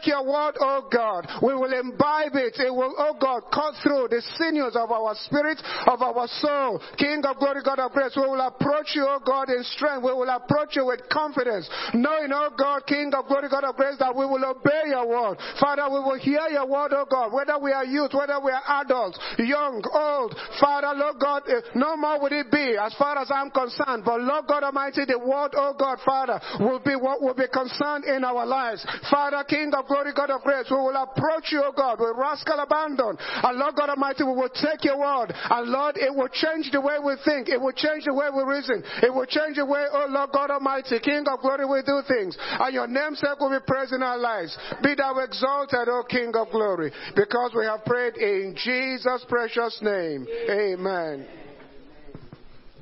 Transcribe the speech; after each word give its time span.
Take 0.00 0.16
your 0.16 0.24
word, 0.24 0.56
oh 0.60 0.88
God. 0.90 1.28
We 1.42 1.52
will 1.52 1.72
imbibe 1.76 2.32
it. 2.32 2.56
It 2.56 2.72
will, 2.72 2.94
oh 2.96 3.16
God, 3.20 3.44
cut 3.52 3.74
through 3.82 4.08
the 4.08 4.24
sinews 4.40 4.72
of 4.72 4.90
our 4.90 5.12
spirit, 5.28 5.60
of 5.86 6.00
our 6.00 6.26
soul. 6.40 6.80
King 6.96 7.20
of 7.28 7.36
glory, 7.36 7.60
God 7.60 7.80
of 7.80 7.92
grace, 7.92 8.16
we 8.16 8.24
will 8.24 8.40
approach 8.40 8.96
you, 8.96 9.04
oh 9.04 9.20
God, 9.20 9.50
in 9.50 9.62
strength. 9.76 10.00
We 10.00 10.16
will 10.16 10.30
approach 10.30 10.72
you 10.72 10.86
with 10.86 11.04
confidence, 11.12 11.68
knowing, 11.92 12.32
oh 12.32 12.48
God, 12.56 12.86
King 12.86 13.12
of 13.12 13.28
glory, 13.28 13.52
God 13.52 13.64
of 13.64 13.76
grace, 13.76 14.00
that 14.00 14.16
we 14.16 14.24
will 14.24 14.40
obey 14.40 14.88
your 14.88 15.04
word. 15.04 15.36
Father, 15.60 15.84
we 15.92 16.00
will 16.00 16.18
hear 16.18 16.48
your 16.48 16.64
word, 16.64 16.96
oh 16.96 17.04
God, 17.04 17.32
whether 17.32 17.58
we 17.60 17.72
are 17.72 17.84
youth, 17.84 18.16
whether 18.16 18.40
we 18.40 18.52
are 18.52 18.80
adults, 18.80 19.20
young, 19.36 19.84
old. 19.92 20.32
Father, 20.60 20.96
Lord 20.96 21.20
God, 21.20 21.42
eh, 21.44 21.60
no 21.74 21.96
more 21.96 22.20
would 22.24 22.32
it 22.32 22.48
be 22.50 22.76
as 22.80 22.94
far 22.96 23.18
as 23.20 23.28
I'm 23.28 23.50
concerned. 23.50 24.08
But 24.08 24.24
Lord 24.24 24.48
God 24.48 24.64
Almighty, 24.64 25.04
the 25.04 25.18
word, 25.18 25.52
oh 25.60 25.76
God, 25.76 25.98
Father, 26.08 26.40
will 26.60 26.80
be 26.80 26.96
what 26.96 27.20
will 27.20 27.36
be 27.36 27.52
concerned 27.52 28.04
in 28.08 28.24
our 28.24 28.46
lives. 28.46 28.80
Father, 29.10 29.44
King 29.44 29.72
of 29.76 29.89
glory, 29.90 30.14
God 30.14 30.30
of 30.30 30.46
grace, 30.46 30.70
we 30.70 30.78
will 30.78 30.94
approach 30.94 31.50
you, 31.50 31.66
oh 31.66 31.74
God, 31.74 31.98
with 31.98 32.14
rascal 32.14 32.62
abandon. 32.62 33.18
And 33.18 33.58
Lord 33.58 33.74
God 33.74 33.90
Almighty, 33.90 34.22
we 34.22 34.38
will 34.38 34.54
take 34.54 34.86
your 34.86 35.02
word. 35.02 35.34
And 35.34 35.66
Lord, 35.66 35.98
it 35.98 36.14
will 36.14 36.30
change 36.30 36.70
the 36.70 36.80
way 36.80 37.02
we 37.02 37.18
think. 37.26 37.50
It 37.50 37.60
will 37.60 37.74
change 37.74 38.06
the 38.06 38.14
way 38.14 38.30
we 38.30 38.46
reason. 38.46 38.86
It 39.02 39.10
will 39.12 39.26
change 39.26 39.58
the 39.58 39.66
way, 39.66 39.90
oh 39.90 40.06
Lord 40.08 40.30
God 40.30 40.54
Almighty, 40.54 41.02
King 41.02 41.26
of 41.26 41.42
glory, 41.42 41.66
we 41.66 41.82
do 41.82 42.06
things. 42.06 42.38
And 42.38 42.70
your 42.72 42.86
namesake 42.86 43.40
will 43.40 43.50
be 43.50 43.64
praised 43.66 43.92
in 43.92 44.02
our 44.02 44.18
lives. 44.18 44.56
Be 44.82 44.94
thou 44.94 45.18
exalted, 45.18 45.88
O 45.88 46.04
King 46.08 46.32
of 46.36 46.50
glory, 46.50 46.92
because 47.16 47.52
we 47.56 47.64
have 47.64 47.84
prayed 47.84 48.14
in 48.14 48.54
Jesus' 48.56 49.24
precious 49.28 49.78
name. 49.82 50.26
Amen. 50.48 51.26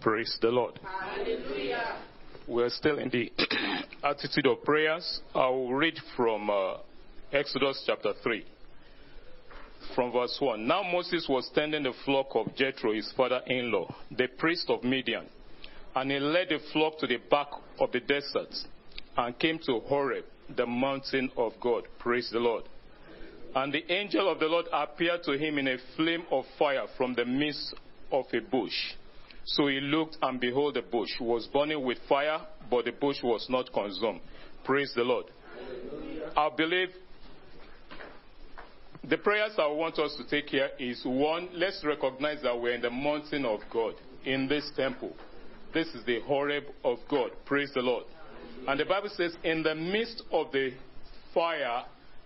Praise 0.01 0.37
the 0.41 0.49
Lord. 0.49 0.79
Hallelujah. 0.83 2.03
We're 2.47 2.71
still 2.71 2.99
in 2.99 3.11
the 3.11 3.31
attitude 4.03 4.47
of 4.47 4.65
prayers. 4.65 5.21
I 5.35 5.49
will 5.49 5.75
read 5.75 5.99
from 6.17 6.49
uh, 6.49 6.79
Exodus 7.31 7.83
chapter 7.87 8.15
3, 8.23 8.43
from 9.95 10.13
verse 10.13 10.35
1. 10.41 10.67
Now 10.67 10.83
Moses 10.83 11.27
was 11.29 11.51
tending 11.55 11.83
the 11.83 11.93
flock 12.07 12.29
of 12.35 12.55
Jethro, 12.57 12.95
his 12.95 13.13
father 13.19 13.43
in 13.47 13.71
law, 13.71 13.95
the 14.11 14.29
priest 14.39 14.71
of 14.71 14.83
Midian. 14.83 15.27
And 15.95 16.11
he 16.11 16.19
led 16.19 16.49
the 16.49 16.59
flock 16.73 16.99
to 17.01 17.07
the 17.07 17.19
back 17.31 17.49
of 17.81 17.93
the 17.93 18.01
desert 18.01 18.55
and 19.19 19.39
came 19.39 19.59
to 19.67 19.81
Horeb, 19.81 20.25
the 20.57 20.65
mountain 20.65 21.31
of 21.37 21.53
God. 21.61 21.85
Praise 21.99 22.31
the 22.33 22.39
Lord. 22.39 22.65
And 23.55 23.75
the 23.75 23.93
angel 23.93 24.33
of 24.33 24.39
the 24.39 24.47
Lord 24.47 24.65
appeared 24.73 25.23
to 25.25 25.33
him 25.33 25.59
in 25.59 25.69
a 25.69 25.77
flame 25.97 26.25
of 26.31 26.47
fire 26.59 26.87
from 26.97 27.13
the 27.15 27.27
midst 27.27 27.75
of 28.11 28.25
a 28.33 28.41
bush. 28.41 28.95
So 29.45 29.67
he 29.67 29.81
looked, 29.81 30.17
and 30.23 30.41
behold, 30.41 30.77
the 30.77 30.83
bush 30.83 31.11
was 31.21 31.47
burning 31.53 31.85
with 31.85 31.99
fire, 32.09 32.41
but 32.71 32.87
the 32.87 32.93
bush 32.93 33.19
was 33.23 33.47
not 33.51 33.71
consumed. 33.71 34.21
Praise 34.65 34.95
the 34.97 35.03
Lord. 35.03 35.27
I 36.35 36.49
believe 36.57 36.89
the 39.09 39.17
prayers 39.17 39.53
I 39.59 39.67
want 39.69 39.99
us 39.99 40.15
to 40.17 40.29
take 40.29 40.51
here 40.51 40.69
is 40.79 41.01
one, 41.05 41.49
let's 41.55 41.83
recognize 41.85 42.43
that 42.43 42.61
we're 42.61 42.75
in 42.75 42.83
the 42.83 42.91
mountain 42.91 43.47
of 43.47 43.61
God, 43.73 43.95
in 44.25 44.47
this 44.49 44.71
temple. 44.77 45.13
This 45.73 45.89
is 45.89 46.05
the 46.05 46.21
Horeb 46.21 46.65
of 46.85 46.99
God. 47.09 47.31
Praise 47.47 47.71
the 47.75 47.81
Lord. 47.81 48.05
And 48.67 48.79
the 48.79 48.85
Bible 48.85 49.09
says, 49.15 49.35
in 49.45 49.63
the 49.63 49.75
midst 49.75 50.23
of 50.31 50.53
the 50.53 50.73
fire, 51.33 51.85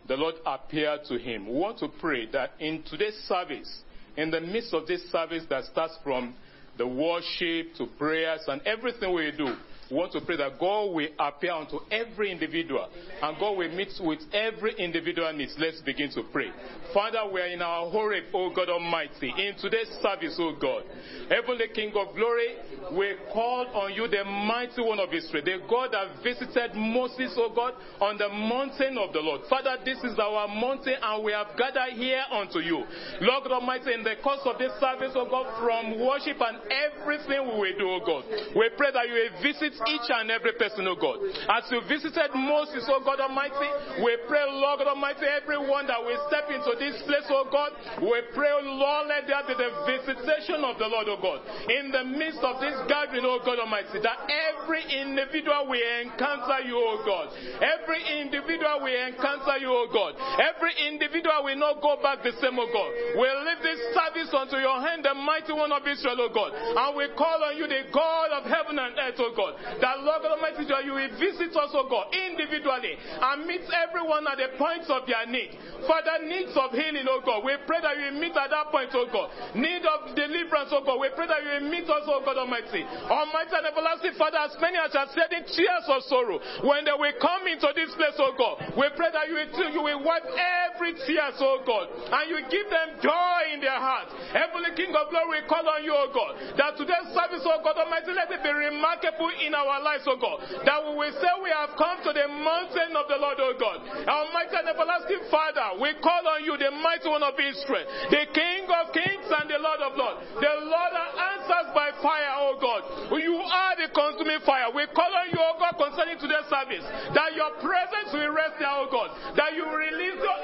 the 0.08 0.16
Lord 0.16 0.36
appeared 0.44 1.00
to 1.08 1.18
him. 1.18 1.46
We 1.46 1.54
want 1.54 1.78
to 1.78 1.88
pray 1.88 2.26
that 2.32 2.52
in 2.58 2.82
today's 2.82 3.16
service, 3.28 3.82
in 4.16 4.30
the 4.30 4.40
midst 4.40 4.74
of 4.74 4.86
this 4.86 5.02
service 5.12 5.44
that 5.50 5.64
starts 5.66 5.96
from 6.02 6.34
the 6.78 6.86
worship 6.86 7.74
to 7.76 7.86
prayers 7.98 8.40
and 8.48 8.60
everything 8.62 9.14
we 9.14 9.30
do, 9.36 9.54
we 9.92 9.98
want 9.98 10.12
to 10.12 10.22
pray 10.22 10.38
that 10.38 10.58
God 10.58 10.94
will 10.94 11.08
appear 11.18 11.52
unto 11.52 11.80
every 11.90 12.32
individual 12.32 12.88
and 13.20 13.38
God 13.38 13.58
will 13.58 13.68
meet 13.68 13.92
with 14.00 14.20
every 14.32 14.72
individual 14.78 15.30
needs. 15.34 15.54
Let's 15.58 15.82
begin 15.82 16.10
to 16.12 16.22
pray. 16.32 16.48
Father, 16.94 17.28
we 17.30 17.42
are 17.42 17.52
in 17.52 17.60
our 17.60 17.90
Horeb, 17.90 18.24
O 18.32 18.48
God 18.56 18.70
Almighty, 18.70 19.28
in 19.36 19.52
today's 19.60 19.92
service, 20.00 20.34
O 20.40 20.56
God. 20.58 20.84
Heavenly 21.28 21.68
King 21.74 21.92
of 21.94 22.16
glory, 22.16 22.56
we 22.96 23.16
call 23.34 23.68
on 23.74 23.92
you, 23.92 24.08
the 24.08 24.24
mighty 24.24 24.80
one 24.80 24.98
of 24.98 25.12
Israel, 25.12 25.44
the 25.44 25.60
God 25.68 25.92
that 25.92 26.24
visited 26.24 26.72
Moses, 26.74 27.36
O 27.36 27.52
God, 27.54 27.74
on 28.00 28.16
the 28.16 28.30
mountain 28.30 28.96
of 28.96 29.12
the 29.12 29.20
Lord. 29.20 29.42
Father, 29.50 29.76
this 29.84 29.98
is 30.04 30.18
our 30.18 30.48
mountain 30.48 30.96
and 31.02 31.22
we 31.22 31.32
have 31.32 31.48
gathered 31.58 32.00
here 32.00 32.24
unto 32.32 32.60
you. 32.60 32.80
Lord 33.20 33.44
God 33.44 33.60
Almighty, 33.60 33.92
in 33.92 34.04
the 34.04 34.16
course 34.24 34.40
of 34.48 34.56
this 34.56 34.72
service, 34.80 35.12
O 35.12 35.28
God, 35.28 35.52
from 35.60 36.00
worship 36.00 36.40
and 36.40 36.64
everything 36.72 37.44
we 37.44 37.60
will 37.60 37.76
do, 37.76 37.88
O 37.92 38.00
God, 38.00 38.24
we 38.56 38.72
pray 38.80 38.88
that 38.88 39.04
you 39.04 39.20
will 39.20 39.36
visit 39.44 39.81
each 39.88 40.08
and 40.08 40.30
every 40.30 40.52
person, 40.54 40.86
O 40.86 40.94
God. 40.94 41.18
As 41.50 41.66
you 41.70 41.80
visited 41.88 42.34
Moses, 42.34 42.84
O 42.88 43.00
God 43.04 43.20
Almighty, 43.20 44.02
we 44.04 44.16
pray, 44.28 44.44
Lord 44.48 44.80
God 44.80 44.94
Almighty, 44.94 45.26
everyone 45.26 45.86
that 45.86 46.00
will 46.00 46.18
step 46.28 46.50
into 46.50 46.72
this 46.78 47.00
place, 47.06 47.26
O 47.30 47.46
God, 47.50 47.72
we 48.02 48.18
pray, 48.34 48.52
Lord, 48.62 49.08
let 49.08 49.26
there 49.26 49.44
be 49.46 49.54
the 49.54 49.70
visitation 49.86 50.64
of 50.64 50.78
the 50.78 50.88
Lord, 50.88 51.08
O 51.08 51.16
God. 51.20 51.40
In 51.70 51.90
the 51.90 52.04
midst 52.04 52.40
of 52.40 52.60
this 52.60 52.76
gathering, 52.88 53.24
O 53.24 53.38
God 53.44 53.58
Almighty, 53.58 54.00
that 54.02 54.18
every 54.28 54.82
individual 54.88 55.68
will 55.68 55.86
encounter 56.02 56.60
you, 56.66 56.76
O 56.78 57.02
God. 57.04 57.30
Every 57.60 58.00
individual 58.20 58.82
will 58.82 58.98
encounter 59.06 59.58
you, 59.58 59.70
O 59.70 59.86
God. 59.92 60.18
Every 60.40 60.74
individual 60.88 61.44
will 61.44 61.58
not 61.58 61.80
go 61.82 61.98
back 62.02 62.22
the 62.22 62.32
same, 62.40 62.58
O 62.58 62.66
God. 62.66 62.90
We 63.18 63.26
leave 63.28 63.62
this 63.62 63.80
service 63.94 64.30
unto 64.34 64.56
your 64.58 64.80
hand, 64.80 65.04
the 65.04 65.14
mighty 65.14 65.52
one 65.52 65.72
of 65.72 65.86
Israel, 65.86 66.26
O 66.26 66.28
God. 66.32 66.52
And 66.52 66.96
we 66.96 67.08
call 67.14 67.38
on 67.44 67.56
you, 67.56 67.66
the 67.66 67.88
God 67.92 68.30
of 68.32 68.44
heaven 68.48 68.78
and 68.78 68.94
earth, 68.98 69.20
O 69.20 69.30
God. 69.36 69.54
That 69.80 70.02
Lord 70.02 70.22
God 70.22 70.38
Almighty, 70.38 70.66
you 70.66 70.94
will 70.94 71.12
visit 71.18 71.54
us, 71.54 71.72
O 71.74 71.86
God, 71.88 72.10
individually 72.14 72.94
and 72.96 73.46
meet 73.46 73.62
everyone 73.70 74.26
at 74.26 74.38
the 74.38 74.54
points 74.58 74.88
of 74.90 75.06
their 75.06 75.26
need. 75.26 75.54
Father, 75.86 76.22
needs 76.26 76.54
of 76.54 76.70
healing, 76.72 77.06
O 77.08 77.20
God. 77.24 77.44
We 77.44 77.54
pray 77.66 77.80
that 77.82 77.98
you 77.98 78.12
will 78.12 78.20
meet 78.22 78.34
at 78.36 78.50
that 78.50 78.70
point, 78.70 78.90
O 78.94 79.06
God. 79.10 79.30
Need 79.54 79.82
of 79.86 80.14
deliverance, 80.14 80.70
O 80.74 80.82
God. 80.82 80.98
We 80.98 81.10
pray 81.14 81.26
that 81.26 81.40
you 81.42 81.50
will 81.58 81.68
meet 81.70 81.86
us, 81.86 82.06
O 82.06 82.22
God 82.24 82.38
Almighty. 82.38 82.82
Almighty 82.82 83.54
and 83.54 83.66
everlasting 83.66 84.14
Father, 84.18 84.40
as 84.42 84.54
many 84.60 84.78
as 84.78 84.94
are 84.94 85.08
shedding 85.14 85.46
tears 85.46 85.86
of 85.88 86.02
sorrow, 86.06 86.38
when 86.66 86.86
they 86.86 86.94
will 86.94 87.16
come 87.18 87.46
into 87.50 87.68
this 87.74 87.90
place, 87.94 88.16
O 88.18 88.34
God, 88.34 88.78
we 88.78 88.86
pray 88.94 89.10
that 89.10 89.26
you 89.30 89.36
will, 89.38 89.50
you 89.72 89.82
will 89.82 90.02
wipe 90.06 90.26
every 90.26 90.94
tear, 91.06 91.30
O 91.42 91.62
God, 91.66 91.86
and 91.90 92.24
you 92.30 92.38
give 92.50 92.66
them 92.70 92.98
joy 93.02 93.38
in 93.54 93.60
their 93.60 93.78
hearts. 93.78 94.14
Heavenly 94.32 94.74
King 94.78 94.94
of 94.94 95.10
glory, 95.10 95.42
we 95.42 95.48
call 95.48 95.64
on 95.66 95.82
you, 95.82 95.94
O 95.94 96.10
God, 96.10 96.32
that 96.58 96.78
today's 96.78 97.10
service, 97.14 97.44
O 97.46 97.58
God 97.62 97.78
Almighty, 97.78 98.12
let 98.14 98.30
it 98.30 98.42
be 98.42 98.52
remarkable 98.52 99.30
in 99.42 99.51
our 99.54 99.80
lives, 99.82 100.04
O 100.08 100.16
God, 100.16 100.40
that 100.64 100.78
we 100.82 100.96
will 100.96 101.14
say 101.20 101.30
we 101.42 101.50
have 101.52 101.76
come 101.76 102.00
to 102.04 102.12
the 102.12 102.26
mountain 102.28 102.96
of 102.96 103.06
the 103.08 103.18
Lord, 103.20 103.38
O 103.40 103.52
God. 103.56 103.78
Almighty 104.08 104.56
and 104.56 104.68
everlasting 104.68 105.24
Father, 105.30 105.80
we 105.80 105.94
call 106.00 106.24
on 106.28 106.44
you, 106.44 106.56
the 106.56 106.70
mighty 106.70 107.08
one 107.08 107.22
of 107.22 107.34
Israel, 107.38 107.86
the 108.10 108.24
King 108.32 108.66
of 108.68 108.92
kings 108.92 109.28
and 109.28 109.46
the 109.48 109.60
Lord 109.60 109.80
of 109.80 109.92
lords, 109.96 110.18
the 110.36 110.54
Lord 110.66 110.92
answers 110.94 111.68
by 111.74 111.92
fire, 112.02 112.34
O 112.48 112.56
God. 112.60 112.82
You 113.16 113.36
are 113.38 113.74
the 113.78 113.88
consuming 113.92 114.40
fire. 114.44 114.68
We 114.74 114.86
call 114.92 115.10
on 115.10 115.28
you, 115.30 115.40
O 115.40 115.56
God, 115.58 115.76
concerning 115.78 116.18
today's 116.18 116.48
service, 116.48 116.84
that 117.14 117.34
your 117.36 117.52
presence 117.60 118.10
will 118.12 118.32
rest 118.32 118.56
there, 118.58 118.72
O 118.72 118.88
God, 118.90 119.10
that 119.36 119.54
you 119.54 119.64
release 119.68 120.18
your 120.20 120.40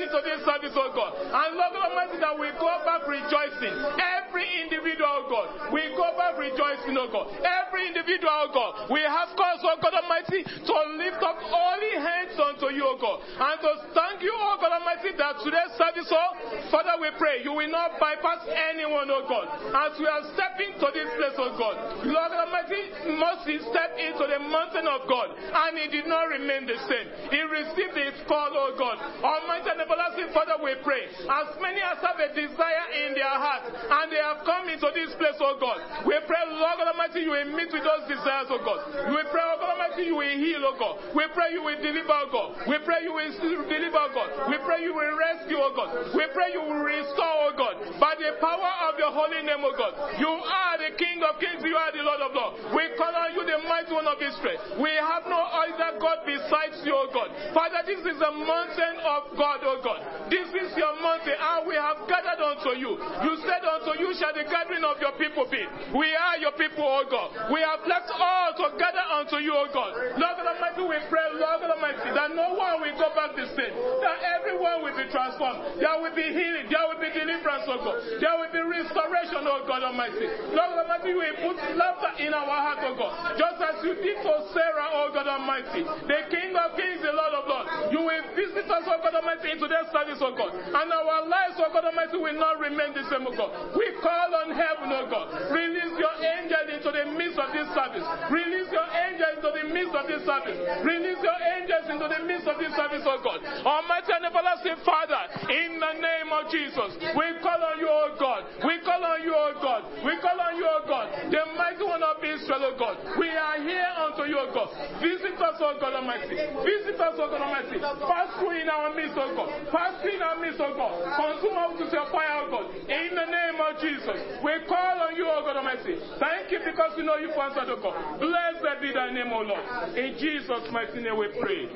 into 0.00 0.20
this 0.24 0.40
service, 0.44 0.74
O 0.74 0.90
God. 0.96 1.12
And 1.20 1.50
Lord 1.56 1.74
Almighty, 1.76 2.18
that 2.20 2.34
we 2.36 2.48
go 2.56 2.72
back 2.82 3.04
rejoicing. 3.04 3.76
Every 4.00 4.48
individual, 4.64 5.08
O 5.10 5.22
God, 5.28 5.48
we 5.72 5.84
go 5.94 6.08
back 6.16 6.40
rejoicing, 6.40 6.96
O 6.96 7.06
God. 7.12 7.28
Every 7.44 7.92
individual, 7.92 8.32
O 8.32 8.48
God, 8.52 8.70
we 8.88 9.04
have 9.04 9.32
cause, 9.36 9.60
O 9.62 9.76
God 9.78 9.94
Almighty, 9.94 10.42
to 10.44 10.74
lift 10.96 11.20
up 11.20 11.38
holy 11.40 11.94
hands 12.00 12.36
unto 12.40 12.72
you, 12.72 12.84
O 12.88 12.96
God, 12.96 13.20
and 13.20 13.56
to 13.60 13.70
thank 13.92 14.24
you, 14.24 14.32
O 14.32 14.56
God 14.60 14.72
Almighty, 14.72 15.12
that 15.16 15.40
today's 15.44 15.72
service, 15.76 16.08
oh, 16.08 16.30
Father, 16.72 16.96
we 17.00 17.12
pray 17.20 17.44
you 17.44 17.52
will 17.52 17.70
not 17.70 18.00
bypass 18.00 18.46
anyone, 18.72 19.10
O 19.10 19.26
God, 19.28 19.46
as 19.70 19.98
we 20.00 20.06
are 20.08 20.24
stepping 20.34 20.74
to 20.80 20.88
this 20.92 21.10
place, 21.16 21.36
O 21.36 21.52
God. 21.56 22.06
Lord 22.08 22.32
Almighty, 22.32 22.82
Moses 23.20 23.66
stepped 23.68 23.98
into 24.00 24.24
the 24.24 24.40
mountain 24.40 24.88
of 24.88 25.04
God, 25.04 25.34
and 25.36 25.78
he 25.78 25.86
did 25.92 26.06
not 26.06 26.28
remain 26.32 26.64
the 26.64 26.78
same. 26.88 27.06
He 27.30 27.40
received 27.44 27.96
his 27.96 28.16
call, 28.26 28.50
oh 28.52 28.74
God. 28.78 28.96
Almighty 29.20 29.70
everlasting 29.90 30.30
Father, 30.30 30.62
we 30.62 30.78
pray, 30.86 31.10
as 31.10 31.48
many 31.58 31.82
as 31.82 31.98
have 31.98 32.14
a 32.22 32.30
desire 32.30 32.86
in 33.02 33.18
their 33.18 33.34
heart, 33.34 33.66
and 33.66 34.06
they 34.14 34.22
have 34.22 34.46
come 34.46 34.70
into 34.70 34.86
this 34.94 35.10
place, 35.18 35.34
O 35.42 35.58
God, 35.58 36.06
we 36.06 36.14
pray, 36.22 36.42
Lord 36.54 36.78
Almighty, 36.86 37.26
you 37.26 37.34
will 37.34 37.50
meet 37.50 37.74
with 37.74 37.82
those 37.82 38.06
desires, 38.06 38.46
O 38.54 38.62
God. 38.62 39.10
We 39.10 39.20
pray, 39.26 39.42
O 39.42 39.54
God 39.58 39.74
Almighty, 39.74 40.06
you 40.06 40.14
will 40.14 40.36
heal, 40.38 40.62
O 40.70 40.78
God. 40.78 40.94
We 41.18 41.26
pray 41.34 41.50
you 41.50 41.66
will 41.66 41.80
deliver, 41.82 42.14
O 42.14 42.26
God. 42.30 42.48
We 42.70 42.78
pray 42.86 43.02
you 43.02 43.10
will 43.10 43.34
deliver, 43.34 43.98
O 43.98 44.10
God. 44.14 44.30
We 44.46 44.56
pray 44.62 44.86
you 44.86 44.94
will 44.94 45.14
rescue, 45.18 45.58
O 45.58 45.74
God. 45.74 46.14
We 46.14 46.24
pray 46.30 46.54
you 46.54 46.62
will 46.62 46.82
restore, 46.86 47.50
O 47.50 47.52
God, 47.58 47.74
by 47.98 48.14
the 48.14 48.38
power 48.38 48.72
of 48.86 48.94
your 49.02 49.10
holy 49.10 49.42
name, 49.42 49.66
O 49.66 49.74
God. 49.74 50.14
You 50.22 50.30
are 50.30 50.78
the 50.78 50.94
King 50.94 51.18
of 51.26 51.42
kings, 51.42 51.62
you 51.66 51.74
are 51.74 51.90
the 51.90 52.06
Lord 52.06 52.22
of 52.22 52.30
lords. 52.30 52.54
We 52.70 52.86
call 52.94 53.10
on 53.10 53.34
you, 53.34 53.42
the 53.42 53.58
mighty 53.66 53.90
one 53.90 54.06
of 54.06 54.22
Israel. 54.22 54.78
We 54.78 54.94
have 54.94 55.26
no 55.26 55.42
other 55.42 55.98
God 55.98 56.22
besides 56.22 56.78
you, 56.86 56.94
O 56.94 57.10
God. 57.10 57.34
Father, 57.50 57.82
this 57.82 58.00
is 58.06 58.18
a 58.22 58.32
mountain 58.32 58.96
of 59.02 59.34
God, 59.34 59.60
O 59.66 59.79
God. 59.82 60.30
This 60.30 60.46
is 60.48 60.76
your 60.76 60.94
mountain, 61.02 61.34
and 61.34 61.66
we 61.66 61.74
have 61.74 62.06
gathered 62.06 62.40
unto 62.40 62.78
you. 62.78 62.96
You 62.96 63.32
said 63.44 63.62
unto 63.66 63.98
you 63.98 64.14
shall 64.16 64.32
the 64.32 64.46
gathering 64.46 64.84
of 64.84 65.00
your 65.00 65.12
people 65.18 65.46
be. 65.50 65.62
We 65.96 66.08
are 66.14 66.38
your 66.38 66.54
people, 66.54 66.84
O 66.84 67.02
God. 67.10 67.50
We 67.50 67.60
have 67.60 67.82
left 67.88 68.12
all 68.14 68.50
to 68.62 68.76
gather 68.78 69.06
unto 69.16 69.42
you, 69.42 69.52
O 69.56 69.66
God. 69.72 70.20
Lord 70.20 70.34
God 70.38 70.48
Almighty, 70.54 70.82
we 70.86 70.98
pray, 71.10 71.26
Lord 71.34 71.64
God 71.64 71.72
Almighty, 71.74 72.10
that 72.14 72.30
no 72.36 72.54
one 72.54 72.84
will 72.84 72.96
go 72.96 73.08
back 73.16 73.34
the 73.34 73.48
same. 73.56 73.74
That 74.04 74.18
everyone 74.40 74.86
will 74.86 74.96
be 74.96 75.06
transformed. 75.10 75.82
There 75.82 75.96
will 75.98 76.14
be 76.14 76.28
healing. 76.30 76.68
There 76.70 76.84
will 76.86 77.00
be 77.00 77.10
deliverance, 77.10 77.66
oh 77.66 77.80
God. 77.80 77.98
There 78.20 78.34
will 78.38 78.52
be 78.52 78.62
restoration, 78.62 79.42
oh 79.48 79.64
God 79.66 79.82
Almighty. 79.82 80.26
Lord 80.54 80.70
God 80.76 80.86
Almighty, 80.86 81.12
we 81.16 81.26
put 81.42 81.56
laughter 81.74 82.12
in 82.22 82.34
our 82.36 82.46
heart, 82.46 82.84
oh 82.84 82.94
God. 82.94 83.36
Just 83.38 83.58
as 83.62 83.76
you 83.84 83.94
did 83.98 84.18
for 84.22 84.36
Sarah, 84.52 84.88
O 84.92 85.10
God 85.14 85.26
Almighty. 85.26 85.82
The 85.84 86.20
King 86.28 86.52
of 86.56 86.76
Kings, 86.76 87.00
the 87.02 87.14
Lord 87.14 87.34
of 87.34 87.44
Lords. 87.46 87.70
You 87.94 88.02
will 88.02 88.24
visit 88.34 88.66
us, 88.68 88.84
oh 88.86 88.98
God 89.00 89.14
Almighty, 89.14 89.50
into 89.54 89.68
their 89.70 89.86
service, 89.94 90.18
oh 90.18 90.34
God. 90.34 90.50
And 90.50 90.88
our 90.90 91.22
lives, 91.30 91.56
oh 91.62 91.70
God 91.70 91.86
Almighty, 91.86 92.18
will 92.18 92.34
not 92.34 92.58
remain 92.58 92.90
the 92.92 93.06
same, 93.06 93.22
oh 93.24 93.34
God. 93.34 93.78
We 93.78 93.86
call 94.02 94.30
on 94.42 94.50
heaven, 94.50 94.90
oh 94.90 95.06
God. 95.06 95.54
Release 95.54 95.94
your 95.94 96.14
angel 96.18 96.64
into 96.74 96.90
the 96.90 97.04
midst 97.14 97.38
of 97.38 97.54
this 97.54 97.70
service. 97.70 98.04
Release 98.28 98.68
your 98.74 98.88
angels 98.90 99.38
into 99.38 99.50
the 99.54 99.64
midst 99.70 99.94
of 99.94 100.04
this 100.10 100.22
service. 100.26 100.58
Release 100.82 101.20
your 101.22 101.38
angels 101.54 101.86
into 101.86 102.06
the 102.10 102.20
midst 102.26 102.46
of 102.50 102.58
this 102.58 102.74
service, 102.74 103.06
oh 103.06 103.22
God. 103.22 103.38
Almighty 103.62 104.10
and 104.10 104.26
everlasting 104.26 104.78
Father, 104.82 105.22
in 105.54 105.78
the 105.78 105.94
name 106.02 106.28
of 106.34 106.50
Jesus, 106.50 106.90
we 107.14 107.26
call 107.38 107.60
on 107.62 107.78
you, 107.78 107.88
oh 107.88 108.10
God. 108.18 108.42
We 108.66 108.82
call 108.82 108.98
on 109.04 109.22
you, 109.22 109.34
oh 109.36 109.54
God. 109.62 109.82
We 110.02 110.18
call 110.18 110.38
on 110.40 110.52
you, 110.58 110.66
oh 110.66 110.82
God. 110.88 111.06
The 111.30 111.42
mighty 111.54 111.84
one 111.86 112.02
of 112.02 112.18
Israel, 112.24 112.74
oh 112.74 112.74
God. 112.74 112.96
We 113.18 113.28
are 113.30 113.58
here 113.62 113.90
unto 114.02 114.26
you, 114.26 114.38
oh 114.40 114.50
God. 114.50 114.68
Visit 114.98 115.38
us, 115.38 115.56
oh 115.60 115.76
God 115.78 115.94
Almighty. 115.94 116.34
Visit 116.34 116.98
us, 116.98 117.14
oh 117.20 117.28
God 117.28 117.42
Almighty. 117.44 117.78
Pass 117.78 118.34
through 118.40 118.56
in 118.60 118.68
our 118.68 118.90
midst, 118.94 119.14
oh 119.20 119.30
God. 119.36 119.48
Pass 119.68 120.00
through 120.00 120.16
in 120.16 120.22
oh 120.22 120.74
God. 120.74 120.94
Consume 121.16 121.58
us 121.60 121.76
with 121.76 121.92
your 121.92 122.08
fire, 122.08 122.40
oh 122.40 122.50
God. 122.50 122.66
In 122.88 123.12
the 123.12 123.28
name 123.28 123.60
of 123.60 123.76
Jesus, 123.80 124.16
we 124.40 124.52
call 124.66 124.96
on 125.04 125.16
you, 125.16 125.28
oh 125.28 125.42
God 125.44 125.56
Almighty. 125.56 126.00
Thank 126.18 126.50
you 126.50 126.60
because 126.64 126.96
we 126.96 127.04
know 127.04 127.16
you've 127.16 127.36
answered, 127.36 127.68
oh 127.68 127.80
God. 127.82 128.20
Blessed 128.20 128.80
be 128.80 128.92
thy 128.92 129.12
name, 129.12 129.32
O 129.32 129.40
Lord. 129.42 129.96
In 129.96 130.16
Jesus' 130.18 130.70
mighty 130.72 131.00
name 131.00 131.18
we 131.18 131.28
pray. 131.40 131.68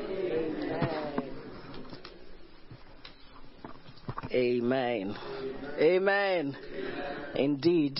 Amen. 4.32 5.16
Amen. 5.78 6.56
Indeed, 7.36 7.98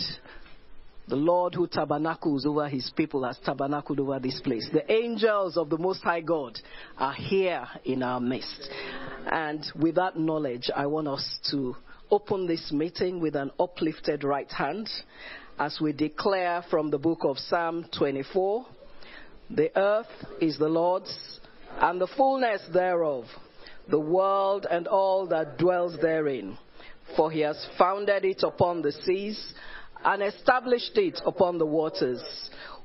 the 1.06 1.17
Lord 1.17 1.55
who 1.55 1.67
tabernacles 1.67 2.47
over 2.47 2.69
his 2.69 2.91
people 2.97 3.25
has 3.25 3.39
tabernacled 3.45 4.01
over 4.01 4.19
this 4.19 4.41
place. 4.41 4.69
The 4.73 4.91
angels 4.91 5.56
of 5.56 5.69
the 5.69 5.77
Most 5.77 6.03
High 6.03 6.23
God 6.23 6.59
are 6.97 7.12
here 7.12 7.67
in 7.85 8.03
our 8.03 8.21
midst. 8.21 8.71
And 9.31 9.65
with 9.79 9.97
that 9.97 10.19
knowledge, 10.19 10.71
I 10.75 10.87
want 10.87 11.09
us 11.09 11.39
to 11.51 11.77
open 12.11 12.47
this 12.47 12.73
meeting 12.73 13.21
with 13.21 13.37
an 13.37 13.51
uplifted 13.61 14.25
right 14.25 14.51
hand 14.51 14.89
as 15.59 15.79
we 15.81 15.93
declare 15.93 16.65
from 16.71 16.91
the 16.91 16.99
book 16.99 17.21
of 17.25 17.39
Psalm 17.39 17.87
24 17.97 18.67
The 19.51 19.77
earth 19.79 20.06
is 20.41 20.59
the 20.59 20.69
Lord's 20.69 21.41
and 21.81 22.01
the 22.01 22.09
fullness 22.17 22.62
thereof, 22.73 23.25
the 23.91 24.01
world 24.01 24.67
and 24.71 24.87
all 24.87 25.27
that 25.29 25.59
dwells 25.59 25.99
therein. 26.01 26.56
For 27.17 27.31
he 27.31 27.41
has 27.41 27.67
founded 27.77 28.25
it 28.25 28.43
upon 28.43 28.81
the 28.81 28.93
seas 28.93 29.55
and 30.05 30.23
established 30.23 30.97
it 30.97 31.21
upon 31.25 31.59
the 31.59 31.67
waters. 31.67 32.23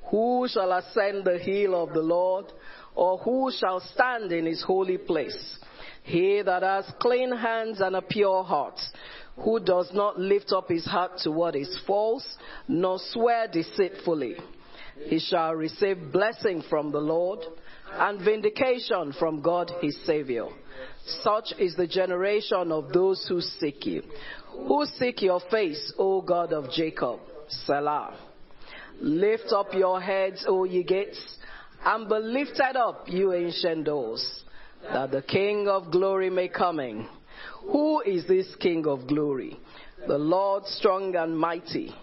Who 0.10 0.48
shall 0.50 0.72
ascend 0.72 1.26
the 1.26 1.38
hill 1.38 1.82
of 1.82 1.94
the 1.94 2.02
Lord, 2.02 2.46
or 2.96 3.18
who 3.20 3.52
shall 3.58 3.80
stand 3.80 4.32
in 4.32 4.46
his 4.46 4.64
holy 4.64 4.98
place? 4.98 5.60
He 6.04 6.42
that 6.44 6.64
has 6.64 6.92
clean 7.00 7.32
hands 7.36 7.82
and 7.82 7.96
a 7.96 8.02
pure 8.02 8.44
heart, 8.44 8.80
who 9.38 9.60
does 9.60 9.92
not 9.94 10.20
lift 10.20 10.52
up 10.52 10.70
his 10.70 10.86
heart 10.86 11.20
to 11.20 11.32
what 11.32 11.56
is 11.56 11.80
false, 11.86 12.26
nor 12.68 12.98
swear 13.12 13.48
deceitfully. 13.48 14.36
He 15.06 15.20
shall 15.20 15.54
receive 15.54 16.12
blessing 16.12 16.64
from 16.70 16.92
the 16.92 17.00
Lord 17.00 17.40
and 17.92 18.20
vindication 18.24 19.14
from 19.18 19.42
God 19.42 19.72
his 19.82 19.98
Savior. 20.06 20.48
Such 21.24 21.54
is 21.58 21.76
the 21.76 21.88
generation 21.88 22.72
of 22.72 22.92
those 22.92 23.26
who 23.28 23.42
seek 23.42 23.86
you, 23.86 24.04
who 24.52 24.86
seek 24.98 25.22
your 25.22 25.42
face, 25.52 25.94
O 25.98 26.22
God 26.22 26.54
of 26.54 26.72
Jacob. 26.72 27.20
Selah. 27.66 28.18
Lift 29.02 29.52
up 29.52 29.74
your 29.74 30.02
heads, 30.02 30.46
O 30.48 30.66
ye 30.66 30.84
gates, 30.84 31.20
and 31.84 32.10
be 32.10 32.16
lifted 32.16 32.76
up, 32.76 33.06
you 33.08 33.34
ancient 33.34 33.86
doors, 33.86 34.44
that 34.84 35.12
the 35.12 35.22
King 35.22 35.68
of 35.68 35.92
glory 35.92 36.30
may 36.30 36.50
come 36.50 36.80
in. 36.80 37.08
Who 37.72 38.02
is 38.02 38.28
this 38.28 38.54
King 38.60 38.86
of 38.88 39.08
glory? 39.08 39.58
The 40.08 40.18
Lord 40.18 40.66
strong 40.66 41.16
and 41.16 41.38
mighty, 41.38 41.94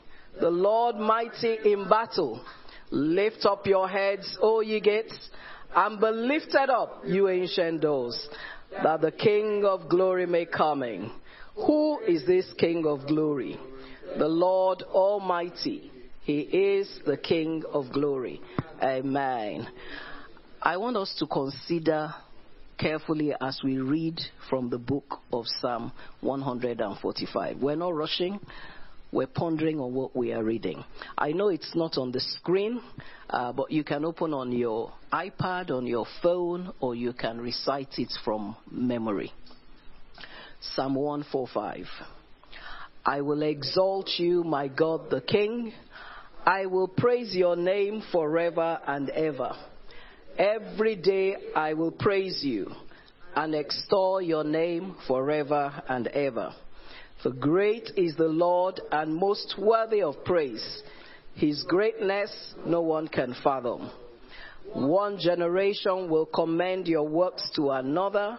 the 0.41 0.51
Lord 0.51 0.97
mighty 0.97 1.59
in 1.65 1.89
battle. 1.89 2.43
Lift 2.91 3.45
up 3.45 3.67
your 3.67 3.89
heads, 3.89 4.39
O 4.41 4.61
ye 4.61 4.81
gates, 4.81 5.19
and 5.75 6.01
be 6.01 6.09
lifted 6.09 6.71
up, 6.71 7.03
you 7.05 7.29
ancient 7.29 7.83
doors, 7.83 8.29
that 8.83 9.01
the 9.01 9.13
King 9.13 9.65
of 9.65 9.89
glory 9.89 10.27
may 10.27 10.47
come 10.47 10.83
in. 10.83 11.11
Who 11.65 12.01
is 12.01 12.27
this 12.27 12.47
King 12.59 12.85
of 12.87 13.07
glory? 13.07 13.59
The 14.19 14.29
Lord 14.29 14.83
Almighty. 14.83 15.91
He 16.23 16.41
is 16.41 17.01
the 17.07 17.17
King 17.17 17.63
of 17.73 17.93
glory. 17.93 18.43
Amen. 18.83 19.67
I 20.61 20.77
want 20.77 20.99
us 20.99 21.15
to 21.19 21.27
consider 21.27 22.13
carefully 22.79 23.33
as 23.41 23.61
we 23.65 23.79
read 23.79 24.21
from 24.51 24.69
the 24.69 24.77
book 24.77 25.21
of 25.33 25.47
Psalm 25.61 25.93
145. 26.21 27.57
We're 27.59 27.77
not 27.77 27.95
rushing. 27.95 28.39
We're 29.13 29.27
pondering 29.27 29.81
on 29.81 29.95
what 29.95 30.15
we 30.15 30.35
are 30.35 30.45
reading. 30.45 30.85
I 31.17 31.33
know 31.33 31.49
it's 31.49 31.75
not 31.75 31.97
on 31.97 32.13
the 32.13 32.21
screen, 32.21 32.83
uh, 33.31 33.53
but 33.53 33.71
you 33.71 33.83
can 33.83 34.05
open 34.05 34.35
on 34.35 34.53
your 34.53 34.93
iPad, 35.11 35.71
on 35.71 35.87
your 35.87 36.07
phone, 36.23 36.73
or 36.81 36.95
you 36.95 37.15
can 37.15 37.41
recite 37.41 37.99
it 37.99 38.13
from 38.25 38.57
memory. 38.71 39.33
Psalm 40.75 40.95
145. 40.95 41.87
I 43.05 43.21
will 43.21 43.43
exalt 43.43 44.11
you, 44.19 44.43
my 44.43 44.69
God 44.69 45.11
the 45.11 45.21
King. 45.21 45.73
I 46.45 46.67
will 46.67 46.89
praise 46.89 47.35
your 47.35 47.57
name 47.57 48.03
forever 48.11 48.81
and 48.87 49.11
ever. 49.11 49.53
Every 50.39 50.97
day 50.97 51.37
I 51.55 51.75
will 51.75 51.93
praise 51.93 52.43
you 52.43 52.71
and 53.35 53.55
extol 53.55 54.21
your 54.21 54.45
name 54.45 54.97
forever 55.07 55.83
and 55.89 56.09
ever. 56.09 56.53
For 57.23 57.31
great 57.31 57.91
is 57.97 58.17
the 58.17 58.29
Lord 58.29 58.81
and 58.91 59.15
most 59.15 59.55
worthy 59.59 60.03
of 60.03 60.25
praise. 60.25 60.83
His 61.35 61.65
greatness 61.65 62.55
no 62.65 62.81
one 62.81 63.09
can 63.09 63.35
fathom. 63.43 63.91
One 64.75 65.19
generation 65.19 66.11
will 66.11 66.27
commend 66.27 66.87
your 66.87 67.09
works 67.09 67.51
to 67.57 67.71
another. 67.71 68.39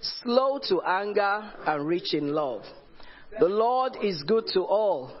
slow 0.00 0.58
to 0.68 0.80
anger 0.82 1.52
and 1.66 1.86
rich 1.86 2.14
in 2.14 2.32
love. 2.32 2.62
The 3.38 3.48
Lord 3.48 3.96
is 4.02 4.22
good 4.22 4.46
to 4.54 4.62
all. 4.62 5.12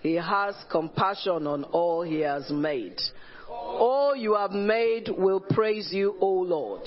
He 0.00 0.14
has 0.14 0.54
compassion 0.70 1.46
on 1.46 1.64
all 1.64 2.02
he 2.02 2.20
has 2.20 2.50
made. 2.50 3.00
All 3.48 4.14
you 4.14 4.34
have 4.34 4.52
made 4.52 5.08
will 5.08 5.40
praise 5.40 5.92
you, 5.92 6.16
O 6.20 6.28
Lord. 6.28 6.82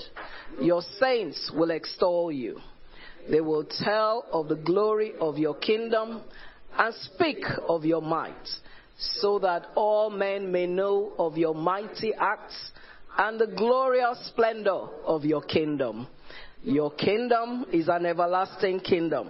Your 0.61 0.81
saints 0.99 1.51
will 1.53 1.71
extol 1.71 2.31
you. 2.31 2.59
They 3.29 3.41
will 3.41 3.65
tell 3.65 4.25
of 4.31 4.47
the 4.47 4.55
glory 4.55 5.13
of 5.19 5.37
your 5.37 5.55
kingdom 5.55 6.21
and 6.77 6.95
speak 6.95 7.43
of 7.67 7.85
your 7.85 8.01
might, 8.01 8.47
so 8.97 9.39
that 9.39 9.67
all 9.75 10.09
men 10.09 10.51
may 10.51 10.65
know 10.65 11.13
of 11.17 11.37
your 11.37 11.55
mighty 11.55 12.13
acts 12.13 12.71
and 13.17 13.39
the 13.39 13.47
glorious 13.47 14.27
splendor 14.27 14.87
of 15.05 15.25
your 15.25 15.41
kingdom. 15.41 16.07
Your 16.63 16.91
kingdom 16.91 17.65
is 17.71 17.87
an 17.87 18.05
everlasting 18.05 18.81
kingdom, 18.81 19.29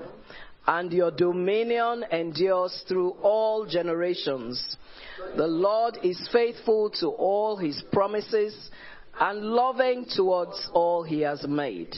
and 0.66 0.92
your 0.92 1.12
dominion 1.12 2.04
endures 2.12 2.84
through 2.88 3.12
all 3.22 3.68
generations. 3.68 4.78
The 5.38 5.46
Lord 5.46 6.00
is 6.04 6.28
faithful 6.34 6.90
to 7.02 7.08
all 7.08 7.56
his 7.56 7.84
promises 7.92 8.72
and 9.20 9.44
loving 9.44 10.06
towards 10.16 10.70
all 10.74 11.04
he 11.04 11.22
has 11.22 11.46
made. 11.48 11.94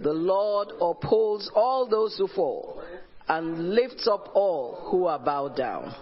The 0.00 0.12
Lord 0.12 0.68
upholds 0.78 1.50
all 1.54 1.88
those 1.88 2.16
who 2.18 2.28
fall 2.28 2.82
and 3.28 3.70
lifts 3.70 4.06
up 4.06 4.30
all 4.34 4.88
who 4.90 5.06
are 5.06 5.18
bowed 5.18 5.56
down. 5.56 5.94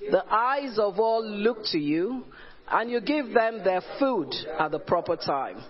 The 0.00 0.24
eyes 0.30 0.78
of 0.78 1.00
all 1.00 1.26
look 1.26 1.64
to 1.72 1.78
you, 1.78 2.24
and 2.70 2.90
you 2.90 3.00
give 3.00 3.32
them 3.32 3.64
their 3.64 3.82
food 3.98 4.34
at 4.58 4.70
the 4.70 4.78
proper 4.78 5.16
time. 5.16 5.62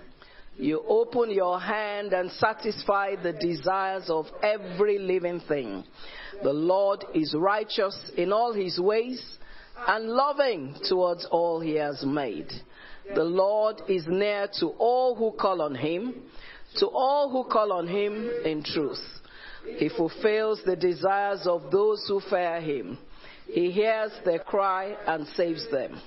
You 0.59 0.83
open 0.89 1.31
your 1.31 1.61
hand 1.61 2.13
and 2.13 2.33
satisfy 2.33 3.15
the 3.15 3.33
desires 3.33 4.11
of 4.11 4.27
every 4.43 4.99
living 4.99 5.41
thing. 5.47 5.85
The 6.43 6.53
Lord 6.53 7.05
is 7.15 7.33
righteous 7.39 7.97
in 8.17 8.33
all 8.33 8.53
his 8.53 8.79
ways 8.79 9.25
and 9.87 10.09
loving 10.09 10.75
towards 10.89 11.27
all 11.31 11.61
he 11.61 11.75
has 11.75 12.05
made. 12.05 12.51
The 13.15 13.23
Lord 13.23 13.83
is 13.89 14.05
near 14.09 14.49
to 14.59 14.67
all 14.79 15.15
who 15.15 15.31
call 15.31 15.63
on 15.63 15.77
him, 15.77 16.15
to 16.79 16.89
all 16.89 17.31
who 17.31 17.49
call 17.51 17.73
on 17.73 17.87
him 17.87 18.29
in 18.45 18.65
truth. 18.65 18.99
He 19.77 19.89
fulfills 19.89 20.61
the 20.67 20.77
desires 20.77 21.47
of 21.47 21.71
those 21.71 22.05
who 22.09 22.21
fear 22.29 22.61
him. 22.61 22.99
He 23.47 23.71
hears 23.71 24.11
their 24.25 24.41
cry 24.41 24.97
and 25.07 25.27
saves 25.29 25.71
them. 25.71 26.01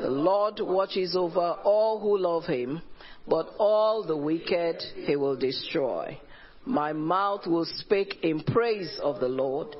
The 0.00 0.08
Lord 0.08 0.60
watches 0.60 1.16
over 1.16 1.56
all 1.64 1.98
who 2.00 2.16
love 2.16 2.44
him, 2.44 2.80
but 3.26 3.54
all 3.58 4.04
the 4.04 4.16
wicked 4.16 4.82
he 5.04 5.16
will 5.16 5.36
destroy. 5.36 6.18
My 6.64 6.92
mouth 6.92 7.46
will 7.46 7.64
speak 7.64 8.18
in 8.22 8.40
praise 8.44 9.00
of 9.02 9.20
the 9.20 9.28
Lord. 9.28 9.74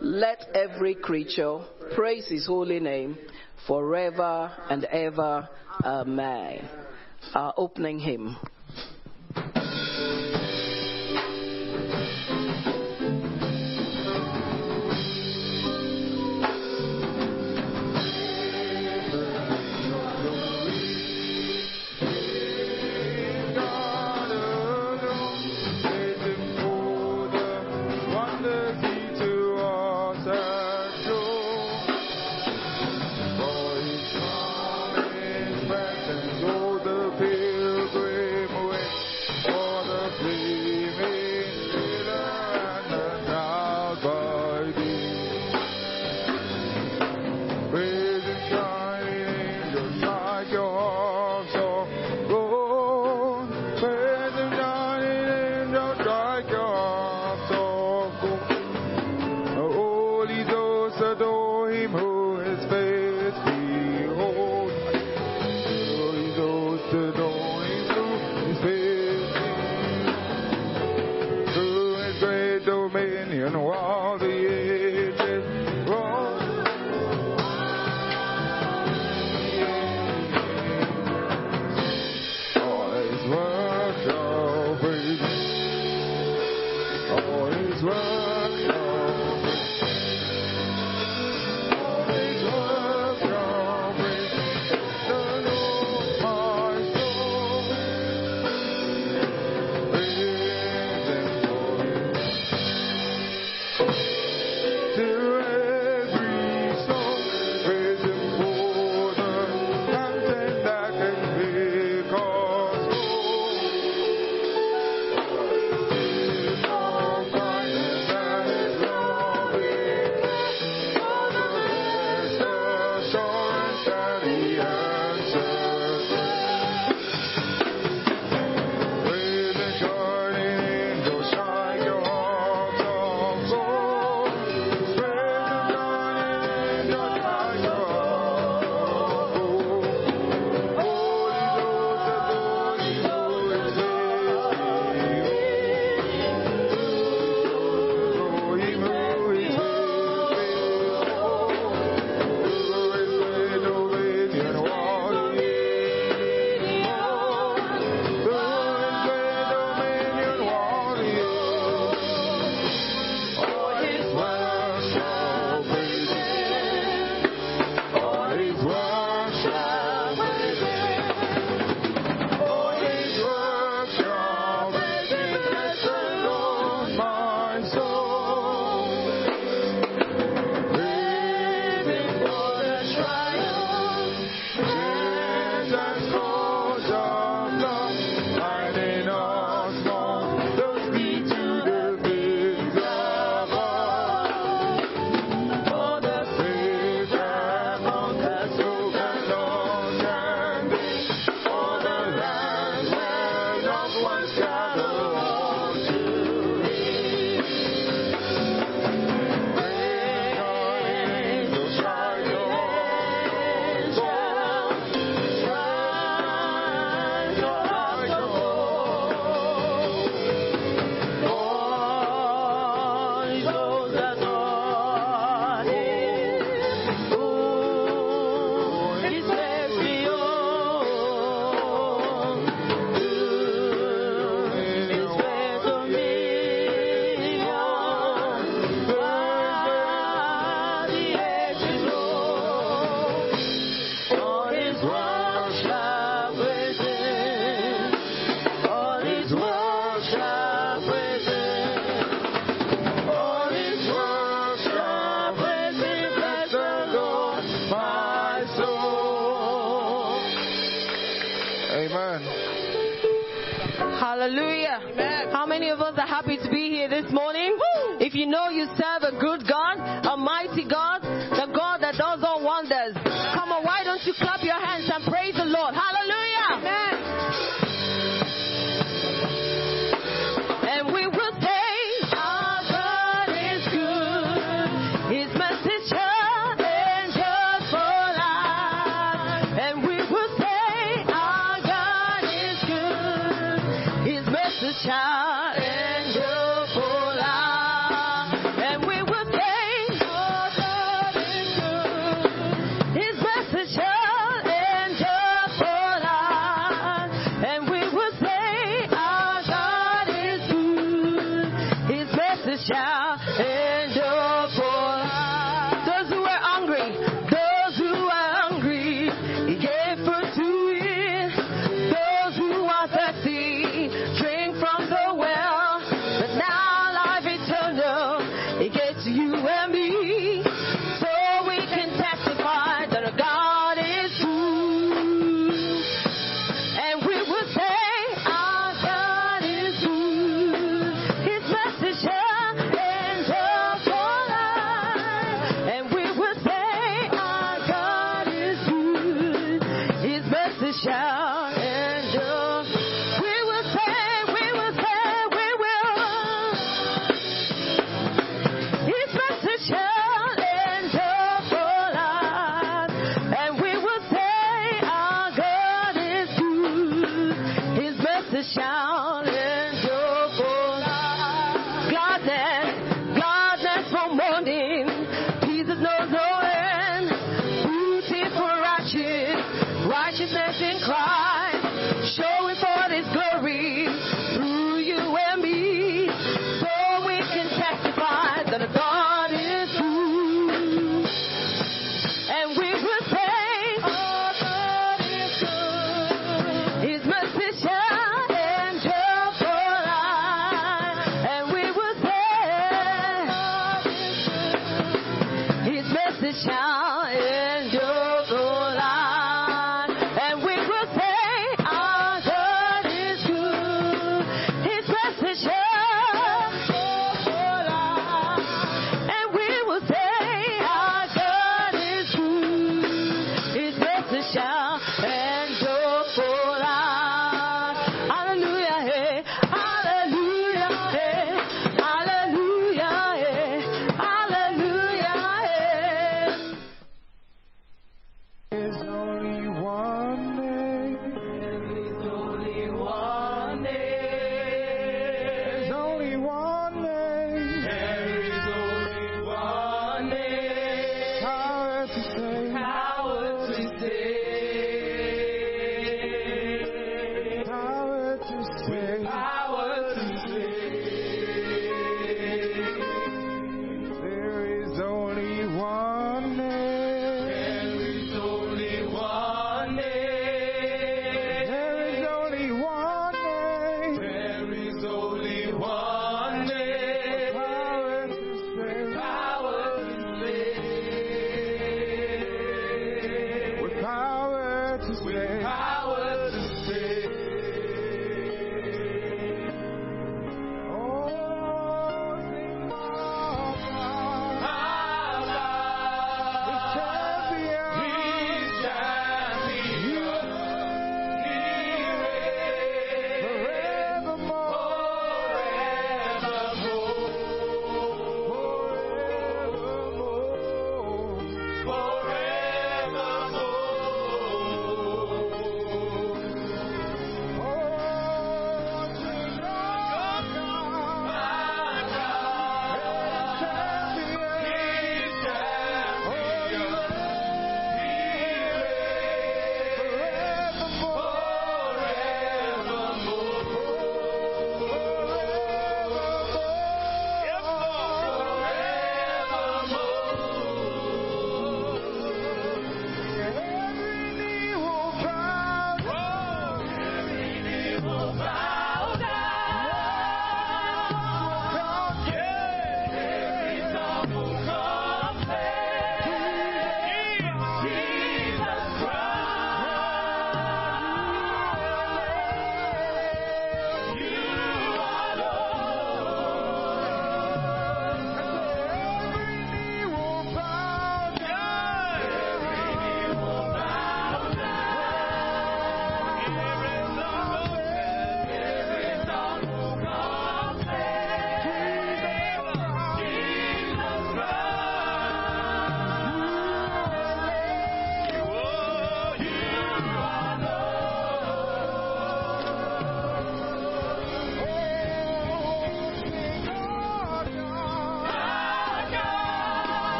Let 0.00 0.48
every 0.54 0.94
creature 0.94 1.60
praise 1.94 2.28
his 2.28 2.46
holy 2.46 2.78
name 2.78 3.18
forever 3.66 4.52
and 4.70 4.84
ever. 4.84 5.48
Amen. 5.84 6.68
Our 7.34 7.54
opening 7.56 7.98
hymn. 7.98 8.36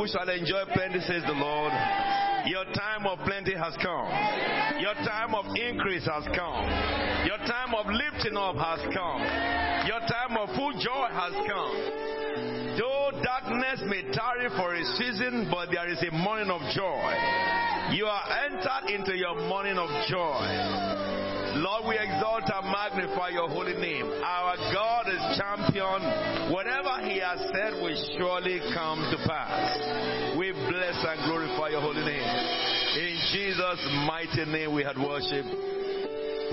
People 0.00 0.18
shall 0.18 0.28
enjoy 0.30 0.64
plenty, 0.72 1.00
says 1.00 1.22
the 1.26 1.36
Lord. 1.36 1.72
Your 2.46 2.64
time 2.72 3.04
of 3.04 3.18
plenty 3.26 3.54
has 3.54 3.76
come. 3.82 4.08
Your 4.80 4.94
time 5.04 5.34
of 5.34 5.44
increase 5.54 6.06
has 6.06 6.24
come. 6.32 6.64
Your 7.28 7.36
time 7.44 7.74
of 7.76 7.84
lifting 7.84 8.36
up 8.36 8.56
has 8.56 8.80
come. 8.94 9.20
Your 9.84 10.00
time 10.08 10.38
of 10.40 10.48
full 10.56 10.72
joy 10.72 11.08
has 11.12 11.34
come. 11.44 12.80
Though 12.80 13.12
darkness 13.22 13.82
may 13.84 14.08
tarry 14.16 14.48
for 14.56 14.74
a 14.74 14.84
season, 14.96 15.48
but 15.50 15.68
there 15.70 15.90
is 15.90 16.02
a 16.08 16.12
morning 16.16 16.48
of 16.48 16.62
joy. 16.72 17.12
You 17.92 18.06
are 18.06 18.24
entered 18.48 18.94
into 18.94 19.14
your 19.16 19.36
morning 19.48 19.76
of 19.76 19.90
joy. 20.08 21.10
Lord, 21.60 21.88
we 21.88 21.98
exalt 21.98 22.46
and 22.46 22.66
magnify 22.70 23.30
your 23.30 23.48
holy 23.48 23.74
name. 23.74 24.06
Our 24.24 24.56
God 24.72 25.08
is 25.08 25.20
champion. 25.36 26.52
Whatever 26.52 27.02
he 27.02 27.18
has 27.18 27.40
said 27.50 27.74
will 27.82 27.98
surely 28.16 28.60
come 28.72 29.02
to 29.10 29.18
pass. 29.26 29.49
And 31.02 31.24
glorify 31.24 31.70
your 31.70 31.80
holy 31.80 32.04
name. 32.04 32.20
In 32.20 33.16
Jesus' 33.32 33.88
mighty 34.06 34.44
name 34.44 34.74
we 34.74 34.84
had 34.84 34.98
worship. 34.98 35.46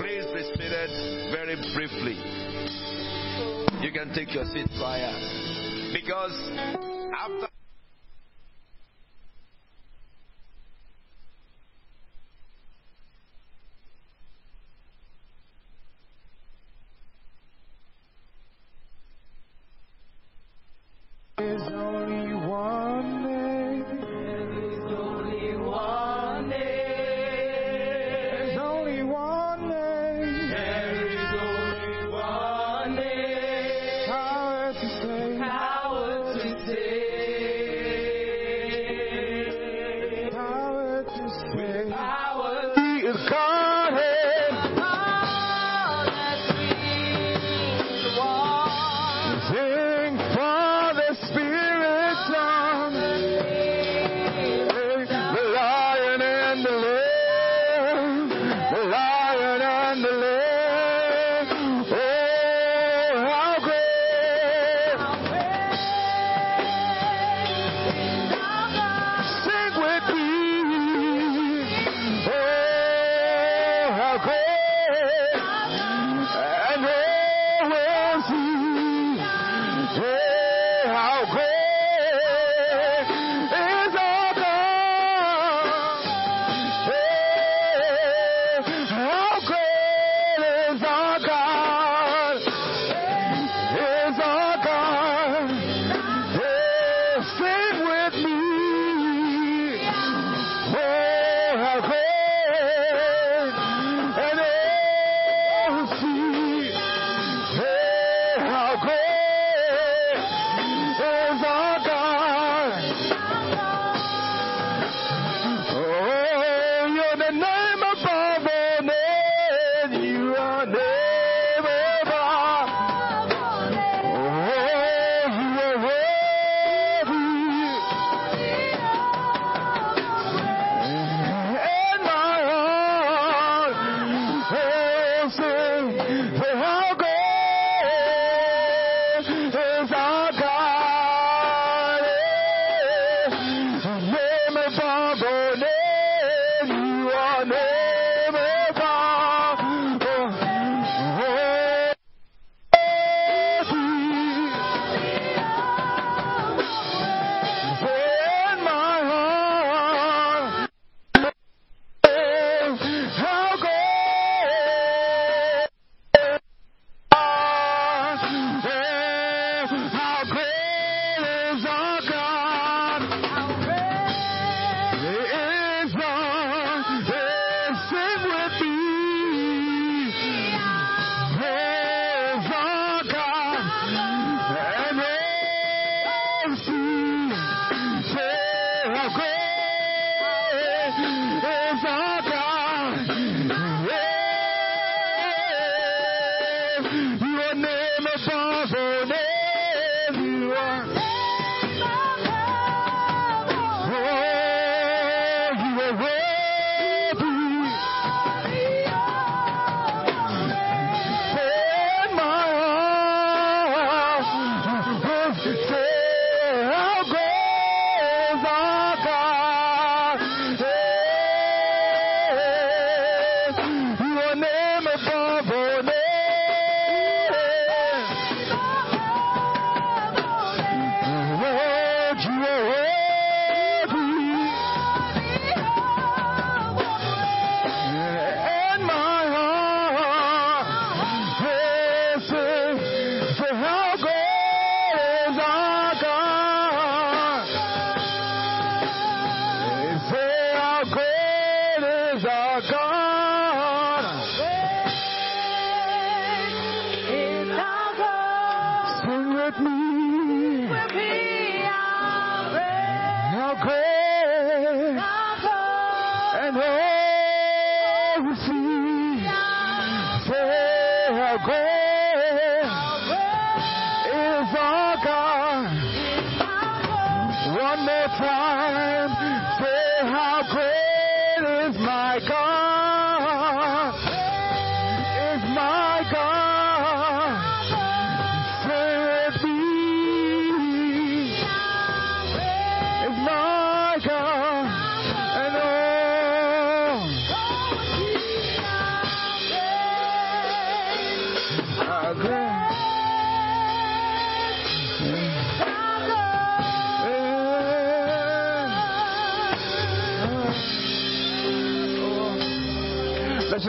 Please 0.00 0.24
be 0.32 0.42
seated 0.56 0.90
very 1.30 1.54
briefly. 1.76 2.16
You 3.84 3.92
can 3.92 4.14
take 4.14 4.32
your 4.32 4.46
seat 4.46 4.66
prior. 4.78 5.12
Because 5.92 6.32
after 7.12 7.48
only 21.38 22.07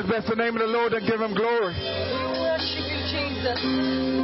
bless 0.09 0.27
the 0.27 0.35
name 0.35 0.55
of 0.55 0.61
the 0.61 0.67
Lord 0.67 0.91
and 0.93 1.05
give 1.07 1.21
him 1.21 1.35
glory. 1.35 1.75
We 1.75 2.39
worship 2.41 2.81
you, 2.89 2.97
Jesus. 3.13 4.18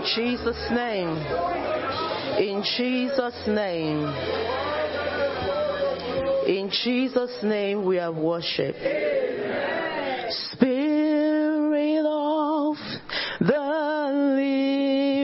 In 0.00 0.06
Jesus' 0.16 0.70
name. 0.70 1.16
In 2.38 2.62
Jesus' 2.78 3.46
name. 3.46 4.06
In 6.46 6.70
Jesus' 6.82 7.42
name 7.42 7.84
we 7.84 7.96
have 7.96 8.16
worship. 8.16 8.76
Spirit 10.52 12.06
of 12.06 12.76
the 13.40 14.10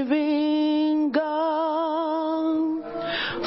living 0.04 1.10
God, 1.10 2.82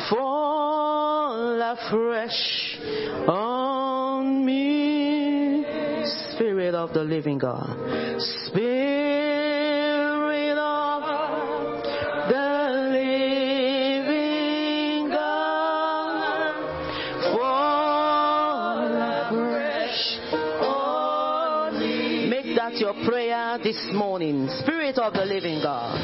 fall 0.09 1.61
afresh 1.61 2.79
on 3.27 4.43
me. 4.43 5.63
Spirit 6.33 6.73
of 6.73 6.91
the 6.93 7.03
living 7.03 7.37
God. 7.37 8.08
Of 25.09 25.15
the 25.15 25.25
living 25.25 25.59
God. 25.59 25.98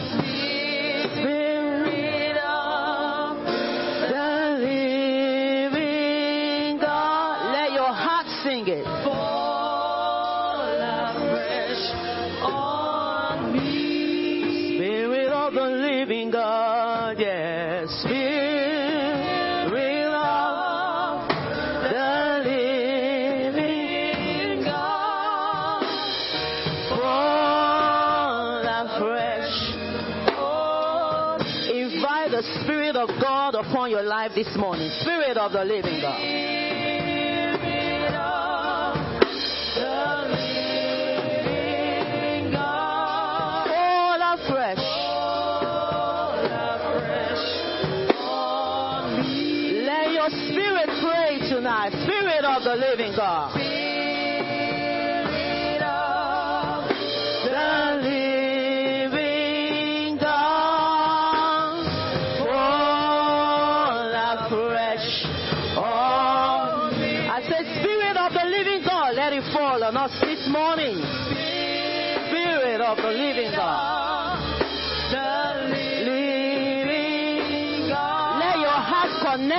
This 34.36 34.54
morning. 34.58 34.92
Spirit 35.00 35.38
of 35.38 35.54
the 35.54 35.64
living 35.64 36.02
God. 36.02 36.55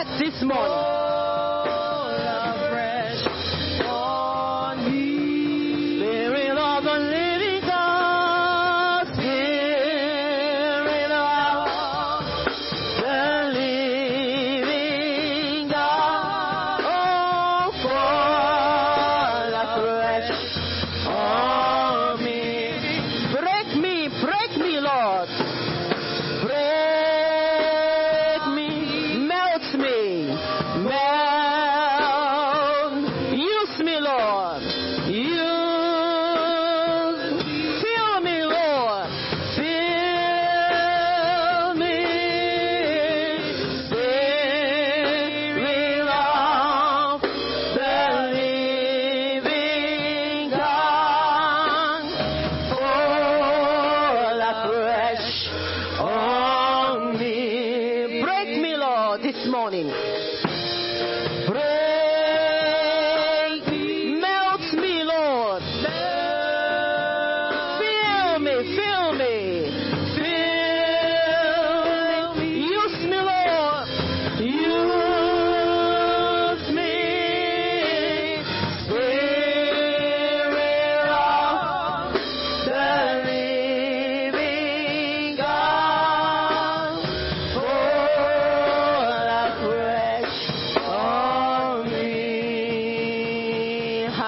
Connect 0.05 0.19
this 0.21 0.43
morning. 0.43 0.76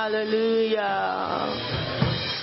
Hallelujah. 0.09 1.88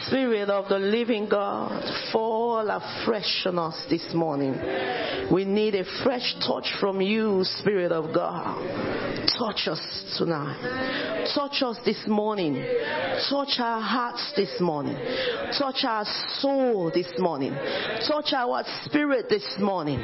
Spirit 0.07 0.49
of 0.49 0.69
the 0.69 0.79
living 0.79 1.27
God, 1.29 1.83
fall 2.11 2.69
afresh 2.69 3.43
on 3.45 3.59
us 3.59 3.85
this 3.89 4.13
morning. 4.13 4.53
We 5.31 5.45
need 5.45 5.75
a 5.75 5.83
fresh 6.03 6.35
touch 6.45 6.67
from 6.79 7.01
you, 7.01 7.43
Spirit 7.59 7.91
of 7.91 8.13
God. 8.13 9.15
Touch 9.39 9.67
us 9.67 10.15
tonight. 10.17 11.25
Touch 11.33 11.63
us 11.63 11.77
this 11.83 12.01
morning. 12.07 12.63
Touch 13.29 13.59
our 13.59 13.81
hearts 13.81 14.33
this 14.35 14.61
morning. 14.61 14.95
Touch 15.57 15.83
our 15.83 16.05
soul 16.39 16.91
this 16.93 17.11
morning. 17.17 17.53
Touch 18.07 18.33
our 18.33 18.63
spirit 18.85 19.25
this 19.29 19.45
morning. 19.59 19.99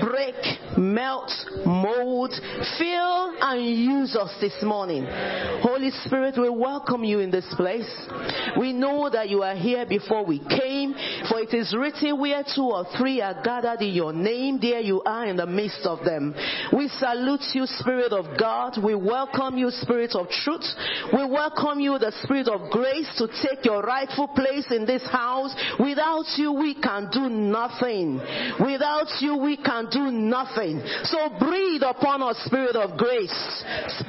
Break, 0.00 0.34
melt, 0.76 1.32
mold, 1.64 2.32
fill, 2.78 3.34
and 3.40 3.64
use 3.64 4.14
us 4.14 4.30
this 4.40 4.62
morning. 4.62 5.06
Holy 5.62 5.90
Spirit, 6.04 6.34
we 6.38 6.50
welcome 6.50 7.02
you 7.02 7.20
in 7.20 7.30
this 7.30 7.46
place. 7.56 7.90
We 8.58 8.72
know 8.72 9.08
that 9.10 9.30
you 9.30 9.42
are 9.42 9.55
here 9.56 9.86
before 9.86 10.24
we 10.24 10.38
came, 10.38 10.94
for 11.28 11.40
it 11.40 11.52
is 11.52 11.74
written 11.76 12.18
where 12.20 12.42
two 12.54 12.64
or 12.64 12.86
three 12.98 13.20
are 13.20 13.42
gathered 13.42 13.80
in 13.82 13.94
your 13.94 14.12
name, 14.12 14.58
there 14.60 14.80
you 14.80 15.02
are 15.02 15.26
in 15.26 15.36
the 15.36 15.46
midst 15.46 15.84
of 15.84 16.04
them. 16.04 16.34
We 16.72 16.88
salute 16.88 17.42
you, 17.54 17.66
Spirit 17.66 18.12
of 18.12 18.38
God. 18.38 18.78
We 18.82 18.94
welcome 18.94 19.58
you, 19.58 19.70
Spirit 19.70 20.14
of 20.14 20.28
truth. 20.28 20.66
We 21.12 21.24
welcome 21.24 21.80
you, 21.80 21.98
the 21.98 22.12
Spirit 22.22 22.48
of 22.48 22.70
grace, 22.70 23.08
to 23.18 23.28
take 23.42 23.64
your 23.64 23.82
rightful 23.82 24.28
place 24.28 24.66
in 24.70 24.86
this 24.86 25.02
house. 25.10 25.54
Without 25.78 26.26
you, 26.36 26.52
we 26.52 26.74
can 26.74 27.08
do 27.10 27.28
nothing. 27.28 28.18
Without 28.60 29.08
you, 29.20 29.36
we 29.36 29.56
can 29.56 29.88
do 29.90 30.10
nothing. 30.10 30.82
So 31.04 31.30
breathe 31.38 31.82
upon 31.82 32.22
us, 32.22 32.36
Spirit 32.46 32.76
of 32.76 32.98
grace. 32.98 33.64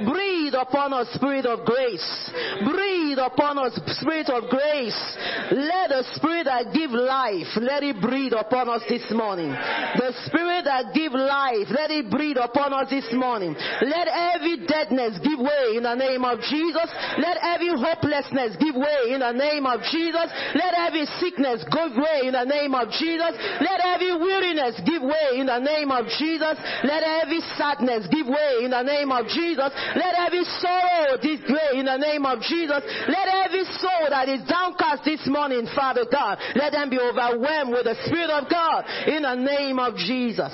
Breathe 0.06 0.54
upon 0.54 0.94
us, 0.94 1.08
Spirit 1.14 1.46
of 1.46 1.66
grace. 1.66 2.32
Breathe 2.66 3.18
upon 3.20 3.58
us, 3.58 3.80
Spirit 4.02 4.30
of 4.30 4.50
grace. 4.50 5.18
Let 5.52 5.90
the 5.90 6.04
spirit 6.16 6.46
that 6.46 6.74
give 6.74 6.92
life, 6.92 7.48
let 7.60 7.84
it 7.84 8.02
breathe 8.02 8.34
upon 8.34 8.70
us 8.70 8.84
this 8.90 9.04
morning. 9.12 9.50
The 9.50 10.12
spirit 10.28 10.66
that 10.66 10.94
give 10.94 11.14
life, 11.14 11.68
let 11.72 11.92
it 11.92 12.10
breathe 12.12 12.38
upon 12.38 12.74
us 12.74 12.90
this 12.90 13.08
morning. 13.14 13.56
Let 13.56 14.08
every 14.08 14.68
deadness 14.68 15.20
give 15.24 15.40
way 15.40 15.80
in 15.80 15.84
the 15.84 15.96
name 15.96 16.24
of 16.24 16.40
Jesus. 16.44 16.90
Let 17.18 17.38
every 17.42 17.72
hopelessness 17.72 18.60
give 18.60 18.76
way 18.76 19.16
in 19.16 19.20
the 19.24 19.32
name 19.34 19.66
of 19.66 19.82
Jesus. 19.88 20.28
Let 20.56 20.74
every 20.76 21.06
sickness 21.20 21.64
give 21.72 21.96
way 21.96 22.28
in 22.28 22.34
the 22.36 22.46
name 22.46 22.76
of 22.76 22.92
Jesus. 22.92 23.34
Let 23.64 23.80
every 23.84 24.14
weariness 24.16 24.80
give 24.84 25.02
way 25.02 25.40
in 25.40 25.48
the 25.48 25.60
name 25.60 25.92
of 25.92 26.06
Jesus. 26.20 26.56
Let 26.84 27.04
every 27.04 27.42
sadness 27.56 28.08
give 28.12 28.28
way 28.28 28.68
in 28.68 28.72
the 28.72 28.84
name 28.84 29.12
of 29.12 29.28
Jesus. 29.28 29.72
Let 29.96 30.14
every 30.20 30.44
sorrow 30.60 31.18
give 31.22 31.42
way 31.48 31.80
in 31.80 31.86
the 31.86 31.98
name 31.98 32.26
of 32.26 32.42
Jesus. 32.44 32.84
Let 33.08 33.28
every 33.48 33.66
soul 33.80 34.06
that 34.10 34.28
is 34.30 34.44
downcast 34.48 35.04
this 35.06 35.17
morning, 35.26 35.68
Father 35.76 36.06
God, 36.12 36.38
let 36.56 36.72
them 36.72 36.90
be 36.90 37.00
overwhelmed 37.00 37.72
with 37.72 37.86
the 37.86 37.96
Spirit 38.06 38.30
of 38.30 38.50
God 38.50 38.86
in 39.08 39.24
the 39.24 39.36
name 39.36 39.80
of 39.80 39.96
Jesus. 39.96 40.54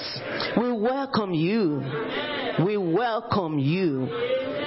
We 0.58 0.72
welcome 0.72 1.34
you. 1.34 1.82
We 2.94 3.00
welcome 3.00 3.58
you. 3.58 4.08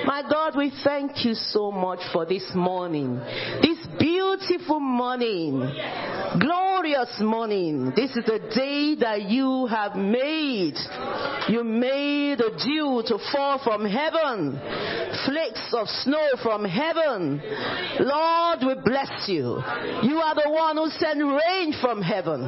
My 0.04 0.22
God, 0.28 0.56
we 0.56 0.72
thank 0.84 1.24
you 1.24 1.34
so 1.34 1.70
much 1.70 2.00
for 2.12 2.26
this 2.26 2.44
morning. 2.54 3.16
This 3.62 3.78
beautiful 3.98 4.80
morning. 4.80 5.60
Glorious 6.38 7.16
morning. 7.20 7.92
This 7.96 8.10
is 8.10 8.28
a 8.28 8.38
day 8.54 8.94
that 9.00 9.22
you 9.28 9.66
have 9.66 9.96
made. 9.96 10.74
You 11.48 11.64
made 11.64 12.38
the 12.38 12.50
dew 12.62 13.02
to 13.06 13.18
fall 13.32 13.60
from 13.62 13.84
heaven. 13.84 14.60
Flakes 15.24 15.72
of 15.72 15.88
snow 15.88 16.28
from 16.42 16.64
heaven. 16.64 17.40
Lord, 18.00 18.58
we 18.62 18.74
bless 18.84 19.28
you. 19.28 19.62
You 20.02 20.18
are 20.18 20.34
the 20.34 20.50
one 20.50 20.76
who 20.76 20.88
sent 20.90 21.18
rain 21.18 21.74
from 21.80 22.02
heaven. 22.02 22.42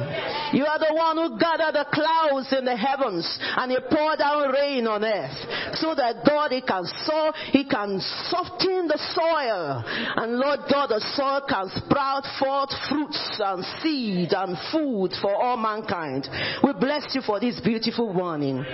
You 0.53 0.65
are 0.65 0.79
the 0.79 0.93
one 0.93 1.17
who 1.17 1.39
gathered 1.39 1.75
the 1.75 1.85
clouds 1.91 2.53
in 2.57 2.65
the 2.65 2.77
heavens 2.77 3.27
and 3.57 3.71
you 3.71 3.79
pour 3.91 4.15
down 4.15 4.51
rain 4.51 4.87
on 4.87 5.03
earth 5.03 5.68
so 5.75 5.95
that 5.95 6.25
God 6.25 6.51
he 6.51 6.61
can 6.61 6.85
sow, 7.05 7.31
he 7.51 7.65
can 7.65 7.99
soften 8.29 8.87
the 8.87 8.99
soil. 9.13 9.83
And 10.17 10.37
Lord 10.37 10.59
God, 10.71 10.87
the 10.87 11.01
soil 11.15 11.41
can 11.47 11.69
sprout 11.85 12.25
forth 12.39 12.71
fruits 12.89 13.39
and 13.39 13.63
seed 13.81 14.33
and 14.33 14.57
food 14.71 15.13
for 15.21 15.35
all 15.35 15.57
mankind. 15.57 16.27
We 16.63 16.73
bless 16.73 17.13
you 17.13 17.21
for 17.21 17.39
this 17.39 17.59
beautiful 17.59 18.13
morning. 18.13 18.65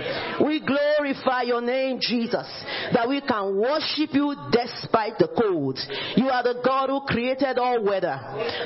We 0.44 0.60
glorify 0.60 1.42
your 1.42 1.60
name, 1.60 1.98
Jesus, 2.00 2.46
that 2.92 3.08
we 3.08 3.20
can 3.20 3.56
worship 3.56 4.10
you 4.12 4.34
despite 4.50 5.18
the 5.18 5.28
cold. 5.28 5.78
You 6.16 6.28
are 6.30 6.42
the 6.42 6.60
God 6.64 6.88
who 6.88 7.00
created 7.06 7.58
all 7.58 7.82
weather, 7.82 8.18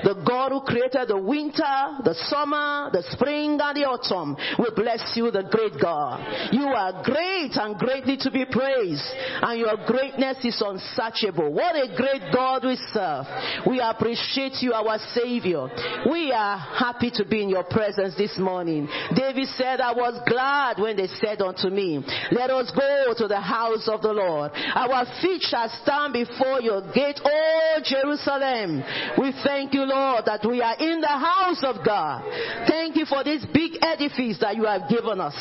the 0.04 0.22
God 0.26 0.52
who 0.52 0.60
created 0.62 1.08
the 1.08 1.18
winter, 1.18 1.98
the 2.04 2.14
summer, 2.28 2.90
the 2.92 3.02
spring, 3.10 3.58
and 3.60 3.76
the 3.76 3.86
autumn. 3.88 4.36
We 4.58 4.70
bless 4.74 5.12
you, 5.16 5.30
the 5.30 5.48
great 5.50 5.80
God. 5.80 6.52
You 6.52 6.66
are 6.68 7.02
great 7.02 7.56
and 7.56 7.76
greatly 7.76 8.16
to 8.20 8.30
be 8.30 8.44
praised, 8.44 9.04
and 9.42 9.58
your 9.58 9.76
greatness 9.86 10.38
is 10.44 10.62
unsearchable. 10.64 11.52
What 11.52 11.76
a 11.76 11.94
great 11.96 12.32
God 12.32 12.64
we 12.64 12.76
serve. 12.92 13.26
We 13.66 13.80
appreciate 13.80 14.60
you, 14.60 14.72
our 14.72 14.98
Savior. 15.14 15.68
We 16.10 16.32
are 16.32 16.58
happy 16.58 17.10
to 17.14 17.24
be 17.24 17.42
in 17.42 17.50
your 17.50 17.64
presence 17.64 18.14
this 18.16 18.38
morning. 18.38 18.88
David 19.14 19.48
said, 19.56 19.80
I 19.80 19.92
was 19.92 20.20
glad 20.26 20.78
when 20.78 20.96
they 20.96 21.08
said 21.20 21.40
unto 21.40 21.68
me, 21.68 22.04
Let 22.32 22.50
us 22.50 22.70
go 22.70 23.14
to 23.16 23.28
the 23.28 23.40
house 23.40 23.88
of 23.88 24.02
the 24.02 24.12
Lord. 24.12 24.52
Our 24.54 25.06
feet 25.22 25.42
shall 25.42 25.68
stand 25.82 26.12
before 26.12 26.60
your 26.60 26.82
gate, 26.92 27.20
O 27.24 27.80
Jerusalem. 27.84 28.82
We 29.18 29.32
thank 29.44 29.74
you, 29.74 29.82
Lord, 29.82 30.24
that 30.26 30.44
we 30.46 30.62
are 30.62 30.76
in 30.78 31.00
the 31.00 31.08
house 31.08 31.62
of 31.64 31.84
God. 31.84 32.22
Thank 32.68 32.96
you 32.96 33.06
for 33.06 33.24
this 33.24 33.44
big 33.52 33.72
edifice 33.82 34.38
that 34.40 34.56
you 34.56 34.64
have 34.64 34.88
given 34.88 35.20
us. 35.20 35.36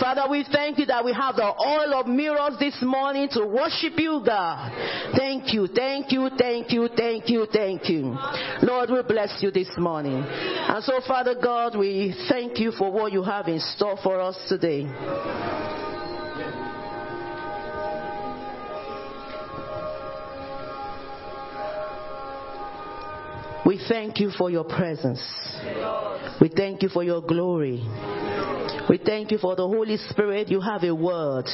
Father, 0.00 0.24
we 0.30 0.44
thank 0.50 0.78
you 0.78 0.86
that 0.86 1.04
we 1.04 1.12
have 1.12 1.36
the 1.36 1.44
oil 1.44 1.94
of 1.94 2.06
mirrors 2.16 2.58
this 2.58 2.76
morning 2.82 3.28
to 3.32 3.46
worship 3.46 3.92
you, 3.96 4.22
God. 4.24 4.72
Thank 5.16 5.52
you, 5.52 5.66
thank 5.66 6.12
you, 6.12 6.28
thank 6.38 6.72
you, 6.72 6.88
thank 6.96 7.28
you, 7.28 7.46
thank 7.52 7.88
you. 7.88 8.16
Lord, 8.62 8.90
we 8.90 9.02
bless 9.02 9.42
you 9.42 9.50
this 9.50 9.70
morning. 9.78 10.22
And 10.24 10.84
so, 10.84 11.00
Father 11.06 11.34
God, 11.40 11.76
we 11.76 12.14
thank 12.28 12.58
you 12.58 12.72
for 12.72 12.90
what 12.90 13.12
you 13.12 13.22
have 13.22 13.48
in 13.48 13.60
store 13.60 13.96
for 14.02 14.20
us 14.20 14.36
today. 14.48 14.84
We 23.66 23.80
thank 23.88 24.18
you 24.18 24.30
for 24.30 24.50
your 24.50 24.64
presence. 24.64 25.22
We 26.40 26.48
thank 26.48 26.82
you 26.82 26.88
for 26.88 27.04
your 27.04 27.20
glory. 27.20 27.80
We 28.90 28.98
thank 28.98 29.30
you 29.30 29.38
for 29.38 29.54
the 29.54 29.68
Holy 29.68 29.96
Spirit. 29.96 30.48
You 30.48 30.60
have 30.60 30.82
a 30.82 30.92
word 30.92 31.44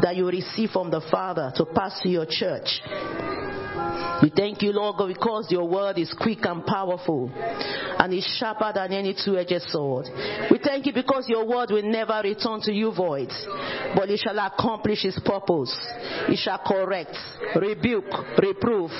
that 0.00 0.16
you 0.16 0.26
receive 0.26 0.70
from 0.70 0.90
the 0.90 1.02
Father 1.10 1.52
to 1.56 1.66
pass 1.66 2.00
to 2.00 2.08
your 2.08 2.24
church. 2.24 2.80
We 4.22 4.32
thank 4.34 4.62
you, 4.62 4.72
Lord 4.72 4.96
God, 4.96 5.08
because 5.08 5.48
your 5.50 5.68
word 5.68 5.98
is 5.98 6.14
quick 6.18 6.38
and 6.44 6.64
powerful 6.64 7.30
and 7.36 8.14
is 8.14 8.24
sharper 8.40 8.72
than 8.74 8.94
any 8.94 9.14
two-edged 9.14 9.68
sword. 9.68 10.06
We 10.50 10.58
thank 10.64 10.86
you 10.86 10.94
because 10.94 11.28
your 11.28 11.46
word 11.46 11.68
will 11.70 11.82
never 11.82 12.22
return 12.24 12.62
to 12.62 12.72
you 12.72 12.94
void, 12.94 13.28
but 13.94 14.08
it 14.08 14.20
shall 14.24 14.38
accomplish 14.38 15.04
its 15.04 15.20
purpose. 15.20 15.76
It 16.28 16.38
shall 16.38 16.62
correct, 16.66 17.14
rebuke, 17.54 18.10
reprove, 18.42 18.92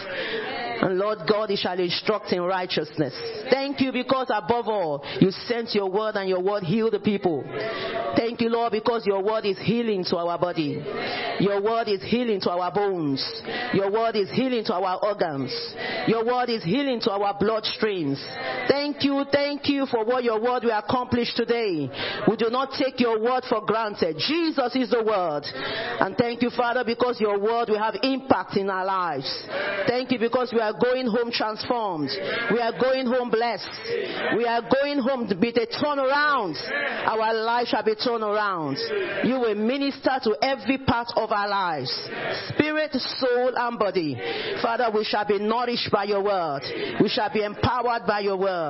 and 0.81 0.99
Lord 0.99 1.19
God, 1.29 1.51
He 1.51 1.57
shall 1.57 1.79
instruct 1.79 2.33
in 2.33 2.43
righteousness. 2.43 3.15
Thank 3.51 3.81
you 3.81 3.93
because 3.93 4.29
above 4.31 4.69
all, 4.69 5.05
you 5.21 5.31
sent 5.31 5.75
your 5.75 5.91
word 5.91 6.17
and 6.17 6.29
your 6.29 6.43
word 6.43 6.63
healed 6.63 6.93
the 6.93 7.01
people. 7.01 7.45
Thank 8.17 8.41
you, 8.41 8.49
Lord, 8.49 8.73
because 8.73 9.07
your 9.07 9.23
word 9.23 9.45
is 9.45 9.59
healing 9.59 10.05
to 10.11 10.17
our 10.17 10.39
body. 10.39 10.83
Your 11.41 11.63
word 11.63 11.89
is 11.89 12.03
healing 12.03 12.41
to 12.43 12.51
our 12.51 12.73
bones. 12.73 13.25
Your 13.75 13.91
word 13.91 14.17
is 14.17 14.31
healing 14.31 14.65
to 14.67 14.75
our 14.75 14.99
organs. 15.05 15.53
Your 16.07 16.25
word 16.25 16.49
is 16.49 16.65
healing 16.65 17.01
to 17.03 17.11
our 17.11 17.35
bloodstreams. 17.39 18.19
Thank 18.69 18.78
you, 19.01 19.25
thank 19.33 19.69
you 19.69 19.87
for 19.87 20.05
what 20.05 20.25
your 20.25 20.41
word 20.41 20.65
will 20.65 20.79
accomplish 20.79 21.35
today. 21.35 21.91
We 22.29 22.37
do 22.37 22.51
not 22.51 22.71
take 22.79 23.01
your 23.01 23.21
word 23.21 23.45
for 23.49 23.65
granted. 23.65 24.17
Jesus 24.19 24.75
is 24.77 24.91
the 24.91 25.03
word. 25.03 25.45
And 26.01 26.17
thank 26.17 26.43
you, 26.43 26.51
Father, 26.51 26.85
because 26.85 27.21
your 27.21 27.39
word 27.39 27.69
will 27.69 27.79
have 27.79 27.97
impact 28.03 28.57
in 28.57 28.71
our 28.71 28.85
lives. 28.85 29.29
Thank 29.87 30.13
you 30.13 30.19
because 30.19 30.53
we 30.53 30.61
are 30.61 30.73
going 30.73 31.07
home 31.07 31.31
transformed. 31.33 32.11
We 32.53 32.61
are 32.61 32.73
going 32.79 33.07
home 33.07 33.31
blessed. 33.31 33.69
We 34.37 34.45
are 34.45 34.63
going 34.63 34.99
home 35.01 35.29
to 35.29 35.37
be 35.37 35.49
a 35.49 35.67
turnaround. 35.67 36.55
Our 37.07 37.35
life 37.35 37.69
shall 37.69 37.83
be 37.83 37.95
turned 37.95 38.23
around. 38.23 38.77
You 39.25 39.41
will 39.41 39.55
minister 39.55 40.21
to 40.25 40.37
every 40.43 40.79
part 40.79 41.09
of 41.17 41.33
our 41.33 41.49
lives. 41.49 41.91
Spirit, 42.55 42.93
soul, 42.93 43.53
and 43.57 43.79
body. 43.79 44.17
Father, 44.63 44.89
we 44.95 45.05
shall 45.05 45.27
be 45.27 45.39
nourished 45.39 45.91
by 45.91 46.05
your 46.05 46.23
word. 46.23 46.63
We 47.01 47.09
shall 47.09 47.33
be 47.33 47.43
empowered 47.43 48.07
by 48.07 48.21
your 48.21 48.37
word. 48.37 48.68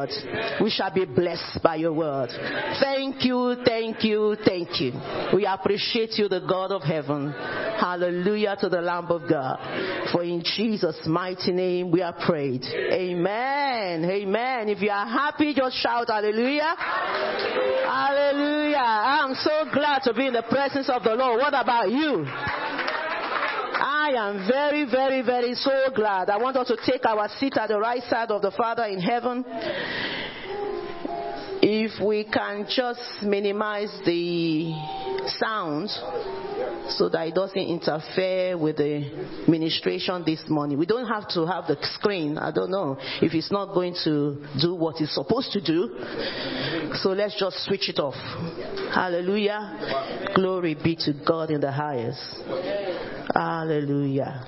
We 0.62 0.70
shall 0.70 0.92
be 0.92 1.04
blessed 1.04 1.62
by 1.62 1.76
your 1.76 1.92
word. 1.92 2.30
Thank 2.80 3.24
you, 3.24 3.56
thank 3.64 4.04
you, 4.04 4.36
thank 4.44 4.80
you. 4.80 4.92
We 5.34 5.46
appreciate 5.46 6.18
you, 6.18 6.28
the 6.28 6.40
God 6.40 6.72
of 6.72 6.82
heaven. 6.82 7.32
Hallelujah 7.32 8.56
to 8.60 8.68
the 8.68 8.80
Lamb 8.80 9.06
of 9.10 9.28
God. 9.28 9.58
For 10.12 10.22
in 10.22 10.42
Jesus' 10.42 11.00
mighty 11.06 11.52
name 11.52 11.90
we 11.90 12.02
are 12.02 12.14
prayed. 12.26 12.64
Amen. 12.64 14.04
Amen. 14.04 14.68
If 14.68 14.80
you 14.80 14.90
are 14.90 15.06
happy, 15.06 15.54
just 15.54 15.76
shout 15.76 16.08
hallelujah. 16.08 16.74
Hallelujah. 17.86 18.76
I'm 18.78 19.34
so 19.34 19.64
glad 19.72 20.02
to 20.04 20.14
be 20.14 20.26
in 20.26 20.32
the 20.32 20.44
presence 20.48 20.88
of 20.88 21.02
the 21.02 21.14
Lord. 21.14 21.38
What 21.38 21.54
about 21.54 21.90
you? 21.90 22.26
I 23.80 24.12
am 24.16 24.46
very, 24.48 24.84
very, 24.84 25.22
very 25.22 25.54
so 25.54 25.90
glad. 25.94 26.30
I 26.30 26.36
want 26.36 26.56
us 26.56 26.68
to 26.68 26.76
take 26.84 27.04
our 27.06 27.28
seat 27.38 27.56
at 27.56 27.68
the 27.68 27.78
right 27.78 28.02
side 28.04 28.30
of 28.30 28.42
the 28.42 28.50
Father 28.50 28.84
in 28.84 29.00
heaven. 29.00 29.44
If 31.90 32.04
we 32.04 32.24
can 32.24 32.66
just 32.68 33.00
minimize 33.22 33.90
the 34.04 34.74
sound 35.38 35.88
so 36.90 37.08
that 37.08 37.28
it 37.28 37.34
doesn't 37.34 37.56
interfere 37.56 38.58
with 38.58 38.76
the 38.76 39.46
ministration 39.48 40.22
this 40.26 40.42
morning. 40.48 40.76
We 40.78 40.84
don't 40.84 41.08
have 41.08 41.28
to 41.30 41.46
have 41.46 41.66
the 41.66 41.78
screen. 41.94 42.36
I 42.36 42.50
don't 42.50 42.70
know 42.70 42.98
if 43.22 43.32
it's 43.32 43.50
not 43.50 43.72
going 43.72 43.94
to 44.04 44.36
do 44.60 44.74
what 44.74 45.00
it's 45.00 45.14
supposed 45.14 45.52
to 45.52 45.62
do. 45.62 45.96
So 47.00 47.10
let's 47.10 47.38
just 47.40 47.64
switch 47.64 47.88
it 47.88 47.98
off. 47.98 48.16
Hallelujah. 48.92 50.32
Glory 50.34 50.74
be 50.74 50.94
to 50.96 51.14
God 51.26 51.50
in 51.50 51.62
the 51.62 51.72
highest. 51.72 52.20
Hallelujah. 53.34 54.44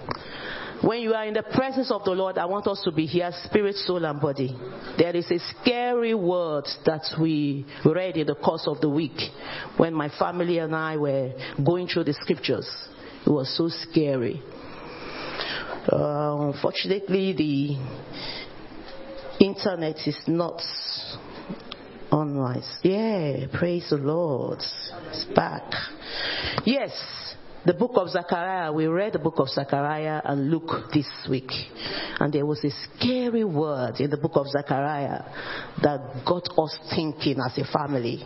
When 0.83 1.03
you 1.03 1.13
are 1.13 1.27
in 1.27 1.35
the 1.35 1.43
presence 1.43 1.91
of 1.91 2.05
the 2.05 2.13
Lord, 2.13 2.39
I 2.39 2.47
want 2.47 2.67
us 2.67 2.81
to 2.85 2.93
be 2.93 3.05
here, 3.05 3.31
spirit, 3.45 3.77
soul, 3.77 4.05
and 4.05 4.19
body. 4.19 4.57
There 4.97 5.15
is 5.15 5.31
a 5.31 5.39
scary 5.61 6.15
word 6.15 6.65
that 6.87 7.03
we 7.21 7.67
read 7.85 8.17
in 8.17 8.27
the 8.27 8.35
course 8.35 8.67
of 8.67 8.81
the 8.81 8.89
week 8.89 9.19
when 9.77 9.93
my 9.93 10.09
family 10.19 10.59
and 10.59 10.75
I 10.75 10.97
were 10.97 11.33
going 11.65 11.87
through 11.87 12.05
the 12.05 12.15
scriptures. 12.15 12.69
It 13.27 13.31
was 13.31 13.55
so 13.57 13.69
scary. 13.69 14.43
Uh, 15.93 16.53
unfortunately, 16.53 17.35
the 17.35 19.45
internet 19.45 19.97
is 20.07 20.19
not 20.27 20.63
online. 22.11 22.63
Yeah, 22.83 23.47
praise 23.53 23.89
the 23.91 23.97
Lord. 23.97 24.59
It's 24.59 25.27
back. 25.35 25.71
Yes, 26.65 26.91
the 27.67 27.75
book 27.75 27.93
of 27.95 28.09
Zechariah. 28.09 28.73
We 28.73 28.87
read 28.87 29.13
the 29.13 29.19
book 29.19 29.39
of 29.39 29.49
Zechariah 29.49 30.23
and 30.25 30.51
Luke 30.51 30.71
this 30.93 31.09
week. 31.29 31.51
And 32.19 32.33
there 32.33 32.47
was 32.47 32.65
a 32.65 32.71
scary 32.71 33.45
word 33.45 34.01
in 34.01 34.11
the 34.11 34.17
book 34.17 34.33
of 34.35 34.47
Zechariah 34.49 35.23
that 35.83 36.25
got 36.27 36.49
us 36.59 36.79
thinking 36.95 37.39
as 37.45 37.59
a 37.59 37.65
family. 37.73 38.25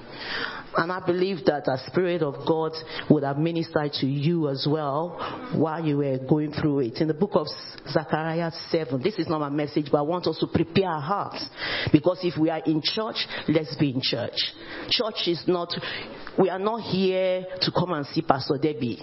And 0.76 0.90
I 0.90 1.04
believe 1.04 1.44
that 1.46 1.66
the 1.66 1.78
Spirit 1.86 2.22
of 2.22 2.46
God 2.46 2.72
would 3.08 3.22
have 3.22 3.38
ministered 3.38 3.92
to 4.00 4.06
you 4.06 4.48
as 4.48 4.66
well 4.68 5.50
while 5.54 5.84
you 5.84 5.98
were 5.98 6.18
going 6.18 6.52
through 6.52 6.80
it. 6.80 6.96
In 7.00 7.06
the 7.06 7.14
book 7.14 7.32
of 7.34 7.46
Zechariah 7.88 8.50
7, 8.70 9.00
this 9.00 9.14
is 9.18 9.28
not 9.28 9.40
my 9.40 9.50
message, 9.50 9.86
but 9.90 9.98
I 9.98 10.02
want 10.02 10.26
us 10.26 10.38
to 10.40 10.48
prepare 10.48 10.88
our 10.88 11.00
hearts. 11.00 11.48
Because 11.92 12.18
if 12.22 12.38
we 12.38 12.50
are 12.50 12.60
in 12.66 12.82
church, 12.82 13.16
let's 13.48 13.76
be 13.76 13.90
in 13.90 14.00
church. 14.02 14.36
Church 14.88 15.28
is 15.28 15.44
not, 15.46 15.72
we 16.38 16.50
are 16.50 16.58
not 16.58 16.80
here 16.80 17.46
to 17.60 17.70
come 17.70 17.92
and 17.92 18.06
see 18.06 18.22
Pastor 18.22 18.58
Debbie. 18.60 19.00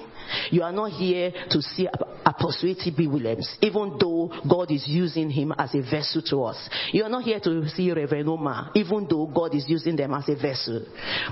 You 0.52 0.64
are 0.64 0.72
not 0.72 0.92
here 0.92 1.32
to 1.50 1.62
see 1.62 1.88
Apostle 2.26 2.76
B. 2.98 3.08
Williams, 3.08 3.50
even 3.62 3.98
though 4.00 4.32
God 4.50 4.72
is 4.72 4.84
using 4.88 5.30
him 5.30 5.54
as 5.58 5.74
a 5.74 5.82
vessel 5.82 6.22
to 6.30 6.44
us. 6.44 6.70
You 6.92 7.04
are 7.04 7.10
not 7.10 7.24
here 7.24 7.40
to 7.40 7.68
see 7.70 7.92
Reverend 7.92 8.30
Omar, 8.30 8.72
even 8.76 9.08
though 9.10 9.28
God 9.28 9.56
is 9.56 9.66
using 9.68 9.96
them 9.96 10.14
as 10.14 10.28
a 10.30 10.36
vessel. 10.36 10.86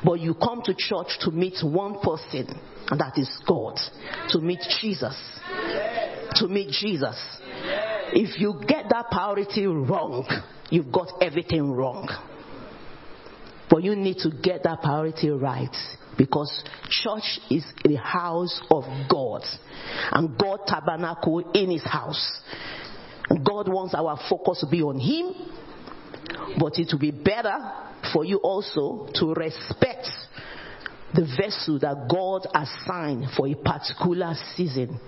But 0.04 0.20
you 0.20 0.34
come 0.34 0.62
to 0.64 0.74
church 0.74 1.20
to 1.22 1.32
meet 1.32 1.58
one 1.64 2.00
person, 2.00 2.48
and 2.90 3.00
that 3.00 3.18
is 3.18 3.30
God. 3.48 3.80
To 4.30 4.40
meet 4.40 4.62
Jesus. 4.82 5.16
To 6.36 6.48
meet 6.48 6.70
Jesus. 6.72 7.18
If 8.12 8.40
you 8.40 8.60
get 8.68 8.86
that 8.90 9.10
priority 9.12 9.66
wrong, 9.68 10.28
you've 10.70 10.92
got 10.92 11.12
everything 11.22 11.72
wrong. 11.72 12.10
But 13.70 13.84
you 13.84 13.96
need 13.96 14.18
to 14.20 14.32
get 14.32 14.64
that 14.64 14.82
priority 14.82 15.30
right 15.30 15.76
because 16.20 16.64
church 16.90 17.40
is 17.50 17.66
the 17.86 17.96
house 17.96 18.62
of 18.70 18.84
God 19.10 19.42
and 20.12 20.38
God 20.38 20.60
tabernacle 20.68 21.52
in 21.54 21.72
his 21.72 21.84
house. 21.84 22.42
God 23.30 23.70
wants 23.70 23.94
our 23.96 24.20
focus 24.30 24.60
to 24.60 24.68
be 24.70 24.82
on 24.82 25.00
him, 25.00 25.34
but 26.60 26.78
it 26.78 26.90
will 26.92 27.00
be 27.00 27.12
better 27.12 27.56
for 28.12 28.26
you 28.26 28.38
also 28.38 29.08
to 29.16 29.34
respect 29.34 30.08
the 31.14 31.26
vessel 31.42 31.80
that 31.80 32.10
God 32.12 32.46
assigned 32.54 33.28
for 33.38 33.48
a 33.48 33.56
particular 33.56 34.34
season 34.58 35.00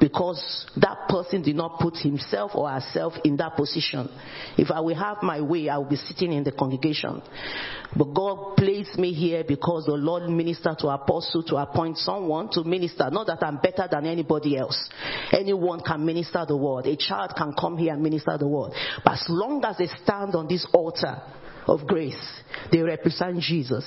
because 0.00 0.66
that 0.76 1.08
person 1.08 1.42
did 1.42 1.56
not 1.56 1.78
put 1.78 1.96
himself 1.96 2.52
or 2.54 2.70
herself 2.70 3.14
in 3.24 3.36
that 3.36 3.56
position. 3.56 4.08
If 4.56 4.70
I 4.70 4.80
will 4.80 4.94
have 4.94 5.22
my 5.22 5.40
way, 5.40 5.68
I 5.68 5.78
will 5.78 5.88
be 5.88 5.96
sitting 5.96 6.32
in 6.32 6.44
the 6.44 6.52
congregation. 6.52 7.22
But 7.96 8.14
God 8.14 8.56
placed 8.56 8.98
me 8.98 9.12
here 9.12 9.44
because 9.46 9.86
the 9.86 9.92
Lord 9.94 10.28
ministered 10.28 10.78
to 10.78 10.88
apostle 10.88 11.42
to 11.44 11.56
appoint 11.56 11.98
someone 11.98 12.48
to 12.52 12.62
minister. 12.64 13.10
Not 13.10 13.26
that 13.26 13.42
I'm 13.42 13.58
better 13.58 13.88
than 13.90 14.06
anybody 14.06 14.56
else. 14.56 14.88
Anyone 15.32 15.80
can 15.80 16.04
minister 16.04 16.44
the 16.46 16.56
word. 16.56 16.86
A 16.86 16.96
child 16.96 17.32
can 17.36 17.52
come 17.58 17.76
here 17.76 17.92
and 17.92 18.02
minister 18.02 18.38
the 18.38 18.46
word. 18.46 18.72
But 19.04 19.14
as 19.14 19.24
long 19.28 19.64
as 19.64 19.76
they 19.78 19.88
stand 20.02 20.34
on 20.34 20.46
this 20.46 20.66
altar, 20.72 21.20
of 21.66 21.86
grace. 21.86 22.18
They 22.72 22.80
represent 22.80 23.40
Jesus. 23.40 23.84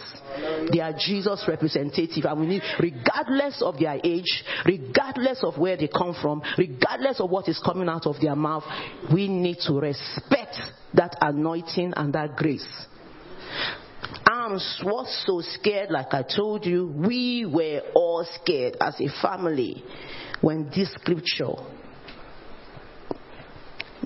They 0.71 0.80
are 0.80 0.93
Jesus 0.97 1.43
representative. 1.47 2.26
And 2.26 2.39
we 2.39 2.47
need, 2.47 2.61
regardless 2.80 3.61
of 3.61 3.80
their 3.80 3.99
age, 4.03 4.43
regardless 4.65 5.43
of 5.43 5.57
where 5.57 5.78
they 5.78 5.88
come 5.88 6.15
from, 6.21 6.41
regardless 6.57 7.19
of 7.19 7.30
what 7.30 7.47
is 7.47 7.61
coming 7.63 7.89
out 7.89 8.05
of 8.05 8.19
their 8.21 8.36
mouth, 8.36 8.63
we 9.13 9.28
need 9.28 9.57
to 9.67 9.74
respect 9.74 10.55
that 10.93 11.17
anointing 11.21 11.93
and 11.95 12.13
that 12.13 12.36
grace. 12.36 12.88
I 14.26 14.47
was 14.84 15.24
so 15.26 15.41
scared, 15.41 15.89
like 15.89 16.13
I 16.13 16.24
told 16.24 16.65
you, 16.65 16.88
we 16.88 17.45
were 17.45 17.82
all 17.95 18.26
scared 18.41 18.78
as 18.80 18.99
a 18.99 19.07
family 19.21 19.84
when 20.41 20.69
this 20.76 20.93
scripture 20.93 21.53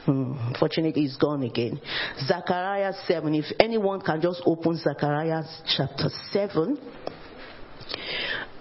Hmm, 0.08 0.36
Unfortunately, 0.54 1.04
it's 1.04 1.18
gone 1.18 1.44
again. 1.44 1.82
Zechariah 2.26 2.94
7. 3.06 3.36
If 3.36 3.46
anyone 3.60 4.00
can 4.00 4.22
just 4.22 4.42
open 4.46 4.78
Zechariah 4.78 5.44
chapter 5.76 6.08
7 6.32 6.78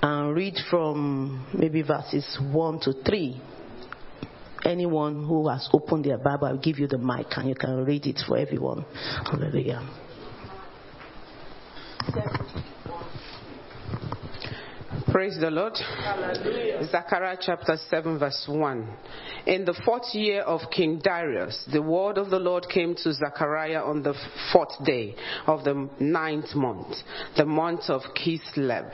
and 0.03 0.35
read 0.35 0.55
from 0.69 1.47
maybe 1.57 1.83
verses 1.83 2.37
1 2.41 2.81
to 2.81 2.95
3. 3.05 3.41
Anyone 4.65 5.25
who 5.25 5.49
has 5.49 5.69
opened 5.73 6.07
their 6.07 6.19
Bible, 6.19 6.49
I'll 6.49 6.59
give 6.59 6.81
you 6.81 6.89
the 6.89 6.99
mic 6.99 7.27
and 7.37 7.49
you 7.49 7.55
can 7.55 7.85
read 7.85 8.07
it 8.07 8.19
for 8.27 8.37
everyone. 8.37 8.85
Hallelujah. 9.31 9.89
Praise 15.17 15.39
the 15.41 15.51
Lord. 15.51 15.75
Zechariah 16.91 17.39
chapter 17.41 17.79
7, 17.89 18.19
verse 18.19 18.45
1. 18.47 18.97
In 19.47 19.65
the 19.65 19.73
fourth 19.83 20.15
year 20.15 20.43
of 20.43 20.71
King 20.71 21.01
Darius, 21.03 21.67
the 21.73 21.81
word 21.81 22.19
of 22.19 22.29
the 22.29 22.39
Lord 22.39 22.67
came 22.69 22.95
to 22.97 23.15
Zechariah 23.15 23.81
on 23.81 24.03
the 24.03 24.13
fourth 24.53 24.85
day 24.85 25.15
of 25.47 25.65
the 25.65 25.89
ninth 25.99 26.55
month, 26.55 26.99
the 27.35 27.47
month 27.47 27.89
of 27.89 28.03
Kislev. 28.15 28.93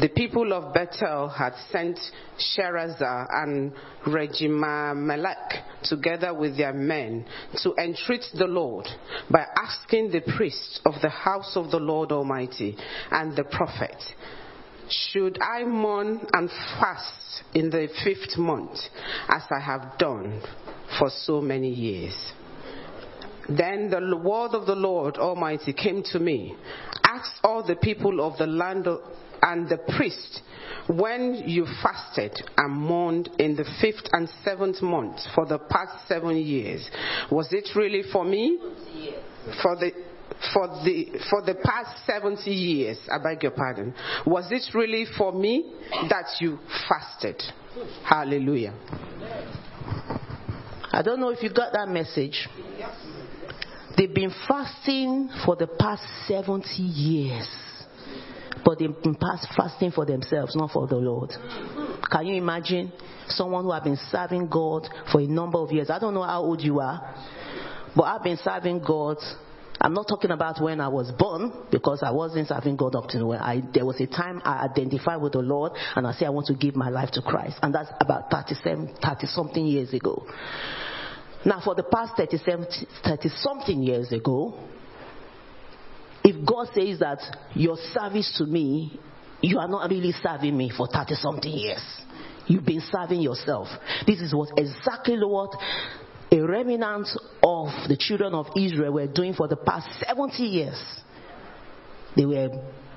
The 0.00 0.08
people 0.08 0.52
of 0.52 0.74
Bethel 0.74 1.28
had 1.28 1.52
sent 1.70 2.00
Sharezer 2.36 3.26
and 3.30 3.72
Regimamelech 4.08 5.84
together 5.84 6.34
with 6.34 6.56
their 6.56 6.72
men 6.72 7.26
to 7.62 7.74
entreat 7.74 8.24
the 8.34 8.46
Lord 8.46 8.88
by 9.30 9.44
asking 9.56 10.10
the 10.10 10.22
priests 10.36 10.80
of 10.84 10.94
the 11.00 11.10
house 11.10 11.52
of 11.54 11.70
the 11.70 11.78
Lord 11.78 12.10
Almighty 12.10 12.76
and 13.12 13.36
the 13.36 13.44
prophet 13.44 14.02
should 14.88 15.38
I 15.40 15.64
mourn 15.64 16.20
and 16.32 16.50
fast 16.80 17.42
in 17.54 17.70
the 17.70 17.88
fifth 18.04 18.36
month, 18.38 18.78
as 19.28 19.42
I 19.50 19.60
have 19.60 19.98
done 19.98 20.42
for 20.98 21.10
so 21.10 21.40
many 21.40 21.70
years? 21.70 22.32
Then 23.48 23.90
the 23.90 24.16
word 24.16 24.52
of 24.52 24.66
the 24.66 24.74
Lord 24.74 25.16
Almighty 25.16 25.72
came 25.72 26.02
to 26.12 26.18
me. 26.18 26.56
Ask 27.04 27.30
all 27.44 27.62
the 27.66 27.76
people 27.76 28.20
of 28.20 28.38
the 28.38 28.46
land 28.46 28.88
and 29.42 29.68
the 29.68 29.78
priest 29.96 30.42
when 30.88 31.42
you 31.46 31.66
fasted 31.82 32.32
and 32.56 32.74
mourned 32.74 33.30
in 33.38 33.56
the 33.56 33.64
fifth 33.80 34.08
and 34.12 34.28
seventh 34.44 34.82
month 34.82 35.18
for 35.34 35.46
the 35.46 35.58
past 35.58 36.06
seven 36.06 36.36
years, 36.36 36.88
was 37.30 37.48
it 37.52 37.70
really 37.74 38.02
for 38.12 38.24
me? 38.24 38.58
For 39.62 39.76
the 39.76 39.92
for 40.52 40.68
the 40.84 41.18
for 41.30 41.42
the 41.42 41.54
past 41.54 42.06
70 42.06 42.50
years 42.50 42.98
i 43.10 43.18
beg 43.18 43.42
your 43.42 43.52
pardon 43.52 43.94
was 44.26 44.50
it 44.50 44.62
really 44.74 45.06
for 45.16 45.32
me 45.32 45.72
that 46.08 46.26
you 46.40 46.58
fasted 46.88 47.40
hallelujah 48.04 48.74
I 50.94 51.02
don't 51.02 51.18
know 51.18 51.30
if 51.30 51.42
you 51.42 51.52
got 51.52 51.72
that 51.72 51.88
message. 51.88 52.48
They've 53.96 54.14
been 54.14 54.32
fasting 54.46 55.28
for 55.44 55.56
the 55.56 55.66
past 55.66 56.04
70 56.28 56.68
years. 56.80 57.48
But 58.64 58.78
they've 58.78 59.02
been 59.02 59.16
fasting 59.56 59.90
for 59.90 60.06
themselves, 60.06 60.54
not 60.54 60.70
for 60.70 60.86
the 60.86 60.94
Lord. 60.94 61.32
Can 62.10 62.26
you 62.26 62.36
imagine 62.36 62.92
someone 63.26 63.64
who 63.64 63.72
has 63.72 63.82
been 63.82 63.98
serving 64.12 64.46
God 64.46 64.88
for 65.10 65.20
a 65.20 65.26
number 65.26 65.58
of 65.58 65.72
years? 65.72 65.90
I 65.90 65.98
don't 65.98 66.14
know 66.14 66.22
how 66.22 66.42
old 66.42 66.60
you 66.60 66.78
are, 66.78 67.14
but 67.96 68.04
I've 68.04 68.22
been 68.22 68.38
serving 68.38 68.84
God 68.86 69.16
I'm 69.80 69.92
not 69.92 70.06
talking 70.08 70.30
about 70.30 70.62
when 70.62 70.80
I 70.80 70.88
was 70.88 71.10
born 71.18 71.52
because 71.70 72.02
I 72.02 72.10
wasn't 72.10 72.48
serving 72.48 72.76
God 72.76 72.94
up 72.94 73.08
to 73.08 73.26
when 73.26 73.40
I, 73.40 73.62
there 73.72 73.84
was 73.84 74.00
a 74.00 74.06
time 74.06 74.40
I 74.44 74.64
identified 74.64 75.20
with 75.20 75.32
the 75.32 75.40
Lord 75.40 75.72
and 75.96 76.06
I 76.06 76.12
said 76.12 76.26
I 76.26 76.30
want 76.30 76.46
to 76.46 76.54
give 76.54 76.76
my 76.76 76.88
life 76.88 77.10
to 77.12 77.22
Christ. 77.22 77.56
And 77.62 77.74
that's 77.74 77.90
about 78.00 78.30
37, 78.30 78.96
30 79.02 79.26
something 79.26 79.66
years 79.66 79.92
ago. 79.92 80.26
Now 81.44 81.60
for 81.62 81.74
the 81.74 81.82
past 81.82 82.14
37, 82.16 82.66
30 83.04 83.28
something 83.28 83.82
years 83.82 84.12
ago, 84.12 84.58
if 86.22 86.46
God 86.46 86.68
says 86.74 87.00
that 87.00 87.18
your 87.54 87.76
service 87.92 88.34
to 88.38 88.46
me, 88.46 88.98
you 89.42 89.58
are 89.58 89.68
not 89.68 89.90
really 89.90 90.12
serving 90.22 90.56
me 90.56 90.72
for 90.74 90.86
30 90.86 91.14
something 91.16 91.52
years. 91.52 91.84
You've 92.46 92.64
been 92.64 92.82
serving 92.90 93.20
yourself. 93.20 93.68
This 94.06 94.20
is 94.20 94.34
what 94.34 94.50
exactly 94.56 95.18
what 95.18 95.52
a 96.30 96.40
remnant 96.40 97.08
of 97.42 97.68
the 97.88 97.96
children 97.98 98.34
of 98.34 98.46
Israel 98.56 98.92
were 98.92 99.06
doing 99.06 99.34
for 99.34 99.48
the 99.48 99.56
past 99.56 99.88
70 100.06 100.42
years. 100.42 100.80
They 102.16 102.24
were 102.24 102.48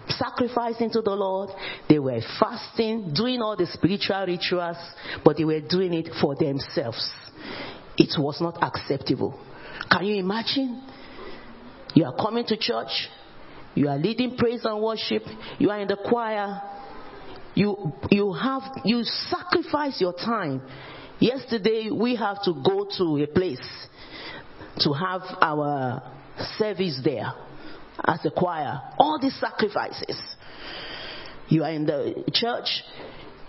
sacrificing 0.10 0.90
to 0.92 1.02
the 1.02 1.12
Lord, 1.12 1.50
they 1.90 2.00
were 2.00 2.22
fasting, 2.40 3.14
doing 3.14 3.42
all 3.42 3.56
the 3.58 3.66
spiritual 3.68 4.26
rituals, 4.26 4.78
but 5.24 5.38
they 5.38 5.44
were 5.44 5.62
doing 5.62 5.94
it 5.94 6.10
for 6.22 6.36
themselves. 6.36 7.12
It 7.98 8.14
was 8.18 8.40
not 8.40 8.62
acceptable. 8.64 9.40
Can 9.92 10.06
you 10.06 10.16
imagine? 10.16 10.84
You 11.94 12.06
are 12.06 12.16
coming 12.16 12.46
to 12.46 12.58
church, 12.58 13.10
you 13.76 13.88
are 13.90 13.98
leading 13.98 14.38
praise 14.38 14.62
and 14.66 14.82
worship, 14.82 15.24
you 15.60 15.70
are 15.70 15.80
in 15.80 15.88
the 15.88 15.98
choir, 15.98 16.62
you, 17.56 17.92
you 18.12 18.34
have, 18.34 18.62
you 18.86 19.04
sacrifice 19.04 20.00
your 20.00 20.14
time 20.14 20.62
Yesterday 21.20 21.90
we 21.92 22.16
have 22.16 22.44
to 22.44 22.54
go 22.54 22.88
to 22.98 23.24
a 23.24 23.28
place 23.28 23.66
to 24.80 24.94
have 24.94 25.22
our 25.42 26.04
service 26.58 27.00
there 27.04 27.34
as 28.06 28.20
a 28.26 28.32
choir. 28.32 28.82
All 29.00 29.20
these 29.20 29.38
sacrifices. 29.40 30.20
You 31.48 31.64
are 31.64 31.72
in 31.72 31.86
the 31.86 32.24
church, 32.34 32.84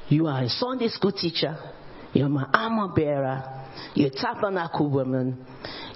you 0.08 0.26
are 0.28 0.44
a 0.44 0.48
Sunday 0.48 0.88
school 0.88 1.12
teacher, 1.12 1.58
you're 2.12 2.28
my 2.28 2.46
armor 2.54 2.94
bearer, 2.94 3.42
you're 3.94 4.08
a 4.08 4.10
tabernacle 4.10 4.88
woman, 4.88 5.44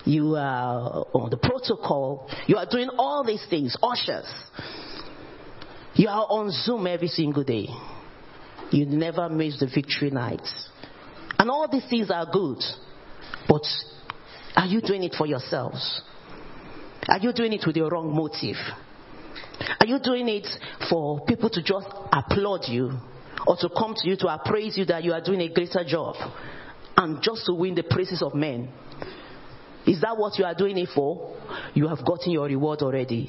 you 0.04 0.34
are 0.34 1.06
on 1.14 1.30
the 1.30 1.36
protocol, 1.36 2.28
you 2.48 2.56
are 2.56 2.66
doing 2.68 2.90
all 2.98 3.24
these 3.24 3.44
things, 3.48 3.76
ushers. 3.82 4.26
You 5.94 6.08
are 6.08 6.26
on 6.28 6.50
Zoom 6.50 6.86
every 6.86 7.08
single 7.08 7.44
day. 7.44 7.68
You 8.70 8.86
never 8.86 9.28
miss 9.28 9.60
the 9.60 9.66
victory 9.66 10.10
night. 10.10 10.46
And 11.42 11.50
all 11.50 11.66
these 11.66 11.84
things 11.90 12.08
are 12.08 12.24
good. 12.32 12.62
But 13.48 13.64
are 14.54 14.66
you 14.66 14.80
doing 14.80 15.02
it 15.02 15.16
for 15.18 15.26
yourselves? 15.26 16.00
Are 17.08 17.18
you 17.18 17.32
doing 17.32 17.52
it 17.52 17.64
with 17.66 17.74
the 17.74 17.82
wrong 17.82 18.14
motive? 18.14 18.54
Are 19.80 19.86
you 19.86 19.98
doing 19.98 20.28
it 20.28 20.46
for 20.88 21.24
people 21.24 21.50
to 21.50 21.60
just 21.60 21.88
applaud 22.12 22.68
you 22.68 22.92
or 23.44 23.56
to 23.56 23.68
come 23.76 23.92
to 23.96 24.08
you 24.08 24.14
to 24.18 24.28
appraise 24.28 24.78
you 24.78 24.84
that 24.84 25.02
you 25.02 25.12
are 25.12 25.20
doing 25.20 25.40
a 25.40 25.52
greater 25.52 25.82
job 25.84 26.14
and 26.96 27.20
just 27.20 27.44
to 27.46 27.54
win 27.54 27.74
the 27.74 27.82
praises 27.90 28.22
of 28.22 28.36
men? 28.36 28.70
Is 29.84 30.00
that 30.02 30.16
what 30.16 30.38
you 30.38 30.44
are 30.44 30.54
doing 30.54 30.78
it 30.78 30.90
for? 30.94 31.36
You 31.74 31.88
have 31.88 32.06
gotten 32.06 32.30
your 32.30 32.46
reward 32.46 32.82
already. 32.82 33.28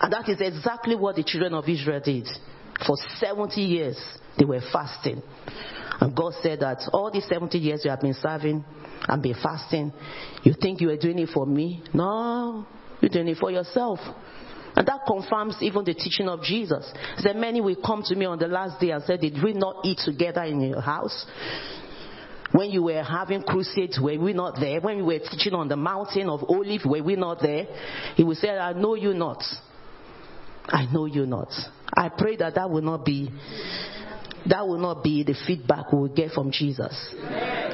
And 0.00 0.10
that 0.10 0.30
is 0.30 0.40
exactly 0.40 0.96
what 0.96 1.16
the 1.16 1.24
children 1.24 1.52
of 1.52 1.68
Israel 1.68 2.00
did. 2.02 2.26
For 2.86 2.96
70 3.18 3.60
years, 3.60 4.02
they 4.38 4.46
were 4.46 4.62
fasting. 4.72 5.20
And 6.00 6.14
God 6.16 6.32
said 6.42 6.60
that 6.60 6.88
all 6.92 7.10
these 7.10 7.26
70 7.28 7.58
years 7.58 7.82
you 7.84 7.90
have 7.90 8.00
been 8.00 8.14
serving 8.14 8.64
and 9.06 9.22
been 9.22 9.36
fasting, 9.42 9.92
you 10.42 10.54
think 10.60 10.80
you 10.80 10.90
are 10.90 10.96
doing 10.96 11.18
it 11.18 11.28
for 11.32 11.46
me? 11.46 11.82
No, 11.92 12.66
you're 13.00 13.10
doing 13.10 13.28
it 13.28 13.38
for 13.38 13.50
yourself. 13.50 14.00
And 14.76 14.88
that 14.88 15.02
confirms 15.06 15.56
even 15.60 15.84
the 15.84 15.94
teaching 15.94 16.28
of 16.28 16.42
Jesus. 16.42 16.92
He 17.16 17.22
said, 17.22 17.36
Many 17.36 17.60
will 17.60 17.76
come 17.76 18.02
to 18.06 18.16
me 18.16 18.24
on 18.24 18.38
the 18.38 18.48
last 18.48 18.80
day 18.80 18.90
and 18.90 19.04
say, 19.04 19.16
Did 19.16 19.40
we 19.42 19.52
not 19.52 19.84
eat 19.84 19.98
together 20.04 20.42
in 20.42 20.60
your 20.60 20.80
house? 20.80 21.26
When 22.50 22.70
you 22.70 22.84
were 22.84 23.02
having 23.02 23.42
crusades, 23.42 23.98
were 24.00 24.18
we 24.18 24.32
not 24.32 24.60
there? 24.60 24.80
When 24.80 24.96
we 24.96 25.02
were 25.02 25.18
teaching 25.18 25.54
on 25.54 25.68
the 25.68 25.76
mountain 25.76 26.28
of 26.28 26.44
Olive, 26.48 26.82
were 26.84 27.02
we 27.02 27.16
not 27.16 27.40
there? 27.40 27.66
He 28.16 28.22
will 28.22 28.36
say, 28.36 28.50
I 28.50 28.72
know 28.72 28.94
you 28.94 29.12
not. 29.12 29.42
I 30.66 30.86
know 30.92 31.06
you 31.06 31.26
not. 31.26 31.48
I 31.92 32.10
pray 32.16 32.36
that 32.36 32.54
that 32.54 32.70
will 32.70 32.82
not 32.82 33.04
be 33.04 33.30
that 34.46 34.66
will 34.66 34.78
not 34.78 35.02
be 35.02 35.22
the 35.22 35.34
feedback 35.46 35.92
we 35.92 35.98
will 35.98 36.08
get 36.08 36.32
from 36.32 36.50
Jesus. 36.50 37.14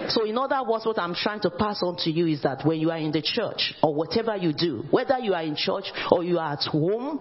So, 0.09 0.25
in 0.25 0.37
other 0.39 0.61
words, 0.68 0.87
what 0.87 0.99
I'm 0.99 1.14
trying 1.14 1.41
to 1.41 1.51
pass 1.51 1.81
on 1.83 1.97
to 2.05 2.11
you 2.11 2.27
is 2.27 2.43
that 2.43 2.64
when 2.64 2.81
you 2.81 2.91
are 2.91 2.99
in 2.99 3.12
the 3.12 3.23
church 3.23 3.75
or 3.83 3.95
whatever 3.95 4.37
you 4.37 4.53
do, 4.53 4.85
whether 4.91 5.18
you 5.18 5.35
are 5.35 5.43
in 5.43 5.57
church 5.57 5.85
or 6.11 6.25
you 6.25 6.39
are 6.39 6.53
at 6.53 6.62
home, 6.71 7.21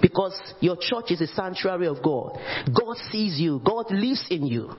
because 0.00 0.38
your 0.60 0.76
church 0.78 1.10
is 1.10 1.20
a 1.20 1.26
sanctuary 1.26 1.86
of 1.86 2.02
God. 2.02 2.38
God 2.66 2.96
sees 3.10 3.40
you. 3.40 3.60
God 3.64 3.86
lives 3.90 4.26
in 4.30 4.46
you. 4.46 4.70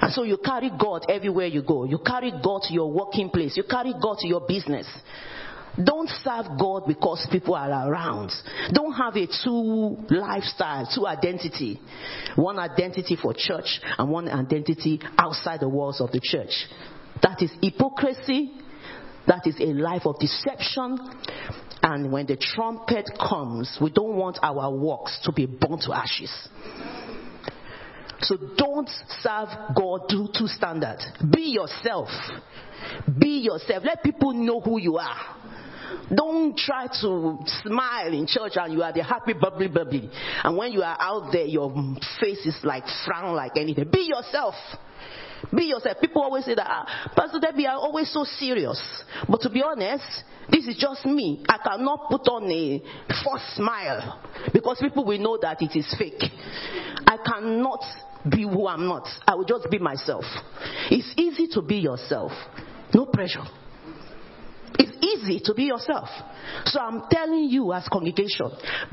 And 0.00 0.12
so 0.12 0.22
you 0.22 0.38
carry 0.42 0.70
God 0.78 1.04
everywhere 1.08 1.46
you 1.46 1.62
go. 1.62 1.84
You 1.84 1.98
carry 1.98 2.32
God 2.42 2.62
to 2.62 2.72
your 2.72 2.90
working 2.90 3.30
place. 3.30 3.56
You 3.56 3.64
carry 3.68 3.92
God 4.00 4.18
to 4.20 4.28
your 4.28 4.46
business. 4.46 4.86
Don't 5.82 6.08
serve 6.24 6.58
God 6.58 6.84
because 6.86 7.26
people 7.30 7.54
are 7.54 7.90
around. 7.90 8.32
Don't 8.72 8.92
have 8.92 9.14
a 9.16 9.26
two 9.26 9.96
lifestyle, 10.10 10.88
two 10.92 11.06
identity. 11.06 11.80
One 12.36 12.58
identity 12.58 13.16
for 13.20 13.32
church 13.36 13.80
and 13.96 14.10
one 14.10 14.28
identity 14.28 15.00
outside 15.16 15.60
the 15.60 15.68
walls 15.68 16.00
of 16.00 16.10
the 16.10 16.20
church. 16.20 16.66
That 17.22 17.42
is 17.42 17.52
hypocrisy. 17.62 18.52
That 19.26 19.46
is 19.46 19.56
a 19.60 19.72
life 19.74 20.06
of 20.06 20.18
deception. 20.18 20.98
And 21.82 22.10
when 22.10 22.26
the 22.26 22.36
trumpet 22.36 23.10
comes, 23.18 23.78
we 23.80 23.90
don't 23.90 24.16
want 24.16 24.38
our 24.42 24.74
works 24.74 25.20
to 25.24 25.32
be 25.32 25.46
burnt 25.46 25.82
to 25.82 25.92
ashes. 25.92 26.48
So 28.20 28.36
don't 28.56 28.90
serve 29.20 29.48
God 29.76 30.08
to 30.08 30.28
two 30.36 30.48
standards. 30.48 31.06
Be 31.32 31.52
yourself. 31.52 32.08
Be 33.16 33.40
yourself. 33.40 33.84
Let 33.84 34.02
people 34.02 34.32
know 34.32 34.60
who 34.60 34.80
you 34.80 34.96
are. 34.96 35.36
Don't 36.14 36.56
try 36.56 36.86
to 37.00 37.38
smile 37.62 38.12
in 38.12 38.26
church 38.26 38.52
and 38.56 38.72
you 38.72 38.82
are 38.82 38.92
the 38.92 39.02
happy 39.02 39.32
bubbly 39.32 39.68
bubbly. 39.68 40.10
And 40.42 40.56
when 40.56 40.72
you 40.72 40.82
are 40.82 40.96
out 40.98 41.30
there, 41.32 41.44
your 41.44 41.72
face 42.20 42.44
is 42.46 42.56
like 42.62 42.84
frown 43.04 43.34
like 43.34 43.52
anything. 43.56 43.90
Be 43.90 44.08
yourself. 44.08 44.54
Be 45.54 45.64
yourself. 45.64 45.98
People 46.00 46.22
always 46.22 46.44
say 46.44 46.54
that, 46.54 46.66
ah, 46.68 47.12
Pastor 47.16 47.38
Debbie, 47.40 47.66
are 47.66 47.76
always 47.76 48.12
so 48.12 48.24
serious. 48.24 48.80
But 49.28 49.40
to 49.42 49.50
be 49.50 49.62
honest, 49.62 50.04
this 50.50 50.66
is 50.66 50.76
just 50.76 51.06
me. 51.06 51.44
I 51.48 51.58
cannot 51.58 52.08
put 52.10 52.26
on 52.28 52.50
a 52.50 52.82
false 53.22 53.42
smile 53.54 54.20
because 54.52 54.78
people 54.80 55.04
will 55.04 55.18
know 55.18 55.38
that 55.40 55.62
it 55.62 55.76
is 55.76 55.94
fake. 55.98 56.22
I 57.06 57.18
cannot 57.24 57.84
be 58.28 58.42
who 58.42 58.66
I'm 58.66 58.86
not. 58.86 59.06
I 59.26 59.34
will 59.34 59.44
just 59.44 59.70
be 59.70 59.78
myself. 59.78 60.24
It's 60.90 61.12
easy 61.16 61.48
to 61.54 61.62
be 61.62 61.76
yourself. 61.76 62.32
No 62.92 63.06
pressure. 63.06 63.44
Easy 65.00 65.40
to 65.44 65.54
be 65.54 65.64
yourself. 65.64 66.08
So 66.64 66.80
I'm 66.80 67.02
telling 67.10 67.48
you 67.50 67.72
as 67.72 67.88
congregation, 67.88 68.50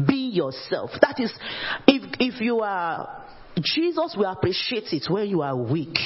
be 0.07 0.29
yourself. 0.33 0.91
That 1.01 1.19
is, 1.19 1.33
if, 1.87 2.15
if 2.19 2.41
you 2.41 2.59
are, 2.61 3.25
Jesus 3.61 4.15
will 4.17 4.25
appreciate 4.25 4.91
it 4.91 5.05
when 5.09 5.27
you 5.27 5.41
are 5.41 5.55
weak. 5.55 5.97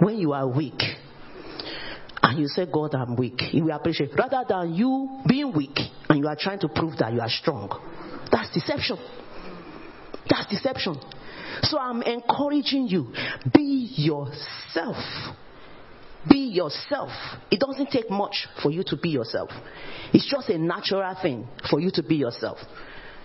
When 0.00 0.18
you 0.18 0.32
are 0.32 0.48
weak. 0.48 0.80
And 2.22 2.40
you 2.40 2.48
say, 2.48 2.66
God, 2.72 2.94
I'm 2.94 3.16
weak. 3.16 3.40
He 3.40 3.62
will 3.62 3.72
appreciate. 3.72 4.10
Rather 4.16 4.44
than 4.48 4.74
you 4.74 5.22
being 5.28 5.52
weak 5.54 5.78
and 6.08 6.18
you 6.18 6.28
are 6.28 6.36
trying 6.38 6.58
to 6.60 6.68
prove 6.68 6.96
that 6.98 7.12
you 7.12 7.20
are 7.20 7.28
strong. 7.28 7.70
That's 8.30 8.52
deception. 8.52 8.98
That's 10.28 10.50
deception. 10.50 10.96
So 11.62 11.78
I'm 11.78 12.02
encouraging 12.02 12.88
you, 12.88 13.12
be 13.54 13.92
yourself. 13.96 14.96
Be 16.28 16.48
yourself. 16.48 17.10
It 17.50 17.60
doesn't 17.60 17.90
take 17.90 18.10
much 18.10 18.46
for 18.62 18.70
you 18.70 18.82
to 18.86 18.96
be 18.96 19.10
yourself. 19.10 19.50
It's 20.12 20.28
just 20.28 20.48
a 20.48 20.58
natural 20.58 21.14
thing 21.20 21.46
for 21.70 21.80
you 21.80 21.90
to 21.92 22.02
be 22.02 22.16
yourself. 22.16 22.58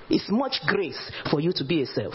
It's 0.10 0.30
much 0.30 0.56
grace 0.68 1.12
for 1.32 1.40
you 1.40 1.54
to 1.54 1.64
be 1.64 1.76
yourself. 1.76 2.14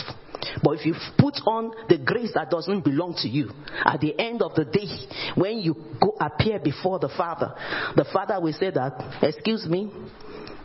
But 0.62 0.78
if 0.78 0.86
you 0.86 0.94
put 1.18 1.34
on 1.46 1.72
the 1.88 1.98
grace 1.98 2.32
that 2.34 2.50
doesn't 2.50 2.84
belong 2.84 3.14
to 3.22 3.28
you, 3.28 3.50
at 3.84 4.00
the 4.00 4.18
end 4.18 4.42
of 4.42 4.54
the 4.54 4.64
day, 4.64 4.86
when 5.34 5.58
you 5.58 5.74
go 6.00 6.14
appear 6.20 6.58
before 6.58 6.98
the 6.98 7.08
Father, 7.08 7.54
the 7.96 8.04
Father 8.12 8.38
will 8.40 8.52
say 8.52 8.70
that, 8.70 9.22
excuse 9.22 9.66
me, 9.66 9.90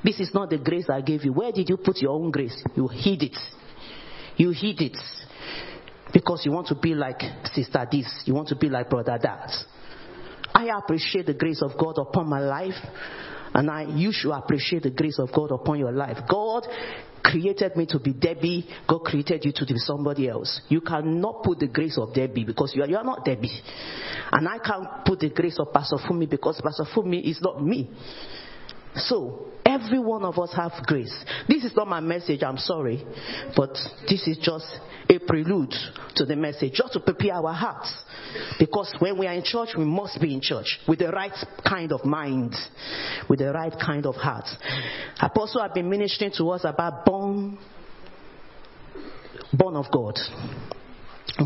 this 0.04 0.20
is 0.20 0.34
not 0.34 0.50
the 0.50 0.58
grace 0.58 0.90
I 0.90 1.02
gave 1.02 1.24
you. 1.24 1.34
Where 1.34 1.52
did 1.52 1.70
you 1.70 1.78
put 1.78 2.02
your 2.02 2.12
own 2.12 2.32
grace? 2.32 2.62
You 2.76 2.88
hid 2.88 3.24
it. 3.24 3.38
You 4.36 4.52
hid 4.52 4.82
it. 4.82 4.98
Because 6.12 6.42
you 6.46 6.52
want 6.52 6.68
to 6.68 6.76
be 6.76 6.94
like 6.94 7.22
sister 7.54 7.88
this. 7.90 8.24
You 8.26 8.34
want 8.34 8.50
to 8.50 8.56
be 8.56 8.68
like 8.68 8.90
brother 8.90 9.18
that. 9.22 9.52
I 10.54 10.78
appreciate 10.78 11.26
the 11.26 11.34
grace 11.34 11.62
of 11.62 11.72
God 11.78 11.98
upon 11.98 12.30
my 12.30 12.40
life. 12.40 12.76
And 13.54 13.70
I, 13.70 13.84
you 13.96 14.12
should 14.14 14.32
appreciate 14.32 14.84
the 14.84 14.92
grace 14.92 15.20
of 15.20 15.30
God 15.34 15.52
upon 15.52 15.78
your 15.78 15.92
life. 15.92 16.18
God 16.30 16.66
created 17.24 17.76
me 17.76 17.86
to 17.88 18.00
be 18.00 18.14
Debbie. 18.14 18.66
God 18.88 19.00
created 19.00 19.44
you 19.44 19.52
to 19.54 19.66
be 19.66 19.78
somebody 19.78 20.30
else. 20.30 20.62
You 20.70 20.82
cannot 20.82 21.44
put 21.44 21.60
the 21.60 21.68
grace 21.68 21.98
of 21.98 22.14
Debbie 22.14 22.46
because 22.46 22.74
you 22.76 22.84
are, 22.84 22.88
you 22.88 22.98
are 22.98 23.04
not 23.04 23.26
Debbie. 23.26 23.62
And 24.32 24.48
I 24.48 24.58
can't 24.60 25.06
put 25.06 25.20
the 25.20 25.30
grace 25.30 25.58
of 25.60 25.74
Pastor 25.74 25.98
Fumi 25.98 26.30
because 26.30 26.62
Pastor 26.64 26.86
Fumi 26.96 27.24
is 27.24 27.40
not 27.42 27.62
me. 27.64 27.90
So, 28.96 29.48
every 29.72 30.00
one 30.00 30.24
of 30.24 30.38
us 30.38 30.54
have 30.56 30.72
grace. 30.86 31.14
This 31.48 31.64
is 31.64 31.76
not 31.76 31.88
my 31.88 32.00
message, 32.00 32.44
I'm 32.44 32.58
sorry. 32.58 33.04
But 33.56 33.74
this 34.10 34.28
is 34.28 34.38
just 34.42 34.66
a 35.10 35.20
prelude 35.20 35.74
to 36.16 36.26
the 36.26 36.36
message, 36.36 36.74
just 36.74 36.94
to 36.94 37.00
prepare 37.00 37.34
our 37.34 37.54
hearts. 37.54 37.94
Because 38.60 38.94
when 39.00 39.18
we 39.18 39.28
are 39.28 39.34
in 39.34 39.44
church, 39.44 39.70
we 39.78 39.86
must 39.86 40.20
be 40.22 40.34
in 40.34 40.42
church 40.42 40.80
with 40.88 41.00
the 41.00 41.10
right 41.10 41.36
kind 41.68 41.92
of 41.92 42.06
mind, 42.06 42.56
with 43.30 43.40
the 43.40 43.52
right 43.52 43.74
kind 43.84 44.06
of 44.06 44.16
heart. 44.16 44.46
Apostle 45.20 45.62
have 45.62 45.74
been 45.74 45.90
ministering 45.90 46.32
to 46.38 46.50
us 46.50 46.62
about 46.64 47.06
born, 47.06 47.58
born 49.54 49.76
of 49.76 49.86
God. 49.92 50.18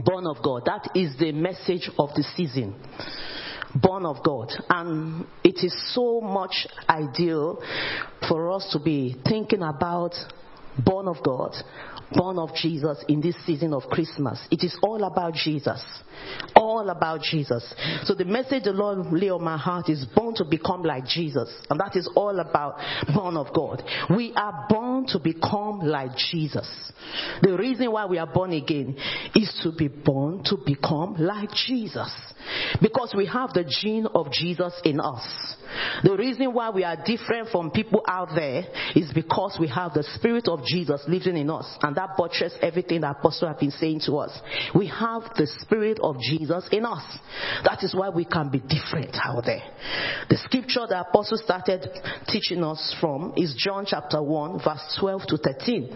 Born 0.03 0.25
of 0.25 0.37
God. 0.43 0.63
That 0.65 0.89
is 0.95 1.15
the 1.17 1.31
message 1.31 1.89
of 1.99 2.09
the 2.15 2.23
season 2.35 2.75
born 3.81 4.05
of 4.05 4.23
God. 4.23 4.51
And 4.69 5.25
it 5.43 5.63
is 5.63 5.75
so 5.93 6.21
much 6.21 6.67
ideal 6.89 7.61
for 8.27 8.51
us 8.51 8.69
to 8.71 8.79
be 8.79 9.15
thinking 9.27 9.61
about 9.61 10.13
born 10.83 11.07
of 11.07 11.17
God, 11.23 11.53
born 12.11 12.37
of 12.37 12.53
Jesus 12.55 13.03
in 13.07 13.21
this 13.21 13.35
season 13.45 13.73
of 13.73 13.83
Christmas. 13.83 14.45
It 14.51 14.63
is 14.63 14.77
all 14.81 15.03
about 15.03 15.33
Jesus. 15.33 15.83
All 16.55 16.89
about 16.89 17.21
Jesus. 17.21 17.73
So 18.03 18.13
the 18.13 18.25
message 18.25 18.63
the 18.63 18.71
Lord 18.71 19.11
lay 19.11 19.29
on 19.29 19.43
my 19.43 19.57
heart 19.57 19.89
is 19.89 20.05
born 20.15 20.35
to 20.35 20.45
become 20.45 20.83
like 20.83 21.05
Jesus. 21.05 21.49
And 21.69 21.79
that 21.79 21.95
is 21.95 22.09
all 22.15 22.39
about 22.39 22.77
born 23.13 23.37
of 23.37 23.53
God. 23.53 23.83
We 24.15 24.33
are 24.35 24.65
born 24.69 25.05
to 25.07 25.19
become 25.19 25.79
like 25.79 26.15
Jesus. 26.31 26.67
The 27.41 27.55
reason 27.57 27.91
why 27.91 28.05
we 28.05 28.17
are 28.17 28.31
born 28.31 28.53
again 28.53 28.97
is 29.35 29.53
to 29.63 29.71
be 29.71 29.87
born 29.87 30.43
to 30.45 30.57
become 30.65 31.15
like 31.19 31.49
Jesus. 31.67 32.11
Because 32.81 33.13
we 33.15 33.25
have 33.27 33.53
the 33.53 33.63
gene 33.81 34.07
of 34.13 34.31
Jesus 34.31 34.73
in 34.83 34.99
us. 34.99 35.55
The 36.03 36.15
reason 36.15 36.53
why 36.53 36.69
we 36.69 36.83
are 36.83 36.97
different 37.05 37.49
from 37.49 37.71
people 37.71 38.03
out 38.07 38.29
there 38.35 38.63
is 38.95 39.11
because 39.13 39.57
we 39.59 39.67
have 39.69 39.93
the 39.93 40.03
spirit 40.15 40.47
of 40.47 40.63
Jesus 40.63 41.01
living 41.07 41.37
in 41.37 41.49
us. 41.49 41.65
And 41.81 41.95
that 41.95 42.17
buttresses 42.17 42.57
everything 42.61 43.01
the 43.01 43.11
apostle 43.11 43.47
have 43.47 43.59
been 43.59 43.71
saying 43.71 44.01
to 44.05 44.17
us. 44.17 44.31
We 44.73 44.87
have 44.87 45.23
the 45.35 45.47
spirit 45.61 45.99
of 46.01 46.19
Jesus 46.19 46.67
in 46.71 46.85
us. 46.85 47.03
That 47.63 47.83
is 47.83 47.95
why 47.95 48.09
we 48.09 48.25
can 48.25 48.49
be 48.49 48.59
different 48.59 49.15
out 49.23 49.43
there. 49.45 49.63
The 50.29 50.37
scripture 50.37 50.85
the 50.87 51.01
apostle 51.01 51.37
started 51.37 51.87
teaching 52.27 52.63
us 52.63 52.95
from 52.99 53.33
is 53.37 53.55
John 53.57 53.85
chapter 53.87 54.21
1 54.21 54.59
verse 54.63 54.97
12 54.99 55.21
to 55.27 55.37
13. 55.37 55.89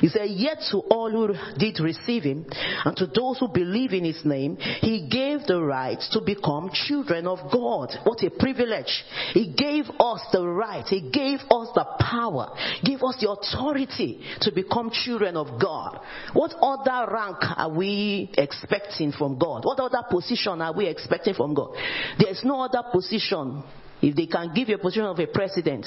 He 0.00 0.08
said, 0.08 0.28
Yet 0.30 0.58
to 0.70 0.78
all 0.78 1.10
who 1.10 1.34
did 1.58 1.80
receive 1.80 2.24
him 2.24 2.46
and 2.84 2.96
to 2.96 3.06
those 3.06 3.38
who 3.38 3.48
believe 3.48 3.92
in 3.92 4.04
his 4.04 4.24
name, 4.24 4.56
he 4.56 5.08
gave 5.10 5.46
the 5.46 5.60
right 5.60 5.85
to 6.12 6.20
become 6.20 6.70
children 6.72 7.26
of 7.26 7.38
God. 7.52 7.90
What 8.04 8.22
a 8.22 8.30
privilege. 8.30 9.04
He 9.32 9.52
gave 9.52 9.84
us 10.00 10.20
the 10.32 10.46
right. 10.46 10.86
He 10.86 11.10
gave 11.10 11.40
us 11.50 11.68
the 11.74 11.86
power. 12.00 12.54
Gave 12.84 13.02
us 13.02 13.16
the 13.20 13.30
authority 13.30 14.20
to 14.40 14.52
become 14.52 14.90
children 14.90 15.36
of 15.36 15.60
God. 15.60 16.00
What 16.32 16.54
other 16.60 17.12
rank 17.12 17.38
are 17.56 17.70
we 17.70 18.30
expecting 18.36 19.12
from 19.12 19.38
God? 19.38 19.64
What 19.64 19.80
other 19.80 20.02
position 20.10 20.60
are 20.62 20.74
we 20.74 20.86
expecting 20.86 21.34
from 21.34 21.54
God? 21.54 21.76
There 22.18 22.30
is 22.30 22.42
no 22.44 22.62
other 22.62 22.82
position 22.90 23.62
if 24.02 24.14
they 24.14 24.26
can 24.26 24.52
give 24.54 24.68
you 24.68 24.74
a 24.74 24.78
position 24.78 25.04
of 25.04 25.18
a 25.18 25.26
president, 25.26 25.86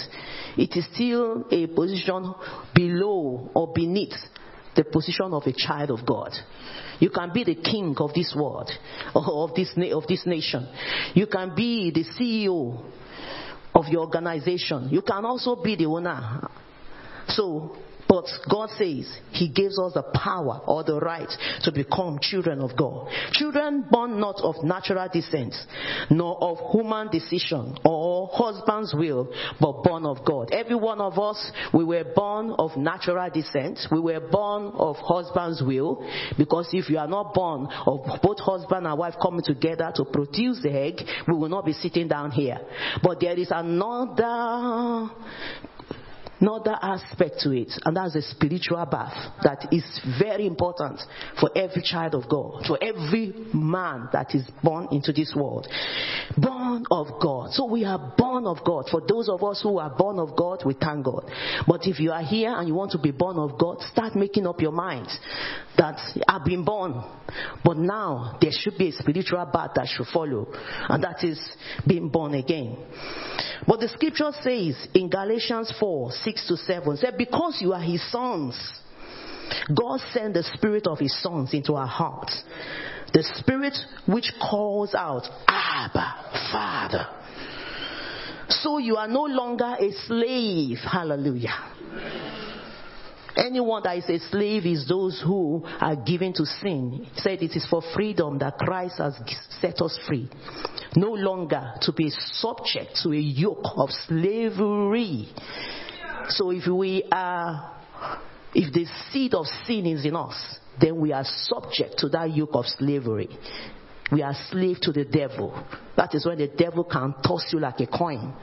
it 0.57 0.75
is 0.75 0.87
still 0.93 1.45
a 1.51 1.67
position 1.67 2.33
below 2.73 3.51
or 3.53 3.71
beneath 3.73 4.15
the 4.75 4.83
position 4.83 5.33
of 5.33 5.43
a 5.45 5.53
child 5.53 5.91
of 5.91 6.05
God. 6.05 6.31
You 6.99 7.09
can 7.09 7.31
be 7.33 7.43
the 7.43 7.55
king 7.55 7.95
of 7.97 8.13
this 8.13 8.33
world, 8.35 8.69
or 9.15 9.23
of 9.49 9.55
this, 9.55 9.73
of 9.93 10.07
this 10.07 10.25
nation. 10.25 10.67
You 11.13 11.27
can 11.27 11.55
be 11.55 11.91
the 11.91 12.03
CEO 12.03 12.83
of 13.73 13.85
your 13.87 14.01
organization. 14.01 14.89
You 14.91 15.01
can 15.01 15.25
also 15.25 15.61
be 15.61 15.75
the 15.75 15.85
owner. 15.85 16.47
So, 17.27 17.75
but 18.09 18.25
God 18.49 18.69
says 18.71 19.07
He 19.31 19.49
gives 19.49 19.77
us 19.77 19.93
the 19.93 20.01
power 20.01 20.61
or 20.65 20.83
the 20.83 20.99
right 20.99 21.29
to 21.61 21.71
become 21.71 22.17
children 22.19 22.59
of 22.59 22.75
God. 22.75 23.07
Children 23.33 23.85
born 23.89 24.19
not 24.19 24.41
of 24.41 24.55
natural 24.63 25.07
descent, 25.13 25.53
nor 26.09 26.43
of 26.43 26.57
human 26.73 27.09
decision 27.09 27.77
or 27.85 28.27
husband's 28.33 28.95
will, 28.95 29.31
but 29.61 29.83
born 29.83 30.07
of 30.07 30.25
God. 30.25 30.49
Every 30.51 30.75
one 30.75 30.99
of 30.99 31.19
us, 31.19 31.51
we 31.71 31.83
were 31.83 32.03
born 32.15 32.55
of 32.57 32.75
natural 32.75 33.29
descent. 33.29 33.79
We 33.91 33.99
were 33.99 34.19
born 34.19 34.71
of 34.73 34.95
husband's 34.97 35.61
will, 35.61 36.03
because 36.35 36.69
if 36.73 36.89
you 36.89 36.97
are 36.97 37.07
not 37.07 37.35
born 37.35 37.67
of 37.85 37.99
both 38.23 38.39
husband 38.39 38.87
and 38.87 38.97
wife 38.97 39.15
coming 39.21 39.43
together 39.43 39.91
to 39.95 40.05
produce 40.05 40.63
the 40.63 40.71
egg, 40.71 40.95
we 41.27 41.35
will 41.35 41.49
not 41.49 41.63
be 41.63 41.73
sitting 41.73 42.07
down 42.07 42.31
here. 42.31 42.59
But 43.03 43.19
there 43.19 43.37
is 43.37 43.51
another 43.51 45.11
another 46.39 46.77
aspect 46.81 47.39
to 47.41 47.51
it, 47.51 47.71
and 47.85 47.95
that's 47.95 48.13
the 48.13 48.21
spiritual 48.21 48.85
birth 48.85 49.13
that 49.43 49.67
is 49.71 49.83
very 50.19 50.45
important 50.45 50.99
for 51.39 51.49
every 51.55 51.81
child 51.81 52.15
of 52.15 52.29
God, 52.29 52.65
for 52.67 52.77
every 52.81 53.33
man 53.53 54.09
that 54.13 54.33
is 54.33 54.43
born 54.63 54.87
into 54.91 55.11
this 55.11 55.33
world. 55.35 55.67
Born 56.37 56.85
of 56.91 57.07
God. 57.21 57.51
So 57.51 57.65
we 57.65 57.85
are 57.85 58.13
born 58.17 58.45
of 58.45 58.63
God. 58.65 58.85
For 58.89 59.01
those 59.01 59.29
of 59.29 59.43
us 59.43 59.61
who 59.61 59.79
are 59.79 59.89
born 59.89 60.19
of 60.19 60.35
God, 60.37 60.63
we 60.65 60.73
thank 60.73 61.05
God. 61.05 61.29
But 61.67 61.81
if 61.83 61.99
you 61.99 62.11
are 62.11 62.23
here 62.23 62.53
and 62.55 62.67
you 62.67 62.73
want 62.73 62.91
to 62.91 62.99
be 62.99 63.11
born 63.11 63.37
of 63.37 63.59
God, 63.59 63.81
start 63.91 64.15
making 64.15 64.47
up 64.47 64.61
your 64.61 64.71
mind 64.71 65.07
that 65.79 65.97
I've 66.27 66.43
been 66.43 66.65
born, 66.65 67.01
but 67.63 67.77
now 67.77 68.37
there 68.41 68.51
should 68.51 68.77
be 68.77 68.89
a 68.89 68.91
spiritual 68.91 69.45
birth 69.45 69.71
that 69.75 69.87
should 69.87 70.07
follow, 70.07 70.47
and 70.89 71.03
that 71.03 71.23
is 71.23 71.39
being 71.87 72.09
born 72.09 72.33
again. 72.33 72.77
But 73.65 73.79
the 73.79 73.87
scripture 73.87 74.31
says 74.43 74.75
in 74.93 75.09
Galatians 75.09 75.73
4 75.79 76.11
6 76.11 76.47
to 76.47 76.57
7, 76.57 76.97
said, 76.97 77.17
Because 77.17 77.59
you 77.61 77.71
are 77.71 77.81
his 77.81 78.03
sons, 78.11 78.55
God 79.73 80.01
sent 80.11 80.33
the 80.33 80.43
spirit 80.43 80.85
of 80.85 80.99
his 80.99 81.17
sons 81.21 81.53
into 81.53 81.73
our 81.73 81.87
hearts. 81.87 82.43
The 83.13 83.23
spirit 83.37 83.77
which 84.05 84.33
calls 84.39 84.93
out, 84.93 85.23
Abba, 85.47 86.49
Father. 86.51 87.07
So 88.49 88.79
you 88.79 88.97
are 88.97 89.07
no 89.07 89.23
longer 89.23 89.75
a 89.79 89.91
slave. 90.07 90.77
Hallelujah. 90.79 91.55
Anyone 93.39 93.83
that 93.83 93.97
is 93.97 94.09
a 94.09 94.19
slave 94.29 94.65
is 94.65 94.87
those 94.87 95.21
who 95.23 95.63
are 95.79 95.95
given 95.95 96.33
to 96.33 96.45
sin. 96.45 97.07
He 97.13 97.21
said 97.21 97.41
it 97.41 97.55
is 97.55 97.65
for 97.69 97.81
freedom 97.95 98.37
that 98.39 98.57
Christ 98.57 98.97
has 98.97 99.17
set 99.61 99.81
us 99.81 99.97
free. 100.07 100.29
No 100.95 101.13
longer 101.13 101.73
to 101.81 101.93
be 101.93 102.09
subject 102.09 102.99
to 103.03 103.13
a 103.13 103.19
yoke 103.19 103.65
of 103.77 103.89
slavery. 104.07 105.29
So 106.29 106.51
if 106.51 106.67
we 106.67 107.05
are, 107.11 107.77
if 108.53 108.73
the 108.73 108.85
seed 109.11 109.33
of 109.33 109.45
sin 109.65 109.85
is 109.85 110.05
in 110.05 110.15
us, 110.15 110.35
then 110.81 110.99
we 110.99 111.13
are 111.13 111.23
subject 111.23 111.97
to 111.99 112.09
that 112.09 112.35
yoke 112.35 112.53
of 112.53 112.65
slavery. 112.65 113.29
We 114.11 114.21
are 114.21 114.35
slave 114.49 114.81
to 114.81 114.91
the 114.91 115.05
devil. 115.05 115.63
That 115.95 116.13
is 116.13 116.25
when 116.25 116.39
the 116.39 116.47
devil 116.47 116.83
can 116.83 117.13
toss 117.23 117.45
you 117.53 117.59
like 117.59 117.79
a 117.79 117.87
coin. 117.87 118.33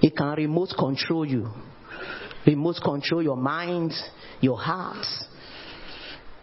He 0.00 0.10
can 0.10 0.34
remote 0.34 0.70
control 0.76 1.26
you 1.26 1.50
remote 2.46 2.76
control 2.82 3.22
your 3.22 3.36
mind, 3.36 3.92
your 4.40 4.58
heart. 4.58 5.06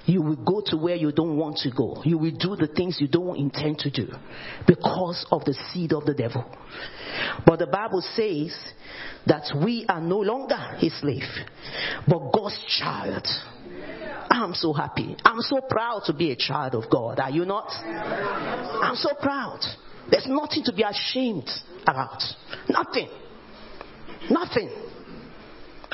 You 0.06 0.22
will 0.22 0.36
go 0.36 0.62
to 0.68 0.78
where 0.78 0.96
you 0.96 1.12
don't 1.12 1.36
want 1.36 1.58
to 1.58 1.72
go. 1.72 2.02
You 2.06 2.20
will 2.20 2.38
do 2.38 2.56
the 2.56 2.68
things 2.68 2.98
you 3.00 3.08
don't 3.08 3.38
intend 3.38 3.80
to 3.80 3.90
do 3.90 4.08
because 4.68 5.26
of 5.32 5.46
the 5.46 5.56
seed 5.72 5.94
of 5.94 6.06
the 6.06 6.14
devil. 6.14 6.46
But 7.46 7.58
the 7.58 7.68
Bible 7.68 8.02
says 8.14 8.56
that 9.26 9.46
we 9.64 9.86
are 9.90 10.02
no 10.02 10.20
longer 10.20 10.58
his 10.78 10.94
slave, 11.00 11.24
but 12.08 12.32
God's 12.32 12.64
child. 12.80 13.28
I'm 14.30 14.54
so 14.54 14.74
happy. 14.74 15.16
I'm 15.24 15.42
so 15.42 15.62
proud 15.70 16.04
to 16.06 16.14
be 16.14 16.32
a 16.32 16.36
child 16.36 16.76
of 16.76 16.84
God. 16.92 17.20
Are 17.20 17.32
you 17.32 17.46
not? 17.46 17.72
I'm 17.72 18.96
so 18.96 19.10
proud. 19.20 19.60
There's 20.12 20.28
nothing 20.28 20.64
to 20.66 20.74
be 20.74 20.84
ashamed 20.84 21.50
about. 21.84 22.22
Nothing. 22.70 23.10
Nothing. 24.30 24.70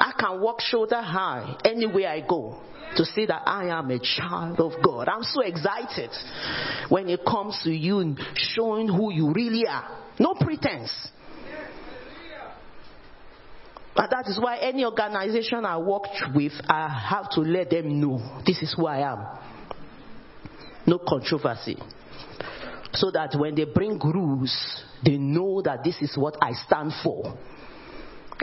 I 0.01 0.13
can 0.17 0.41
walk 0.41 0.61
shoulder 0.61 0.99
high 0.99 1.57
anywhere 1.63 2.09
I 2.09 2.21
go 2.27 2.59
to 2.97 3.05
say 3.05 3.27
that 3.27 3.43
I 3.45 3.67
am 3.67 3.91
a 3.91 3.99
child 3.99 4.59
of 4.59 4.73
God. 4.83 5.07
I'm 5.07 5.21
so 5.21 5.41
excited 5.41 6.09
when 6.89 7.07
it 7.07 7.21
comes 7.23 7.61
to 7.63 7.71
you 7.71 8.15
showing 8.33 8.87
who 8.87 9.13
you 9.13 9.31
really 9.31 9.67
are. 9.67 9.99
No 10.19 10.33
pretense. 10.33 10.91
And 13.95 14.09
that 14.09 14.25
is 14.27 14.39
why 14.41 14.57
any 14.57 14.83
organization 14.83 15.65
I 15.65 15.77
work 15.77 16.05
with, 16.33 16.53
I 16.67 16.89
have 17.09 17.29
to 17.31 17.41
let 17.41 17.69
them 17.69 18.01
know 18.01 18.41
this 18.45 18.61
is 18.63 18.73
who 18.75 18.87
I 18.87 19.11
am. 19.11 19.25
No 20.87 20.97
controversy. 20.97 21.77
So 22.93 23.11
that 23.11 23.35
when 23.37 23.53
they 23.53 23.65
bring 23.65 23.99
rules, 23.99 24.83
they 25.05 25.17
know 25.17 25.61
that 25.61 25.83
this 25.83 26.01
is 26.01 26.17
what 26.17 26.37
I 26.41 26.53
stand 26.53 26.91
for. 27.03 27.37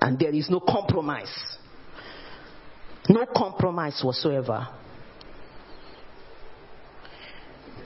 And 0.01 0.19
there 0.19 0.35
is 0.35 0.49
no 0.51 0.61
compromise. 0.61 1.33
No 3.09 3.27
compromise 3.35 4.01
whatsoever. 4.03 4.69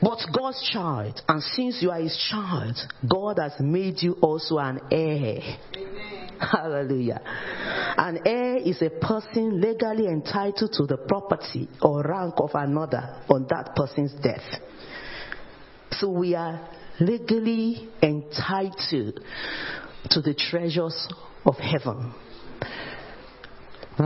But 0.02 0.18
God's 0.36 0.68
child, 0.72 1.20
and 1.28 1.40
since 1.40 1.80
you 1.80 1.92
are 1.92 2.00
his 2.00 2.16
child, 2.28 2.76
God 3.08 3.38
has 3.38 3.52
made 3.60 4.02
you 4.02 4.14
also 4.14 4.58
an 4.58 4.80
heir. 4.90 5.38
Hallelujah. 6.40 7.20
An 7.96 8.18
heir 8.26 8.56
is 8.56 8.82
a 8.82 8.90
person 8.90 9.60
legally 9.60 10.08
entitled 10.08 10.72
to 10.72 10.86
the 10.86 10.96
property 10.96 11.68
or 11.80 12.02
rank 12.02 12.34
of 12.38 12.50
another 12.54 13.22
on 13.28 13.46
that 13.48 13.76
person's 13.76 14.12
death. 14.14 14.42
So 15.92 16.10
we 16.10 16.34
are 16.34 16.68
legally 16.98 17.88
entitled 18.02 19.20
to 20.10 20.20
the 20.20 20.34
treasures 20.34 21.08
of 21.44 21.56
heaven. 21.56 22.14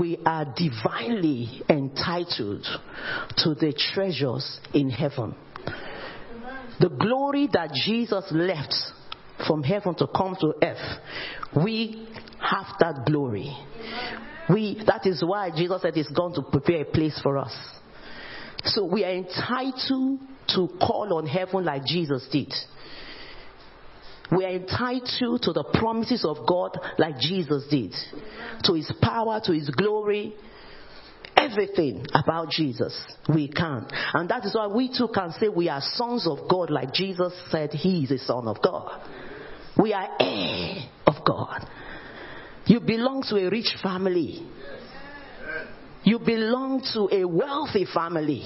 We 0.01 0.19
are 0.27 0.45
divinely 0.45 1.63
entitled 1.69 2.67
to 3.39 3.55
the 3.55 3.73
treasures 3.95 4.61
in 4.75 4.91
heaven. 4.91 5.35
The 6.81 6.89
glory 6.89 7.49
that 7.53 7.71
Jesus 7.73 8.25
left 8.31 8.75
from 9.47 9.63
heaven 9.63 9.95
to 9.97 10.07
come 10.07 10.37
to 10.41 10.55
earth, 10.63 11.01
we 11.65 12.09
have 12.41 12.67
that 12.81 13.05
glory. 13.07 13.57
We, 14.49 14.83
that 14.87 15.07
is 15.07 15.23
why 15.25 15.51
Jesus 15.51 15.83
said 15.83 15.95
he's 15.95 16.11
going 16.11 16.35
to 16.35 16.43
prepare 16.43 16.83
a 16.83 16.85
place 16.85 17.19
for 17.23 17.39
us. 17.39 17.55
So 18.65 18.85
we 18.85 19.05
are 19.05 19.13
entitled 19.13 20.21
to 20.49 20.69
call 20.81 21.15
on 21.15 21.27
heaven 21.27 21.65
like 21.65 21.85
Jesus 21.85 22.27
did. 22.31 22.53
We 24.35 24.45
are 24.45 24.51
entitled 24.51 25.43
to 25.43 25.53
the 25.53 25.65
promises 25.75 26.25
of 26.25 26.47
God 26.47 26.79
like 26.99 27.19
Jesus 27.19 27.67
did. 27.71 27.95
To 28.65 28.75
his 28.75 28.91
power, 29.01 29.41
to 29.45 29.53
his 29.53 29.71
glory, 29.71 30.35
everything 31.37 32.07
about 32.13 32.51
Jesus. 32.51 32.99
We 33.33 33.49
can. 33.49 33.87
And 34.15 34.29
that 34.31 34.45
is 34.45 34.55
why 34.55 34.67
we 34.67 34.89
too 34.89 35.09
can 35.15 35.33
say 35.33 35.49
we 35.49 35.69
are 35.69 35.81
sons 35.81 36.27
of 36.27 36.49
God 36.49 36.71
like 36.71 36.93
Jesus 36.93 37.33
said 37.51 37.71
he 37.71 38.05
is 38.05 38.11
a 38.11 38.19
son 38.19 38.49
of 38.49 38.57
God. 38.63 39.03
We 39.81 39.93
are 39.93 40.09
heir 40.19 40.89
of 41.07 41.25
God. 41.25 41.69
You 42.67 42.81
belong 42.81 43.23
to 43.29 43.37
a 43.37 43.49
rich 43.49 43.77
family. 43.83 44.49
You 46.03 46.19
belong 46.19 46.83
to 46.95 47.09
a 47.13 47.25
wealthy 47.25 47.87
family. 47.93 48.43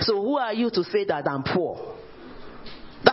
So 0.00 0.20
who 0.20 0.36
are 0.36 0.52
you 0.52 0.70
to 0.70 0.84
say 0.84 1.04
that 1.06 1.26
I'm 1.26 1.42
poor? 1.42 1.96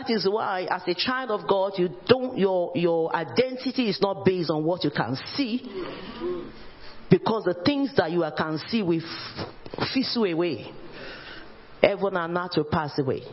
That 0.08 0.14
is 0.14 0.28
why, 0.30 0.68
as 0.70 0.84
a 0.88 0.94
child 0.94 1.32
of 1.32 1.48
God, 1.48 1.74
you 1.78 1.90
don't, 2.08 2.38
your, 2.38 2.72
your 2.76 3.14
identity 3.14 3.90
is 3.90 4.00
not 4.02 4.24
based 4.24 4.50
on 4.50 4.64
what 4.64 4.84
you 4.84 4.92
can 4.92 5.18
see. 5.36 5.64
Because 7.10 7.44
the 7.44 7.56
things 7.66 7.92
that 7.98 8.12
you 8.12 8.24
can 8.38 8.58
see 8.70 8.82
will 8.82 9.02
fizzle 9.94 10.26
away. 10.26 10.72
Heaven 11.82 12.16
and 12.16 12.38
earth 12.38 12.52
will 12.56 12.64
pass 12.66 12.98
away. 12.98 13.24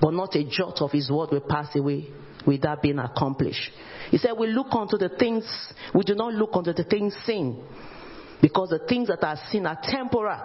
But 0.00 0.12
not 0.12 0.34
a 0.36 0.44
jot 0.48 0.80
of 0.80 0.92
his 0.92 1.10
word 1.10 1.30
will 1.32 1.40
pass 1.48 1.74
away 1.74 2.08
without 2.46 2.82
being 2.82 2.98
accomplished. 2.98 3.70
He 4.10 4.18
said, 4.18 4.32
We 4.38 4.48
look 4.48 4.68
unto 4.70 4.96
the 4.96 5.08
things, 5.08 5.44
we 5.94 6.02
do 6.04 6.14
not 6.14 6.34
look 6.34 6.50
unto 6.54 6.72
the 6.72 6.84
things 6.84 7.14
seen. 7.24 7.62
Because 8.40 8.68
the 8.68 8.80
things 8.88 9.08
that 9.08 9.24
are 9.24 9.38
seen 9.50 9.66
are 9.66 9.78
temporal. 9.82 10.38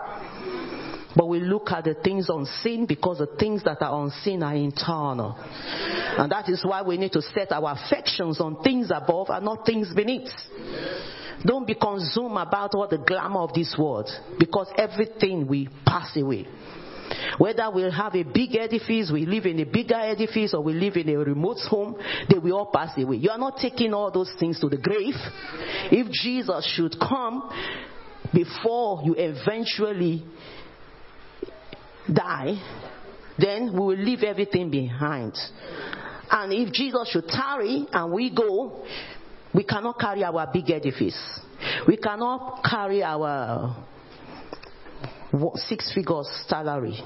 But 1.19 1.27
we 1.27 1.41
look 1.41 1.69
at 1.71 1.83
the 1.83 1.95
things 1.95 2.29
unseen 2.29 2.85
because 2.85 3.17
the 3.17 3.27
things 3.37 3.61
that 3.65 3.81
are 3.81 4.03
unseen 4.05 4.41
are 4.41 4.55
internal. 4.55 5.35
And 5.37 6.31
that 6.31 6.47
is 6.47 6.63
why 6.63 6.81
we 6.81 6.95
need 6.95 7.11
to 7.11 7.21
set 7.21 7.51
our 7.51 7.73
affections 7.73 8.39
on 8.39 8.63
things 8.63 8.89
above 8.89 9.27
and 9.27 9.43
not 9.43 9.65
things 9.65 9.93
beneath. 9.93 10.31
Don't 11.45 11.67
be 11.67 11.75
consumed 11.75 12.37
about 12.37 12.73
all 12.73 12.87
the 12.87 12.99
glamour 13.05 13.41
of 13.41 13.53
this 13.53 13.75
world 13.77 14.09
because 14.39 14.71
everything 14.77 15.45
will 15.45 15.65
pass 15.85 16.15
away. 16.15 16.47
Whether 17.37 17.69
we 17.69 17.81
have 17.91 18.15
a 18.15 18.23
big 18.23 18.55
edifice, 18.55 19.11
we 19.11 19.25
live 19.25 19.45
in 19.45 19.59
a 19.59 19.65
bigger 19.65 19.95
edifice, 19.95 20.53
or 20.53 20.63
we 20.63 20.71
live 20.71 20.95
in 20.95 21.09
a 21.09 21.17
remote 21.17 21.59
home, 21.69 21.97
they 22.29 22.37
will 22.39 22.59
all 22.59 22.71
pass 22.73 22.97
away. 22.97 23.17
You 23.17 23.31
are 23.31 23.37
not 23.37 23.57
taking 23.57 23.93
all 23.93 24.09
those 24.09 24.31
things 24.39 24.57
to 24.61 24.69
the 24.69 24.77
grave. 24.77 25.15
If 25.91 26.09
Jesus 26.13 26.65
should 26.77 26.97
come 26.97 27.49
before 28.33 29.01
you 29.03 29.15
eventually 29.17 30.23
die, 32.13 32.59
then 33.37 33.71
we 33.73 33.79
will 33.79 33.97
leave 33.97 34.23
everything 34.23 34.69
behind. 34.69 35.37
And 36.31 36.53
if 36.53 36.73
Jesus 36.73 37.09
should 37.09 37.27
tarry 37.27 37.87
and 37.91 38.11
we 38.11 38.33
go, 38.33 38.85
we 39.53 39.63
cannot 39.63 39.99
carry 39.99 40.23
our 40.23 40.47
big 40.51 40.69
edifice. 40.69 41.17
We 41.87 41.97
cannot 41.97 42.63
carry 42.63 43.03
our 43.03 43.75
six 45.55 45.93
figures 45.93 46.29
salary 46.47 47.01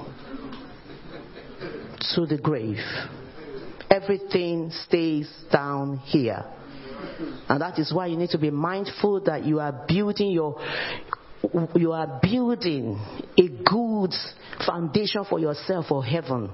to 2.15 2.25
the 2.25 2.37
grave. 2.41 2.77
Everything 3.89 4.71
stays 4.71 5.31
down 5.51 5.97
here. 5.97 6.43
And 7.47 7.61
that 7.61 7.79
is 7.79 7.93
why 7.93 8.07
you 8.07 8.17
need 8.17 8.31
to 8.31 8.37
be 8.37 8.49
mindful 8.49 9.21
that 9.21 9.45
you 9.45 9.59
are 9.59 9.85
building 9.87 10.31
your 10.31 10.59
you 11.75 11.91
are 11.91 12.19
building 12.21 12.99
a 13.37 13.47
good 13.47 14.13
foundation 14.65 15.25
for 15.29 15.39
yourself 15.39 15.87
for 15.87 16.03
heaven. 16.03 16.49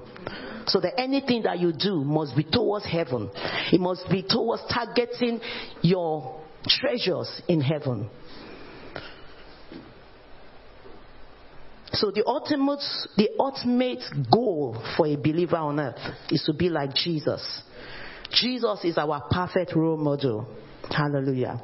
So 0.66 0.80
that 0.80 1.00
anything 1.00 1.42
that 1.42 1.58
you 1.58 1.72
do 1.72 2.04
must 2.04 2.36
be 2.36 2.44
towards 2.44 2.84
heaven. 2.84 3.30
It 3.72 3.80
must 3.80 4.08
be 4.10 4.24
towards 4.28 4.62
targeting 4.72 5.40
your 5.82 6.42
treasures 6.66 7.42
in 7.48 7.60
heaven. 7.60 8.08
So 11.92 12.10
the 12.10 12.24
ultimate, 12.24 12.82
the 13.16 13.30
ultimate 13.38 14.02
goal 14.32 14.80
for 14.96 15.06
a 15.06 15.16
believer 15.16 15.56
on 15.56 15.80
earth 15.80 15.98
is 16.30 16.42
to 16.44 16.52
be 16.52 16.68
like 16.68 16.94
Jesus. 16.94 17.62
Jesus 18.32 18.84
is 18.84 18.96
our 18.96 19.24
perfect 19.30 19.74
role 19.74 19.96
model. 19.96 20.46
Hallelujah. 20.90 21.60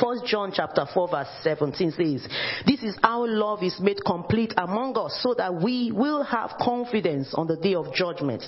First 0.00 0.24
John 0.26 0.52
chapter 0.54 0.86
4 0.92 1.08
verse 1.08 1.28
17 1.42 1.90
says, 1.92 2.28
This 2.66 2.82
is 2.82 2.96
how 3.02 3.26
love 3.26 3.62
is 3.62 3.78
made 3.80 3.98
complete 4.04 4.52
among 4.56 4.96
us 4.96 5.20
so 5.22 5.34
that 5.34 5.54
we 5.62 5.92
will 5.92 6.22
have 6.22 6.52
confidence 6.60 7.34
on 7.34 7.46
the 7.46 7.56
day 7.56 7.74
of 7.74 7.92
judgment. 7.94 8.42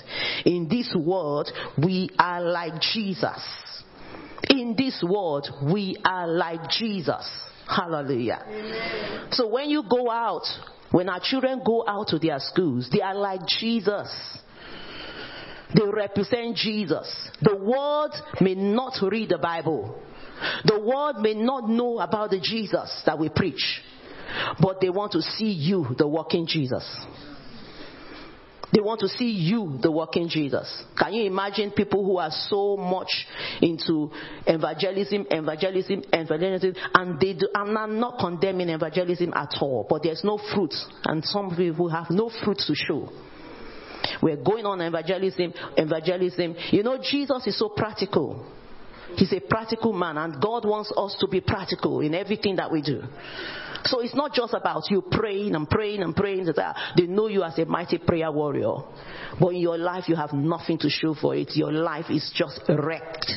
In 0.45 0.67
this 0.69 0.93
world, 0.97 1.51
we 1.77 2.09
are 2.17 2.41
like 2.41 2.81
Jesus. 2.81 3.39
In 4.49 4.75
this 4.77 5.03
world, 5.07 5.47
we 5.71 5.97
are 6.03 6.27
like 6.27 6.69
Jesus. 6.69 7.29
Hallelujah. 7.67 9.29
So 9.31 9.47
when 9.47 9.69
you 9.69 9.83
go 9.89 10.09
out, 10.09 10.43
when 10.91 11.09
our 11.09 11.19
children 11.21 11.61
go 11.65 11.83
out 11.87 12.07
to 12.09 12.19
their 12.19 12.39
schools, 12.39 12.89
they 12.91 13.01
are 13.01 13.15
like 13.15 13.41
Jesus. 13.59 14.09
They 15.75 15.85
represent 15.91 16.55
Jesus. 16.55 17.29
The 17.41 17.55
world 17.55 18.13
may 18.39 18.55
not 18.55 18.93
read 19.01 19.29
the 19.29 19.37
Bible. 19.37 20.01
The 20.63 20.79
world 20.79 21.17
may 21.19 21.33
not 21.33 21.69
know 21.69 21.99
about 21.99 22.29
the 22.29 22.39
Jesus 22.39 23.03
that 23.05 23.19
we 23.19 23.29
preach. 23.29 23.81
But 24.59 24.79
they 24.81 24.89
want 24.89 25.11
to 25.13 25.21
see 25.21 25.51
you, 25.51 25.87
the 25.97 26.07
walking 26.07 26.47
Jesus. 26.47 26.83
They 28.73 28.81
want 28.81 28.99
to 29.01 29.07
see 29.07 29.29
you, 29.29 29.77
the 29.81 29.91
walking 29.91 30.27
Jesus. 30.27 30.83
Can 30.97 31.13
you 31.13 31.25
imagine 31.25 31.71
people 31.71 32.03
who 32.03 32.17
are 32.17 32.31
so 32.31 32.75
much 32.75 33.25
into 33.61 34.11
evangelism, 34.45 35.27
evangelism, 35.31 36.03
evangelism, 36.11 36.73
and 36.93 37.19
they 37.19 37.33
do, 37.33 37.47
and 37.53 37.77
I'm 37.77 37.99
not, 37.99 38.19
condemning 38.19 38.69
evangelism 38.69 39.31
at 39.33 39.55
all, 39.61 39.85
but 39.89 40.03
there's 40.03 40.23
no 40.25 40.37
fruit, 40.53 40.73
and 41.05 41.23
some 41.23 41.55
people 41.55 41.87
have 41.89 42.09
no 42.09 42.29
fruit 42.43 42.57
to 42.67 42.75
show. 42.75 43.09
We're 44.21 44.43
going 44.43 44.65
on 44.65 44.81
evangelism, 44.81 45.53
evangelism. 45.77 46.55
You 46.71 46.83
know, 46.83 46.97
Jesus 47.01 47.47
is 47.47 47.57
so 47.57 47.69
practical. 47.69 48.45
He's 49.15 49.33
a 49.33 49.39
practical 49.39 49.93
man, 49.93 50.17
and 50.17 50.41
God 50.41 50.65
wants 50.65 50.91
us 50.95 51.15
to 51.19 51.27
be 51.27 51.39
practical 51.41 52.01
in 52.01 52.13
everything 52.13 52.57
that 52.57 52.71
we 52.71 52.81
do. 52.81 53.01
So 53.85 54.01
it's 54.01 54.15
not 54.15 54.33
just 54.33 54.53
about 54.53 54.89
you 54.89 55.03
praying 55.11 55.53
and 55.53 55.69
praying 55.69 56.01
and 56.01 56.15
praying. 56.15 56.45
That 56.45 56.75
they 56.97 57.05
know 57.05 57.27
you 57.27 57.43
as 57.43 57.57
a 57.59 57.65
mighty 57.65 57.99
prayer 57.99 58.31
warrior. 58.31 58.73
But 59.39 59.49
in 59.49 59.57
your 59.57 59.77
life, 59.77 60.05
you 60.07 60.15
have 60.15 60.33
nothing 60.33 60.79
to 60.79 60.89
show 60.89 61.13
for 61.13 61.35
it. 61.35 61.51
Your 61.55 61.71
life 61.71 62.09
is 62.09 62.31
just 62.35 62.61
wrecked. 62.67 63.31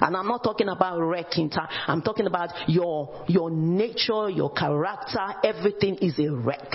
And 0.00 0.16
I'm 0.16 0.28
not 0.28 0.44
talking 0.44 0.68
about 0.68 0.98
wrecking 1.00 1.50
time. 1.50 1.68
I'm 1.86 2.02
talking 2.02 2.26
about 2.26 2.50
your, 2.68 3.24
your 3.28 3.50
nature, 3.50 4.28
your 4.28 4.52
character, 4.52 5.26
everything 5.42 5.96
is 5.96 6.18
a 6.18 6.30
wreck. 6.32 6.70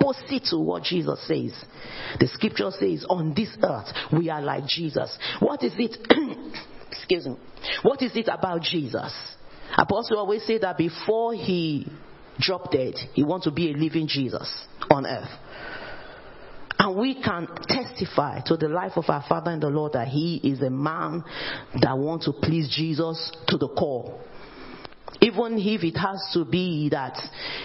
Opposite 0.00 0.44
to 0.50 0.58
what 0.58 0.82
Jesus 0.82 1.26
says. 1.26 1.52
The 2.18 2.28
scripture 2.28 2.70
says, 2.70 3.04
on 3.08 3.34
this 3.34 3.56
earth, 3.62 3.88
we 4.12 4.28
are 4.30 4.42
like 4.42 4.66
Jesus. 4.66 5.16
What 5.40 5.62
is 5.62 5.72
it? 5.78 5.96
Excuse 6.90 7.26
me. 7.26 7.36
What 7.82 8.02
is 8.02 8.12
it 8.16 8.28
about 8.28 8.62
Jesus? 8.62 9.12
Apostle 9.76 10.18
always 10.18 10.44
say 10.44 10.58
that 10.58 10.76
before 10.78 11.34
he 11.34 11.86
dropped 12.38 12.72
dead, 12.72 12.94
he 13.14 13.24
wants 13.24 13.44
to 13.44 13.50
be 13.50 13.72
a 13.72 13.76
living 13.76 14.06
Jesus 14.06 14.52
on 14.90 15.06
earth. 15.06 15.30
And 16.78 16.96
we 16.98 17.22
can 17.22 17.46
testify 17.68 18.40
to 18.46 18.56
the 18.56 18.68
life 18.68 18.92
of 18.96 19.04
our 19.08 19.24
Father 19.28 19.50
and 19.50 19.62
the 19.62 19.68
Lord 19.68 19.92
that 19.92 20.08
He 20.08 20.40
is 20.42 20.60
a 20.60 20.70
man 20.70 21.24
that 21.80 21.96
wants 21.96 22.26
to 22.26 22.32
please 22.32 22.68
Jesus 22.68 23.32
to 23.48 23.56
the 23.56 23.68
core. 23.68 24.20
Even 25.20 25.58
if 25.58 25.82
it 25.84 25.96
has 25.96 26.20
to 26.34 26.44
be 26.44 26.88
that 26.90 27.16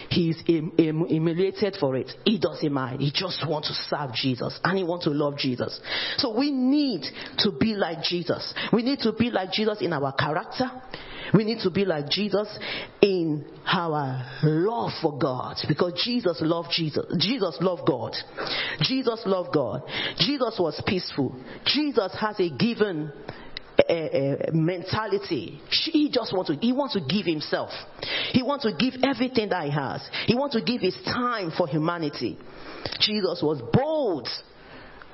he's 0.09 0.41
humiliated 0.45 1.77
for 1.79 1.95
it, 1.95 2.11
he 2.25 2.39
doesn't 2.39 2.71
mind. 2.71 3.01
He 3.01 3.11
just 3.11 3.47
wants 3.47 3.67
to 3.67 3.73
serve 3.73 4.13
Jesus 4.13 4.59
and 4.63 4.77
he 4.77 4.83
wants 4.83 5.05
to 5.05 5.11
love 5.11 5.37
Jesus. 5.37 5.79
So 6.17 6.37
we 6.37 6.51
need 6.51 7.05
to 7.39 7.51
be 7.51 7.73
like 7.73 8.03
Jesus. 8.03 8.53
We 8.71 8.83
need 8.83 8.99
to 8.99 9.13
be 9.13 9.29
like 9.29 9.51
Jesus 9.51 9.81
in 9.81 9.93
our 9.93 10.13
character. 10.13 10.69
We 11.33 11.43
need 11.43 11.59
to 11.61 11.69
be 11.69 11.85
like 11.85 12.09
Jesus 12.09 12.47
in 13.01 13.45
our 13.65 14.25
love 14.43 14.91
for 15.01 15.17
God 15.17 15.57
because 15.67 16.01
Jesus 16.03 16.39
loved 16.41 16.69
Jesus. 16.71 17.05
Jesus 17.19 17.57
loved 17.61 17.87
God. 17.87 18.15
Jesus 18.81 19.21
loved 19.25 19.53
God. 19.53 19.83
Jesus 20.17 20.55
was 20.59 20.81
peaceful. 20.87 21.35
Jesus 21.65 22.15
has 22.19 22.39
a 22.39 22.49
given 22.49 23.11
a 23.87 24.51
mentality. 24.51 25.61
He 25.69 26.09
just 26.11 26.33
wants 26.33 26.49
to, 26.49 26.57
he 26.57 26.73
wants 26.73 26.95
to 26.95 27.01
give 27.01 27.25
himself. 27.25 27.69
He 28.31 28.43
wants 28.43 28.65
to 28.65 28.73
give 28.77 29.01
everything 29.03 29.49
that 29.49 29.65
he 29.65 29.71
has. 29.71 30.07
He 30.25 30.35
wants 30.35 30.55
to 30.55 30.61
give 30.61 30.81
his 30.81 30.95
time 31.05 31.51
for 31.55 31.67
humanity. 31.67 32.37
Jesus 32.99 33.41
was 33.43 33.61
bold 33.71 34.27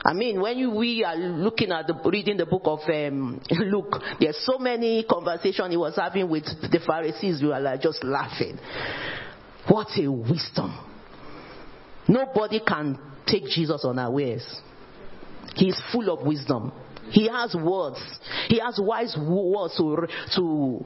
I 0.06 0.14
mean, 0.14 0.40
when 0.40 0.60
you, 0.60 0.70
we 0.70 1.04
are 1.04 1.16
looking 1.16 1.72
at 1.72 1.88
the 1.88 1.96
reading 2.06 2.38
the 2.38 2.46
book 2.46 2.62
of 2.66 2.80
um, 2.88 3.42
Luke, 3.50 3.96
there's 4.20 4.38
so 4.46 4.60
many 4.60 5.04
conversation 5.04 5.72
he 5.72 5.78
was 5.78 5.96
having 5.96 6.30
with 6.30 6.44
the 6.46 6.80
Pharisees. 6.86 7.42
We 7.42 7.48
were 7.48 7.60
like 7.60 7.82
just 7.82 8.04
laughing. 8.04 8.60
What 9.68 9.88
a 9.98 10.08
wisdom! 10.08 10.78
Nobody 12.08 12.62
can 12.66 13.00
take 13.26 13.46
Jesus 13.46 13.84
unawares. 13.84 14.46
He's 15.56 15.82
full 15.92 16.14
of 16.14 16.24
wisdom. 16.24 16.72
He 17.10 17.28
has 17.30 17.56
words. 17.56 18.00
He 18.48 18.60
has 18.60 18.80
wise 18.82 19.16
words 19.18 19.78
to, 19.78 20.08
to 20.36 20.86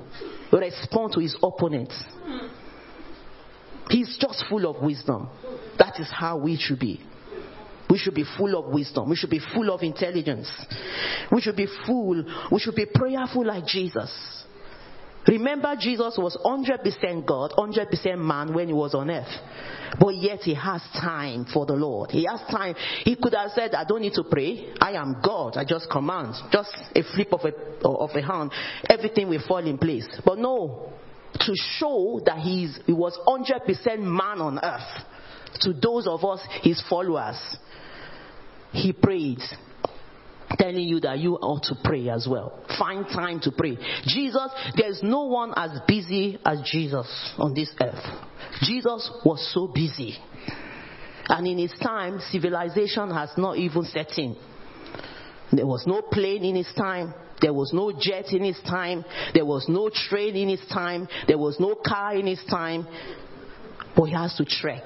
respond 0.51 1.13
to 1.13 1.19
his 1.19 1.35
opponents. 1.41 1.95
He's 3.89 4.17
just 4.19 4.45
full 4.49 4.69
of 4.69 4.83
wisdom. 4.83 5.29
That 5.77 5.99
is 5.99 6.11
how 6.11 6.37
we 6.37 6.57
should 6.57 6.79
be. 6.79 7.01
We 7.89 7.97
should 7.97 8.13
be 8.13 8.25
full 8.37 8.55
of 8.55 8.71
wisdom. 8.71 9.09
We 9.09 9.15
should 9.15 9.31
be 9.31 9.41
full 9.53 9.71
of 9.71 9.81
intelligence. 9.81 10.51
We 11.31 11.41
should 11.41 11.55
be 11.55 11.67
full. 11.87 12.23
We 12.51 12.59
should 12.59 12.75
be 12.75 12.85
prayerful 12.85 13.45
like 13.45 13.65
Jesus. 13.65 14.45
Remember, 15.29 15.75
Jesus 15.79 16.17
was 16.17 16.35
100% 16.43 17.25
God, 17.25 17.51
100% 17.55 18.17
man 18.17 18.51
when 18.51 18.67
he 18.67 18.73
was 18.73 18.95
on 18.95 19.11
earth. 19.11 19.29
But 19.99 20.15
yet 20.15 20.39
he 20.39 20.55
has 20.55 20.81
time 20.99 21.45
for 21.53 21.67
the 21.67 21.73
Lord. 21.73 22.09
He 22.09 22.25
has 22.25 22.41
time. 22.49 22.73
He 23.03 23.15
could 23.15 23.35
have 23.35 23.51
said, 23.51 23.75
I 23.75 23.83
don't 23.83 24.01
need 24.01 24.13
to 24.13 24.23
pray. 24.23 24.73
I 24.81 24.93
am 24.93 25.17
God. 25.23 25.55
I 25.55 25.65
just 25.65 25.87
command. 25.91 26.33
Just 26.51 26.75
a 26.95 27.03
flip 27.13 27.31
of 27.31 27.41
a, 27.41 27.87
of 27.87 28.09
a 28.15 28.21
hand. 28.23 28.51
Everything 28.89 29.29
will 29.29 29.43
fall 29.47 29.59
in 29.59 29.77
place. 29.77 30.07
But 30.25 30.39
no. 30.39 30.93
To 31.41 31.53
show 31.77 32.21
that 32.25 32.39
he's, 32.39 32.79
he 32.87 32.93
was 32.93 33.15
100% 33.27 33.99
man 33.99 34.41
on 34.41 34.59
earth. 34.63 35.05
To 35.61 35.73
those 35.73 36.07
of 36.07 36.25
us, 36.25 36.41
his 36.63 36.83
followers. 36.89 37.37
He 38.71 38.93
prayed 38.93 39.41
telling 40.57 40.87
you 40.87 40.99
that 41.01 41.19
you 41.19 41.35
ought 41.35 41.63
to 41.63 41.75
pray 41.83 42.09
as 42.09 42.27
well. 42.29 42.59
Find 42.77 43.05
time 43.05 43.39
to 43.41 43.51
pray. 43.51 43.77
Jesus, 44.05 44.49
there's 44.75 44.99
no 45.03 45.23
one 45.25 45.53
as 45.55 45.71
busy 45.87 46.39
as 46.45 46.61
Jesus 46.69 47.33
on 47.37 47.53
this 47.53 47.71
earth. 47.81 48.03
Jesus 48.61 49.11
was 49.23 49.47
so 49.53 49.67
busy. 49.67 50.17
And 51.27 51.45
in 51.45 51.59
his 51.59 51.73
time, 51.79 52.19
civilization 52.31 53.11
has 53.11 53.29
not 53.37 53.57
even 53.57 53.83
set 53.83 54.17
in. 54.17 54.35
There 55.51 55.67
was 55.67 55.85
no 55.85 56.01
plane 56.01 56.43
in 56.43 56.55
his 56.55 56.71
time. 56.75 57.13
There 57.41 57.53
was 57.53 57.71
no 57.73 57.91
jet 57.91 58.33
in 58.33 58.43
his 58.43 58.59
time. 58.61 59.05
There 59.33 59.45
was 59.45 59.65
no 59.69 59.89
train 59.89 60.35
in 60.35 60.49
his 60.49 60.61
time. 60.71 61.07
There 61.27 61.37
was 61.37 61.59
no 61.59 61.75
car 61.75 62.15
in 62.15 62.27
his 62.27 62.43
time. 62.49 62.87
But 63.95 64.05
he 64.05 64.13
has 64.13 64.35
to 64.35 64.45
trek. 64.45 64.83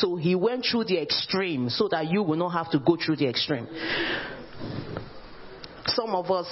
So 0.00 0.16
he 0.16 0.34
went 0.34 0.66
through 0.70 0.84
the 0.84 1.00
extreme 1.00 1.70
so 1.70 1.88
that 1.88 2.10
you 2.10 2.22
will 2.22 2.36
not 2.36 2.50
have 2.50 2.70
to 2.72 2.78
go 2.78 2.96
through 2.96 3.16
the 3.16 3.28
extreme. 3.28 3.66
Some 5.86 6.10
of 6.14 6.30
us, 6.30 6.46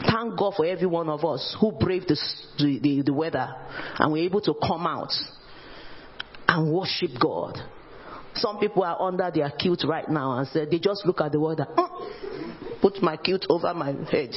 thank 0.00 0.38
God 0.38 0.54
for 0.56 0.64
every 0.64 0.86
one 0.86 1.08
of 1.08 1.24
us 1.24 1.56
who 1.60 1.72
braved 1.72 2.08
the, 2.08 2.78
the, 2.82 3.02
the 3.02 3.12
weather 3.12 3.48
and 3.98 4.12
were 4.12 4.18
able 4.18 4.40
to 4.42 4.54
come 4.66 4.86
out 4.86 5.12
and 6.48 6.72
worship 6.72 7.10
God. 7.20 7.58
Some 8.34 8.58
people 8.60 8.84
are 8.84 9.00
under 9.00 9.30
their 9.34 9.50
kilt 9.50 9.84
right 9.86 10.08
now 10.08 10.38
and 10.38 10.46
said 10.48 10.70
they 10.70 10.78
just 10.78 11.04
look 11.04 11.20
at 11.20 11.32
the 11.32 11.40
weather. 11.40 11.66
"Mm, 11.76 12.80
Put 12.80 13.02
my 13.02 13.16
kilt 13.16 13.44
over 13.48 13.74
my 13.74 13.92
head. 14.08 14.30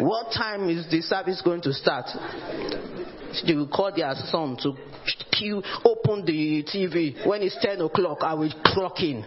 What 0.00 0.32
time 0.32 0.70
is 0.70 0.90
the 0.90 1.02
service 1.02 1.42
going 1.44 1.60
to 1.62 1.72
start? 1.74 2.06
They 3.46 3.54
will 3.54 3.68
call 3.68 3.92
their 3.94 4.14
son 4.14 4.56
to 4.62 4.72
queue, 5.32 5.62
open 5.84 6.24
the 6.24 6.64
TV. 6.64 7.26
When 7.26 7.42
it's 7.42 7.56
10 7.60 7.80
o'clock, 7.80 8.18
I 8.22 8.34
will 8.34 8.52
clock 8.64 9.00
in. 9.00 9.24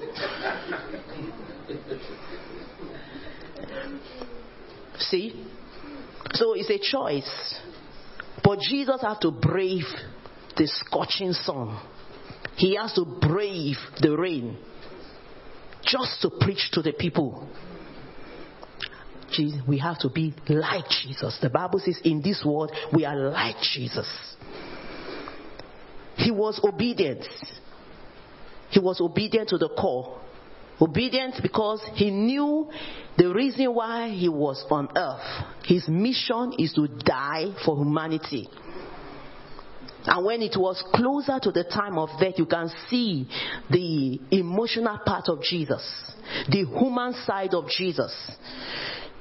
See? 4.98 5.46
So 6.34 6.54
it's 6.54 6.70
a 6.70 6.80
choice. 6.80 7.60
But 8.44 8.60
Jesus 8.60 9.02
had 9.02 9.20
to 9.22 9.32
brave 9.32 9.86
the 10.56 10.68
scorching 10.68 11.34
sun. 11.34 11.80
He 12.56 12.76
has 12.76 12.94
to 12.94 13.06
brave 13.06 13.78
the 14.02 14.16
rain 14.18 14.58
just 15.84 16.22
to 16.22 16.30
preach 16.42 16.70
to 16.74 16.82
the 16.82 16.94
people. 16.94 17.48
Je- 19.32 19.62
We 19.68 19.78
have 19.80 20.00
to 20.00 20.10
be 20.10 20.34
like 20.48 20.86
Jesus. 21.04 21.38
The 21.42 21.50
Bible 21.50 21.80
says 21.80 22.00
in 22.04 22.22
this 22.22 22.44
world 22.46 22.72
we 22.94 23.06
are 23.06 23.16
like 23.16 23.56
Jesus. 23.74 24.08
He 26.16 26.32
was 26.32 26.60
obedient. 26.64 27.26
He 28.70 28.80
was 28.80 29.00
obedient 29.02 29.50
to 29.50 29.58
the 29.58 29.70
call. 29.70 30.20
Obedient 30.82 31.36
because 31.42 31.82
he 31.96 32.10
knew 32.10 32.70
the 33.18 33.34
reason 33.34 33.74
why 33.74 34.10
he 34.10 34.30
was 34.30 34.66
on 34.70 34.88
earth. 34.96 35.46
His 35.66 35.88
mission 35.88 36.54
is 36.58 36.74
to 36.74 36.88
die 36.88 37.54
for 37.66 37.78
humanity. 37.78 38.48
And 40.06 40.26
when 40.26 40.42
it 40.42 40.56
was 40.58 40.82
closer 40.94 41.40
to 41.42 41.52
the 41.52 41.66
time 41.66 41.98
of 41.98 42.10
death, 42.20 42.36
you 42.38 42.46
can 42.46 42.70
see 42.90 43.28
the 43.70 44.20
emotional 44.32 44.98
part 45.06 45.28
of 45.28 45.42
Jesus, 45.42 45.84
the 46.50 46.66
human 46.66 47.14
side 47.26 47.54
of 47.54 47.68
Jesus. 47.68 48.14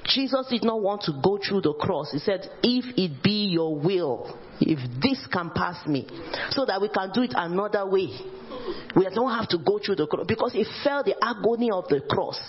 Jesus 0.08 0.46
did 0.48 0.64
not 0.64 0.80
want 0.80 1.02
to 1.02 1.12
go 1.22 1.38
through 1.38 1.60
the 1.60 1.74
cross. 1.74 2.10
He 2.12 2.18
said, 2.18 2.48
If 2.62 2.96
it 2.96 3.22
be 3.22 3.50
your 3.52 3.76
will, 3.78 4.38
if 4.60 4.78
this 5.00 5.26
can 5.30 5.50
pass 5.50 5.86
me, 5.86 6.08
so 6.50 6.64
that 6.64 6.80
we 6.80 6.88
can 6.88 7.10
do 7.12 7.22
it 7.22 7.32
another 7.36 7.86
way. 7.86 8.08
We 8.96 9.06
don't 9.14 9.30
have 9.30 9.48
to 9.48 9.58
go 9.58 9.78
through 9.84 9.96
the 9.96 10.06
cross 10.06 10.26
because 10.26 10.52
he 10.52 10.64
felt 10.82 11.06
the 11.06 11.14
agony 11.22 11.70
of 11.70 11.88
the 11.88 12.00
cross. 12.08 12.40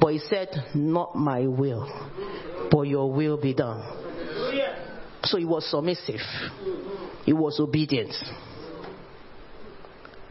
But 0.00 0.14
he 0.14 0.18
said, 0.18 0.48
Not 0.74 1.14
my 1.14 1.46
will, 1.46 1.88
but 2.70 2.82
your 2.82 3.12
will 3.12 3.40
be 3.40 3.54
done. 3.54 3.82
So 5.22 5.38
he 5.38 5.44
was 5.44 5.68
submissive, 5.70 6.20
he 7.24 7.32
was 7.32 7.58
obedient. 7.60 8.14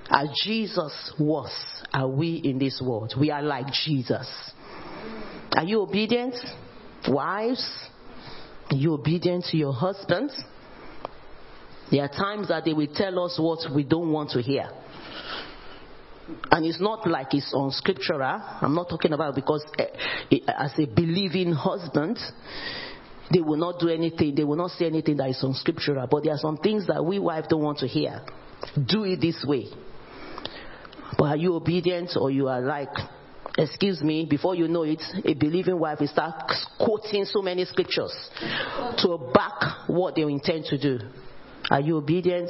As 0.08 0.28
Jesus 0.44 1.14
was, 1.20 1.52
are 1.92 2.08
we 2.08 2.36
in 2.36 2.60
this 2.60 2.80
world? 2.84 3.16
We 3.20 3.32
are 3.32 3.42
like 3.42 3.66
Jesus. 3.72 4.28
Are 5.56 5.64
you 5.64 5.82
obedient? 5.82 6.36
Wives, 7.08 7.66
are 8.72 8.76
you 8.76 8.94
obedient 8.94 9.46
to 9.46 9.58
your 9.58 9.74
husbands? 9.74 10.38
There 11.92 12.04
are 12.04 12.10
times 12.10 12.50
that 12.50 12.66
they 12.66 12.74
will 12.74 12.94
tell 12.94 13.24
us 13.24 13.38
what 13.40 13.74
we 13.74 13.84
don't 13.84 14.12
want 14.12 14.32
to 14.32 14.42
hear. 14.42 14.70
And 16.52 16.66
it's 16.66 16.82
not 16.82 17.08
like 17.08 17.34
it's 17.34 17.54
unscriptural. 17.54 18.42
I'm 18.62 18.74
not 18.74 18.90
talking 18.90 19.14
about 19.14 19.36
because 19.36 19.64
eh, 19.78 19.86
eh, 20.32 20.38
as 20.48 20.72
a 20.80 20.86
believing 20.88 21.54
husband, 21.54 22.18
they 23.32 23.42
will 23.42 23.58
not 23.58 23.80
do 23.80 23.90
anything, 23.90 24.34
they 24.34 24.44
will 24.44 24.56
not 24.56 24.72
say 24.72 24.86
anything 24.88 25.18
that 25.18 25.30
is 25.30 25.44
unscriptural. 25.44 26.08
But 26.10 26.24
there 26.24 26.34
are 26.34 26.40
some 26.40 26.58
things 26.58 26.88
that 26.88 27.06
we 27.06 27.20
wives 27.20 27.48
don't 27.48 27.62
want 27.62 27.78
to 27.80 27.88
hear. 27.88 28.22
Do 28.88 29.04
it 29.04 29.22
this 29.22 29.46
way. 29.48 29.68
But 31.18 31.26
are 31.26 31.38
you 31.38 31.54
obedient 31.54 32.12
or 32.20 32.32
you 32.32 32.48
are 32.48 32.62
like, 32.62 32.90
excuse 33.58 34.02
me, 34.02 34.26
before 34.30 34.56
you 34.56 34.68
know 34.68 34.84
it, 34.84 35.02
a 35.24 35.34
believing 35.34 35.80
wife 35.80 36.00
will 36.00 36.08
start 36.08 36.52
quoting 36.80 37.26
so 37.26 37.42
many 37.42 37.66
scriptures 37.66 38.14
to 38.98 39.32
back 39.34 39.88
what 39.88 40.16
they 40.16 40.24
intend 40.24 40.66
to 40.66 40.78
do. 40.78 41.00
Are 41.70 41.80
you 41.82 41.98
obedient? 41.98 42.50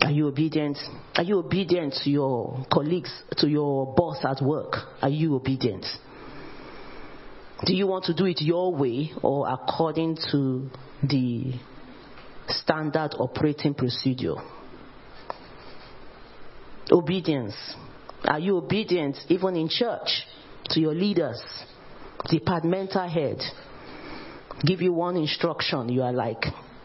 Are 0.00 0.10
you 0.10 0.28
obedient? 0.28 0.78
Are 1.14 1.22
you 1.22 1.38
obedient 1.38 1.94
to 2.04 2.10
your 2.10 2.64
colleagues, 2.72 3.12
to 3.38 3.48
your 3.48 3.94
boss 3.94 4.18
at 4.24 4.44
work? 4.44 4.74
Are 5.02 5.10
you 5.10 5.34
obedient? 5.34 5.84
Do 7.66 7.74
you 7.74 7.86
want 7.86 8.04
to 8.04 8.14
do 8.14 8.24
it 8.24 8.40
your 8.40 8.74
way 8.74 9.12
or 9.22 9.46
according 9.46 10.16
to 10.32 10.70
the 11.02 11.52
standard 12.48 13.10
operating 13.18 13.74
procedure? 13.74 14.36
Obedience. 16.90 17.54
Are 18.24 18.38
you 18.38 18.56
obedient 18.58 19.16
even 19.28 19.56
in 19.56 19.68
church 19.68 20.24
to 20.70 20.80
your 20.80 20.94
leaders, 20.94 21.42
departmental 22.28 23.08
head? 23.08 23.38
Give 24.64 24.82
you 24.82 24.92
one 24.92 25.16
instruction, 25.16 25.88
you 25.88 26.02
are 26.02 26.12
like, 26.12 26.44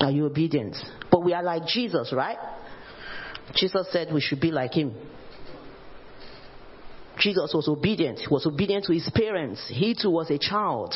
are 0.00 0.10
you 0.10 0.26
obedient? 0.26 0.76
But 1.10 1.24
we 1.24 1.32
are 1.32 1.42
like 1.42 1.66
Jesus, 1.66 2.12
right? 2.12 2.36
Jesus 3.54 3.86
said 3.90 4.12
we 4.12 4.20
should 4.20 4.40
be 4.40 4.50
like 4.50 4.74
him. 4.74 4.94
Jesus 7.18 7.52
was 7.54 7.66
obedient. 7.68 8.18
He 8.18 8.26
was 8.28 8.44
obedient 8.46 8.84
to 8.84 8.92
his 8.92 9.08
parents. 9.14 9.66
He 9.72 9.94
too 9.94 10.10
was 10.10 10.30
a 10.30 10.38
child. 10.38 10.94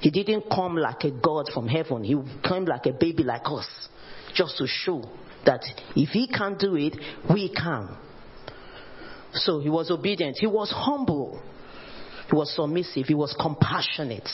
He 0.00 0.10
didn't 0.10 0.44
come 0.50 0.76
like 0.76 1.04
a 1.04 1.10
God 1.10 1.48
from 1.54 1.66
heaven. 1.66 2.04
He 2.04 2.14
came 2.46 2.66
like 2.66 2.84
a 2.84 2.92
baby 2.92 3.22
like 3.22 3.46
us, 3.46 3.66
just 4.34 4.58
to 4.58 4.66
show 4.66 5.02
that 5.46 5.64
if 5.96 6.10
he 6.10 6.26
can't 6.26 6.58
do 6.58 6.76
it, 6.76 6.94
we 7.32 7.52
can. 7.52 7.96
So 9.32 9.60
he 9.60 9.68
was 9.68 9.90
obedient. 9.90 10.36
He 10.38 10.46
was 10.46 10.70
humble. 10.74 11.42
He 12.30 12.36
was 12.36 12.54
submissive. 12.54 13.06
He 13.06 13.14
was 13.14 13.34
compassionate. 13.40 14.28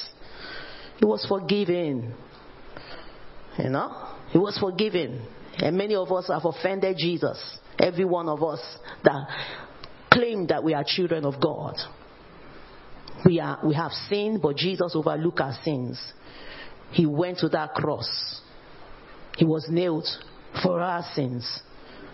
He 0.98 1.04
was 1.04 1.24
forgiving. 1.26 2.12
You 3.58 3.70
know? 3.70 4.08
He 4.30 4.38
was 4.38 4.58
forgiving. 4.58 5.20
And 5.56 5.76
many 5.76 5.94
of 5.94 6.12
us 6.12 6.28
have 6.28 6.44
offended 6.44 6.96
Jesus. 6.98 7.38
Every 7.78 8.04
one 8.04 8.28
of 8.28 8.42
us 8.42 8.60
that 9.04 9.26
claim 10.12 10.46
that 10.48 10.62
we 10.62 10.74
are 10.74 10.84
children 10.86 11.24
of 11.24 11.40
God. 11.40 11.76
We, 13.24 13.40
are, 13.40 13.58
we 13.64 13.74
have 13.74 13.92
sinned, 14.08 14.40
but 14.42 14.56
Jesus 14.56 14.92
overlooked 14.94 15.40
our 15.40 15.58
sins. 15.64 16.00
He 16.92 17.06
went 17.06 17.38
to 17.38 17.48
that 17.50 17.74
cross. 17.74 18.40
He 19.36 19.44
was 19.44 19.66
nailed 19.68 20.06
for 20.62 20.80
our 20.80 21.04
sins 21.14 21.62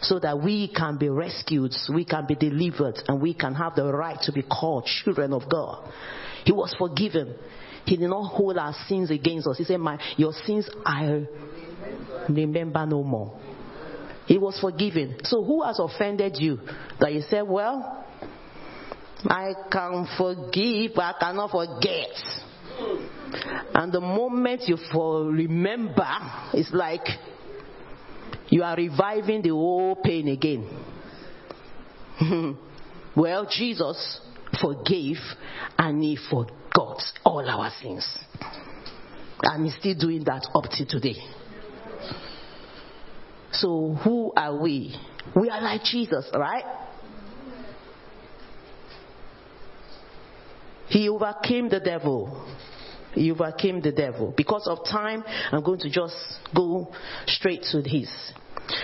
so 0.01 0.19
that 0.19 0.41
we 0.43 0.69
can 0.69 0.99
be 0.99 1.09
rescued, 1.09 1.73
we 1.93 2.05
can 2.05 2.27
be 2.27 2.35
delivered, 2.35 3.03
and 3.09 3.21
we 3.21 3.35
can 3.35 3.55
have 3.55 3.75
the 3.75 3.85
right 3.85 4.21
to 4.23 4.33
be 4.33 4.43
called 4.43 4.85
children 4.85 5.33
of 5.33 5.49
God. 5.51 5.91
He 6.45 6.53
was 6.53 6.75
forgiven. 6.79 7.35
He 7.85 7.97
did 7.97 8.09
not 8.09 8.29
hold 8.29 8.59
our 8.59 8.75
sins 8.89 9.11
against 9.11 9.47
us. 9.47 9.59
He 9.59 9.65
said, 9.65 9.79
My 9.79 9.99
your 10.17 10.33
sins 10.45 10.69
I 10.85 11.27
remember 12.29 12.85
no 12.87 13.03
more. 13.03 13.39
He 14.27 14.39
was 14.39 14.59
forgiven. 14.61 15.19
So 15.23 15.45
who 15.45 15.63
has 15.63 15.79
offended 15.79 16.37
you? 16.39 16.59
That 17.01 17.13
you 17.13 17.23
said, 17.23 17.43
Well, 17.43 18.05
I 19.25 19.53
can 19.71 20.07
forgive, 20.19 20.93
but 20.95 21.03
I 21.03 21.15
cannot 21.21 21.51
forget. 21.51 22.11
And 23.75 23.93
the 23.93 24.01
moment 24.01 24.63
you 24.67 24.77
for 24.93 25.25
remember, 25.25 26.07
it's 26.53 26.73
like 26.73 27.07
you 28.49 28.63
are 28.63 28.77
reviving 28.77 29.43
the 29.43 29.51
whole 29.51 29.97
pain 29.97 30.29
again. 30.29 30.69
well, 33.17 33.49
Jesus 33.51 34.21
forgave 34.61 35.19
and 35.79 36.03
he 36.03 36.17
forgot 36.31 37.03
all 37.25 37.49
our 37.49 37.71
sins. 37.83 38.07
And 39.43 39.65
he's 39.65 39.77
still 39.77 39.95
doing 39.99 40.25
that 40.25 40.47
up 40.55 40.65
to 40.65 40.87
today. 40.87 41.17
So 43.53 43.95
who 44.03 44.33
are 44.37 44.57
we? 44.57 44.95
We 45.35 45.51
are 45.51 45.61
like 45.61 45.83
Jesus, 45.83 46.29
right? 46.35 46.65
He 50.89 51.09
overcame 51.09 51.69
the 51.69 51.81
devil. 51.81 52.47
He 53.17 53.31
overcame 53.31 53.81
the 53.81 53.93
devil. 53.93 54.33
Because 54.37 54.69
of 54.69 54.85
time, 54.85 55.25
I'm 55.51 55.63
going 55.63 55.81
to 55.81 55.91
just 55.91 56.17
go 56.55 56.93
straight 57.27 57.63
to 57.73 57.83
his. 57.83 58.09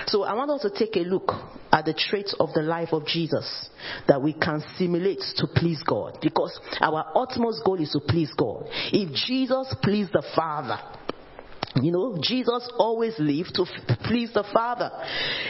So 0.06 0.22
I 0.24 0.34
want 0.34 0.50
us 0.50 0.62
to 0.62 0.70
take 0.70 0.96
a 0.96 1.00
look 1.00 1.30
at 1.72 1.84
the 1.84 1.94
traits 1.94 2.34
of 2.38 2.50
the 2.54 2.62
life 2.62 2.92
of 2.92 3.06
Jesus 3.06 3.70
that 4.06 4.22
we 4.22 4.32
can 4.32 4.62
simulate 4.76 5.22
to 5.36 5.46
please 5.46 5.82
God. 5.82 6.18
Because 6.20 6.58
our 6.80 7.04
utmost 7.14 7.64
goal 7.64 7.80
is 7.80 7.90
to 7.92 8.00
please 8.00 8.32
God. 8.36 8.66
If 8.92 9.12
Jesus 9.26 9.74
pleased 9.82 10.12
the 10.12 10.22
Father, 10.36 10.78
you 11.80 11.90
know, 11.90 12.18
Jesus 12.20 12.68
always 12.76 13.14
lived 13.18 13.54
to 13.54 13.64
please 14.04 14.30
the 14.34 14.44
Father. 14.52 14.90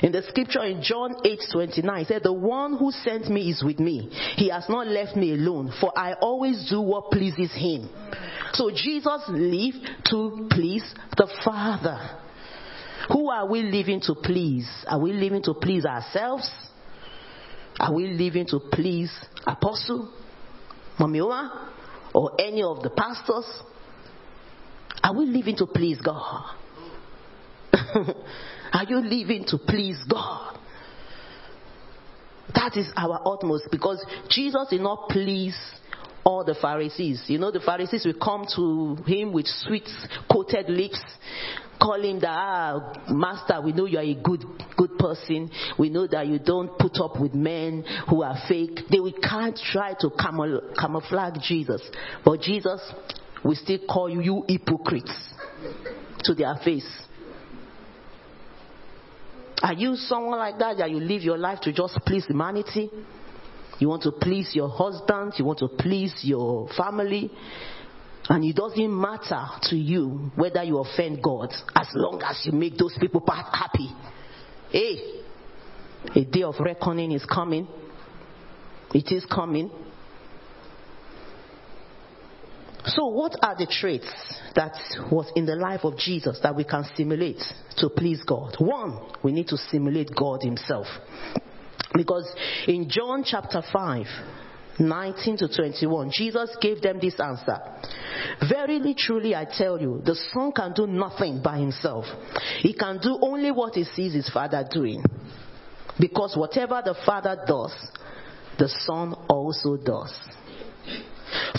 In 0.03 0.13
the 0.13 0.23
scripture 0.29 0.63
in 0.63 0.83
John 0.83 1.17
8 1.25 1.41
29, 1.53 1.99
he 1.99 2.05
said, 2.05 2.23
The 2.23 2.33
one 2.33 2.77
who 2.77 2.93
sent 2.93 3.29
me 3.29 3.51
is 3.51 3.63
with 3.65 3.81
me. 3.81 4.09
He 4.37 4.49
has 4.51 4.65
not 4.69 4.87
left 4.87 5.17
me 5.17 5.35
alone, 5.35 5.73
for 5.81 5.93
I 5.99 6.15
always 6.15 6.69
do 6.71 6.81
what 6.81 7.11
pleases 7.11 7.53
him. 7.53 7.89
So 8.53 8.71
Jesus 8.71 9.23
lived 9.29 9.89
to 10.11 10.47
please 10.51 10.85
the 11.17 11.29
Father. 11.45 12.19
Who 13.09 13.29
are 13.29 13.47
we 13.49 13.63
living 13.63 14.01
to 14.03 14.15
please? 14.15 14.69
Are 14.87 15.01
we 15.01 15.13
living 15.13 15.43
to 15.45 15.55
please 15.55 15.85
ourselves? 15.85 16.49
Are 17.81 17.93
we 17.93 18.07
living 18.07 18.47
to 18.49 18.61
please 18.71 19.11
Apostle, 19.45 20.13
Mamioa, 20.99 21.69
or 22.15 22.41
any 22.41 22.63
of 22.63 22.83
the 22.83 22.91
pastors? 22.91 23.47
Are 25.03 25.15
we 25.15 25.27
living 25.27 25.57
to 25.57 25.67
please 25.67 26.01
God? 26.01 26.55
Are 28.73 28.85
you 28.89 28.99
living 28.99 29.45
to 29.49 29.59
please 29.59 29.99
God? 30.09 30.59
That 32.55 32.77
is 32.77 32.91
our 32.97 33.21
utmost 33.25 33.69
because 33.71 34.05
Jesus 34.29 34.69
did 34.71 34.81
not 34.81 35.09
please 35.09 35.57
all 36.25 36.45
the 36.45 36.55
Pharisees. 36.55 37.25
You 37.27 37.39
know, 37.39 37.51
the 37.51 37.61
Pharisees 37.61 38.05
will 38.05 38.19
come 38.23 38.47
to 38.57 39.03
him 39.11 39.33
with 39.33 39.47
sweet 39.47 39.89
coated 40.31 40.69
lips, 40.69 41.01
call 41.81 42.03
him 42.03 42.21
the 42.21 42.29
ah, 42.29 43.05
master. 43.11 43.61
We 43.61 43.73
know 43.73 43.87
you 43.87 43.99
are 43.99 44.03
a 44.03 44.15
good, 44.15 44.45
good 44.77 44.99
person. 44.99 45.51
We 45.79 45.91
know 45.91 46.07
that 46.07 46.27
you 46.27 46.39
don't 46.39 46.79
put 46.79 46.99
up 47.01 47.21
with 47.21 47.35
men 47.35 47.85
who 48.09 48.23
are 48.23 48.37
fake. 48.49 48.81
They 48.91 49.01
will 49.01 49.15
can't 49.23 49.59
try 49.73 49.95
to 50.01 50.11
camouflage 50.79 51.39
Jesus, 51.47 51.83
but 52.25 52.41
Jesus 52.41 52.81
will 53.45 53.55
still 53.55 53.79
call 53.89 54.09
you, 54.09 54.45
hypocrites, 54.49 55.13
to 56.25 56.35
their 56.35 56.55
face. 56.65 56.89
Are 59.63 59.75
you 59.75 59.95
someone 59.95 60.39
like 60.39 60.59
that 60.59 60.79
that 60.79 60.91
you 60.91 60.99
live 60.99 61.23
your 61.23 61.39
life 61.39 61.61
to 61.63 61.73
just 61.73 61.99
please 62.05 62.27
humanity? 62.27 62.91
You 63.79 63.89
want 63.89 64.03
to 64.03 64.13
please 64.13 64.51
your 64.55 64.69
husband, 64.69 65.35
you 65.39 65.45
want 65.45 65.61
to 65.61 65.69
please 65.69 66.15
your 66.23 66.69
family, 66.77 67.31
and 68.29 68.45
it 68.45 68.55
doesn't 68.55 69.01
matter 69.01 69.45
to 69.63 69.77
you 69.77 70.31
whether 70.37 70.63
you 70.63 70.79
offend 70.79 71.23
God 71.23 71.53
as 71.75 71.89
long 71.95 72.23
as 72.23 72.43
you 72.45 72.53
make 72.53 72.77
those 72.77 72.97
people 73.01 73.25
happy. 73.27 73.89
Hey, 74.71 75.23
a 76.15 76.25
day 76.25 76.43
of 76.43 76.55
reckoning 76.61 77.13
is 77.13 77.25
coming. 77.25 77.67
It 78.95 79.11
is 79.13 79.25
coming. 79.25 79.71
So, 82.85 83.07
what 83.07 83.37
are 83.43 83.55
the 83.57 83.67
traits 83.67 84.11
that 84.57 84.73
was 85.11 85.31
in 85.37 85.47
the 85.47 85.55
life 85.55 85.85
of 85.85 85.97
Jesus 85.97 86.41
that 86.43 86.57
we 86.57 86.65
can 86.65 86.85
simulate 86.97 87.43
to 87.77 87.89
please 87.89 88.23
God? 88.27 88.57
One, 88.59 88.99
we 89.23 89.33
need 89.33 89.49
to 89.49 89.57
simulate 89.57 90.11
God 90.15 90.43
Himself. 90.43 90.87
Because 91.95 92.33
in 92.67 92.89
John 92.89 93.23
chapter 93.25 93.63
5, 93.73 94.07
19 94.81 95.37
to 95.37 95.49
21, 95.49 96.11
Jesus 96.11 96.57
gave 96.61 96.81
them 96.81 96.99
this 97.01 97.21
answer. 97.21 97.59
Verily, 98.49 98.95
truly, 98.97 99.35
I 99.35 99.45
tell 99.45 99.81
you, 99.81 100.01
the 100.05 100.17
Son 100.33 100.53
can 100.53 100.73
do 100.73 100.87
nothing 100.87 101.43
by 101.43 101.59
himself. 101.59 102.07
He 102.61 102.73
can 102.73 102.99
do 103.01 103.19
only 103.21 103.51
what 103.51 103.75
he 103.75 103.85
sees 103.85 104.15
his 104.15 104.29
Father 104.31 104.67
doing. 104.71 105.05
Because 106.01 106.35
whatever 106.37 106.81
the 106.85 106.97
Father 107.05 107.37
does, 107.47 107.75
the 108.59 108.69
Son 108.69 109.13
also 109.29 109.77
does. 109.77 110.13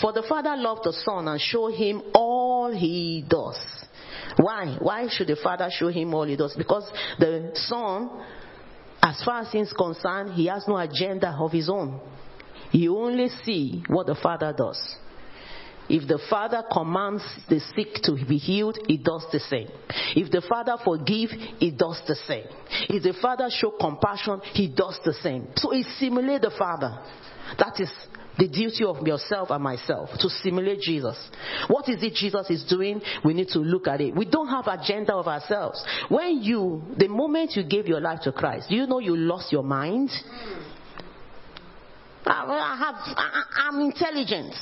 For 0.00 0.12
the 0.12 0.24
Father 0.28 0.54
loved 0.56 0.84
the 0.84 0.92
Son 0.92 1.28
and 1.28 1.40
showed 1.40 1.74
him 1.74 2.02
all 2.14 2.72
he 2.72 3.24
does. 3.28 3.58
Why? 4.36 4.76
Why 4.80 5.08
should 5.08 5.28
the 5.28 5.36
Father 5.36 5.68
show 5.70 5.88
him 5.88 6.14
all 6.14 6.24
he 6.24 6.36
does? 6.36 6.54
Because 6.56 6.90
the 7.18 7.52
Son, 7.54 8.10
as 9.02 9.22
far 9.24 9.42
as 9.42 9.52
he's 9.52 9.72
concerned, 9.72 10.32
he 10.34 10.46
has 10.46 10.64
no 10.66 10.76
agenda 10.76 11.36
of 11.38 11.52
his 11.52 11.68
own. 11.68 12.00
You 12.72 12.98
only 12.98 13.28
see 13.44 13.82
what 13.88 14.06
the 14.06 14.16
Father 14.16 14.52
does. 14.56 14.96
If 15.88 16.08
the 16.08 16.18
Father 16.30 16.62
commands 16.72 17.22
the 17.48 17.60
sick 17.60 18.02
to 18.04 18.12
be 18.26 18.38
healed, 18.38 18.78
he 18.86 18.96
does 18.96 19.26
the 19.30 19.38
same. 19.38 19.68
If 20.16 20.30
the 20.30 20.40
Father 20.48 20.76
forgive, 20.82 21.30
he 21.58 21.70
does 21.70 22.00
the 22.08 22.16
same. 22.26 22.46
If 22.88 23.02
the 23.02 23.14
Father 23.20 23.48
show 23.50 23.72
compassion, 23.78 24.40
he 24.54 24.68
does 24.68 24.98
the 25.04 25.12
same. 25.12 25.48
So 25.56 25.70
he 25.70 25.82
simulate 25.98 26.40
the 26.40 26.52
Father. 26.58 26.98
That 27.58 27.78
is 27.78 27.90
the 28.38 28.48
duty 28.48 28.84
of 28.84 29.06
yourself 29.06 29.50
and 29.50 29.62
myself 29.62 30.10
to 30.18 30.28
simulate 30.28 30.80
Jesus. 30.80 31.16
What 31.68 31.88
is 31.88 32.02
it 32.02 32.14
Jesus 32.14 32.50
is 32.50 32.64
doing? 32.64 33.00
We 33.24 33.34
need 33.34 33.48
to 33.48 33.60
look 33.60 33.86
at 33.86 34.00
it. 34.00 34.14
We 34.14 34.24
don't 34.24 34.48
have 34.48 34.66
agenda 34.66 35.14
of 35.14 35.26
ourselves. 35.26 35.84
When 36.08 36.42
you, 36.42 36.82
the 36.96 37.08
moment 37.08 37.52
you 37.54 37.64
gave 37.64 37.86
your 37.86 38.00
life 38.00 38.20
to 38.22 38.32
Christ, 38.32 38.68
do 38.68 38.74
you 38.74 38.86
know 38.86 38.98
you 38.98 39.16
lost 39.16 39.52
your 39.52 39.62
mind? 39.62 40.10
I, 42.26 42.76
have, 42.78 43.16
I, 43.16 43.42
I'm 43.68 43.80
intelligent. 43.80 44.54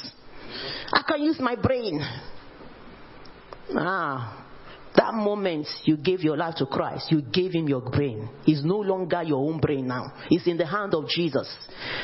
I 0.93 1.03
can 1.07 1.23
use 1.23 1.39
my 1.41 1.57
brain. 1.57 2.01
Ah, 3.75 4.42
that 4.97 5.15
moment 5.15 5.67
you 5.85 5.97
gave 5.97 6.21
your 6.21 6.37
life 6.37 6.57
to 6.57 6.67
Christ, 6.67 7.11
you 7.11 7.23
gave 7.23 7.53
him 7.53 7.69
your 7.69 7.81
brain. 7.81 8.29
It's 8.47 8.65
no 8.65 8.77
longer 8.79 9.23
your 9.23 9.39
own 9.39 9.59
brain 9.61 9.87
now. 9.87 10.13
It's 10.31 10.47
in 10.47 10.59
the 10.59 10.67
hand 10.67 10.95
of 10.95 11.09
Jesus. 11.09 11.49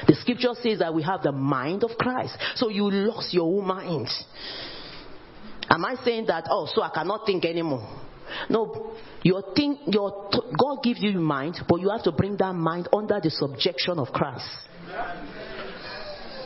The 0.07 0.15
scripture 0.15 0.55
says 0.63 0.79
that 0.79 0.95
we 0.95 1.03
have 1.03 1.23
the 1.23 1.33
mind 1.33 1.85
of 1.85 1.91
Christ. 1.99 2.37
So 2.55 2.71
you 2.71 2.91
lost 2.91 3.35
your 3.35 3.45
own 3.45 3.67
mind. 3.67 4.09
Am 5.71 5.85
I 5.85 5.97
saying 6.03 6.27
that, 6.29 6.47
oh, 6.51 6.67
so 6.73 6.83
I 6.83 6.91
cannot 6.91 7.27
think 7.27 7.45
anymore? 7.45 8.01
No, 8.49 8.95
your 9.23 9.43
think, 9.55 9.81
your, 9.87 10.31
God 10.33 10.83
gives 10.83 11.03
you 11.03 11.13
mind, 11.13 11.57
but 11.69 11.81
you 11.81 11.91
have 11.91 12.03
to 12.05 12.13
bring 12.13 12.37
that 12.39 12.55
mind 12.55 12.89
under 12.93 13.21
the 13.23 13.31
subjection 13.31 13.99
of 13.99 14.09
Christ. 14.09 14.47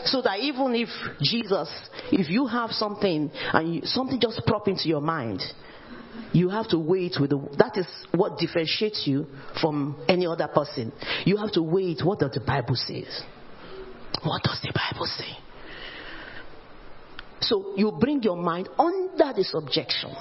So 0.04 0.20
that 0.22 0.40
even 0.40 0.74
if 0.74 0.88
Jesus, 1.20 1.70
if 2.10 2.28
you 2.28 2.46
have 2.46 2.70
something 2.70 3.30
and 3.52 3.74
you, 3.74 3.80
something 3.84 4.20
just 4.20 4.42
pop 4.46 4.66
into 4.66 4.88
your 4.88 5.00
mind, 5.00 5.40
you 6.32 6.48
have 6.48 6.68
to 6.68 6.78
wait 6.78 7.16
with 7.20 7.30
the, 7.30 7.38
that 7.58 7.76
is 7.76 7.86
what 8.12 8.38
differentiates 8.38 9.04
you 9.06 9.26
from 9.60 10.02
any 10.08 10.26
other 10.26 10.48
person. 10.48 10.92
You 11.24 11.36
have 11.38 11.52
to 11.52 11.62
wait. 11.62 12.00
What 12.04 12.20
does 12.20 12.32
the 12.32 12.40
Bible 12.40 12.74
say? 12.74 13.04
What 14.22 14.42
does 14.42 14.60
the 14.62 14.72
Bible 14.74 15.06
say? 15.06 15.36
So 17.40 17.74
you 17.76 17.92
bring 17.98 18.22
your 18.22 18.36
mind 18.36 18.68
under 18.78 19.32
this 19.34 19.52
objection. 19.54 20.14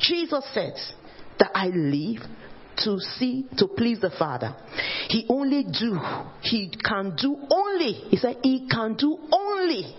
Jesus 0.00 0.44
said 0.54 0.74
that 1.38 1.50
I 1.54 1.66
live 1.68 2.22
to 2.78 2.98
see, 3.18 3.46
to 3.56 3.68
please 3.68 4.00
the 4.00 4.10
Father. 4.18 4.54
He 5.08 5.26
only 5.28 5.64
do, 5.64 5.98
he 6.42 6.72
can 6.84 7.16
do 7.16 7.36
only, 7.50 7.92
he 7.92 8.16
said, 8.16 8.36
he 8.42 8.68
can 8.68 8.96
do 8.96 9.18
only 9.32 9.96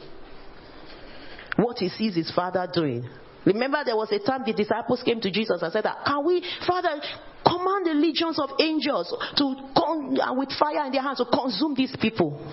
what 1.57 1.79
he 1.79 1.89
sees 1.89 2.15
his 2.15 2.31
Father 2.31 2.67
doing. 2.71 3.07
Remember, 3.47 3.81
there 3.85 3.95
was 3.95 4.11
a 4.11 4.19
time 4.19 4.43
the 4.45 4.51
disciples 4.51 5.01
came 5.03 5.21
to 5.21 5.31
Jesus 5.31 5.61
and 5.61 5.71
said, 5.71 5.85
that, 5.85 6.03
Can 6.05 6.25
we, 6.25 6.43
Father, 6.67 6.99
command 7.45 7.85
the 7.85 7.93
legions 7.93 8.37
of 8.39 8.49
angels 8.59 9.15
to 9.37 9.55
come 9.73 10.19
uh, 10.19 10.33
with 10.33 10.49
fire 10.59 10.85
in 10.85 10.91
their 10.91 11.01
hands 11.01 11.19
to 11.19 11.25
consume 11.25 11.73
these 11.73 11.95
people? 12.01 12.45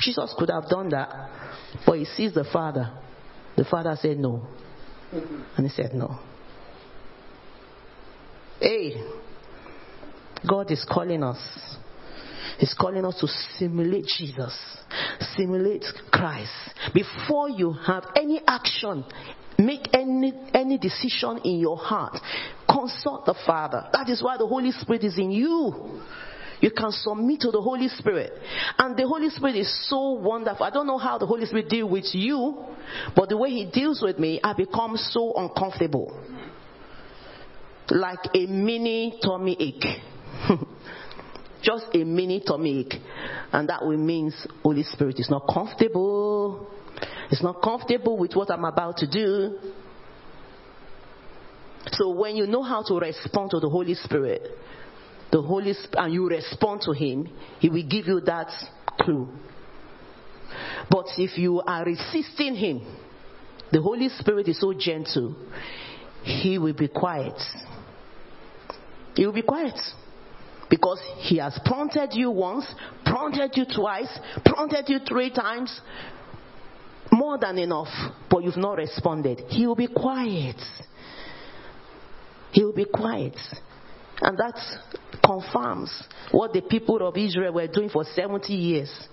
Jesus 0.00 0.34
could 0.38 0.48
have 0.48 0.66
done 0.70 0.88
that, 0.88 1.10
but 1.84 1.98
he 1.98 2.06
sees 2.06 2.32
the 2.32 2.44
Father. 2.50 2.90
The 3.54 3.64
Father 3.66 3.94
said 4.00 4.16
no. 4.16 4.46
And 5.12 5.66
he 5.66 5.68
said 5.68 5.92
no. 5.92 6.18
Hey, 8.60 8.94
God 10.48 10.70
is 10.70 10.86
calling 10.90 11.22
us. 11.22 11.38
He's 12.56 12.74
calling 12.74 13.04
us 13.04 13.18
to 13.20 13.26
simulate 13.58 14.06
Jesus, 14.06 14.56
simulate 15.36 15.84
Christ. 16.10 16.50
Before 16.94 17.50
you 17.50 17.72
have 17.72 18.04
any 18.16 18.40
action, 18.46 19.04
make 19.66 19.88
any, 19.92 20.32
any 20.54 20.78
decision 20.78 21.40
in 21.44 21.58
your 21.58 21.76
heart, 21.76 22.18
consult 22.68 23.26
the 23.26 23.34
Father. 23.46 23.86
That 23.92 24.08
is 24.08 24.22
why 24.22 24.36
the 24.36 24.46
Holy 24.46 24.72
Spirit 24.72 25.04
is 25.04 25.18
in 25.18 25.30
you. 25.30 26.00
You 26.62 26.70
can 26.70 26.92
submit 26.92 27.40
to 27.40 27.50
the 27.50 27.60
Holy 27.60 27.88
Spirit. 27.88 28.32
And 28.78 28.96
the 28.96 29.06
Holy 29.06 29.28
Spirit 29.30 29.56
is 29.56 29.88
so 29.90 30.12
wonderful. 30.12 30.64
I 30.64 30.70
don't 30.70 30.86
know 30.86 30.96
how 30.96 31.18
the 31.18 31.26
Holy 31.26 31.44
Spirit 31.44 31.68
deals 31.68 31.90
with 31.90 32.14
you, 32.14 32.64
but 33.16 33.28
the 33.28 33.36
way 33.36 33.50
He 33.50 33.68
deals 33.70 34.00
with 34.00 34.18
me, 34.18 34.40
I 34.42 34.52
become 34.52 34.96
so 34.96 35.34
uncomfortable. 35.34 36.16
Like 37.90 38.20
a 38.34 38.46
mini 38.46 39.18
tummy 39.22 39.56
ache. 39.58 40.00
Just 41.62 41.86
a 41.94 42.04
mini 42.04 42.42
tummy 42.46 42.80
ache. 42.80 42.94
And 43.52 43.68
that 43.68 43.84
means 43.84 44.46
Holy 44.62 44.84
Spirit 44.84 45.18
is 45.18 45.28
not 45.28 45.48
comfortable. 45.52 46.31
It's 47.30 47.42
not 47.42 47.62
comfortable 47.62 48.18
with 48.18 48.34
what 48.34 48.50
I'm 48.50 48.64
about 48.64 48.98
to 48.98 49.06
do. 49.06 49.58
So 51.92 52.10
when 52.10 52.36
you 52.36 52.46
know 52.46 52.62
how 52.62 52.82
to 52.82 52.98
respond 52.98 53.50
to 53.50 53.60
the 53.60 53.68
Holy 53.68 53.94
Spirit, 53.94 54.46
the 55.30 55.42
Holy 55.42 55.72
Spirit, 55.72 55.96
and 55.96 56.12
you 56.14 56.28
respond 56.28 56.82
to 56.82 56.92
Him, 56.92 57.28
He 57.58 57.68
will 57.68 57.86
give 57.88 58.06
you 58.06 58.20
that 58.20 58.48
clue. 59.00 59.28
But 60.90 61.06
if 61.16 61.38
you 61.38 61.60
are 61.62 61.84
resisting 61.84 62.54
Him, 62.54 62.82
the 63.72 63.80
Holy 63.80 64.08
Spirit 64.10 64.48
is 64.48 64.60
so 64.60 64.74
gentle, 64.74 65.34
He 66.22 66.58
will 66.58 66.74
be 66.74 66.88
quiet. 66.88 67.40
He 69.14 69.26
will 69.26 69.32
be 69.32 69.42
quiet. 69.42 69.78
Because 70.68 71.00
He 71.18 71.38
has 71.38 71.58
prompted 71.64 72.10
you 72.12 72.30
once, 72.30 72.66
prompted 73.04 73.52
you 73.54 73.64
twice, 73.64 74.18
prompted 74.44 74.84
you 74.88 75.00
three 75.00 75.30
times, 75.30 75.80
more 77.12 77.38
than 77.38 77.58
enough, 77.58 77.88
but 78.30 78.42
you've 78.42 78.56
not 78.56 78.78
responded. 78.78 79.42
He 79.48 79.66
will 79.66 79.76
be 79.76 79.88
quiet. 79.88 80.60
He 82.52 82.64
will 82.64 82.72
be 82.72 82.86
quiet. 82.86 83.36
And 84.20 84.38
that 84.38 84.58
confirms 85.24 85.90
what 86.30 86.52
the 86.52 86.62
people 86.62 87.06
of 87.06 87.16
Israel 87.16 87.54
were 87.54 87.66
doing 87.66 87.90
for 87.90 88.04
70 88.04 88.52
years. 88.52 89.08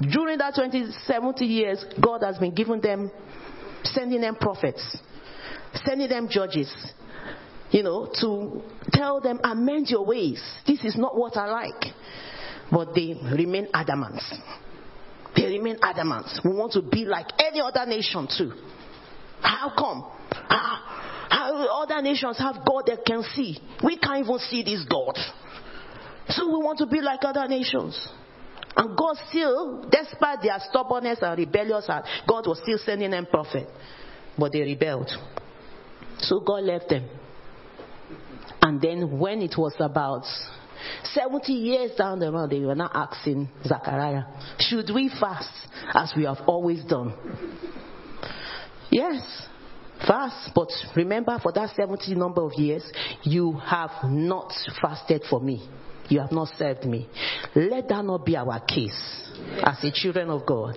During 0.00 0.38
that 0.38 0.54
20, 0.54 0.90
70 1.06 1.44
years, 1.44 1.84
God 2.02 2.22
has 2.22 2.38
been 2.38 2.54
giving 2.54 2.80
them, 2.80 3.10
sending 3.84 4.20
them 4.20 4.34
prophets, 4.36 4.98
sending 5.84 6.08
them 6.08 6.28
judges, 6.30 6.72
you 7.70 7.82
know, 7.82 8.10
to 8.20 8.62
tell 8.92 9.20
them, 9.20 9.40
amend 9.44 9.88
your 9.88 10.06
ways. 10.06 10.42
This 10.66 10.84
is 10.84 10.96
not 10.96 11.16
what 11.16 11.36
I 11.36 11.46
like. 11.46 11.94
But 12.72 12.94
they 12.94 13.14
remain 13.36 13.68
adamant. 13.74 14.20
They 15.40 15.46
remain 15.46 15.78
adamant. 15.82 16.26
We 16.44 16.52
want 16.52 16.72
to 16.72 16.82
be 16.82 17.06
like 17.06 17.26
any 17.38 17.60
other 17.62 17.86
nation 17.86 18.28
too. 18.36 18.52
How 19.40 19.72
come? 19.76 20.04
Ah, 20.50 21.26
how 21.30 21.82
other 21.82 22.02
nations 22.02 22.36
have 22.38 22.56
God 22.66 22.84
that 22.88 23.06
can 23.06 23.22
see. 23.34 23.58
We 23.82 23.96
can't 23.96 24.24
even 24.24 24.38
see 24.38 24.62
this 24.62 24.84
God. 24.84 25.16
So 26.28 26.46
we 26.46 26.62
want 26.62 26.78
to 26.78 26.86
be 26.86 27.00
like 27.00 27.20
other 27.22 27.48
nations. 27.48 28.06
And 28.76 28.96
God 28.96 29.16
still, 29.30 29.88
despite 29.90 30.42
their 30.42 30.58
stubbornness 30.68 31.18
and 31.22 31.38
rebellious 31.38 31.86
heart, 31.86 32.04
God 32.28 32.46
was 32.46 32.60
still 32.62 32.78
sending 32.78 33.10
them 33.10 33.26
prophet. 33.26 33.66
But 34.38 34.52
they 34.52 34.60
rebelled. 34.60 35.10
So 36.18 36.40
God 36.40 36.64
left 36.64 36.90
them. 36.90 37.08
And 38.60 38.80
then 38.80 39.18
when 39.18 39.40
it 39.40 39.54
was 39.56 39.74
about 39.80 40.24
70 41.14 41.52
years 41.52 41.92
down 41.96 42.18
the 42.18 42.30
road, 42.30 42.50
they 42.50 42.60
were 42.60 42.74
now 42.74 42.90
asking 42.92 43.48
Zachariah, 43.66 44.24
should 44.58 44.90
we 44.94 45.08
fast 45.20 45.50
as 45.94 46.12
we 46.16 46.24
have 46.24 46.38
always 46.46 46.84
done? 46.84 47.14
Yes, 48.90 49.46
fast. 50.06 50.50
But 50.54 50.68
remember, 50.96 51.38
for 51.42 51.52
that 51.52 51.74
70 51.76 52.14
number 52.14 52.42
of 52.42 52.52
years, 52.54 52.90
you 53.22 53.52
have 53.52 53.90
not 54.04 54.52
fasted 54.82 55.22
for 55.28 55.40
me. 55.40 55.68
You 56.08 56.20
have 56.20 56.32
not 56.32 56.48
served 56.58 56.84
me. 56.84 57.08
Let 57.54 57.88
that 57.88 58.04
not 58.04 58.26
be 58.26 58.36
our 58.36 58.60
case 58.60 59.30
as 59.62 59.80
the 59.80 59.92
children 59.94 60.28
of 60.28 60.44
God. 60.44 60.76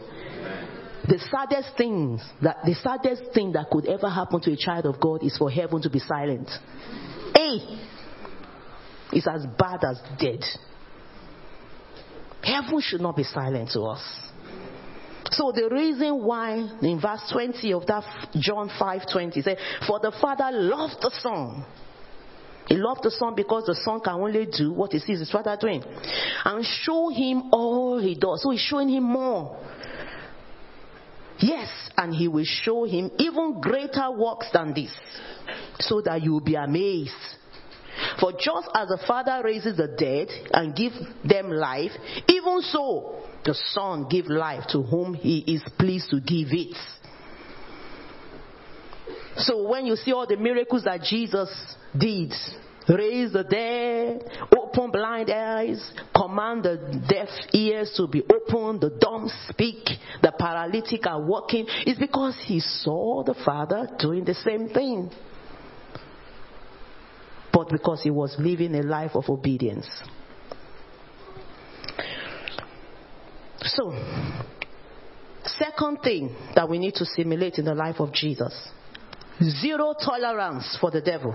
The 1.05 1.19
saddest 1.29 1.75
thing 1.75 2.19
that 2.41 2.57
the 2.63 2.75
saddest 2.75 3.33
thing 3.33 3.51
that 3.53 3.69
could 3.69 3.87
ever 3.87 4.09
happen 4.09 4.39
to 4.41 4.53
a 4.53 4.55
child 4.55 4.85
of 4.85 5.01
God 5.01 5.23
is 5.23 5.35
for 5.37 5.49
heaven 5.51 5.81
to 5.81 5.89
be 5.89 5.99
silent. 5.99 6.47
Hey, 7.35 7.59
it's 9.13 9.27
as 9.27 9.45
bad 9.57 9.83
as 9.83 10.01
dead. 10.19 10.43
Heaven 12.43 12.81
should 12.81 13.01
not 13.01 13.15
be 13.15 13.23
silent 13.23 13.71
to 13.71 13.81
us. 13.83 14.01
So 15.31 15.51
the 15.51 15.69
reason 15.71 16.23
why 16.23 16.55
in 16.81 16.99
verse 16.99 17.21
20 17.31 17.73
of 17.73 17.85
that 17.87 18.03
John 18.35 18.69
5:20 18.69 19.41
said, 19.41 19.57
"For 19.87 19.99
the 19.99 20.11
Father 20.11 20.49
loved 20.51 21.01
the 21.01 21.11
Son." 21.21 21.65
He 22.67 22.75
loved 22.77 23.03
the 23.03 23.11
Son 23.11 23.33
because 23.35 23.65
the 23.65 23.75
Son 23.75 23.99
can 23.99 24.15
only 24.15 24.45
do 24.45 24.71
what 24.71 24.93
he 24.93 24.99
sees 24.99 25.19
his 25.19 25.31
Father 25.31 25.57
doing, 25.59 25.83
and 26.45 26.65
show 26.65 27.09
him 27.09 27.49
all 27.51 27.99
he 27.99 28.15
does. 28.15 28.41
So 28.41 28.51
he's 28.51 28.61
showing 28.61 28.89
him 28.89 29.03
more. 29.03 29.57
Yes, 31.39 31.69
and 31.97 32.13
he 32.15 32.27
will 32.27 32.45
show 32.45 32.85
him 32.85 33.11
even 33.17 33.59
greater 33.59 34.11
works 34.11 34.49
than 34.51 34.73
this, 34.73 34.91
so 35.79 36.01
that 36.01 36.21
you 36.21 36.33
will 36.33 36.39
be 36.39 36.55
amazed. 36.55 37.37
For 38.19 38.31
just 38.31 38.69
as 38.75 38.89
the 38.89 38.99
Father 39.07 39.41
raises 39.43 39.77
the 39.77 39.87
dead 39.87 40.29
and 40.51 40.75
gives 40.75 40.97
them 41.23 41.49
life, 41.49 41.91
even 42.27 42.61
so 42.61 43.15
the 43.45 43.53
Son 43.53 44.07
gives 44.09 44.29
life 44.29 44.65
to 44.69 44.81
whom 44.81 45.13
he 45.13 45.39
is 45.39 45.61
pleased 45.77 46.09
to 46.11 46.19
give 46.19 46.47
it. 46.51 46.77
So 49.37 49.67
when 49.67 49.85
you 49.85 49.95
see 49.95 50.13
all 50.13 50.27
the 50.27 50.37
miracles 50.37 50.83
that 50.83 51.01
Jesus 51.01 51.49
did, 51.97 52.33
raise 52.87 53.33
the 53.33 53.43
dead, 53.43 54.23
open 54.55 54.91
blind 54.91 55.29
eyes, 55.29 55.91
command 56.15 56.63
the 56.63 57.01
deaf 57.09 57.29
ears 57.53 57.93
to 57.97 58.07
be 58.07 58.21
opened, 58.21 58.81
the 58.81 58.91
dumb 59.01 59.29
speak, 59.49 59.83
the 60.21 60.31
paralytic 60.37 61.07
are 61.07 61.21
walking, 61.21 61.65
it's 61.85 61.99
because 61.99 62.37
he 62.45 62.59
saw 62.59 63.23
the 63.23 63.35
Father 63.45 63.87
doing 63.99 64.23
the 64.23 64.35
same 64.35 64.69
thing. 64.69 65.09
But 67.53 67.69
because 67.69 68.01
he 68.01 68.09
was 68.09 68.35
living 68.37 68.75
a 68.75 68.81
life 68.81 69.11
of 69.13 69.29
obedience. 69.29 69.87
So, 73.61 73.93
second 75.45 75.99
thing 76.03 76.35
that 76.55 76.67
we 76.67 76.79
need 76.79 76.95
to 76.95 77.05
simulate 77.05 77.59
in 77.59 77.65
the 77.65 77.75
life 77.75 77.99
of 77.99 78.11
Jesus 78.11 78.53
zero 79.41 79.93
tolerance 79.93 80.77
for 80.79 80.91
the 80.91 81.01
devil. 81.01 81.33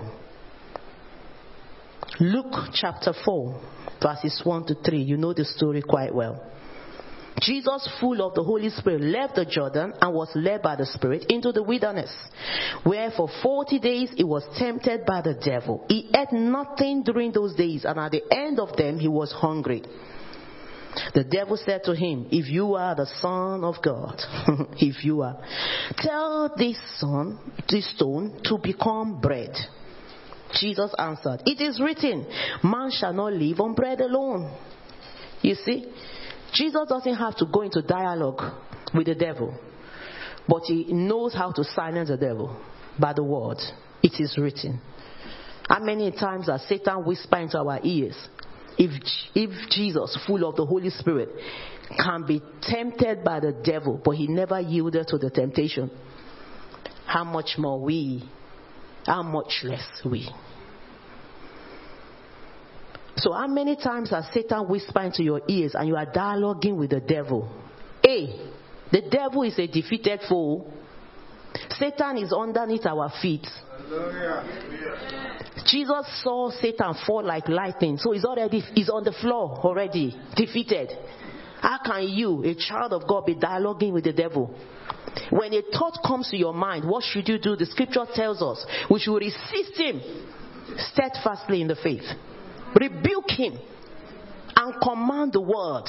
Luke 2.19 2.69
chapter 2.73 3.13
4, 3.25 3.61
verses 4.01 4.41
1 4.43 4.65
to 4.67 4.75
3. 4.75 5.01
You 5.01 5.17
know 5.17 5.33
the 5.33 5.45
story 5.45 5.81
quite 5.81 6.13
well. 6.13 6.45
Jesus, 7.41 7.89
full 7.99 8.25
of 8.25 8.33
the 8.33 8.43
Holy 8.43 8.69
Spirit, 8.69 9.01
left 9.01 9.35
the 9.35 9.45
Jordan 9.45 9.93
and 10.01 10.13
was 10.13 10.29
led 10.35 10.61
by 10.61 10.75
the 10.75 10.85
Spirit 10.85 11.25
into 11.29 11.51
the 11.51 11.63
wilderness, 11.63 12.13
where 12.83 13.11
for 13.11 13.29
40 13.41 13.79
days 13.79 14.09
he 14.15 14.23
was 14.23 14.43
tempted 14.57 15.05
by 15.05 15.21
the 15.21 15.33
devil. 15.33 15.85
He 15.87 16.09
ate 16.15 16.31
nothing 16.31 17.03
during 17.03 17.31
those 17.31 17.55
days, 17.55 17.85
and 17.85 17.99
at 17.99 18.11
the 18.11 18.23
end 18.31 18.59
of 18.59 18.75
them 18.75 18.99
he 18.99 19.07
was 19.07 19.31
hungry. 19.31 19.83
The 21.13 21.23
devil 21.23 21.57
said 21.57 21.83
to 21.85 21.95
him, 21.95 22.27
If 22.31 22.49
you 22.49 22.75
are 22.75 22.95
the 22.95 23.05
Son 23.21 23.63
of 23.63 23.75
God, 23.83 24.19
if 24.77 25.05
you 25.05 25.21
are, 25.21 25.37
tell 25.97 26.53
this 26.57 26.77
son, 26.97 27.39
this 27.69 27.89
stone 27.95 28.41
to 28.45 28.57
become 28.57 29.21
bread. 29.21 29.55
Jesus 30.59 30.93
answered, 30.97 31.43
It 31.45 31.61
is 31.61 31.79
written, 31.79 32.25
Man 32.63 32.89
shall 32.91 33.13
not 33.13 33.33
live 33.33 33.59
on 33.59 33.75
bread 33.75 34.01
alone. 34.01 34.51
You 35.41 35.55
see, 35.55 35.85
Jesus 36.53 36.87
doesn't 36.87 37.15
have 37.15 37.35
to 37.37 37.45
go 37.45 37.61
into 37.61 37.81
dialogue 37.81 38.41
with 38.93 39.07
the 39.07 39.15
devil, 39.15 39.57
but 40.47 40.63
he 40.63 40.91
knows 40.91 41.33
how 41.33 41.51
to 41.51 41.63
silence 41.63 42.09
the 42.09 42.17
devil 42.17 42.59
by 42.99 43.13
the 43.13 43.23
word. 43.23 43.57
It 44.01 44.19
is 44.19 44.37
written. 44.37 44.81
How 45.67 45.79
many 45.79 46.11
times 46.11 46.47
has 46.47 46.63
Satan 46.67 47.05
whispered 47.05 47.41
into 47.41 47.59
our 47.59 47.79
ears? 47.83 48.15
If, 48.77 48.91
if 49.35 49.69
Jesus, 49.69 50.17
full 50.25 50.47
of 50.47 50.55
the 50.55 50.65
Holy 50.65 50.89
Spirit, 50.89 51.29
can 51.97 52.25
be 52.25 52.41
tempted 52.61 53.23
by 53.23 53.39
the 53.39 53.51
devil, 53.51 54.01
but 54.03 54.11
he 54.11 54.27
never 54.27 54.59
yielded 54.59 55.07
to 55.09 55.17
the 55.17 55.29
temptation, 55.29 55.91
how 57.05 57.23
much 57.23 57.55
more 57.57 57.79
we, 57.79 58.23
how 59.05 59.21
much 59.21 59.61
less 59.63 59.85
we. 60.05 60.29
So, 63.21 63.33
how 63.33 63.47
many 63.47 63.75
times 63.75 64.11
has 64.11 64.25
Satan 64.33 64.67
whispered 64.67 65.05
into 65.07 65.23
your 65.23 65.41
ears 65.47 65.75
and 65.75 65.87
you 65.87 65.95
are 65.95 66.05
dialoguing 66.05 66.77
with 66.77 66.91
the 66.91 67.01
devil? 67.01 67.49
A, 68.05 68.49
the 68.91 69.01
devil 69.09 69.43
is 69.43 69.59
a 69.59 69.67
defeated 69.67 70.21
foe. 70.27 70.71
Satan 71.71 72.17
is 72.17 72.31
underneath 72.31 72.85
our 72.85 73.11
feet. 73.21 73.45
Jesus 75.65 76.21
saw 76.23 76.49
Satan 76.51 76.93
fall 77.05 77.23
like 77.23 77.49
lightning, 77.49 77.97
so 77.97 78.11
he's 78.11 78.23
already 78.23 78.61
he's 78.73 78.89
on 78.89 79.03
the 79.03 79.11
floor 79.11 79.59
already, 79.63 80.15
defeated. 80.35 80.91
How 81.61 81.79
can 81.83 82.03
you, 82.03 82.43
a 82.45 82.55
child 82.55 82.93
of 82.93 83.05
God, 83.07 83.25
be 83.25 83.35
dialoguing 83.35 83.91
with 83.91 84.05
the 84.05 84.13
devil? 84.13 84.55
When 85.29 85.53
a 85.53 85.61
thought 85.77 85.99
comes 86.05 86.29
to 86.29 86.37
your 86.37 86.53
mind, 86.53 86.87
what 86.87 87.03
should 87.03 87.27
you 87.27 87.37
do? 87.37 87.57
The 87.57 87.65
scripture 87.65 88.05
tells 88.13 88.41
us 88.41 88.65
we 88.89 88.99
should 88.99 89.17
resist 89.17 89.75
him 89.75 90.01
steadfastly 90.77 91.61
in 91.61 91.67
the 91.67 91.75
faith, 91.75 92.05
rebuke 92.75 93.29
him, 93.29 93.57
and 94.55 94.81
command 94.81 95.33
the 95.33 95.41
word. 95.41 95.85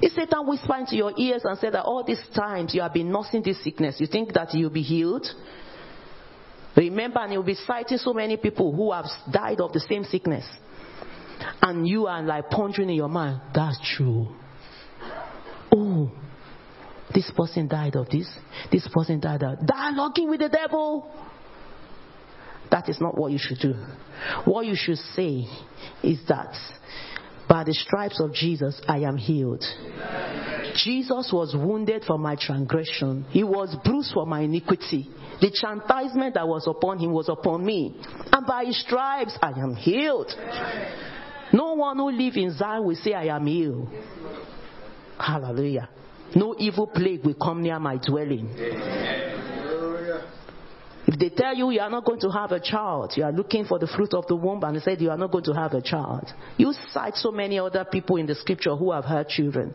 If 0.00 0.12
Satan 0.12 0.46
whisper 0.46 0.76
into 0.76 0.96
your 0.96 1.12
ears 1.18 1.42
and 1.44 1.58
say 1.58 1.70
that 1.70 1.84
all 1.84 2.02
these 2.04 2.22
times 2.34 2.74
you 2.74 2.82
have 2.82 2.92
been 2.92 3.12
nursing 3.12 3.42
this 3.42 3.62
sickness, 3.62 3.96
you 3.98 4.06
think 4.06 4.32
that 4.32 4.52
you'll 4.54 4.70
be 4.70 4.82
healed? 4.82 5.26
Remember, 6.76 7.20
and 7.20 7.32
you'll 7.32 7.42
be 7.42 7.54
citing 7.54 7.98
so 7.98 8.12
many 8.12 8.36
people 8.36 8.74
who 8.74 8.92
have 8.92 9.06
died 9.30 9.60
of 9.60 9.72
the 9.72 9.80
same 9.80 10.04
sickness. 10.04 10.44
And 11.62 11.86
you 11.86 12.06
are 12.06 12.22
like 12.22 12.50
pondering 12.50 12.90
in 12.90 12.96
your 12.96 13.08
mind, 13.08 13.40
that's 13.54 13.78
true. 13.96 14.28
Oh, 15.74 16.10
this 17.12 17.30
person 17.36 17.68
died 17.68 17.96
of 17.96 18.08
this, 18.08 18.28
this 18.72 18.88
person 18.92 19.20
died 19.20 19.42
of 19.42 19.58
dialoguing 19.60 20.28
with 20.28 20.40
the 20.40 20.48
devil. 20.48 21.10
That 22.74 22.88
is 22.88 23.00
not 23.00 23.16
what 23.16 23.30
you 23.30 23.38
should 23.38 23.60
do. 23.60 23.74
What 24.46 24.66
you 24.66 24.74
should 24.74 24.98
say 24.98 25.46
is 26.02 26.18
that 26.26 26.56
by 27.48 27.62
the 27.62 27.72
stripes 27.72 28.20
of 28.20 28.34
Jesus 28.34 28.82
I 28.88 28.98
am 29.02 29.16
healed. 29.16 29.62
Jesus 30.74 31.30
was 31.32 31.54
wounded 31.54 32.02
for 32.04 32.18
my 32.18 32.34
transgression. 32.34 33.26
He 33.30 33.44
was 33.44 33.76
bruised 33.84 34.10
for 34.12 34.26
my 34.26 34.40
iniquity. 34.40 35.08
The 35.40 35.52
chastisement 35.52 36.34
that 36.34 36.48
was 36.48 36.66
upon 36.66 36.98
him 36.98 37.12
was 37.12 37.28
upon 37.28 37.64
me. 37.64 37.94
And 38.32 38.44
by 38.44 38.64
his 38.64 38.80
stripes 38.80 39.38
I 39.40 39.50
am 39.50 39.76
healed. 39.76 40.32
No 41.52 41.74
one 41.74 41.96
who 41.96 42.10
lives 42.10 42.36
in 42.36 42.56
Zion 42.56 42.84
will 42.84 42.96
say 42.96 43.14
I 43.14 43.36
am 43.36 43.46
healed. 43.46 43.88
Hallelujah. 45.16 45.88
No 46.34 46.56
evil 46.58 46.88
plague 46.88 47.24
will 47.24 47.34
come 47.34 47.62
near 47.62 47.78
my 47.78 47.98
dwelling. 48.04 48.50
If 51.14 51.20
they 51.20 51.28
tell 51.28 51.54
you 51.54 51.70
you 51.70 51.78
are 51.78 51.90
not 51.90 52.04
going 52.04 52.18
to 52.22 52.30
have 52.30 52.50
a 52.50 52.58
child, 52.58 53.12
you 53.14 53.22
are 53.22 53.30
looking 53.30 53.66
for 53.66 53.78
the 53.78 53.86
fruit 53.86 54.12
of 54.14 54.26
the 54.26 54.34
womb, 54.34 54.64
and 54.64 54.74
they 54.74 54.80
said 54.80 55.00
you 55.00 55.10
are 55.10 55.16
not 55.16 55.30
going 55.30 55.44
to 55.44 55.54
have 55.54 55.72
a 55.72 55.80
child, 55.80 56.26
you 56.56 56.72
cite 56.90 57.14
so 57.14 57.30
many 57.30 57.56
other 57.56 57.84
people 57.84 58.16
in 58.16 58.26
the 58.26 58.34
scripture 58.34 58.74
who 58.74 58.90
have 58.90 59.04
had 59.04 59.28
children. 59.28 59.72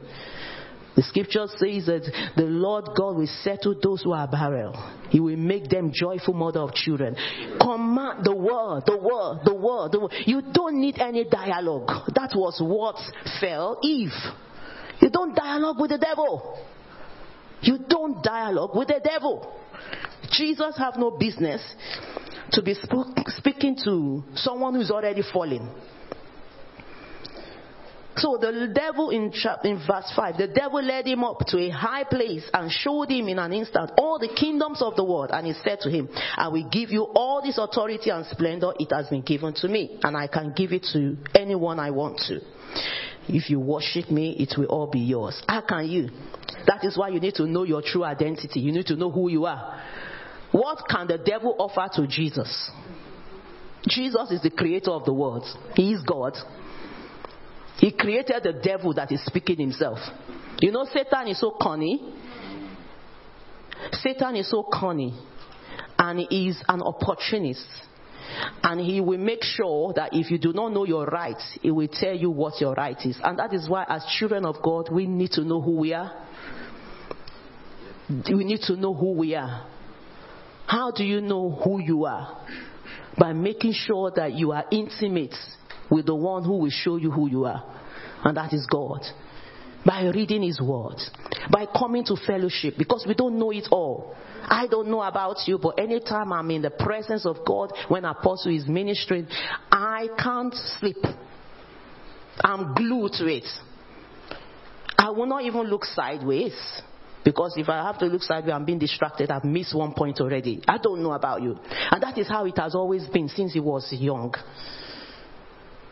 The 0.98 1.03
scripture 1.03 1.48
says 1.48 1.86
that 1.86 2.34
the 2.36 2.44
Lord 2.44 2.90
God 2.94 3.16
will 3.16 3.30
settle 3.41 3.74
those 3.82 4.02
who 4.02 4.11
are 4.11 4.28
barren. 4.28 4.74
He 5.11 5.22
will 5.22 5.38
make 5.38 5.70
them 5.70 5.91
joyful 5.94 6.34
mother 6.34 6.60
of 6.60 6.74
children. 6.74 7.16
Command 7.61 8.26
the 8.26 8.36
word, 8.36 8.84
the 8.86 8.98
word, 8.98 9.40
the 9.45 9.56
word, 9.56 9.94
the 9.94 9.99
word. 10.02 10.11
You 10.26 10.41
don't 10.52 10.82
need 10.82 10.99
any 10.99 11.24
dialogue. 11.24 11.88
That 12.16 12.32
was 12.36 12.60
what 12.61 12.98
fell 13.40 13.80
Eve. 13.82 14.11
You 15.02 15.10
don't 15.10 15.34
dialogue 15.34 15.80
with 15.80 15.91
the 15.91 15.99
devil. 15.99 16.60
You 17.61 17.78
don't 17.88 18.22
dialogue 18.22 18.76
with 18.76 18.90
the 18.90 18.99
devil. 19.02 19.56
Jesus 20.31 20.77
have 20.77 20.95
no 20.97 21.11
business 21.11 21.61
to 22.51 22.61
be 22.61 22.73
spoke, 22.73 23.07
speaking 23.27 23.77
to 23.84 24.23
someone 24.35 24.76
who's 24.76 24.91
already 24.91 25.22
fallen. 25.34 25.69
So 28.19 28.38
the 28.38 28.69
devil 28.73 29.11
in, 29.11 29.31
chap- 29.31 29.64
in 29.64 29.77
verse 29.77 30.11
5, 30.14 30.38
the 30.38 30.47
devil 30.47 30.84
led 30.84 31.07
him 31.07 31.23
up 31.23 31.39
to 31.47 31.57
a 31.57 31.69
high 31.69 32.03
place 32.03 32.43
and 32.53 32.69
showed 32.69 33.10
him 33.10 33.30
in 33.30 33.39
an 33.39 33.53
instant 33.53 33.91
all 33.97 34.19
the 34.19 34.27
kingdoms 34.27 34.81
of 34.81 34.97
the 34.97 35.06
world. 35.06 35.30
And 35.31 35.47
he 35.47 35.53
said 35.53 35.80
to 35.81 35.89
him, 35.89 36.10
I 36.35 36.49
will 36.49 36.68
give 36.69 36.89
you 36.89 37.03
all 37.03 37.41
this 37.41 37.57
authority 37.57 38.10
and 38.10 38.26
splendor. 38.26 38.73
It 38.77 38.91
has 38.91 39.07
been 39.07 39.22
given 39.22 39.53
to 39.56 39.69
me. 39.69 39.99
And 40.03 40.18
I 40.18 40.27
can 40.27 40.51
give 40.53 40.73
it 40.73 40.85
to 40.91 41.15
anyone 41.34 41.80
I 41.80 41.91
want 41.91 42.18
to. 42.27 42.41
If 43.30 43.49
you 43.49 43.60
worship 43.60 44.10
me, 44.11 44.35
it 44.39 44.57
will 44.57 44.65
all 44.65 44.88
be 44.88 44.99
yours. 44.99 45.41
How 45.47 45.61
can 45.61 45.88
you? 45.88 46.10
That 46.68 46.84
is 46.84 46.97
why 46.97 47.10
you 47.10 47.22
need 47.22 47.35
to 47.35 47.47
know 47.47 47.64
your 47.64 47.81
true 47.81 48.03
identity. 48.03 48.60
You 48.60 48.73
need 48.73 48.88
to 48.88 48.95
know 48.97 49.11
who 49.11 49.30
you 49.30 49.45
are. 49.45 49.81
What 50.52 50.80
can 50.90 51.08
the 51.08 51.18
devil 51.18 51.56
offer 51.60 51.88
to 51.96 52.08
Jesus? 52.08 52.72
Jesus 53.88 54.32
is 54.32 54.42
the 54.42 54.50
creator 54.50 54.92
of 54.92 55.06
the 55.06 55.14
world. 55.14 55.46
He 55.76 55.94
is 55.94 56.02
God. 56.04 56.34
He 57.78 57.92
created 57.92 58.44
the 58.44 58.54
devil 58.54 58.94
that 58.96 59.12
is 59.12 59.24
speaking 59.26 59.58
himself. 59.58 60.00
You 60.60 60.72
know, 60.72 60.86
Satan 60.92 61.28
is 61.28 61.40
so 61.40 61.52
cunning. 61.52 62.14
Satan 63.94 64.36
is 64.36 64.50
so 64.50 64.64
cunning. 64.64 65.18
And 65.98 66.20
he 66.20 66.50
is 66.50 66.62
an 66.68 66.82
opportunist. 66.82 67.68
And 68.64 68.82
he 68.82 69.00
will 69.02 69.18
make 69.18 69.44
sure 69.44 69.94
that 69.94 70.10
if 70.14 70.30
you 70.30 70.38
do 70.38 70.52
not 70.52 70.74
know 70.74 70.86
your 70.86 71.06
rights, 71.06 71.58
he 71.62 71.72
will 71.72 71.88
tell 71.88 72.14
you 72.14 72.30
what 72.30 72.60
your 72.60 72.74
right 72.74 72.98
is. 73.06 73.18
And 73.24 73.40
that 73.40 73.54
is 73.54 73.70
why, 73.70 73.86
as 73.88 74.04
children 74.18 74.46
of 74.46 74.62
God, 74.62 74.90
we 74.92 75.08
need 75.08 75.32
to 75.32 75.42
know 75.44 75.62
who 75.62 75.78
we 75.78 75.94
are. 75.94 76.12
We 78.10 78.44
need 78.44 78.62
to 78.64 78.76
know 78.76 78.94
who 78.94 79.14
we 79.14 79.36
are. 79.36 79.68
How 80.70 80.91
do 80.91 81.04
you 81.04 81.20
know 81.20 81.50
who 81.50 81.82
you 81.82 82.06
are? 82.06 82.46
By 83.18 83.34
making 83.34 83.74
sure 83.74 84.12
that 84.16 84.34
you 84.34 84.52
are 84.52 84.66
intimate 84.72 85.34
with 85.90 86.06
the 86.06 86.14
one 86.14 86.44
who 86.44 86.60
will 86.60 86.70
show 86.70 86.98
you 86.98 87.10
who 87.10 87.28
you 87.28 87.46
are. 87.46 87.64
And 88.24 88.38
that 88.38 88.54
is 88.54 88.68
God. 88.70 89.02
By 89.84 90.04
reading 90.14 90.44
His 90.44 90.62
Word. 90.62 90.98
By 91.52 91.66
coming 91.66 92.06
to 92.06 92.16
fellowship. 92.28 92.76
Because 92.78 93.04
we 93.08 93.16
don't 93.16 93.40
know 93.40 93.50
it 93.50 93.68
all. 93.72 94.16
I 94.44 94.68
don't 94.68 94.90
know 94.90 95.02
about 95.02 95.38
you, 95.48 95.58
but 95.58 95.80
anytime 95.80 96.32
I'm 96.32 96.52
in 96.52 96.62
the 96.62 96.70
presence 96.70 97.26
of 97.26 97.38
God, 97.48 97.74
when 97.88 98.06
Apostle 98.06 98.56
is 98.56 98.68
ministering, 98.68 99.28
I 99.72 100.08
can't 100.22 100.54
sleep. 100.80 101.04
I'm 102.41 102.76
glued 102.76 103.14
to 103.14 103.26
it. 103.26 103.48
I 105.00 105.10
will 105.10 105.26
not 105.26 105.44
even 105.46 105.64
look 105.64 105.84
sideways. 105.84 106.54
Because 107.30 107.53
if 107.57 107.69
I 107.69 107.84
have 107.85 107.99
to 107.99 108.07
look 108.07 108.23
sideways, 108.23 108.53
I'm 108.56 108.65
being 108.65 108.80
distracted. 108.80 109.30
I've 109.30 109.43
missed 109.43 109.76
one 109.76 109.93
point 109.93 110.19
already. 110.19 110.64
I 110.68 110.80
don't 110.80 111.03
know 111.03 111.11
about 111.11 111.43
you. 111.43 111.60
And 111.91 112.01
that 112.01 112.18
is 112.18 112.27
how 112.27 112.43
it 112.47 112.57
has 112.57 112.73
always 112.73 113.06
been 113.06 113.30
since 113.30 113.53
he 113.53 113.60
was 113.60 113.88
young. 113.91 114.34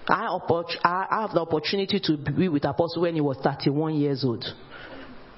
I, 0.08 0.36
I 0.84 1.22
have 1.22 1.34
the 1.36 1.42
opportunity 1.42 2.00
to 2.06 2.18
be 2.18 2.50
with 2.50 2.66
Apostle 2.66 3.04
when 3.04 3.14
he 3.14 3.22
was 3.22 3.38
31 3.44 3.98
years 3.98 4.26
old. 4.26 4.46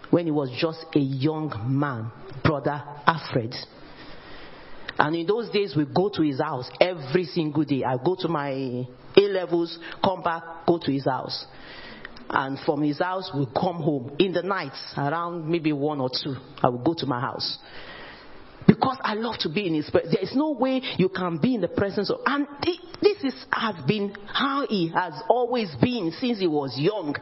When 0.10 0.24
he 0.24 0.32
was 0.32 0.50
just 0.58 0.86
a 0.96 1.00
young 1.00 1.52
man, 1.68 2.14
brother 2.46 2.82
Alfred. 3.06 3.54
And 4.98 5.18
in 5.18 5.28
those 5.28 5.50
days, 5.50 5.76
we 5.76 5.84
go 5.84 6.08
to 6.14 6.22
his 6.22 6.40
house 6.40 6.70
every 6.80 7.26
single 7.26 7.66
day. 7.66 7.84
I 7.84 7.98
go 7.98 8.16
to 8.20 8.30
my 8.30 8.52
A 8.52 9.22
levels, 9.22 9.78
come 10.02 10.24
back, 10.24 10.66
go 10.66 10.78
to 10.78 10.92
his 10.94 11.04
house. 11.04 11.46
And 12.30 12.60
from 12.60 12.84
his 12.84 13.00
house, 13.00 13.32
we 13.34 13.48
come 13.48 13.78
home 13.78 14.16
in 14.20 14.34
the 14.34 14.44
nights, 14.44 14.80
around 14.96 15.50
maybe 15.50 15.74
one 15.74 16.00
or 16.00 16.10
two. 16.10 16.36
I 16.62 16.70
will 16.70 16.84
go 16.84 16.94
to 16.96 17.06
my 17.06 17.20
house. 17.20 17.58
Because 18.70 18.98
I 19.02 19.16
love 19.16 19.36
to 19.40 19.50
be 19.50 19.66
in 19.66 19.74
his 19.74 19.90
presence. 19.90 20.14
There 20.14 20.24
is 20.24 20.36
no 20.36 20.52
way 20.52 20.80
you 20.98 21.10
can 21.10 21.40
be 21.40 21.56
in 21.56 21.62
the 21.62 21.68
presence 21.68 22.12
of. 22.12 22.20
And 22.28 22.46
this 23.02 23.18
is 23.24 23.34
has 23.52 23.84
been 23.88 24.16
how 24.32 24.68
he 24.70 24.90
has 24.94 25.14
always 25.28 25.74
been 25.82 26.14
since 26.20 26.38
he 26.38 26.46
was 26.46 26.76
young. 26.78 27.16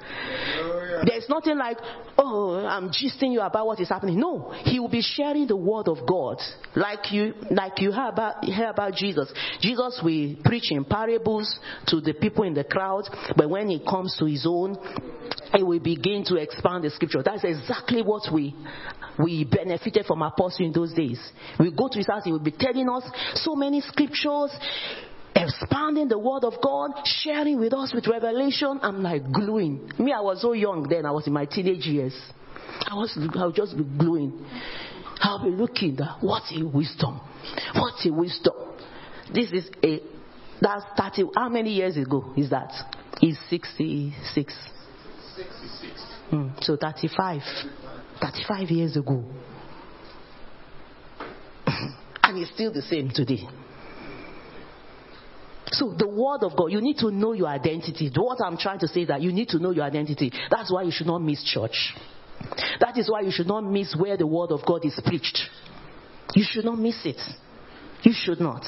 There's 1.06 1.30
nothing 1.30 1.58
like, 1.58 1.78
oh, 2.18 2.66
I'm 2.66 2.90
gisting 2.90 3.32
you 3.32 3.40
about 3.40 3.66
what 3.66 3.80
is 3.80 3.88
happening. 3.88 4.20
No, 4.20 4.52
he 4.64 4.78
will 4.82 4.90
be 4.90 5.02
sharing 5.02 5.48
the 5.48 5.56
word 5.56 5.88
of 5.88 6.06
God, 6.06 6.38
like 6.76 7.14
you, 7.14 7.34
like 7.50 7.80
you 7.80 7.94
hear 7.94 8.10
about, 8.10 8.44
hear 8.44 8.70
about 8.70 8.96
Jesus. 8.96 9.32
Jesus 9.62 10.02
will 10.04 10.36
preach 10.44 10.70
in 10.72 10.84
parables 10.84 11.60
to 11.88 12.02
the 12.02 12.14
people 12.14 12.44
in 12.44 12.56
the 12.56 12.66
crowd, 12.66 13.04
but 13.38 13.50
when 13.50 13.70
he 13.70 13.80
comes 13.80 14.18
to 14.20 14.26
his 14.26 14.46
own, 14.46 14.76
he 15.56 15.64
will 15.64 15.80
begin 15.80 16.26
to 16.26 16.36
expand 16.36 16.84
the 16.84 16.90
scripture. 16.90 17.24
That's 17.24 17.44
exactly 17.46 18.02
what 18.02 18.24
we 18.34 18.54
we 19.20 19.46
benefited 19.46 20.06
from 20.06 20.22
apostle 20.22 20.66
in 20.66 20.72
those 20.72 20.94
days. 20.94 21.20
We 21.60 21.72
go 21.72 21.88
to 21.88 21.98
his 21.98 22.08
house, 22.08 22.24
he 22.26 22.32
will 22.32 22.40
be 22.40 22.52
telling 22.52 22.88
us 22.90 23.04
so 23.36 23.56
many 23.56 23.82
scriptures, 23.82 24.56
expanding 25.36 26.08
the 26.08 26.20
word 26.20 26.44
of 26.44 26.54
God, 26.62 26.92
sharing 27.06 27.60
with 27.60 27.74
us 27.74 27.94
with 27.94 28.08
revelation. 28.08 28.80
I'm 28.82 29.02
like 29.02 29.32
gluing. 29.32 29.92
Me, 30.00 30.14
I 30.14 30.22
was 30.22 30.42
so 30.42 30.54
young 30.54 30.88
then, 30.88 31.06
I 31.06 31.12
was 31.12 31.28
in 31.28 31.34
my 31.34 31.46
teenage 31.46 31.86
years. 31.86 32.16
I 32.86 32.96
was 32.96 33.18
I 33.36 33.46
would 33.46 33.56
just 33.56 33.76
be 33.76 33.84
gluing. 33.84 34.46
I'll 35.20 35.44
be 35.44 35.50
looking 35.50 35.98
at 36.00 36.22
what 36.22 36.44
a 36.56 36.64
wisdom. 36.64 37.20
What 37.74 37.94
a 38.06 38.12
wisdom. 38.12 38.54
This 39.34 39.52
is 39.52 39.70
a 39.84 40.00
That's 40.62 40.84
30. 40.98 41.32
How 41.36 41.50
many 41.50 41.72
years 41.72 41.98
ago 41.98 42.34
is 42.38 42.50
that? 42.50 42.72
He's 43.20 43.38
66. 43.50 44.54
66. 45.36 46.02
Hmm, 46.30 46.50
so 46.62 46.78
35. 46.78 47.42
35 48.22 48.70
years 48.70 48.98
ago. 48.98 49.24
and 51.68 52.38
it's 52.38 52.52
still 52.54 52.74
the 52.74 52.82
same 52.82 53.10
today. 53.14 53.48
So 55.72 55.94
the 55.98 56.08
word 56.08 56.44
of 56.44 56.58
God, 56.58 56.68
you 56.72 56.82
need 56.82 56.98
to 57.00 57.12
know 57.12 57.34
your 57.34 57.48
identity. 57.48 58.10
What 58.16 58.40
I'm 58.42 58.58
trying 58.58 58.80
to 58.80 58.88
say 58.88 59.02
is 59.02 59.08
that 59.10 59.22
you 59.22 59.34
need 59.34 59.50
to 59.50 59.60
know 59.60 59.72
your 59.72 59.84
identity. 59.84 60.32
That's 60.50 60.72
why 60.72 60.84
you 60.84 60.92
should 60.92 61.08
not 61.08 61.20
miss 61.20 61.44
church. 61.44 61.94
That 62.80 62.98
is 62.98 63.10
why 63.12 63.22
you 63.22 63.32
should 63.32 63.48
not 63.48 63.62
miss 63.62 63.96
where 63.98 64.16
the 64.16 64.28
word 64.28 64.52
of 64.52 64.66
God 64.66 64.86
is 64.86 65.00
preached. 65.06 65.40
You 66.36 66.46
should 66.48 66.66
not 66.66 66.80
miss 66.80 67.06
it. 67.06 67.20
You 68.04 68.14
should 68.14 68.40
not. 68.40 68.64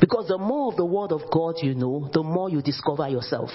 Because 0.00 0.28
the 0.28 0.38
more 0.38 0.72
of 0.72 0.76
the 0.76 0.84
word 0.84 1.12
of 1.12 1.22
God 1.32 1.54
you 1.62 1.74
know, 1.74 2.10
the 2.12 2.22
more 2.22 2.50
you 2.50 2.60
discover 2.60 3.08
yourself. 3.08 3.50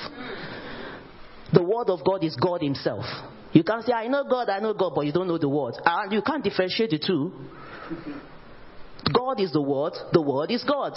The 1.54 1.62
word 1.62 1.90
of 1.90 2.04
God 2.06 2.24
is 2.24 2.36
God 2.36 2.62
Himself. 2.62 3.06
You 3.54 3.64
can't 3.64 3.86
say, 3.86 3.94
I 3.94 4.08
know 4.08 4.24
God, 4.24 4.50
I 4.50 4.60
know 4.60 4.74
God, 4.74 4.94
but 4.96 5.06
you 5.06 5.12
don't 5.12 5.28
know 5.28 5.38
the 5.38 5.50
word. 5.50 5.76
And 5.84 6.12
you 6.12 6.22
can't 6.22 6.44
differentiate 6.44 6.92
the 6.92 7.00
two. 7.00 7.32
God 9.14 9.42
is 9.42 9.52
the 9.52 9.62
word, 9.62 9.94
the 10.14 10.22
word 10.22 10.52
is 10.52 10.64
God. 10.64 10.94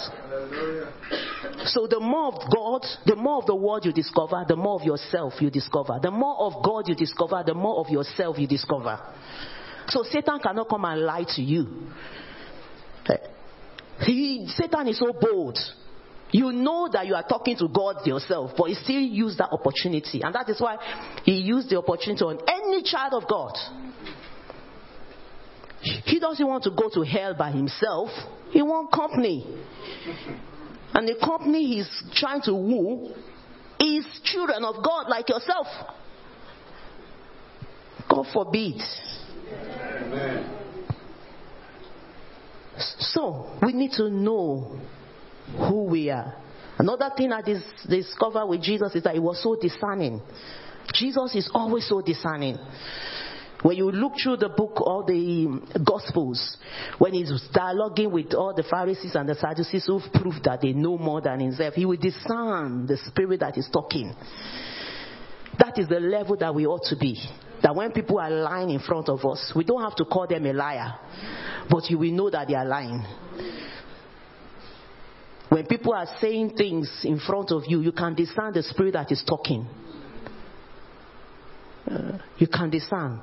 So 1.65 1.87
the 1.87 1.99
more 1.99 2.33
of 2.33 2.51
God, 2.53 2.85
the 3.05 3.15
more 3.15 3.39
of 3.39 3.45
the 3.45 3.55
word 3.55 3.83
you 3.83 3.91
discover, 3.91 4.45
the 4.47 4.55
more 4.55 4.79
of 4.79 4.85
yourself 4.85 5.33
you 5.39 5.49
discover. 5.49 5.99
The 6.01 6.11
more 6.11 6.37
of 6.39 6.63
God 6.63 6.87
you 6.87 6.95
discover, 6.95 7.43
the 7.45 7.53
more 7.53 7.79
of 7.79 7.89
yourself 7.89 8.37
you 8.37 8.47
discover. 8.47 8.99
So 9.87 10.03
Satan 10.03 10.39
cannot 10.39 10.69
come 10.69 10.85
and 10.85 11.01
lie 11.01 11.25
to 11.35 11.41
you. 11.41 11.67
Eh, 13.09 13.17
he, 14.01 14.47
Satan 14.49 14.87
is 14.87 14.99
so 14.99 15.13
bold. 15.19 15.57
You 16.35 16.51
know 16.51 16.89
that 16.91 17.07
you 17.07 17.15
are 17.15 17.23
talking 17.23 17.55
to 17.59 17.69
God 17.69 18.05
yourself, 18.05 18.51
but 18.57 18.65
he 18.65 18.73
still 18.75 18.99
used 18.99 19.37
that 19.37 19.53
opportunity. 19.53 20.21
And 20.21 20.35
that 20.35 20.49
is 20.49 20.59
why 20.59 20.75
he 21.23 21.31
used 21.31 21.69
the 21.69 21.77
opportunity 21.77 22.25
on 22.25 22.39
any 22.45 22.83
child 22.83 23.13
of 23.13 23.29
God. 23.29 23.53
He 26.03 26.19
doesn't 26.19 26.45
want 26.45 26.65
to 26.65 26.71
go 26.71 26.89
to 26.93 27.09
hell 27.09 27.35
by 27.35 27.51
himself. 27.51 28.09
He 28.49 28.61
wants 28.61 28.93
company. 28.93 29.45
And 30.93 31.07
the 31.07 31.15
company 31.25 31.77
he's 31.77 32.03
trying 32.15 32.41
to 32.41 32.53
woo 32.53 33.13
is 33.79 34.05
children 34.25 34.65
of 34.65 34.83
God 34.83 35.07
like 35.07 35.29
yourself. 35.29 35.67
God 38.09 38.25
forbid. 38.33 38.81
So, 42.99 43.57
we 43.63 43.71
need 43.71 43.91
to 43.91 44.09
know 44.09 44.81
who 45.57 45.83
we 45.83 46.09
are. 46.09 46.35
Another 46.77 47.09
thing 47.15 47.31
I 47.31 47.41
dis- 47.41 47.63
discovered 47.87 48.47
with 48.47 48.61
Jesus 48.61 48.93
is 48.95 49.03
that 49.03 49.13
he 49.13 49.19
was 49.19 49.41
so 49.41 49.55
discerning. 49.55 50.21
Jesus 50.93 51.35
is 51.35 51.49
always 51.53 51.87
so 51.87 52.01
discerning. 52.01 52.57
When 53.61 53.77
you 53.77 53.89
look 53.91 54.13
through 54.21 54.37
the 54.37 54.49
book, 54.49 54.79
all 54.81 55.03
the 55.03 55.59
Gospels, 55.83 56.57
when 56.99 57.13
he's 57.13 57.31
dialoguing 57.51 58.11
with 58.11 58.33
all 58.33 58.53
the 58.53 58.63
Pharisees 58.63 59.15
and 59.15 59.27
the 59.27 59.33
Sadducees 59.33 59.85
who've 59.87 60.03
proved 60.13 60.43
that 60.43 60.61
they 60.61 60.73
know 60.73 60.97
more 60.97 61.21
than 61.21 61.39
himself, 61.39 61.73
he 61.73 61.85
will 61.85 61.97
discern 61.97 62.85
the 62.85 62.97
spirit 63.07 63.39
that 63.39 63.57
is 63.57 63.67
talking. 63.71 64.13
That 65.57 65.79
is 65.79 65.87
the 65.87 65.99
level 65.99 66.35
that 66.37 66.53
we 66.53 66.67
ought 66.67 66.83
to 66.89 66.95
be. 66.95 67.17
That 67.63 67.75
when 67.75 67.91
people 67.91 68.19
are 68.19 68.29
lying 68.29 68.69
in 68.69 68.79
front 68.79 69.09
of 69.09 69.25
us, 69.25 69.51
we 69.55 69.63
don't 69.63 69.81
have 69.81 69.95
to 69.95 70.05
call 70.05 70.27
them 70.27 70.45
a 70.45 70.53
liar, 70.53 70.93
but 71.69 71.89
you 71.89 71.97
will 71.97 72.11
know 72.11 72.29
that 72.29 72.47
they 72.47 72.53
are 72.55 72.65
lying. 72.65 73.03
When 75.55 75.67
people 75.67 75.93
are 75.93 76.07
saying 76.19 76.57
things 76.57 76.91
in 77.05 77.17
front 77.17 77.49
of 77.49 77.63
you, 77.65 77.79
you 77.79 77.93
can 77.93 78.13
discern 78.13 78.51
the 78.51 78.61
spirit 78.61 78.91
that 78.91 79.09
is 79.09 79.23
talking. 79.25 79.65
Uh, 81.89 82.17
you 82.37 82.47
can 82.47 82.69
discern. 82.69 83.21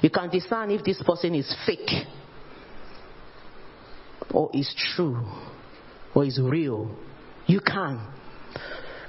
You 0.00 0.08
can 0.08 0.30
discern 0.30 0.70
if 0.70 0.84
this 0.84 1.02
person 1.04 1.34
is 1.34 1.52
fake 1.66 1.90
or 4.32 4.48
is 4.54 4.72
true 4.94 5.26
or 6.14 6.24
is 6.24 6.40
real. 6.40 6.96
You 7.48 7.58
can. 7.58 8.06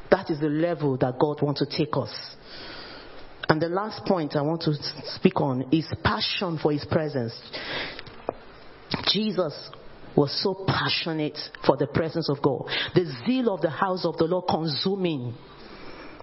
That 0.10 0.32
is 0.32 0.40
the 0.40 0.50
level 0.50 0.98
that 0.98 1.20
God 1.20 1.44
wants 1.44 1.64
to 1.64 1.68
take 1.68 1.96
us. 1.96 2.36
And 3.50 3.62
the 3.62 3.70
last 3.70 4.04
point 4.08 4.36
I 4.36 4.42
want 4.42 4.64
to 4.64 4.74
speak 5.14 5.40
on 5.40 5.68
is 5.72 5.86
passion 6.04 6.58
for 6.58 6.72
His 6.72 6.86
presence. 6.86 7.40
Jesus 9.06 9.70
was 10.16 10.32
so 10.44 10.66
passionate 10.68 11.38
for 11.66 11.78
the 11.78 11.88
presence 11.88 12.30
of 12.30 12.42
God. 12.42 12.66
The 12.94 13.12
zeal 13.26 13.54
of 13.54 13.62
the 13.62 13.70
house 13.70 14.06
of 14.06 14.18
the 14.18 14.26
Lord 14.26 14.46
consuming. 14.50 15.36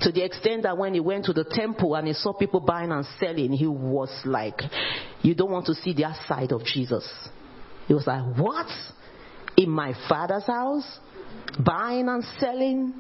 To 0.00 0.12
the 0.12 0.24
extent 0.24 0.62
that 0.62 0.78
when 0.78 0.94
he 0.94 1.00
went 1.00 1.26
to 1.26 1.34
the 1.34 1.44
temple 1.44 1.94
and 1.94 2.06
he 2.06 2.14
saw 2.14 2.32
people 2.32 2.60
buying 2.60 2.90
and 2.90 3.04
selling, 3.18 3.52
he 3.52 3.66
was 3.66 4.10
like, 4.24 4.60
You 5.22 5.34
don't 5.34 5.50
want 5.50 5.66
to 5.66 5.74
see 5.74 5.92
the 5.92 6.14
side 6.26 6.52
of 6.52 6.64
Jesus. 6.64 7.06
He 7.86 7.94
was 7.94 8.06
like, 8.06 8.36
What? 8.36 8.68
In 9.56 9.68
my 9.68 9.92
father's 10.08 10.46
house? 10.46 10.98
Buying 11.62 12.08
and 12.08 12.24
selling? 12.38 12.94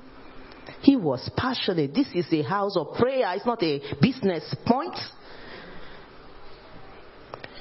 He 0.82 0.96
was 0.96 1.30
passionate. 1.36 1.94
This 1.94 2.08
is 2.14 2.26
a 2.32 2.42
house 2.42 2.76
of 2.76 2.94
prayer, 2.98 3.32
it's 3.34 3.46
not 3.46 3.62
a 3.62 3.80
business 4.00 4.54
point. 4.66 4.96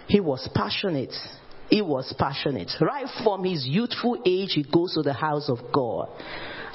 He 0.07 0.19
was 0.19 0.49
passionate. 0.55 1.13
He 1.69 1.81
was 1.81 2.13
passionate. 2.17 2.71
Right 2.81 3.05
from 3.23 3.43
his 3.43 3.65
youthful 3.67 4.21
age, 4.25 4.53
he 4.53 4.63
goes 4.63 4.95
to 4.95 5.03
the 5.03 5.13
house 5.13 5.49
of 5.49 5.59
God. 5.71 6.09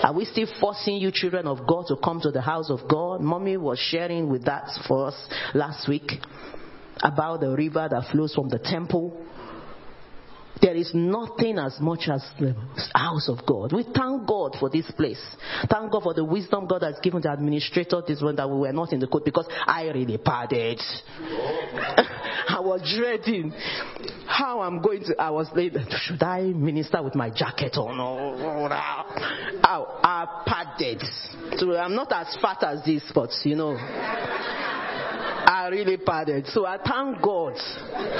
Are 0.02 0.12
we 0.12 0.24
still 0.24 0.46
forcing 0.60 0.96
you, 0.96 1.10
children 1.12 1.46
of 1.46 1.66
God, 1.66 1.86
to 1.88 1.96
come 1.96 2.20
to 2.20 2.30
the 2.30 2.40
house 2.40 2.70
of 2.70 2.88
God? 2.88 3.20
Mommy 3.20 3.56
was 3.56 3.78
sharing 3.78 4.28
with 4.28 4.44
that 4.44 4.68
for 4.86 5.08
us 5.08 5.28
last 5.54 5.88
week 5.88 6.10
about 7.02 7.40
the 7.40 7.50
river 7.50 7.88
that 7.90 8.10
flows 8.12 8.34
from 8.34 8.48
the 8.48 8.58
temple. 8.58 9.20
There 10.60 10.74
is 10.74 10.90
nothing 10.94 11.58
as 11.58 11.78
much 11.80 12.08
as 12.12 12.24
the 12.38 12.54
house 12.94 13.28
of 13.28 13.44
God. 13.46 13.72
We 13.72 13.82
thank 13.82 14.26
God 14.26 14.56
for 14.58 14.70
this 14.70 14.90
place. 14.92 15.22
Thank 15.70 15.90
God 15.92 16.02
for 16.02 16.14
the 16.14 16.24
wisdom 16.24 16.66
God 16.66 16.82
has 16.82 16.96
given 17.02 17.22
the 17.22 17.32
administrator 17.32 18.02
this 18.06 18.22
one 18.22 18.36
that 18.36 18.48
we 18.48 18.58
were 18.58 18.72
not 18.72 18.92
in 18.92 19.00
the 19.00 19.06
court 19.06 19.24
because 19.24 19.46
I 19.66 19.84
really 19.86 20.18
padded. 20.18 20.80
I 22.46 22.60
was 22.60 22.82
dreading 22.96 23.52
how 24.26 24.60
I'm 24.60 24.80
going 24.80 25.02
to. 25.04 25.20
I 25.20 25.30
was 25.30 25.48
like, 25.54 25.72
should 26.02 26.22
I 26.22 26.42
minister 26.42 27.02
with 27.02 27.14
my 27.14 27.30
jacket 27.30 27.76
on? 27.76 27.98
Or, 27.98 28.72
I, 28.72 29.54
I 29.64 30.42
padded. 30.46 31.02
So 31.58 31.76
I'm 31.76 31.94
not 31.94 32.12
as 32.12 32.36
fat 32.40 32.62
as 32.62 32.84
this, 32.84 33.02
but 33.14 33.30
you 33.44 33.56
know. 33.56 33.76
I 35.46 35.68
really 35.68 35.96
padded. 35.98 36.46
So 36.48 36.66
I 36.66 36.78
thank 36.78 37.22
God 37.22 37.54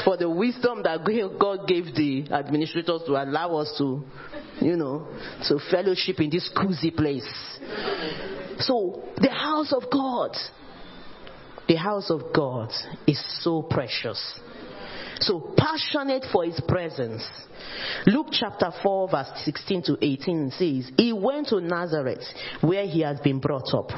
for 0.05 0.17
the 0.17 0.29
wisdom 0.29 0.83
that 0.85 1.05
God 1.39 1.67
gave 1.67 1.87
the 1.95 2.27
administrators 2.31 3.03
to 3.07 3.13
allow 3.13 3.57
us 3.57 3.75
to, 3.79 4.05
you 4.61 4.77
know, 4.77 5.09
to 5.49 5.59
fellowship 5.71 6.21
in 6.21 6.31
this 6.31 6.51
cozy 6.57 6.91
place. 6.91 7.29
So 8.59 9.03
the 9.17 9.31
house 9.31 9.73
of 9.73 9.91
God, 9.91 10.37
the 11.67 11.77
house 11.77 12.11
of 12.11 12.33
God 12.35 12.71
is 13.07 13.23
so 13.43 13.63
precious. 13.63 14.41
So 15.21 15.55
passionate 15.57 16.27
for 16.33 16.45
his 16.45 16.61
presence. 16.67 17.23
Luke 18.07 18.27
chapter 18.33 18.71
4 18.83 19.09
verse 19.09 19.29
16 19.45 19.83
to 19.85 19.99
18 20.01 20.51
says, 20.51 20.93
He 20.97 21.13
went 21.13 21.49
to 21.49 21.61
Nazareth 21.61 22.25
where 22.61 22.87
he 22.87 23.01
had 23.01 23.23
been 23.23 23.39
brought 23.39 23.73
up. 23.73 23.91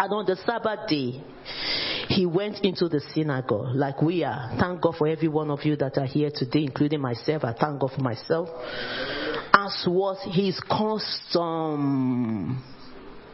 And 0.00 0.12
on 0.12 0.26
the 0.26 0.36
Sabbath 0.36 0.88
day, 0.88 1.20
he 2.06 2.24
went 2.24 2.64
into 2.64 2.88
the 2.88 3.00
synagogue 3.00 3.74
like 3.74 4.00
we 4.00 4.22
are. 4.22 4.56
Thank 4.56 4.80
God 4.80 4.94
for 4.96 5.08
every 5.08 5.26
one 5.26 5.50
of 5.50 5.64
you 5.64 5.74
that 5.74 5.98
are 5.98 6.06
here 6.06 6.30
today, 6.32 6.62
including 6.62 7.00
myself. 7.00 7.42
I 7.42 7.52
thank 7.52 7.80
God 7.80 7.90
for 7.96 8.00
myself. 8.00 8.48
As 9.52 9.84
was 9.88 10.18
his 10.32 10.60
custom. 10.60 12.62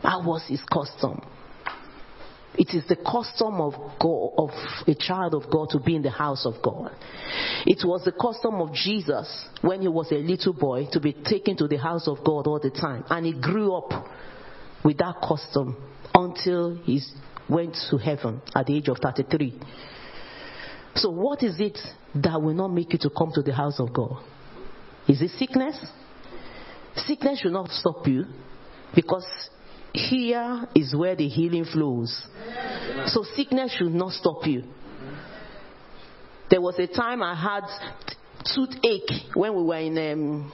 How 0.02 0.26
was 0.26 0.46
his 0.48 0.62
custom? 0.64 1.20
It 2.54 2.72
is 2.72 2.88
the 2.88 2.96
custom 2.96 3.60
of 3.60 3.74
God, 4.00 4.30
of 4.38 4.50
a 4.86 4.94
child 4.94 5.34
of 5.34 5.50
God 5.50 5.68
to 5.70 5.80
be 5.80 5.96
in 5.96 6.02
the 6.02 6.10
house 6.10 6.46
of 6.46 6.62
God. 6.62 6.92
It 7.66 7.84
was 7.84 8.04
the 8.04 8.12
custom 8.12 8.62
of 8.62 8.72
Jesus 8.72 9.48
when 9.60 9.82
he 9.82 9.88
was 9.88 10.10
a 10.12 10.18
little 10.18 10.54
boy 10.54 10.88
to 10.92 11.00
be 11.00 11.12
taken 11.12 11.58
to 11.58 11.68
the 11.68 11.76
house 11.76 12.08
of 12.08 12.24
God 12.24 12.46
all 12.46 12.58
the 12.58 12.70
time. 12.70 13.04
And 13.10 13.26
he 13.26 13.38
grew 13.38 13.74
up 13.74 14.08
with 14.82 14.96
that 14.98 15.16
custom 15.20 15.76
until 16.14 16.76
he 16.84 17.00
went 17.48 17.76
to 17.90 17.96
heaven 17.98 18.40
at 18.54 18.66
the 18.66 18.76
age 18.76 18.88
of 18.88 18.98
33. 18.98 19.60
So, 20.96 21.10
what 21.10 21.42
is 21.42 21.58
it 21.58 21.78
that 22.14 22.40
will 22.40 22.54
not 22.54 22.68
make 22.68 22.92
you 22.92 22.98
to 23.00 23.10
come 23.10 23.32
to 23.34 23.42
the 23.42 23.52
house 23.52 23.80
of 23.80 23.92
God? 23.92 24.22
Is 25.08 25.20
it 25.20 25.30
sickness? 25.38 25.76
Sickness 26.96 27.40
should 27.40 27.52
not 27.52 27.68
stop 27.70 28.06
you 28.06 28.24
because 28.94 29.26
here 29.92 30.66
is 30.74 30.94
where 30.94 31.16
the 31.16 31.28
healing 31.28 31.64
flows. 31.64 32.26
So, 33.06 33.24
sickness 33.34 33.74
should 33.76 33.92
not 33.92 34.12
stop 34.12 34.46
you. 34.46 34.62
There 36.50 36.60
was 36.60 36.78
a 36.78 36.86
time 36.86 37.22
I 37.22 37.34
had 37.34 37.64
toothache 38.54 39.34
when 39.34 39.56
we 39.56 39.62
were 39.64 39.78
in 39.78 39.98
um, 39.98 40.52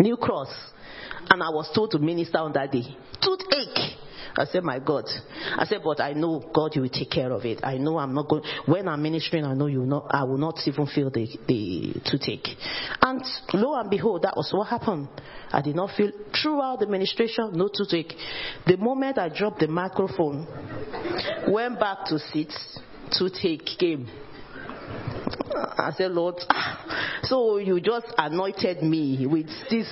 New 0.00 0.16
Cross. 0.16 0.52
And 1.30 1.42
I 1.42 1.50
was 1.50 1.70
told 1.74 1.90
to 1.92 1.98
minister 1.98 2.38
on 2.38 2.52
that 2.52 2.72
day. 2.72 2.84
Toothache. 3.20 3.98
I 4.38 4.44
said, 4.44 4.64
my 4.64 4.78
God. 4.78 5.04
I 5.56 5.64
said, 5.64 5.80
but 5.82 6.00
I 6.00 6.12
know 6.12 6.50
God, 6.54 6.76
will 6.76 6.88
take 6.88 7.10
care 7.10 7.32
of 7.32 7.44
it. 7.44 7.60
I 7.62 7.78
know 7.78 7.98
I'm 7.98 8.14
not 8.14 8.28
going, 8.28 8.42
when 8.66 8.88
I'm 8.88 9.02
ministering, 9.02 9.44
I 9.44 9.54
know 9.54 9.66
you 9.66 9.86
not, 9.86 10.06
I 10.10 10.24
will 10.24 10.38
not 10.38 10.58
even 10.66 10.86
feel 10.86 11.10
the, 11.10 11.26
the 11.48 11.94
toothache. 12.04 12.48
And 13.02 13.22
lo 13.54 13.74
and 13.74 13.88
behold, 13.88 14.22
that 14.22 14.34
was 14.36 14.50
what 14.52 14.68
happened. 14.68 15.08
I 15.50 15.62
did 15.62 15.76
not 15.76 15.90
feel, 15.96 16.10
throughout 16.42 16.80
the 16.80 16.86
ministration, 16.86 17.50
no 17.52 17.68
toothache. 17.72 18.14
The 18.66 18.76
moment 18.76 19.18
I 19.18 19.28
dropped 19.28 19.60
the 19.60 19.68
microphone, 19.68 20.46
went 21.48 21.80
back 21.80 22.04
to 22.06 22.18
sit, 22.18 22.52
toothache 23.12 23.78
came. 23.78 24.08
I 25.54 25.92
said, 25.96 26.12
Lord, 26.12 26.36
so 27.24 27.58
you 27.58 27.80
just 27.80 28.06
anointed 28.16 28.82
me 28.82 29.26
with 29.26 29.48
this, 29.70 29.88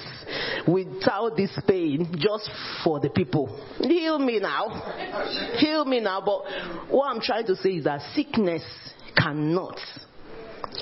without 0.67 1.37
this 1.37 1.51
pain, 1.67 2.15
just 2.17 2.51
for 2.83 3.01
the 3.01 3.11
people. 3.11 3.59
Heal 3.81 4.19
me 4.19 4.41
now. 4.41 4.69
Heal 5.59 5.85
me 5.85 6.01
now. 6.01 6.21
But 6.21 6.91
what 6.93 7.09
I'm 7.09 7.21
trying 7.21 7.47
to 7.47 7.57
say 7.57 7.71
is 7.71 7.85
that 7.85 8.01
sickness 8.15 8.63
cannot 9.17 9.79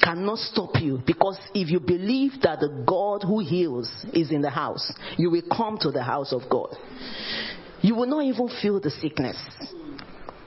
cannot 0.03 0.39
stop 0.39 0.71
you 0.81 1.01
because 1.07 1.39
if 1.55 1.69
you 1.69 1.79
believe 1.79 2.33
that 2.43 2.59
the 2.61 2.85
God 2.87 3.23
who 3.27 3.41
heals 3.41 3.91
is 4.15 4.33
in 4.33 4.41
the 4.41 4.51
house, 4.51 4.91
you 5.19 5.31
will 5.31 5.43
come 5.55 5.77
to 5.81 5.91
the 5.91 6.03
house 6.03 6.33
of 6.33 6.49
God. 6.51 6.75
You 7.83 7.95
will 7.95 8.07
not 8.07 8.25
even 8.25 8.49
feel 8.63 8.81
the 8.81 8.91
sickness. 8.91 9.37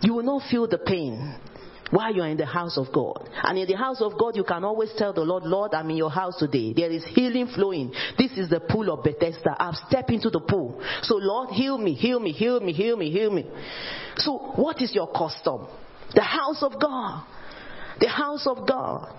You 0.02 0.16
will 0.16 0.24
not 0.24 0.50
feel 0.50 0.68
the 0.68 0.80
pain 0.80 1.36
while 1.92 2.14
you 2.14 2.22
are 2.22 2.28
in 2.28 2.38
the 2.38 2.46
house 2.46 2.78
of 2.78 2.88
God. 2.94 3.30
And 3.44 3.58
in 3.58 3.68
the 3.68 3.78
house 3.78 4.02
of 4.02 4.18
God, 4.18 4.36
you 4.36 4.44
can 4.44 4.64
always 4.64 4.92
tell 4.98 5.14
the 5.14 5.22
Lord, 5.22 5.44
Lord, 5.44 5.74
I'm 5.74 5.90
in 5.90 5.98
your 5.98 6.10
house 6.10 6.38
today. 6.38 6.74
There 6.74 6.92
is 6.92 7.06
healing 7.06 7.48
flowing. 7.54 7.94
This 8.18 8.32
is 8.32 8.50
the 8.50 8.60
pool 8.60 8.92
of 8.92 9.04
Bethesda. 9.04 9.56
I've 9.60 9.76
stepped 9.88 10.10
into 10.10 10.30
the 10.30 10.40
pool. 10.40 10.82
So 11.04 11.16
Lord, 11.16 11.50
heal 11.50 11.78
me, 11.78 11.94
heal 11.94 12.20
me, 12.20 12.32
heal 12.32 12.60
me, 12.60 12.74
heal 12.74 12.98
me, 12.98 13.12
heal 13.12 13.32
me. 13.32 13.46
So 14.18 14.54
what 14.56 14.82
is 14.82 14.94
your 14.94 15.12
custom? 15.12 15.68
The 16.14 16.24
house 16.24 16.64
of 16.64 16.80
God. 16.82 17.26
The 18.00 18.10
house 18.10 18.48
of 18.48 18.68
God. 18.68 19.14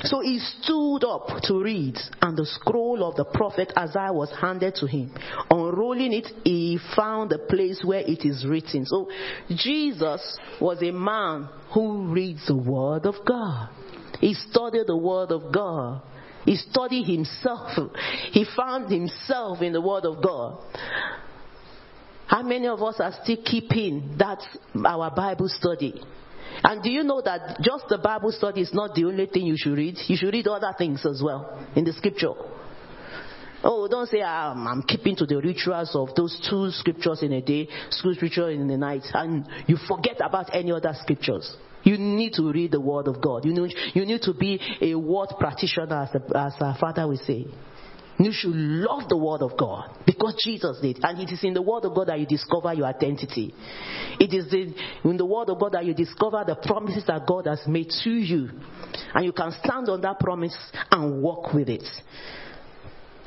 So 0.00 0.20
he 0.20 0.38
stood 0.38 1.02
up 1.04 1.42
to 1.44 1.60
read, 1.60 1.96
and 2.22 2.36
the 2.36 2.46
scroll 2.46 3.02
of 3.02 3.16
the 3.16 3.24
prophet 3.24 3.72
Isaiah 3.76 4.12
was 4.12 4.32
handed 4.40 4.76
to 4.76 4.86
him. 4.86 5.12
Unrolling 5.50 6.12
it, 6.12 6.28
he 6.44 6.78
found 6.94 7.30
the 7.30 7.38
place 7.38 7.82
where 7.84 8.00
it 8.00 8.24
is 8.24 8.46
written. 8.46 8.86
So 8.86 9.10
Jesus 9.48 10.38
was 10.60 10.80
a 10.82 10.92
man 10.92 11.48
who 11.74 12.12
reads 12.12 12.46
the 12.46 12.56
word 12.56 13.06
of 13.06 13.16
God. 13.26 13.70
He 14.20 14.34
studied 14.34 14.86
the 14.86 14.96
word 14.96 15.32
of 15.32 15.52
God. 15.52 16.02
He 16.44 16.56
studied 16.56 17.04
himself. 17.04 17.70
He 18.30 18.46
found 18.56 18.90
himself 18.90 19.60
in 19.62 19.72
the 19.72 19.80
word 19.80 20.04
of 20.04 20.22
God. 20.22 20.62
How 22.26 22.42
many 22.42 22.68
of 22.68 22.82
us 22.82 23.00
are 23.00 23.14
still 23.22 23.38
keeping 23.44 24.16
that 24.18 24.38
our 24.86 25.10
Bible 25.10 25.48
study? 25.48 26.00
And 26.62 26.82
do 26.82 26.90
you 26.90 27.02
know 27.02 27.20
that 27.22 27.60
just 27.60 27.84
the 27.88 27.98
Bible 27.98 28.32
study 28.32 28.62
is 28.62 28.74
not 28.74 28.94
the 28.94 29.04
only 29.04 29.26
thing 29.26 29.46
you 29.46 29.56
should 29.56 29.76
read? 29.76 29.96
You 30.06 30.16
should 30.16 30.32
read 30.32 30.46
other 30.48 30.74
things 30.76 31.04
as 31.06 31.22
well 31.22 31.58
in 31.76 31.84
the 31.84 31.92
scripture. 31.92 32.32
Oh, 33.62 33.88
don't 33.88 34.08
say 34.08 34.20
um, 34.20 34.66
I'm 34.68 34.82
keeping 34.82 35.16
to 35.16 35.26
the 35.26 35.36
rituals 35.36 35.90
of 35.94 36.14
those 36.14 36.38
two 36.48 36.70
scriptures 36.70 37.22
in 37.22 37.32
a 37.32 37.40
day, 37.40 37.68
two 38.00 38.14
scriptures 38.14 38.54
in 38.54 38.68
the 38.68 38.76
night, 38.76 39.02
and 39.12 39.46
you 39.66 39.76
forget 39.88 40.16
about 40.20 40.54
any 40.54 40.70
other 40.70 40.94
scriptures. 41.00 41.56
You 41.82 41.96
need 41.98 42.34
to 42.34 42.52
read 42.52 42.72
the 42.72 42.80
Word 42.80 43.08
of 43.08 43.20
God. 43.20 43.44
You 43.44 43.52
need, 43.52 43.74
you 43.94 44.04
need 44.04 44.22
to 44.22 44.34
be 44.34 44.60
a 44.80 44.94
word 44.94 45.28
practitioner, 45.38 46.02
as, 46.02 46.12
the, 46.12 46.20
as 46.36 46.54
our 46.60 46.76
Father 46.78 47.06
will 47.06 47.18
say. 47.18 47.46
You 48.18 48.32
should 48.32 48.54
love 48.54 49.08
the 49.08 49.16
Word 49.16 49.42
of 49.42 49.56
God 49.56 49.96
because 50.04 50.40
Jesus 50.44 50.78
did. 50.82 50.98
And 51.02 51.20
it 51.20 51.32
is 51.32 51.44
in 51.44 51.54
the 51.54 51.62
Word 51.62 51.84
of 51.84 51.94
God 51.94 52.08
that 52.08 52.18
you 52.18 52.26
discover 52.26 52.74
your 52.74 52.86
identity. 52.86 53.54
It 54.18 54.34
is 54.34 54.52
in, 54.52 55.16
the 55.16 55.24
Word 55.24 55.50
of 55.50 55.60
God 55.60 55.72
that 55.72 55.84
you 55.84 55.94
discover 55.94 56.42
the 56.44 56.56
promises 56.56 57.04
that 57.06 57.26
God 57.26 57.46
has 57.46 57.60
made 57.68 57.90
to 58.02 58.10
you. 58.10 58.50
And 59.14 59.24
you 59.24 59.32
can 59.32 59.52
stand 59.62 59.88
on 59.88 60.00
that 60.00 60.18
promise 60.18 60.56
and 60.90 61.22
walk 61.22 61.54
with 61.54 61.68
it. 61.68 61.84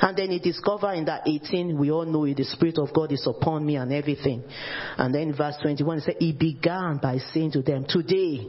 And 0.02 0.18
then 0.18 0.32
he 0.32 0.40
discovered 0.40 0.94
in 0.94 1.06
that 1.06 1.28
18, 1.28 1.78
we 1.78 1.92
all 1.92 2.06
know 2.06 2.26
it, 2.26 2.36
the 2.36 2.44
Spirit 2.44 2.80
of 2.80 2.92
God 2.92 3.12
is 3.12 3.26
upon 3.28 3.66
me 3.66 3.76
and 3.76 3.94
everything. 3.94 4.44
And 4.98 5.14
then 5.14 5.34
verse 5.38 5.56
21, 5.62 6.02
he 6.20 6.32
He 6.32 6.32
began 6.34 6.98
by 6.98 7.18
saying 7.18 7.52
to 7.52 7.62
them, 7.62 7.86
Today, 7.88 8.48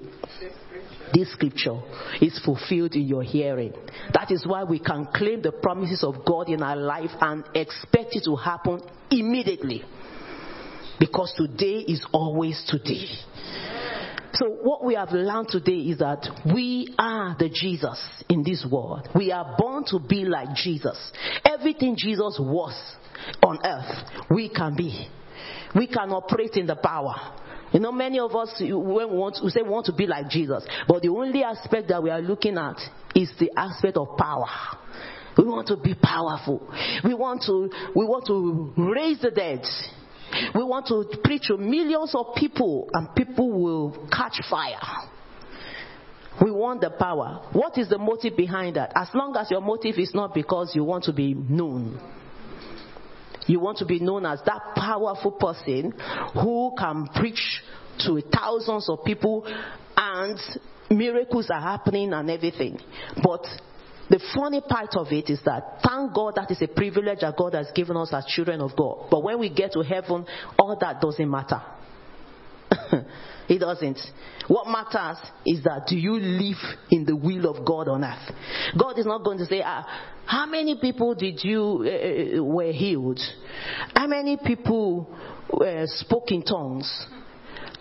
this 1.12 1.32
scripture 1.32 1.80
is 2.20 2.40
fulfilled 2.44 2.94
in 2.94 3.02
your 3.02 3.22
hearing. 3.22 3.72
That 4.14 4.30
is 4.30 4.46
why 4.46 4.64
we 4.64 4.78
can 4.78 5.06
claim 5.14 5.42
the 5.42 5.52
promises 5.52 6.02
of 6.04 6.24
God 6.24 6.48
in 6.48 6.62
our 6.62 6.76
life 6.76 7.10
and 7.20 7.44
expect 7.54 8.16
it 8.16 8.24
to 8.24 8.36
happen 8.36 8.80
immediately. 9.10 9.84
Because 10.98 11.32
today 11.36 11.84
is 11.86 12.06
always 12.12 12.62
today. 12.68 13.06
So 14.34 14.48
what 14.48 14.84
we 14.84 14.94
have 14.94 15.12
learned 15.12 15.48
today 15.48 15.76
is 15.76 15.98
that 15.98 16.26
we 16.54 16.94
are 16.98 17.36
the 17.38 17.50
Jesus 17.50 18.00
in 18.28 18.42
this 18.42 18.66
world. 18.70 19.08
We 19.14 19.30
are 19.30 19.56
born 19.58 19.84
to 19.88 19.98
be 19.98 20.24
like 20.24 20.54
Jesus. 20.54 21.12
Everything 21.44 21.96
Jesus 21.98 22.38
was 22.40 22.74
on 23.42 23.58
earth, 23.64 24.26
we 24.30 24.48
can 24.48 24.74
be. 24.74 25.08
We 25.74 25.86
can 25.86 26.10
operate 26.10 26.54
in 26.54 26.66
the 26.66 26.76
power. 26.76 27.14
You 27.72 27.80
know, 27.80 27.92
many 27.92 28.18
of 28.18 28.34
us 28.34 28.54
when 28.58 28.68
we, 28.68 29.04
want, 29.06 29.38
we 29.42 29.50
say 29.50 29.62
we 29.62 29.70
want 29.70 29.86
to 29.86 29.92
be 29.92 30.06
like 30.06 30.28
Jesus, 30.28 30.64
but 30.86 31.02
the 31.02 31.08
only 31.08 31.42
aspect 31.42 31.88
that 31.88 32.02
we 32.02 32.10
are 32.10 32.20
looking 32.20 32.58
at 32.58 32.76
is 33.14 33.30
the 33.38 33.50
aspect 33.56 33.96
of 33.96 34.16
power. 34.18 34.46
We 35.38 35.44
want 35.44 35.68
to 35.68 35.76
be 35.76 35.94
powerful. 35.94 36.60
We 37.02 37.14
want 37.14 37.42
to, 37.46 37.70
we 37.96 38.04
want 38.04 38.26
to 38.26 38.72
raise 38.76 39.20
the 39.20 39.30
dead. 39.30 39.64
We 40.54 40.62
want 40.62 40.86
to 40.86 41.04
preach 41.24 41.48
to 41.48 41.56
millions 41.56 42.14
of 42.14 42.34
people 42.36 42.88
and 42.92 43.14
people 43.14 43.50
will 43.50 44.08
catch 44.10 44.40
fire. 44.50 45.08
We 46.42 46.50
want 46.50 46.80
the 46.80 46.90
power. 46.90 47.48
What 47.52 47.76
is 47.78 47.88
the 47.88 47.98
motive 47.98 48.36
behind 48.36 48.76
that? 48.76 48.92
As 48.94 49.08
long 49.14 49.36
as 49.36 49.50
your 49.50 49.60
motive 49.60 49.98
is 49.98 50.12
not 50.14 50.34
because 50.34 50.72
you 50.74 50.84
want 50.84 51.04
to 51.04 51.12
be 51.12 51.34
known. 51.34 52.00
You 53.46 53.60
want 53.60 53.78
to 53.78 53.86
be 53.86 53.98
known 54.00 54.26
as 54.26 54.40
that 54.46 54.74
powerful 54.76 55.32
person 55.32 55.92
who 56.34 56.74
can 56.78 57.08
preach 57.14 57.62
to 58.06 58.20
thousands 58.32 58.88
of 58.88 59.04
people 59.04 59.44
and 59.96 60.38
miracles 60.90 61.48
are 61.50 61.60
happening 61.60 62.12
and 62.12 62.30
everything. 62.30 62.78
But 63.22 63.44
the 64.08 64.20
funny 64.34 64.60
part 64.60 64.94
of 64.96 65.08
it 65.10 65.30
is 65.30 65.40
that 65.44 65.78
thank 65.82 66.14
God 66.14 66.34
that 66.36 66.50
is 66.50 66.60
a 66.62 66.68
privilege 66.68 67.20
that 67.20 67.36
God 67.36 67.54
has 67.54 67.70
given 67.74 67.96
us 67.96 68.12
as 68.12 68.26
children 68.26 68.60
of 68.60 68.76
God. 68.76 69.08
But 69.10 69.22
when 69.22 69.38
we 69.38 69.48
get 69.48 69.72
to 69.72 69.80
heaven, 69.80 70.26
all 70.58 70.76
that 70.80 71.00
doesn't 71.00 71.30
matter. 71.30 71.62
it 73.48 73.58
doesn't. 73.58 73.98
What 74.48 74.66
matters 74.66 75.18
is 75.46 75.62
that 75.64 75.86
do 75.86 75.96
you 75.96 76.14
live 76.14 76.58
in 76.90 77.04
the 77.04 77.16
will 77.16 77.46
of 77.46 77.64
God 77.64 77.88
on 77.88 78.04
earth? 78.04 78.34
God 78.78 78.98
is 78.98 79.06
not 79.06 79.24
going 79.24 79.38
to 79.38 79.46
say, 79.46 79.62
ah, 79.64 79.86
how 80.24 80.46
many 80.46 80.78
people 80.80 81.14
did 81.14 81.40
you 81.42 81.62
uh, 82.38 82.42
were 82.42 82.72
healed? 82.72 83.20
How 83.94 84.06
many 84.06 84.36
people 84.36 85.08
uh, 85.52 85.84
spoke 85.86 86.30
in 86.30 86.42
tongues? 86.42 87.06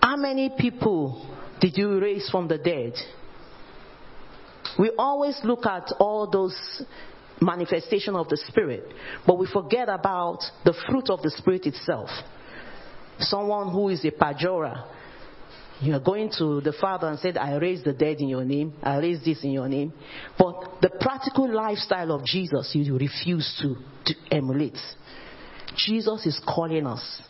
How 0.01 0.17
many 0.17 0.51
people 0.57 1.27
did 1.59 1.77
you 1.77 1.99
raise 1.99 2.29
from 2.29 2.47
the 2.47 2.57
dead? 2.57 2.93
We 4.79 4.91
always 4.97 5.39
look 5.43 5.65
at 5.65 5.93
all 5.99 6.29
those 6.29 6.55
manifestation 7.39 8.15
of 8.15 8.29
the 8.29 8.37
spirit, 8.47 8.85
but 9.25 9.37
we 9.37 9.47
forget 9.47 9.89
about 9.89 10.39
the 10.63 10.73
fruit 10.87 11.09
of 11.09 11.21
the 11.21 11.31
spirit 11.31 11.65
itself. 11.65 12.09
Someone 13.19 13.71
who 13.71 13.89
is 13.89 14.03
a 14.05 14.11
pajora, 14.11 14.85
you 15.81 15.95
are 15.95 15.99
going 15.99 16.31
to 16.37 16.61
the 16.61 16.73
Father 16.79 17.07
and 17.07 17.19
said, 17.19 17.37
I 17.37 17.55
raised 17.55 17.85
the 17.85 17.93
dead 17.93 18.17
in 18.19 18.29
your 18.29 18.45
name, 18.45 18.73
I 18.83 18.97
raised 18.97 19.25
this 19.25 19.43
in 19.43 19.51
your 19.51 19.67
name. 19.67 19.93
But 20.37 20.81
the 20.81 20.91
practical 20.99 21.51
lifestyle 21.51 22.11
of 22.11 22.23
Jesus, 22.23 22.71
you 22.73 22.97
refuse 22.97 23.59
to, 23.61 23.75
to 24.05 24.35
emulate. 24.35 24.77
Jesus 25.75 26.25
is 26.25 26.39
calling 26.47 26.85
us. 26.85 27.21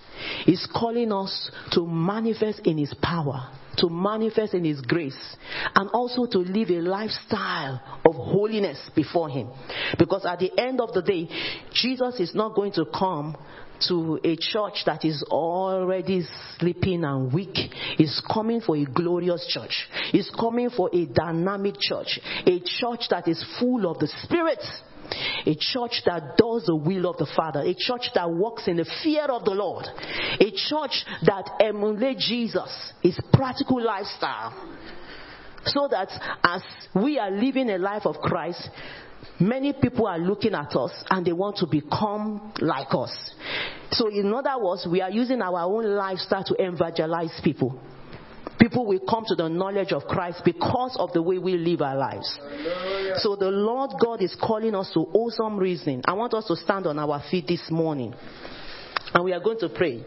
He's 0.45 0.67
calling 0.73 1.11
us 1.11 1.51
to 1.71 1.85
manifest 1.85 2.61
in 2.65 2.77
His 2.77 2.93
power, 3.01 3.49
to 3.77 3.89
manifest 3.89 4.53
in 4.53 4.65
His 4.65 4.81
grace, 4.81 5.37
and 5.73 5.89
also 5.91 6.25
to 6.25 6.39
live 6.39 6.69
a 6.69 6.81
lifestyle 6.81 7.81
of 8.05 8.15
holiness 8.15 8.89
before 8.95 9.29
Him. 9.29 9.49
Because 9.97 10.25
at 10.25 10.39
the 10.39 10.51
end 10.59 10.81
of 10.81 10.93
the 10.93 11.01
day, 11.01 11.27
Jesus 11.73 12.19
is 12.19 12.35
not 12.35 12.55
going 12.55 12.73
to 12.73 12.85
come 12.93 13.37
to 13.87 14.19
a 14.23 14.35
church 14.35 14.83
that 14.85 15.03
is 15.03 15.23
already 15.29 16.23
sleeping 16.57 17.03
and 17.03 17.33
weak 17.33 17.57
is 17.99 18.21
coming 18.31 18.61
for 18.61 18.75
a 18.75 18.85
glorious 18.85 19.45
church. 19.47 19.87
Is 20.13 20.31
coming 20.39 20.69
for 20.69 20.89
a 20.93 21.05
dynamic 21.05 21.75
church. 21.79 22.19
A 22.45 22.59
church 22.59 23.07
that 23.09 23.27
is 23.27 23.43
full 23.59 23.89
of 23.89 23.99
the 23.99 24.07
Spirit. 24.23 24.59
A 25.45 25.55
church 25.55 26.01
that 26.05 26.37
does 26.37 26.65
the 26.65 26.75
will 26.75 27.09
of 27.09 27.17
the 27.17 27.27
Father. 27.35 27.61
A 27.61 27.73
church 27.73 28.09
that 28.15 28.29
walks 28.29 28.67
in 28.67 28.77
the 28.77 28.89
fear 29.03 29.25
of 29.25 29.43
the 29.45 29.51
Lord. 29.51 29.85
A 29.85 30.51
church 30.51 31.05
that 31.25 31.49
emulates 31.59 32.27
Jesus, 32.27 32.93
his 33.01 33.19
practical 33.33 33.83
lifestyle. 33.83 34.53
So 35.65 35.87
that 35.91 36.09
as 36.43 36.63
we 36.95 37.19
are 37.19 37.29
living 37.29 37.69
a 37.69 37.77
life 37.77 38.05
of 38.05 38.15
Christ, 38.15 38.69
Many 39.39 39.73
people 39.73 40.07
are 40.07 40.19
looking 40.19 40.53
at 40.53 40.75
us 40.75 40.91
and 41.09 41.25
they 41.25 41.33
want 41.33 41.57
to 41.57 41.67
become 41.67 42.53
like 42.59 42.93
us. 42.93 43.11
So, 43.91 44.07
in 44.07 44.31
other 44.33 44.63
words, 44.63 44.87
we 44.89 45.01
are 45.01 45.09
using 45.09 45.41
our 45.41 45.61
own 45.61 45.85
lifestyle 45.95 46.43
to 46.43 46.55
evangelize 46.59 47.39
people. 47.43 47.79
People 48.59 48.85
will 48.85 48.99
come 49.09 49.23
to 49.25 49.33
the 49.33 49.49
knowledge 49.49 49.91
of 49.91 50.03
Christ 50.03 50.43
because 50.45 50.95
of 50.99 51.11
the 51.13 51.21
way 51.21 51.39
we 51.39 51.57
live 51.57 51.81
our 51.81 51.97
lives. 51.97 52.39
So 53.17 53.35
the 53.35 53.49
Lord 53.49 53.91
God 53.99 54.21
is 54.21 54.35
calling 54.39 54.75
us 54.75 54.91
to 54.93 54.99
awesome 54.99 55.57
reasoning. 55.57 56.03
I 56.05 56.13
want 56.13 56.35
us 56.35 56.45
to 56.45 56.55
stand 56.55 56.85
on 56.85 56.99
our 56.99 57.23
feet 57.31 57.47
this 57.47 57.71
morning. 57.71 58.13
And 59.15 59.25
we 59.25 59.33
are 59.33 59.39
going 59.39 59.57
to 59.59 59.69
pray. 59.69 60.05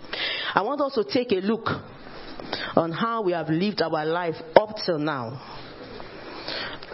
I 0.54 0.62
want 0.62 0.80
us 0.80 0.94
to 0.94 1.04
take 1.04 1.32
a 1.32 1.44
look 1.44 1.66
on 2.76 2.92
how 2.92 3.22
we 3.22 3.32
have 3.32 3.48
lived 3.48 3.82
our 3.82 4.04
life 4.06 4.36
up 4.54 4.76
till 4.86 4.98
now. 4.98 5.63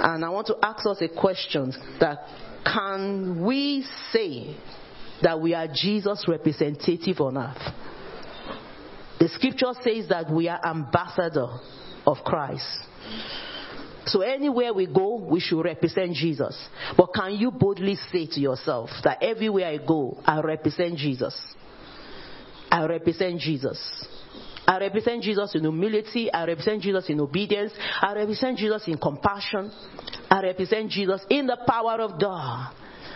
And 0.03 0.25
I 0.25 0.31
want 0.31 0.47
to 0.47 0.57
ask 0.63 0.87
us 0.87 1.03
a 1.03 1.09
question 1.09 1.73
that 2.01 2.19
can 2.65 3.45
we 3.45 3.87
say 4.13 4.57
that 5.23 5.41
we 5.41 5.55
are 5.55 5.69
Jesus' 5.73 6.25
representative 6.27 7.21
on 7.21 7.37
earth? 7.37 7.75
The 9.19 9.29
scripture 9.29 9.73
says 9.85 10.09
that 10.09 10.31
we 10.31 10.49
are 10.49 10.59
ambassador 10.65 11.49
of 12.07 12.19
Christ. 12.25 12.65
So 14.07 14.23
anywhere 14.23 14.73
we 14.73 14.87
go, 14.87 15.17
we 15.17 15.41
should 15.41 15.63
represent 15.63 16.15
Jesus. 16.15 16.57
But 16.97 17.13
can 17.15 17.35
you 17.35 17.51
boldly 17.51 17.97
say 18.11 18.27
to 18.27 18.41
yourself 18.41 18.89
that 19.05 19.23
everywhere 19.23 19.67
I 19.67 19.77
go, 19.77 20.19
I 20.25 20.41
represent 20.41 20.97
Jesus? 20.97 21.39
I 22.71 22.87
represent 22.87 23.41
Jesus. 23.41 23.79
I 24.71 24.79
represent 24.79 25.25
Jesus 25.25 25.53
in 25.57 25.63
humility. 25.63 26.33
I 26.33 26.45
represent 26.45 26.81
Jesus 26.83 27.11
in 27.11 27.19
obedience. 27.19 27.73
I 28.01 28.15
represent 28.15 28.57
Jesus 28.57 28.87
in 28.87 28.99
compassion. 28.99 29.73
I 30.31 30.43
represent 30.43 30.93
Jesus 30.93 31.27
in 31.29 31.49
the 31.49 31.59
power 31.67 32.01
of 32.01 32.21
God. 32.21 32.73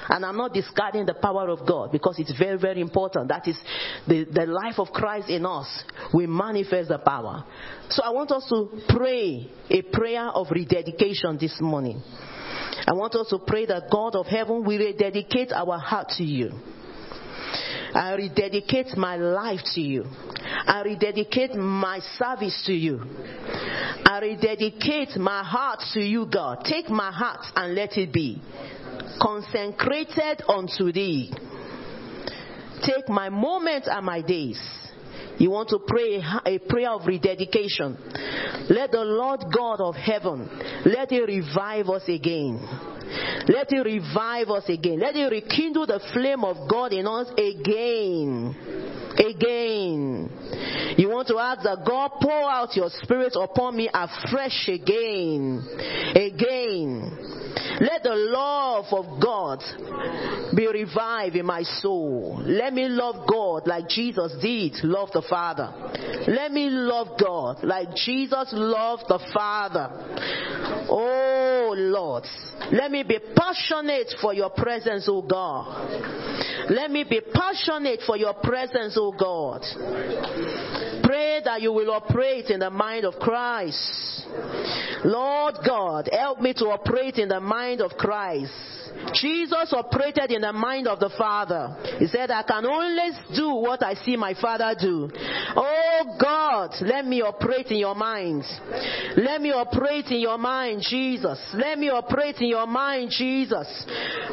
And 0.08 0.26
I'm 0.26 0.36
not 0.36 0.52
discarding 0.52 1.06
the 1.06 1.14
power 1.14 1.48
of 1.48 1.64
God 1.64 1.92
because 1.92 2.18
it's 2.18 2.36
very, 2.36 2.58
very 2.58 2.80
important. 2.80 3.28
That 3.28 3.46
is 3.46 3.56
the, 4.08 4.24
the 4.24 4.46
life 4.46 4.80
of 4.80 4.88
Christ 4.88 5.30
in 5.30 5.46
us. 5.46 5.68
We 6.12 6.26
manifest 6.26 6.88
the 6.88 6.98
power. 6.98 7.44
So 7.88 8.02
I 8.02 8.10
want 8.10 8.32
us 8.32 8.44
to 8.48 8.80
pray 8.88 9.48
a 9.70 9.82
prayer 9.82 10.30
of 10.30 10.48
rededication 10.50 11.38
this 11.40 11.56
morning. 11.60 12.02
I 12.84 12.94
want 12.94 13.14
us 13.14 13.28
to 13.28 13.38
pray 13.46 13.64
that 13.66 13.84
God 13.92 14.16
of 14.16 14.26
heaven 14.26 14.64
will 14.64 14.78
rededicate 14.78 15.52
our 15.52 15.78
heart 15.78 16.08
to 16.18 16.24
you. 16.24 16.50
I 17.94 18.14
rededicate 18.14 18.96
my 18.96 19.16
life 19.16 19.60
to 19.74 19.80
you. 19.80 20.04
I 20.66 20.82
rededicate 20.84 21.54
my 21.54 22.00
service 22.18 22.62
to 22.66 22.72
you. 22.72 23.00
I 24.04 24.18
rededicate 24.20 25.16
my 25.16 25.44
heart 25.44 25.80
to 25.92 26.00
you, 26.00 26.26
God. 26.26 26.64
Take 26.64 26.90
my 26.90 27.12
heart 27.12 27.46
and 27.54 27.74
let 27.74 27.96
it 27.96 28.12
be 28.12 28.42
consecrated 29.22 30.42
unto 30.48 30.92
thee. 30.92 31.32
Take 32.82 33.08
my 33.08 33.28
moments 33.28 33.88
and 33.90 34.04
my 34.04 34.20
days. 34.20 34.60
You 35.38 35.50
want 35.50 35.68
to 35.70 35.80
pray 35.86 36.22
a 36.46 36.58
prayer 36.58 36.90
of 36.90 37.06
rededication. 37.06 37.96
Let 38.70 38.92
the 38.92 39.04
Lord 39.04 39.40
God 39.54 39.80
of 39.80 39.94
heaven, 39.94 40.48
let 40.86 41.10
it 41.12 41.26
revive 41.26 41.88
us 41.88 42.08
again. 42.08 42.60
Let 43.48 43.72
it 43.72 43.84
revive 43.84 44.48
us 44.48 44.68
again. 44.68 45.00
Let 45.00 45.16
it 45.16 45.30
rekindle 45.30 45.86
the 45.86 46.00
flame 46.12 46.44
of 46.44 46.68
God 46.68 46.92
in 46.92 47.06
us 47.06 47.28
again. 47.32 48.56
Again. 49.14 50.30
You 50.96 51.08
want 51.08 51.28
to 51.28 51.38
ask 51.38 51.62
that 51.62 51.84
God 51.86 52.12
pour 52.20 52.50
out 52.50 52.74
your 52.76 52.90
spirit 52.90 53.34
upon 53.36 53.76
me 53.76 53.90
afresh 53.92 54.68
again. 54.68 55.62
Again. 56.14 57.34
Let 57.80 58.02
the 58.02 58.14
love 58.14 58.86
of 58.92 59.20
God 59.20 59.58
be 60.54 60.66
revived 60.66 61.36
in 61.36 61.46
my 61.46 61.62
soul. 61.62 62.40
Let 62.44 62.72
me 62.72 62.88
love 62.88 63.26
God 63.28 63.66
like 63.66 63.88
Jesus 63.88 64.32
did 64.40 64.74
love 64.84 65.10
the 65.12 65.22
Father. 65.28 65.72
Let 66.28 66.52
me 66.52 66.68
love 66.70 67.18
God 67.20 67.62
like 67.62 67.94
Jesus 67.94 68.50
loved 68.52 69.04
the 69.08 69.18
Father. 69.32 69.88
Oh 70.88 71.74
Lord, 71.76 72.24
let 72.72 72.90
me 72.90 73.02
be 73.02 73.18
passionate 73.34 74.14
for 74.20 74.34
your 74.34 74.50
presence, 74.50 75.06
oh 75.08 75.22
God. 75.22 76.70
Let 76.70 76.90
me 76.90 77.04
be 77.04 77.20
passionate 77.20 78.00
for 78.06 78.16
your 78.16 78.34
presence, 78.34 78.96
oh 78.98 79.12
God. 79.12 79.62
Pray 81.02 81.40
that 81.44 81.60
you 81.60 81.72
will 81.72 81.90
operate 81.90 82.46
in 82.46 82.60
the 82.60 82.70
mind 82.70 83.04
of 83.04 83.14
Christ. 83.14 84.26
Lord 85.04 85.56
God, 85.66 86.08
help 86.12 86.40
me 86.40 86.54
to 86.54 86.66
operate 86.66 87.16
in 87.16 87.28
the 87.28 87.40
mind 87.40 87.80
of 87.80 87.92
Christ. 87.92 88.52
Jesus 89.12 89.72
operated 89.72 90.30
in 90.30 90.42
the 90.42 90.52
mind 90.52 90.86
of 90.86 90.98
the 90.98 91.10
Father. 91.16 91.76
He 91.98 92.06
said, 92.06 92.30
I 92.30 92.42
can 92.42 92.64
only 92.66 93.10
do 93.36 93.54
what 93.54 93.82
I 93.82 93.94
see 93.94 94.16
my 94.16 94.34
Father 94.34 94.74
do. 94.78 95.08
Oh 95.56 96.16
God, 96.20 96.70
let 96.82 97.06
me 97.06 97.22
operate 97.22 97.66
in 97.68 97.78
your 97.78 97.94
mind. 97.94 98.44
Let 99.16 99.40
me 99.40 99.52
operate 99.52 100.06
in 100.06 100.20
your 100.20 100.38
mind, 100.38 100.82
Jesus. 100.88 101.38
Let 101.54 101.78
me 101.78 101.90
operate 101.90 102.36
in 102.38 102.48
your 102.48 102.66
mind, 102.66 103.10
Jesus. 103.10 103.68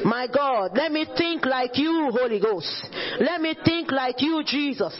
My 0.03 0.27
God, 0.33 0.71
let 0.75 0.91
me 0.91 1.05
think 1.17 1.45
like 1.45 1.77
you, 1.77 2.11
Holy 2.11 2.39
Ghost. 2.39 2.87
Let 3.19 3.41
me 3.41 3.55
think 3.63 3.91
like 3.91 4.21
you, 4.21 4.43
Jesus. 4.45 4.93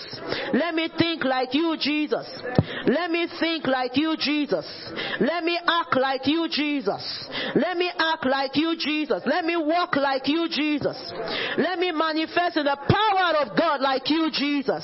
Let 0.53 0.75
me 0.75 0.89
think 0.97 1.23
like 1.23 1.53
you, 1.53 1.75
Jesus. 1.79 2.27
Let 2.87 3.11
me 3.11 3.27
think 3.39 3.65
like 3.67 3.95
you, 3.95 4.15
Jesus. 4.19 4.65
Let 5.19 5.43
me 5.43 5.59
act 5.67 5.95
like 5.95 6.27
you, 6.27 6.47
Jesus. 6.49 7.29
Let 7.55 7.77
me 7.77 7.89
act 7.97 8.25
like 8.25 8.55
you, 8.55 8.75
Jesus. 8.77 9.21
Let 9.25 9.45
me 9.45 9.50
walk 9.55 9.95
like 9.95 10.27
you, 10.27 10.47
Jesus. 10.49 10.97
Let 11.57 11.79
me 11.79 11.91
manifest 11.91 12.57
in 12.57 12.65
the 12.65 12.77
power 12.77 13.45
of 13.45 13.57
God 13.57 13.81
like 13.81 14.09
you, 14.09 14.29
Jesus. 14.31 14.83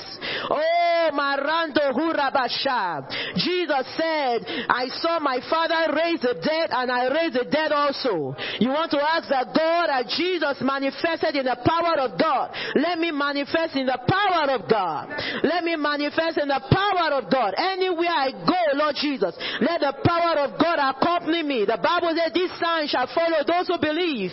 Oh, 0.50 1.10
Marando 1.14 1.94
Hurabasha. 1.94 3.08
Jesus 3.36 3.86
said, 3.96 4.46
I 4.70 4.88
saw 5.02 5.20
my 5.20 5.40
Father 5.50 5.94
raise 5.94 6.22
the 6.22 6.36
dead 6.42 6.70
and 6.72 6.92
I 6.92 7.08
raise 7.10 7.34
the 7.34 7.46
dead 7.50 7.72
also. 7.72 8.36
You 8.60 8.70
want 8.70 8.92
to 8.92 9.02
ask 9.02 9.30
that 9.30 9.54
God, 9.56 9.90
as 9.90 10.12
Jesus 10.16 10.58
manifested 10.62 11.36
in 11.36 11.46
the 11.46 11.58
power 11.64 12.00
of 12.00 12.20
God, 12.20 12.52
let 12.76 13.00
me 13.00 13.12
manifest 13.12 13.76
in 13.76 13.86
the 13.86 14.00
power 14.08 14.52
of 14.54 14.70
God. 14.70 15.10
Let 15.44 15.64
me 15.64 15.76
manifest 15.76 16.38
in 16.38 16.48
the 16.48 16.62
power 16.70 17.18
of 17.18 17.32
God. 17.32 17.54
Anywhere 17.58 18.12
I 18.12 18.32
go, 18.32 18.62
Lord 18.74 18.96
Jesus, 19.00 19.36
let 19.62 19.82
the 19.82 19.94
power 20.04 20.46
of 20.46 20.60
God 20.60 20.80
accompany 20.80 21.44
me. 21.44 21.66
The 21.66 21.80
Bible 21.82 22.14
says, 22.16 22.34
This 22.34 22.52
sign 22.60 22.88
shall 22.88 23.08
follow 23.14 23.44
those 23.46 23.68
who 23.68 23.78
believe. 23.80 24.32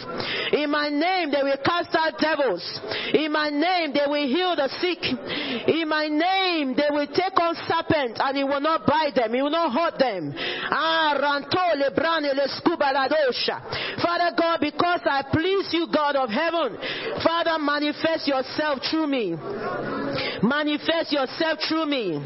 In 0.52 0.70
my 0.70 0.88
name, 0.88 1.30
they 1.30 1.42
will 1.42 1.60
cast 1.64 1.94
out 1.94 2.18
devils. 2.18 2.62
In 3.12 3.32
my 3.32 3.51
name, 3.51 3.92
they 3.92 4.06
will 4.06 4.26
heal 4.26 4.56
the 4.56 4.68
sick. 4.80 5.02
In 5.68 5.88
my 5.88 6.09
name, 6.09 6.74
they 6.76 6.88
will 6.90 7.06
take 7.06 7.38
on 7.40 7.55
serpents 7.66 8.20
and 8.22 8.38
it 8.38 8.44
will 8.44 8.60
not 8.60 8.86
bite 8.86 9.14
them. 9.14 9.34
It 9.34 9.42
will 9.42 9.51
not 9.51 9.72
hurt 9.72 9.98
them. 9.98 10.34
Ah. 10.70 11.14
Father 14.02 14.36
God, 14.36 14.60
because 14.60 15.01
I 15.05 15.24
please 15.32 15.68
you, 15.72 15.86
God 15.92 16.16
of 16.16 16.30
heaven, 16.30 16.78
Father, 17.22 17.59
manifest 17.59 18.28
yourself 18.28 18.80
through 18.90 19.06
me. 19.06 19.36
Manifest 20.42 21.12
yourself 21.12 21.59
through 21.68 21.86
me. 21.86 22.18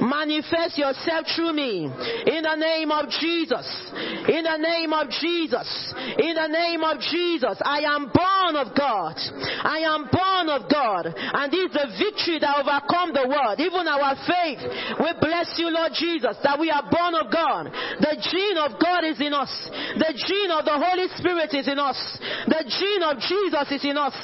Manifest 0.00 0.78
yourself 0.78 1.26
through 1.34 1.52
me. 1.52 1.84
In 2.26 2.42
the 2.42 2.56
name 2.56 2.90
of 2.90 3.08
Jesus. 3.08 3.66
In 4.28 4.44
the 4.44 4.56
name 4.58 4.92
of 4.92 5.08
Jesus. 5.10 5.94
In 6.18 6.34
the 6.34 6.46
name 6.48 6.84
of 6.84 7.00
Jesus. 7.00 7.33
I 7.42 7.82
am 7.88 8.12
born 8.12 8.54
of 8.54 8.76
God. 8.76 9.18
I 9.64 9.82
am 9.82 10.06
born 10.12 10.46
of 10.52 10.70
God. 10.70 11.10
And 11.10 11.50
this 11.50 11.66
is 11.66 11.74
the 11.74 11.88
victory 11.98 12.38
that 12.38 12.60
overcome 12.60 13.10
the 13.16 13.26
world. 13.26 13.58
Even 13.58 13.88
our 13.88 14.14
faith. 14.28 14.62
We 15.00 15.10
bless 15.18 15.58
you, 15.58 15.72
Lord 15.72 15.96
Jesus, 15.96 16.36
that 16.44 16.60
we 16.60 16.70
are 16.70 16.84
born 16.86 17.16
of 17.16 17.32
God. 17.32 17.72
The 17.98 18.14
gene 18.20 18.58
of 18.60 18.78
God 18.78 19.02
is 19.08 19.18
in 19.18 19.32
us. 19.32 19.50
The 19.98 20.12
gene 20.14 20.52
of 20.52 20.68
the 20.68 20.76
Holy 20.76 21.08
Spirit 21.16 21.50
is 21.56 21.66
in 21.66 21.78
us. 21.80 21.98
The 22.46 22.62
gene 22.68 23.02
of 23.02 23.18
Jesus 23.18 23.66
is 23.72 23.84
in 23.84 23.96
us. 23.96 24.14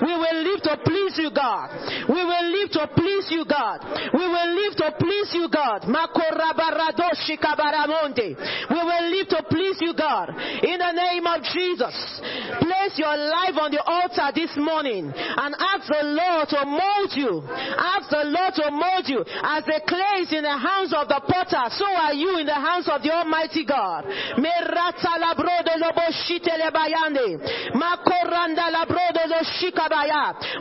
We 0.00 0.12
will 0.16 0.38
live 0.42 0.62
to 0.64 0.74
please 0.82 1.18
you, 1.18 1.30
God. 1.30 1.70
We 2.08 2.22
will 2.24 2.46
live 2.50 2.70
to 2.72 2.88
please 2.96 3.28
you, 3.30 3.44
God. 3.44 3.84
We 4.14 4.24
will 4.26 4.50
live 4.54 4.76
to 4.80 4.92
please 4.98 5.30
you, 5.34 5.48
God. 5.52 5.84
We 8.70 8.80
will 8.82 9.10
live 9.10 9.28
to 9.28 9.42
please 9.48 9.78
you, 9.80 9.94
God. 9.94 10.30
In 10.62 10.80
the 10.86 10.94
name 10.94 11.26
of 11.26 11.42
Jesus. 11.42 11.96
Place 12.62 12.94
your 12.98 13.16
life 13.16 13.56
on 13.58 13.70
the 13.74 13.82
altar 13.82 14.30
this 14.34 14.54
morning 14.56 15.10
and 15.10 15.50
ask 15.58 15.90
the 15.90 16.04
Lord 16.14 16.46
to 16.54 16.60
mold 16.62 17.10
you. 17.18 17.42
Ask 17.74 18.10
the 18.10 18.22
Lord 18.30 18.52
to 18.62 18.70
mold 18.70 19.06
you. 19.10 19.20
As 19.42 19.64
the 19.66 19.82
clay 19.82 20.22
is 20.22 20.30
in 20.30 20.46
the 20.46 20.54
hands 20.54 20.94
of 20.94 21.08
the 21.10 21.18
potter, 21.26 21.66
so 21.74 21.86
are 21.86 22.14
you 22.14 22.38
in 22.38 22.46
the 22.46 22.54
hands 22.54 22.86
of 22.86 23.02
the 23.02 23.10
Almighty 23.10 23.64
God. 23.66 24.06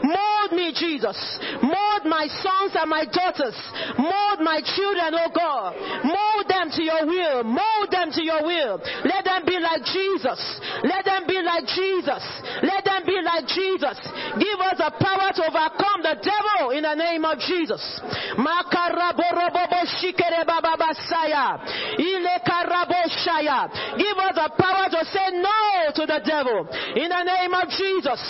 Mold 0.02 0.52
me, 0.54 0.74
Jesus. 0.74 1.18
Mold 1.62 2.04
my 2.06 2.28
sons 2.42 2.74
and 2.74 2.90
my 2.90 3.06
daughters. 3.06 3.58
Mold 3.98 4.40
my 4.42 4.62
children, 4.64 5.14
oh 5.14 5.30
God. 5.34 5.76
Mold 6.04 6.46
them 6.50 6.70
to 6.72 6.82
your 6.82 7.06
will. 7.06 7.44
Mold 7.44 7.90
them 7.92 8.10
to 8.12 8.24
your 8.24 8.44
will. 8.44 8.82
Let 9.06 9.26
them 9.26 9.46
be 9.46 9.60
like 9.60 9.84
Jesus. 9.86 10.15
Let 10.24 11.04
them 11.06 11.28
be 11.28 11.42
like 11.42 11.66
Jesus. 11.68 12.24
Let 12.64 12.86
them 12.86 13.04
be 13.06 13.20
like 13.22 13.48
Jesus. 13.48 13.98
Give 14.40 14.60
us 14.64 14.78
the 14.78 14.92
power 14.96 15.32
to 15.36 15.42
overcome 15.50 16.02
the 16.04 16.16
devil 16.24 16.72
in 16.72 16.84
the 16.84 16.96
name 16.96 17.26
of 17.26 17.40
Jesus. 17.40 17.84
Give 23.96 24.18
us 24.18 24.36
the 24.36 24.50
power 24.56 24.86
to 24.90 25.02
say 25.12 25.28
no 25.36 25.92
to 25.96 26.04
the 26.06 26.22
devil 26.24 26.68
in 26.96 27.10
the 27.10 27.24
name 27.24 27.54
of 27.54 27.70
Jesus. 27.70 28.22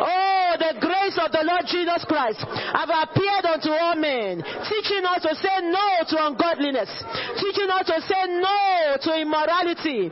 Oh, 0.00 0.56
the 0.58 0.74
grace 0.80 1.16
of 1.20 1.32
the 1.32 1.44
Lord 1.44 1.64
Jesus 1.66 2.04
Christ 2.04 2.44
have 2.44 2.90
appeared 2.90 3.44
unto 3.46 3.70
all 3.70 3.96
men, 3.96 4.42
teaching 4.68 5.04
us 5.06 5.22
to 5.22 5.34
say 5.36 5.56
no 5.64 6.04
to 6.08 6.16
ungodliness, 6.26 6.90
teaching 7.38 7.70
us 7.70 7.86
to 7.86 8.00
say 8.04 8.22
no 8.28 8.96
to 9.00 9.10
immorality, 9.20 10.10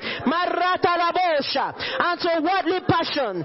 and 1.18 2.20
to 2.20 2.30
worldly 2.42 2.80
passion. 2.86 3.44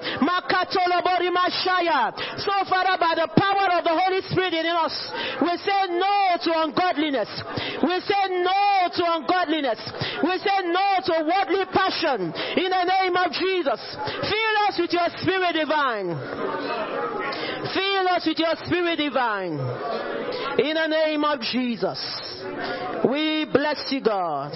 So 2.37 2.53
Father, 2.69 2.95
by 2.99 3.13
the 3.15 3.29
power 3.35 3.67
of 3.77 3.83
the 3.83 3.95
Holy 3.95 4.21
Spirit 4.29 4.53
in 4.53 4.65
us, 4.67 4.95
we 5.41 5.53
say 5.57 5.81
no 5.89 6.37
to 6.43 6.51
ungodliness. 6.63 7.29
We 7.83 7.95
say 8.01 8.23
no 8.43 8.89
to 8.93 9.03
ungodliness. 9.17 9.79
We 10.23 10.37
say 10.39 10.57
no 10.69 10.87
to 11.05 11.13
worldly 11.25 11.65
passion 11.73 12.33
in 12.57 12.69
the 12.69 12.83
name 12.83 13.15
of 13.15 13.31
Jesus. 13.31 13.81
Fill 14.21 14.55
us 14.69 14.75
with 14.79 14.93
your 14.93 15.09
spirit 15.17 15.53
divine. 15.53 16.13
Fill 17.73 18.07
us 18.09 18.25
with 18.25 18.39
your 18.39 18.55
spirit 18.65 18.97
divine. 18.97 19.59
In 20.59 20.75
the 20.75 20.87
name 20.87 21.23
of 21.23 21.39
Jesus. 21.41 21.99
We 23.09 23.45
bless 23.51 23.91
you, 23.91 24.01
God. 24.01 24.53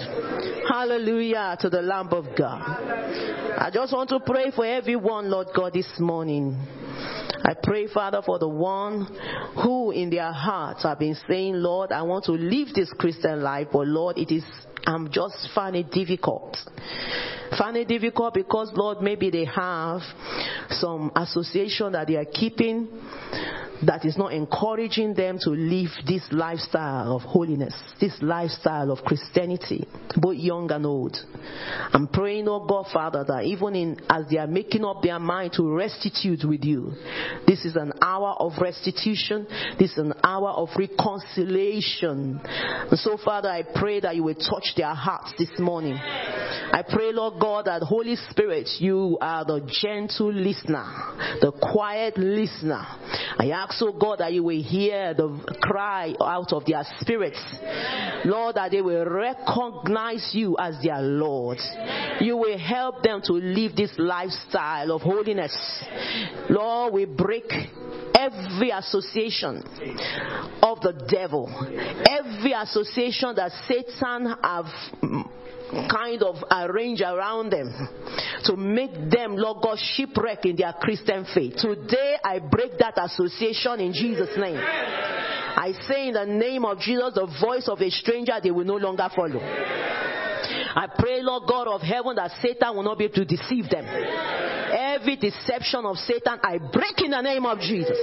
Hallelujah 0.68 1.56
to 1.60 1.68
the 1.68 1.82
Lamb 1.82 2.08
of 2.12 2.26
God. 2.36 3.07
I 3.10 3.70
just 3.72 3.92
want 3.92 4.10
to 4.10 4.20
pray 4.20 4.50
for 4.50 4.64
everyone, 4.64 5.30
Lord 5.30 5.48
God, 5.54 5.72
this 5.72 5.88
morning. 5.98 6.56
I 7.44 7.54
pray, 7.62 7.86
Father, 7.88 8.20
for 8.24 8.38
the 8.38 8.48
one 8.48 9.06
who 9.62 9.90
in 9.90 10.10
their 10.10 10.32
hearts 10.32 10.82
have 10.82 10.98
been 10.98 11.16
saying, 11.28 11.54
Lord, 11.54 11.92
I 11.92 12.02
want 12.02 12.24
to 12.26 12.32
live 12.32 12.68
this 12.74 12.92
Christian 12.98 13.42
life, 13.42 13.68
but 13.72 13.86
Lord, 13.86 14.18
it 14.18 14.30
is, 14.30 14.44
I'm 14.86 15.10
just 15.10 15.48
finding 15.54 15.86
it 15.86 15.90
difficult. 15.90 16.56
Find 17.56 17.76
it 17.76 17.88
difficult 17.88 18.34
because, 18.34 18.70
Lord, 18.74 19.00
maybe 19.00 19.30
they 19.30 19.44
have 19.44 20.00
some 20.70 21.12
association 21.16 21.92
that 21.92 22.06
they 22.06 22.16
are 22.16 22.24
keeping 22.24 22.88
that 23.86 24.04
is 24.04 24.16
not 24.16 24.32
encouraging 24.32 25.14
them 25.14 25.38
to 25.40 25.50
live 25.50 25.90
this 26.06 26.22
lifestyle 26.32 27.14
of 27.14 27.22
holiness, 27.22 27.74
this 28.00 28.16
lifestyle 28.20 28.90
of 28.90 29.04
Christianity, 29.04 29.86
both 30.16 30.36
young 30.36 30.70
and 30.72 30.84
old. 30.84 31.16
I'm 31.92 32.08
praying, 32.08 32.48
oh 32.48 32.66
God, 32.66 32.86
Father, 32.92 33.24
that 33.26 33.44
even 33.44 33.74
in 33.76 33.96
as 34.10 34.24
they 34.30 34.38
are 34.38 34.46
making 34.46 34.84
up 34.84 35.02
their 35.02 35.18
mind 35.18 35.52
to 35.54 35.72
restitute 35.72 36.44
with 36.44 36.64
you, 36.64 36.92
this 37.46 37.64
is 37.64 37.76
an 37.76 37.92
hour 38.02 38.34
of 38.38 38.52
restitution, 38.60 39.46
this 39.78 39.92
is 39.92 39.98
an 39.98 40.14
hour 40.24 40.50
of 40.50 40.70
reconciliation. 40.76 42.40
And 42.44 42.98
so, 42.98 43.16
Father, 43.24 43.48
I 43.48 43.62
pray 43.62 44.00
that 44.00 44.16
you 44.16 44.24
will 44.24 44.34
touch 44.34 44.67
their 44.76 44.94
hearts 44.94 45.32
this 45.38 45.50
morning. 45.58 45.94
I 45.94 46.82
pray, 46.88 47.12
Lord 47.12 47.40
God, 47.40 47.66
that 47.66 47.82
Holy 47.82 48.16
Spirit, 48.30 48.68
you 48.78 49.18
are 49.20 49.44
the 49.44 49.60
gentle 49.82 50.32
listener, 50.32 50.84
the 51.40 51.52
quiet 51.52 52.18
listener. 52.18 52.84
I 53.38 53.50
ask, 53.50 53.80
oh 53.82 53.92
God, 53.92 54.18
that 54.18 54.32
you 54.32 54.42
will 54.42 54.62
hear 54.62 55.14
the 55.14 55.28
cry 55.62 56.14
out 56.20 56.52
of 56.52 56.64
their 56.66 56.84
spirits. 57.00 57.42
Lord, 58.24 58.56
that 58.56 58.70
they 58.70 58.82
will 58.82 59.04
recognize 59.04 60.30
you 60.34 60.56
as 60.58 60.82
their 60.82 61.00
Lord. 61.00 61.58
You 62.20 62.36
will 62.36 62.58
help 62.58 63.02
them 63.02 63.22
to 63.24 63.32
live 63.32 63.76
this 63.76 63.92
lifestyle 63.96 64.92
of 64.92 65.02
holiness. 65.02 65.56
Lord, 66.50 66.92
we 66.92 67.04
break 67.04 67.50
every 68.14 68.70
association 68.70 69.62
of 70.62 70.80
the 70.80 71.06
devil, 71.08 71.48
every 72.08 72.52
association 72.52 73.34
that 73.36 73.52
Satan 73.68 74.34
have 74.62 75.88
kind 75.90 76.22
of 76.22 76.36
arrange 76.50 77.02
around 77.02 77.50
them 77.50 77.70
to 78.44 78.56
make 78.56 78.92
them, 79.10 79.36
Lord 79.36 79.62
God, 79.62 79.78
shipwreck 79.78 80.44
in 80.44 80.56
their 80.56 80.72
Christian 80.80 81.26
faith. 81.34 81.54
Today 81.56 82.16
I 82.24 82.38
break 82.38 82.78
that 82.78 82.94
association 82.96 83.80
in 83.80 83.92
Jesus' 83.92 84.36
name. 84.36 84.58
I 84.58 85.72
say 85.88 86.08
in 86.08 86.14
the 86.14 86.24
name 86.24 86.64
of 86.64 86.78
Jesus, 86.78 87.14
the 87.14 87.26
voice 87.40 87.68
of 87.68 87.80
a 87.80 87.90
stranger 87.90 88.32
they 88.42 88.50
will 88.50 88.64
no 88.64 88.76
longer 88.76 89.08
follow. 89.14 89.40
I 89.40 90.86
pray, 90.98 91.20
Lord 91.22 91.44
God 91.48 91.66
of 91.68 91.82
heaven, 91.82 92.14
that 92.16 92.30
Satan 92.40 92.76
will 92.76 92.84
not 92.84 92.98
be 92.98 93.04
able 93.04 93.14
to 93.14 93.24
deceive 93.24 93.68
them. 93.68 93.84
Every 93.84 95.16
deception 95.16 95.84
of 95.84 95.96
Satan, 95.96 96.38
I 96.42 96.58
break 96.58 97.02
in 97.02 97.10
the 97.10 97.20
name 97.20 97.44
of 97.44 97.58
Jesus. 97.58 97.98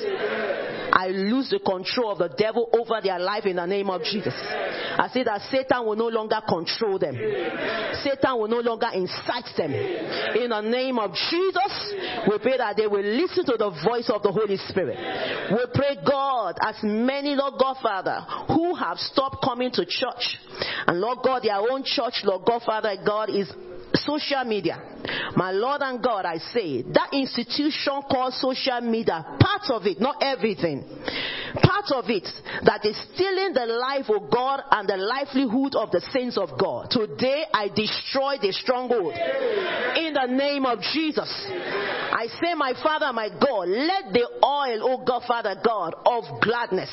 I 0.92 1.08
lose 1.08 1.50
the 1.50 1.60
control 1.60 2.12
of 2.12 2.18
the 2.20 2.30
devil 2.38 2.70
over 2.74 3.02
their 3.02 3.20
life 3.20 3.46
in 3.46 3.58
the 3.58 3.66
name 3.66 3.90
of 3.90 4.02
Jesus. 4.04 4.34
I 4.34 5.10
say 5.14 5.24
that 5.24 5.42
Satan 5.52 5.86
will 5.86 5.96
no 5.96 6.08
longer 6.08 6.40
control 6.48 7.00
them. 7.00 7.16
Satan 8.04 8.40
will 8.40 8.48
no 8.48 8.60
longer 8.60 8.88
incite 8.94 9.50
them. 9.58 9.74
In 9.74 10.50
the 10.50 10.62
name 10.62 11.00
of 11.00 11.12
Jesus, 11.14 11.94
we 12.30 12.38
pray 12.40 12.58
that 12.58 12.78
they 12.78 12.88
will 12.88 13.04
listen 13.04 13.46
to 13.46 13.58
the 13.58 13.70
voice 13.84 14.10
of 14.10 14.24
the 14.24 14.32
Holy 14.32 14.58
Spirit. 14.58 14.98
We 15.52 15.66
pray, 15.74 15.98
God, 16.06 16.58
as 16.62 16.76
many, 16.84 17.36
Lord 17.36 17.56
God, 17.60 17.78
Father, 17.82 18.22
who 18.48 18.76
have 18.76 18.98
stopped 18.98 19.44
coming 19.44 19.72
to 19.72 19.86
church, 19.86 20.38
and 20.88 21.00
Lord 21.00 21.20
God, 21.24 21.44
their 21.44 21.60
own 21.60 21.84
church, 21.84 22.22
Lord 22.24 22.46
God, 22.46 22.62
Father, 22.66 22.96
God, 23.06 23.30
is 23.30 23.52
social 23.98 24.44
media. 24.44 24.82
My 25.36 25.52
Lord 25.52 25.82
and 25.82 26.02
God, 26.02 26.26
I 26.26 26.38
say, 26.38 26.82
that 26.82 27.10
institution 27.14 28.02
called 28.10 28.34
social 28.34 28.82
media, 28.82 29.24
part 29.40 29.70
of 29.70 29.86
it, 29.86 30.00
not 30.00 30.18
everything, 30.22 30.84
part 31.62 31.92
of 31.94 32.10
it 32.10 32.28
that 32.66 32.84
is 32.86 32.98
stealing 33.14 33.54
the 33.54 33.66
life 33.66 34.10
of 34.10 34.30
God 34.32 34.62
and 34.72 34.90
the 34.90 34.98
livelihood 34.98 35.76
of 35.76 35.92
the 35.92 36.02
saints 36.12 36.38
of 36.38 36.58
God. 36.60 36.90
Today, 36.90 37.46
I 37.54 37.70
destroy 37.70 38.38
the 38.42 38.52
stronghold. 38.52 39.14
In 39.14 40.14
the 40.14 40.28
name 40.28 40.66
of 40.66 40.80
Jesus. 40.82 41.30
I 42.16 42.28
say, 42.42 42.54
my 42.56 42.74
Father, 42.82 43.12
my 43.14 43.30
God, 43.30 43.68
let 43.68 44.14
the 44.14 44.28
oil, 44.44 44.80
O 44.90 45.04
God, 45.06 45.24
Father 45.28 45.56
God, 45.64 45.96
of 46.06 46.42
gladness, 46.42 46.90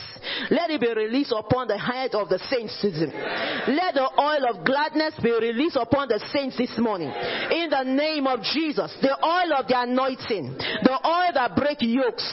let 0.50 0.70
it 0.70 0.80
be 0.80 0.92
released 0.92 1.32
upon 1.32 1.68
the 1.68 1.78
head 1.78 2.14
of 2.14 2.28
the 2.28 2.38
saints. 2.50 2.76
Let 2.82 3.94
the 3.94 4.10
oil 4.18 4.50
of 4.50 4.64
gladness 4.64 5.14
be 5.22 5.30
released 5.30 5.76
upon 5.76 6.08
the 6.08 6.18
saints 6.32 6.58
this 6.58 6.76
morning. 6.76 6.91
In 7.00 7.70
the 7.70 7.84
name 7.84 8.26
of 8.26 8.42
Jesus, 8.42 8.92
the 9.00 9.16
oil 9.24 9.52
of 9.56 9.66
the 9.66 9.80
anointing, 9.80 10.54
the 10.84 10.98
oil 11.00 11.30
that 11.32 11.56
break 11.56 11.78
yokes, 11.80 12.26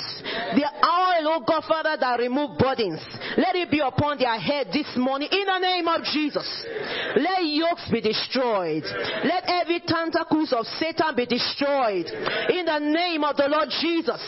the 0.55 0.65
oil, 0.65 1.23
oh 1.31 1.43
God, 1.47 1.63
Father, 1.67 1.95
that 1.99 2.19
remove 2.19 2.57
burdens. 2.57 2.99
Let 3.37 3.55
it 3.55 3.71
be 3.71 3.79
upon 3.79 4.19
their 4.19 4.37
head 4.39 4.67
this 4.73 4.89
morning. 4.97 5.29
In 5.31 5.45
the 5.45 5.59
name 5.59 5.87
of 5.87 6.03
Jesus, 6.03 6.47
let 7.15 7.45
yokes 7.45 7.87
be 7.91 8.01
destroyed. 8.01 8.83
Let 9.23 9.43
every 9.47 9.81
tentacles 9.85 10.51
of 10.51 10.65
Satan 10.77 11.15
be 11.15 11.25
destroyed. 11.25 12.07
In 12.51 12.65
the 12.65 12.79
name 12.79 13.23
of 13.23 13.37
the 13.37 13.47
Lord 13.47 13.69
Jesus. 13.81 14.21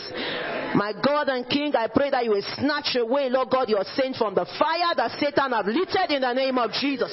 My 0.74 0.94
God 1.04 1.28
and 1.28 1.48
King, 1.48 1.76
I 1.76 1.88
pray 1.88 2.10
that 2.10 2.24
you 2.24 2.30
will 2.30 2.48
snatch 2.56 2.96
away, 2.96 3.28
Lord 3.28 3.50
God, 3.50 3.68
your 3.68 3.84
saints 3.94 4.18
from 4.18 4.34
the 4.34 4.46
fire 4.58 4.96
that 4.96 5.20
Satan 5.20 5.52
have 5.52 5.66
lit 5.66 5.92
in 6.08 6.22
the 6.22 6.32
name 6.32 6.56
of 6.56 6.72
Jesus. 6.72 7.12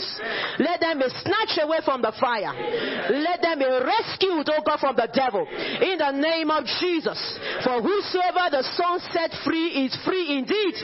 Let 0.60 0.80
them 0.80 1.00
be 1.00 1.10
snatched 1.22 1.60
away 1.62 1.80
from 1.84 2.02
the 2.02 2.14
fire. 2.20 2.54
Let 3.10 3.42
them 3.42 3.60
be 3.60 3.66
rescued, 3.66 4.46
oh 4.50 4.62
God, 4.62 4.80
from 4.80 4.96
the 4.96 5.10
devil. 5.10 5.46
In 5.46 5.98
the 5.98 6.14
name 6.14 6.50
of 6.54 6.66
Jesus. 6.80 7.18
For 7.66 7.82
whosoever 7.82 8.54
the 8.54 8.64
Son 8.78 9.02
set 9.10 9.34
free 9.44 9.90
is 9.90 9.98
free 10.06 10.38
indeed. 10.38 10.76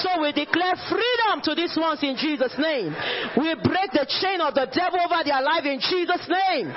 So 0.00 0.24
we 0.24 0.32
declare 0.32 0.76
freedom 0.88 1.44
to 1.44 1.52
these 1.54 1.76
ones 1.76 2.00
in 2.00 2.16
Jesus' 2.16 2.56
name. 2.56 2.96
We 3.36 3.52
break 3.60 3.92
the 3.92 4.08
chain 4.20 4.40
of 4.40 4.56
the 4.56 4.68
devil 4.72 5.00
over 5.04 5.20
their 5.24 5.42
life 5.42 5.68
in 5.68 5.80
Jesus' 5.80 6.24
name. 6.24 6.72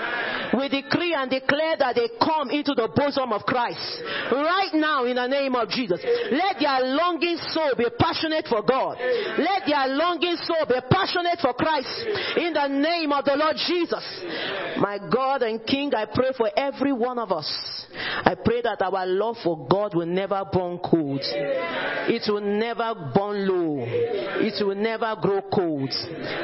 We 0.59 0.67
decree 0.67 1.15
and 1.15 1.31
declare 1.31 1.77
that 1.79 1.95
they 1.95 2.11
come 2.19 2.51
into 2.51 2.75
the 2.75 2.91
bosom 2.91 3.31
of 3.31 3.47
Christ. 3.47 4.03
Right 4.31 4.73
now, 4.73 5.05
in 5.05 5.15
the 5.15 5.27
name 5.27 5.55
of 5.55 5.69
Jesus. 5.69 6.01
Let 6.31 6.59
their 6.59 6.81
longing 6.95 7.37
soul 7.55 7.73
be 7.77 7.87
passionate 7.95 8.47
for 8.47 8.61
God. 8.63 8.97
Let 8.99 9.63
their 9.63 9.87
longing 9.95 10.35
soul 10.43 10.65
be 10.67 10.79
passionate 10.89 11.39
for 11.39 11.53
Christ. 11.53 11.87
In 12.35 12.51
the 12.53 12.67
name 12.67 13.11
of 13.13 13.23
the 13.25 13.35
Lord 13.35 13.55
Jesus. 13.55 14.03
My 14.77 14.88
God 14.97 15.41
and 15.43 15.65
King, 15.65 15.93
I 15.93 16.05
pray 16.05 16.31
for 16.35 16.49
every 16.55 16.93
one 16.93 17.19
of 17.19 17.31
us. 17.31 17.85
I 17.93 18.35
pray 18.35 18.61
that 18.61 18.81
our 18.81 19.05
love 19.05 19.37
for 19.43 19.67
God 19.67 19.95
will 19.95 20.05
never 20.05 20.43
burn 20.51 20.79
cold. 20.79 21.21
It 21.23 22.23
will 22.31 22.41
never 22.41 23.11
burn 23.13 23.47
low. 23.47 23.83
It 23.85 24.65
will 24.65 24.75
never 24.75 25.15
grow 25.21 25.41
cold. 25.53 25.93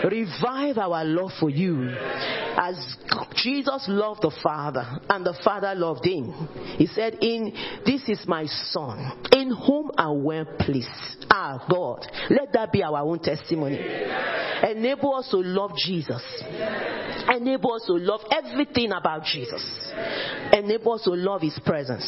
Revive 0.04 0.78
our 0.78 1.04
love 1.06 1.32
for 1.40 1.50
you. 1.50 1.90
As 2.58 2.76
Jesus 3.36 3.86
loved 3.88 4.22
the 4.22 4.32
Father 4.42 5.00
and 5.10 5.26
the 5.26 5.38
Father 5.44 5.74
loved 5.76 6.06
him, 6.06 6.32
he 6.78 6.88
said, 6.88 7.18
In 7.22 7.54
this 7.86 8.08
is 8.08 8.26
my 8.28 8.46
son, 8.46 9.24
in 9.34 9.52
whom 9.52 9.92
I 9.98 10.10
well 10.12 10.46
pleased. 10.60 11.26
Ah, 11.30 11.66
God, 11.70 12.06
let 12.30 12.54
that 12.54 12.72
be 12.72 12.84
our 12.84 13.00
own 13.00 13.20
testimony. 13.20 13.78
Enable 14.64 15.16
us 15.16 15.30
to 15.32 15.38
love 15.38 15.72
Jesus. 15.78 16.24
Enable 17.28 17.74
us 17.74 17.84
to 17.88 17.94
love 17.94 18.22
everything 18.32 18.92
about 18.92 19.24
Jesus. 19.24 19.64
Enable 20.54 20.94
us 20.94 21.04
to 21.04 21.12
love 21.12 21.42
His 21.42 21.60
presence. 21.66 22.06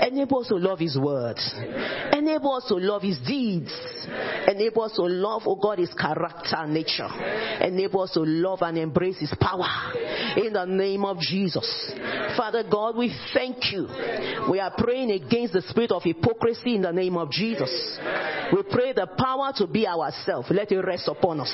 Enable 0.00 0.40
us 0.40 0.48
to 0.48 0.56
love 0.56 0.78
His 0.78 0.98
word. 0.98 1.36
Enable 2.12 2.54
us 2.54 2.64
to 2.68 2.74
love 2.74 3.02
His 3.02 3.18
deeds. 3.26 3.72
Enable 4.48 4.82
us 4.82 4.92
to 4.96 5.02
love, 5.02 5.42
oh 5.46 5.56
God, 5.56 5.78
His 5.78 5.92
character 5.94 6.56
and 6.56 6.74
nature. 6.74 7.08
Enable 7.60 8.02
us 8.02 8.12
to 8.12 8.20
love 8.20 8.60
and 8.62 8.78
embrace 8.78 9.18
His 9.18 9.34
power. 9.40 9.68
In 10.36 10.52
the 10.52 10.64
name 10.64 11.04
of 11.04 11.18
Jesus. 11.18 11.92
Father 12.36 12.64
God, 12.70 12.96
we 12.96 13.14
thank 13.34 13.72
you. 13.72 13.88
We 14.50 14.60
are 14.60 14.72
praying 14.76 15.10
against 15.10 15.52
the 15.52 15.62
spirit 15.62 15.92
of 15.92 16.02
hypocrisy 16.02 16.74
in 16.76 16.82
the 16.82 16.92
name 16.92 17.16
of 17.16 17.30
Jesus. 17.30 17.98
We 18.52 18.62
pray 18.70 18.92
the 18.92 19.06
power 19.18 19.52
to 19.56 19.66
be 19.66 19.86
ourselves. 19.86 20.48
Let 20.50 20.72
it 20.72 20.80
rest 20.80 21.08
upon 21.08 21.40
us. 21.40 21.52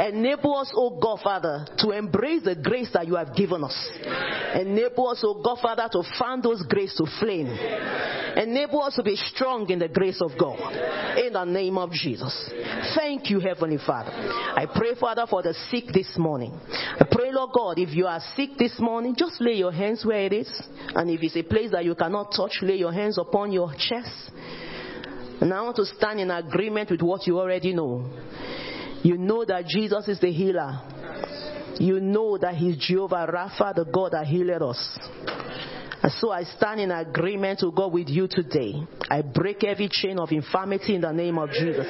Enable 0.00 0.56
us, 0.56 0.72
oh 0.74 0.98
God, 1.00 1.20
Father, 1.22 1.66
to 1.78 1.90
embrace 1.90 2.42
the 2.44 2.54
grace 2.54 2.90
that 2.92 3.06
you 3.06 3.15
have 3.16 3.34
given 3.34 3.64
us. 3.64 3.90
Enable 4.54 5.08
us, 5.08 5.20
oh 5.24 5.40
God, 5.42 5.58
Father, 5.60 5.88
to 5.92 6.02
fan 6.18 6.40
those 6.42 6.62
grace 6.68 6.94
to 6.96 7.06
flame. 7.20 7.48
Enable 8.36 8.82
us 8.82 8.94
to 8.96 9.02
be 9.02 9.16
strong 9.16 9.68
in 9.70 9.78
the 9.78 9.88
grace 9.88 10.20
of 10.20 10.32
God. 10.38 10.58
In 11.16 11.32
the 11.32 11.44
name 11.44 11.78
of 11.78 11.90
Jesus. 11.90 12.50
Thank 12.94 13.30
you, 13.30 13.40
Heavenly 13.40 13.78
Father. 13.78 14.12
I 14.12 14.66
pray, 14.74 14.94
Father, 14.98 15.26
for 15.28 15.42
the 15.42 15.54
sick 15.70 15.86
this 15.92 16.16
morning. 16.18 16.52
I 16.68 17.06
pray, 17.10 17.32
Lord 17.32 17.50
God, 17.54 17.78
if 17.78 17.94
you 17.94 18.06
are 18.06 18.20
sick 18.36 18.50
this 18.58 18.78
morning, 18.78 19.14
just 19.16 19.40
lay 19.40 19.54
your 19.54 19.72
hands 19.72 20.04
where 20.04 20.24
it 20.24 20.32
is. 20.32 20.62
And 20.94 21.08
if 21.10 21.22
it's 21.22 21.36
a 21.36 21.42
place 21.42 21.70
that 21.72 21.84
you 21.84 21.94
cannot 21.94 22.32
touch, 22.36 22.58
lay 22.60 22.76
your 22.76 22.92
hands 22.92 23.16
upon 23.16 23.52
your 23.52 23.72
chest. 23.72 24.30
And 25.40 25.52
I 25.52 25.62
want 25.62 25.76
to 25.76 25.84
stand 25.84 26.20
in 26.20 26.30
agreement 26.30 26.90
with 26.90 27.02
what 27.02 27.26
you 27.26 27.38
already 27.38 27.72
know. 27.72 28.10
You 29.02 29.16
know 29.16 29.44
that 29.44 29.66
Jesus 29.66 30.08
is 30.08 30.20
the 30.20 30.32
healer. 30.32 30.80
You 31.78 32.00
know 32.00 32.38
that 32.38 32.54
He's 32.54 32.76
Jehovah 32.76 33.26
Rapha, 33.26 33.74
the 33.74 33.84
God 33.84 34.12
that 34.12 34.26
healed 34.26 34.62
us. 34.62 34.98
And 36.02 36.12
so 36.12 36.30
I 36.30 36.44
stand 36.44 36.80
in 36.80 36.90
agreement 36.90 37.60
to 37.60 37.72
God 37.72 37.92
with 37.92 38.08
you 38.08 38.28
today. 38.28 38.74
I 39.10 39.22
break 39.22 39.64
every 39.64 39.88
chain 39.90 40.18
of 40.18 40.30
infirmity 40.30 40.94
in 40.94 41.00
the 41.00 41.12
name 41.12 41.38
of 41.38 41.50
Jesus. 41.50 41.86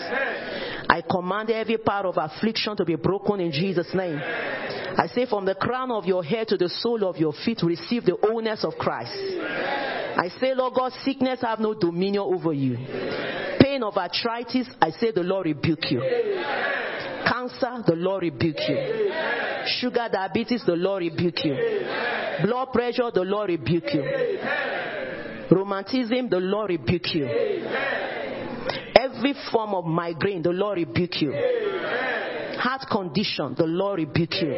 I 0.97 1.03
command 1.03 1.51
every 1.51 1.77
part 1.77 2.07
of 2.07 2.17
affliction 2.17 2.75
to 2.79 2.85
be 2.87 2.95
broken 2.95 3.39
in 3.41 3.53
Jesus' 3.53 3.93
name. 3.93 4.17
I 4.19 5.07
say 5.15 5.27
from 5.27 5.45
the 5.45 5.55
crown 5.55 5.91
of 5.91 6.07
your 6.07 6.25
head 6.25 6.49
to 6.49 6.57
the 6.57 6.71
sole 6.71 7.05
of 7.05 7.19
your 7.19 7.35
feet, 7.45 7.61
receive 7.63 8.07
the 8.07 8.17
wholeness 8.23 8.65
of 8.65 8.73
Christ. 8.79 9.13
I 9.13 10.31
say, 10.41 10.55
Lord 10.55 10.73
God, 10.73 10.93
sickness 11.05 11.41
have 11.43 11.59
no 11.59 11.75
dominion 11.75 12.23
over 12.23 12.55
you. 12.55 12.79
Pain 13.61 13.83
of 13.83 13.95
arthritis, 13.99 14.71
I 14.81 14.89
say 14.93 15.11
the 15.11 15.21
Lord 15.23 15.45
rebuke 15.45 15.91
you. 15.91 16.01
Cancer, 17.27 17.85
the 17.87 17.95
Lord 17.95 18.23
rebuke 18.23 18.57
you. 18.67 19.13
Sugar 19.79 20.09
diabetes, 20.11 20.65
the 20.65 20.77
Lord 20.77 21.03
rebuke 21.03 21.45
you. 21.45 21.57
Blood 22.43 22.73
pressure, 22.73 23.11
the 23.13 23.21
Lord 23.21 23.51
rebuke 23.51 23.93
you. 23.93 24.03
Rheumatism, 25.51 26.31
the 26.31 26.41
Lord 26.41 26.71
rebuke 26.71 27.15
you. 27.15 27.27
Every 29.17 29.35
form 29.51 29.75
of 29.75 29.85
migraine, 29.85 30.43
the 30.43 30.51
Lord 30.51 30.79
rebuke 30.79 31.23
you. 31.23 31.33
Heart 32.59 32.87
condition, 32.91 33.55
the 33.57 33.65
Lord 33.65 33.99
rebuke 33.99 34.35
you. 34.43 34.55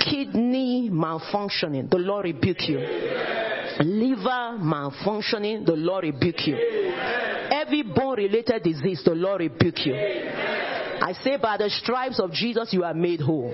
Kidney 0.00 0.90
malfunctioning, 0.90 1.90
the 1.90 1.98
Lord 1.98 2.24
rebuke 2.24 2.68
you. 2.68 2.78
Liver 3.80 4.58
malfunctioning, 4.58 5.64
the 5.64 5.74
Lord 5.74 6.04
rebuke 6.04 6.46
you. 6.46 6.56
Every 7.50 7.82
bone 7.82 8.16
related 8.16 8.62
disease, 8.62 9.02
the 9.04 9.14
Lord 9.14 9.40
rebuke 9.40 9.86
you. 9.86 9.94
I 9.94 11.14
say, 11.24 11.36
by 11.38 11.56
the 11.56 11.70
stripes 11.70 12.20
of 12.20 12.32
Jesus, 12.32 12.72
you 12.72 12.84
are 12.84 12.94
made 12.94 13.20
whole. 13.20 13.50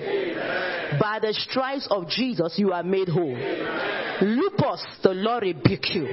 By 1.00 1.18
the 1.20 1.32
stripes 1.32 1.86
of 1.90 2.08
Jesus, 2.08 2.54
you 2.58 2.72
are 2.72 2.82
made 2.82 3.08
whole. 3.08 3.36
Lupus, 4.22 4.84
the 5.02 5.12
Lord 5.12 5.42
rebuke 5.42 5.94
you. 5.94 6.06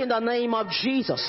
In 0.00 0.08
the 0.08 0.20
name 0.20 0.54
of 0.54 0.68
Jesus. 0.82 1.22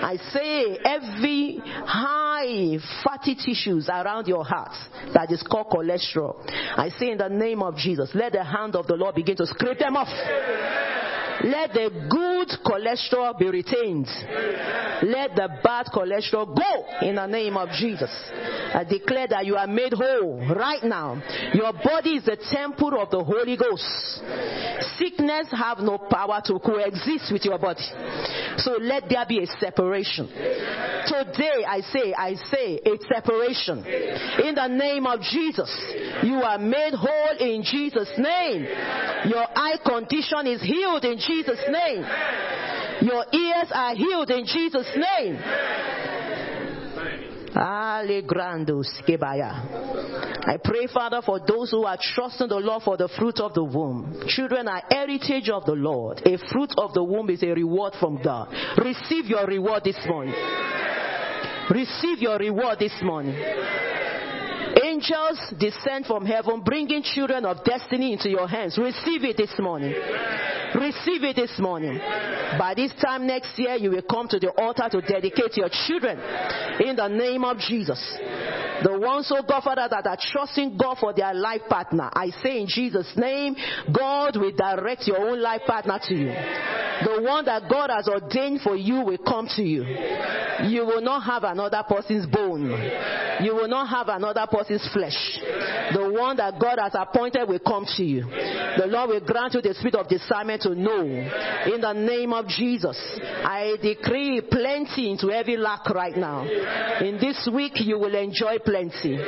I 0.00 0.16
say, 0.32 0.78
every 0.84 1.60
high 1.64 2.78
fatty 3.02 3.34
tissues 3.34 3.88
around 3.88 4.28
your 4.28 4.44
heart 4.44 4.72
that 5.12 5.32
is 5.32 5.42
called 5.42 5.68
cholesterol. 5.68 6.36
I 6.48 6.90
say, 6.98 7.10
in 7.10 7.18
the 7.18 7.28
name 7.28 7.62
of 7.62 7.76
Jesus, 7.76 8.10
let 8.14 8.32
the 8.32 8.44
hand 8.44 8.76
of 8.76 8.86
the 8.86 8.94
Lord 8.94 9.16
begin 9.16 9.36
to 9.36 9.46
scrape 9.46 9.80
them 9.80 9.96
off. 9.96 10.08
Let 11.44 11.72
the 11.72 11.90
good 12.10 12.37
cholesterol 12.64 13.38
be 13.38 13.48
retained. 13.48 14.06
Let 15.02 15.36
the 15.36 15.48
bad 15.62 15.86
cholesterol 15.86 16.56
go 16.56 17.06
in 17.06 17.16
the 17.16 17.26
name 17.26 17.56
of 17.56 17.70
Jesus. 17.70 18.10
I 18.74 18.84
declare 18.84 19.28
that 19.28 19.46
you 19.46 19.56
are 19.56 19.66
made 19.66 19.92
whole 19.92 20.38
right 20.54 20.82
now. 20.82 21.22
Your 21.54 21.72
body 21.72 22.16
is 22.16 22.24
the 22.24 22.36
temple 22.50 23.00
of 23.00 23.10
the 23.10 23.22
Holy 23.22 23.56
Ghost. 23.56 23.84
Sickness 24.98 25.48
have 25.50 25.78
no 25.78 25.98
power 25.98 26.40
to 26.44 26.58
coexist 26.58 27.32
with 27.32 27.44
your 27.44 27.58
body. 27.58 27.84
So 28.58 28.72
let 28.80 29.04
there 29.08 29.24
be 29.28 29.42
a 29.42 29.46
separation. 29.60 30.26
Today 30.28 31.64
I 31.66 31.80
say, 31.92 32.12
I 32.12 32.34
say 32.50 32.80
a 32.84 32.98
separation. 33.14 33.84
In 34.44 34.54
the 34.54 34.68
name 34.68 35.06
of 35.06 35.20
Jesus. 35.20 35.70
You 36.22 36.42
are 36.42 36.58
made 36.58 36.94
whole 36.94 37.36
in 37.38 37.62
Jesus' 37.62 38.10
name. 38.18 38.64
Your 39.26 39.46
eye 39.54 39.78
condition 39.84 40.46
is 40.46 40.62
healed 40.62 41.04
in 41.04 41.18
Jesus' 41.18 41.62
name. 41.70 42.04
Your 43.00 43.24
ears 43.32 43.70
are 43.72 43.94
healed 43.94 44.30
in 44.30 44.44
Jesus' 44.44 44.90
name. 44.96 45.38
I 50.40 50.58
pray, 50.62 50.86
Father, 50.92 51.22
for 51.24 51.40
those 51.40 51.70
who 51.70 51.84
are 51.84 51.98
trusting 52.00 52.48
the 52.48 52.56
Lord 52.56 52.82
for 52.82 52.96
the 52.96 53.08
fruit 53.18 53.40
of 53.40 53.54
the 53.54 53.64
womb. 53.64 54.22
Children 54.26 54.68
are 54.68 54.82
heritage 54.90 55.48
of 55.48 55.64
the 55.64 55.72
Lord. 55.72 56.20
A 56.26 56.38
fruit 56.50 56.72
of 56.76 56.92
the 56.94 57.02
womb 57.02 57.30
is 57.30 57.42
a 57.42 57.48
reward 57.48 57.94
from 57.98 58.20
God. 58.22 58.52
Receive 58.84 59.26
your 59.26 59.46
reward 59.46 59.82
this 59.84 59.98
morning. 60.06 60.34
Receive 61.70 62.18
your 62.18 62.38
reward 62.38 62.78
this 62.78 62.94
morning. 63.02 63.34
Angels 64.98 65.54
descend 65.60 66.06
from 66.06 66.26
heaven, 66.26 66.60
bringing 66.60 67.04
children 67.04 67.44
of 67.44 67.62
destiny 67.62 68.14
into 68.14 68.28
your 68.28 68.48
hands. 68.48 68.76
Receive 68.76 69.22
it 69.22 69.36
this 69.36 69.54
morning. 69.60 69.94
Receive 70.74 71.22
it 71.22 71.36
this 71.36 71.56
morning. 71.58 71.98
By 72.58 72.74
this 72.74 72.92
time 73.00 73.24
next 73.24 73.56
year, 73.58 73.76
you 73.76 73.90
will 73.90 74.02
come 74.02 74.26
to 74.28 74.40
the 74.40 74.50
altar 74.50 74.88
to 74.90 75.00
dedicate 75.00 75.56
your 75.56 75.68
children 75.86 76.18
in 76.80 76.96
the 76.96 77.06
name 77.06 77.44
of 77.44 77.58
Jesus. 77.58 78.00
The 78.82 78.98
ones, 78.98 79.30
oh 79.34 79.42
God, 79.48 79.62
Father, 79.62 79.86
that 79.88 80.06
are 80.06 80.18
trusting 80.20 80.76
God 80.76 80.98
for 80.98 81.12
their 81.12 81.34
life 81.34 81.62
partner. 81.68 82.10
I 82.12 82.30
say 82.42 82.60
in 82.60 82.66
Jesus' 82.66 83.12
name, 83.16 83.54
God 83.92 84.36
will 84.36 84.52
direct 84.52 85.06
your 85.06 85.18
own 85.18 85.40
life 85.40 85.62
partner 85.66 85.98
to 86.02 86.14
you. 86.14 86.26
The 86.28 87.22
one 87.22 87.44
that 87.44 87.68
God 87.70 87.90
has 87.90 88.08
ordained 88.08 88.60
for 88.62 88.76
you 88.76 89.00
will 89.04 89.18
come 89.18 89.48
to 89.56 89.62
you. 89.62 89.84
You 90.64 90.84
will 90.84 91.00
not 91.00 91.22
have 91.22 91.44
another 91.44 91.82
person's 91.88 92.26
bone. 92.26 92.70
You 93.40 93.54
will 93.54 93.68
not 93.68 93.88
have 93.88 94.08
another 94.08 94.46
person's 94.50 94.87
flesh. 94.92 95.38
The 95.92 96.10
one 96.10 96.36
that 96.36 96.58
God 96.60 96.78
has 96.80 96.92
appointed 96.94 97.48
will 97.48 97.58
come 97.60 97.84
to 97.96 98.04
you. 98.04 98.22
The 98.22 98.86
Lord 98.86 99.10
will 99.10 99.20
grant 99.20 99.54
you 99.54 99.62
the 99.62 99.74
spirit 99.74 99.94
of 99.94 100.08
discernment 100.08 100.62
to 100.62 100.74
know. 100.74 101.02
In 101.02 101.80
the 101.80 101.92
name 101.92 102.32
of 102.32 102.46
Jesus, 102.48 102.98
I 103.22 103.76
decree 103.82 104.42
plenty 104.50 105.10
into 105.10 105.30
every 105.30 105.56
lack 105.56 105.88
right 105.90 106.16
now. 106.16 106.44
In 107.00 107.18
this 107.20 107.48
week, 107.52 107.74
you 107.76 107.98
will 107.98 108.14
enjoy 108.14 108.58
plenty. 108.64 109.18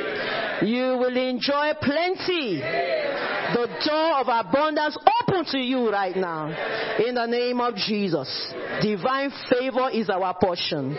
You 0.63 0.97
will 0.97 1.17
enjoy 1.17 1.71
plenty. 1.81 2.61
The 3.51 3.67
door 3.85 4.19
of 4.21 4.27
abundance 4.27 4.97
open 5.21 5.43
to 5.51 5.57
you 5.57 5.91
right 5.91 6.15
now. 6.15 6.47
In 7.05 7.15
the 7.15 7.25
name 7.25 7.59
of 7.59 7.75
Jesus. 7.75 8.53
Divine 8.81 9.31
favor 9.49 9.89
is 9.91 10.09
our 10.09 10.33
portion. 10.41 10.95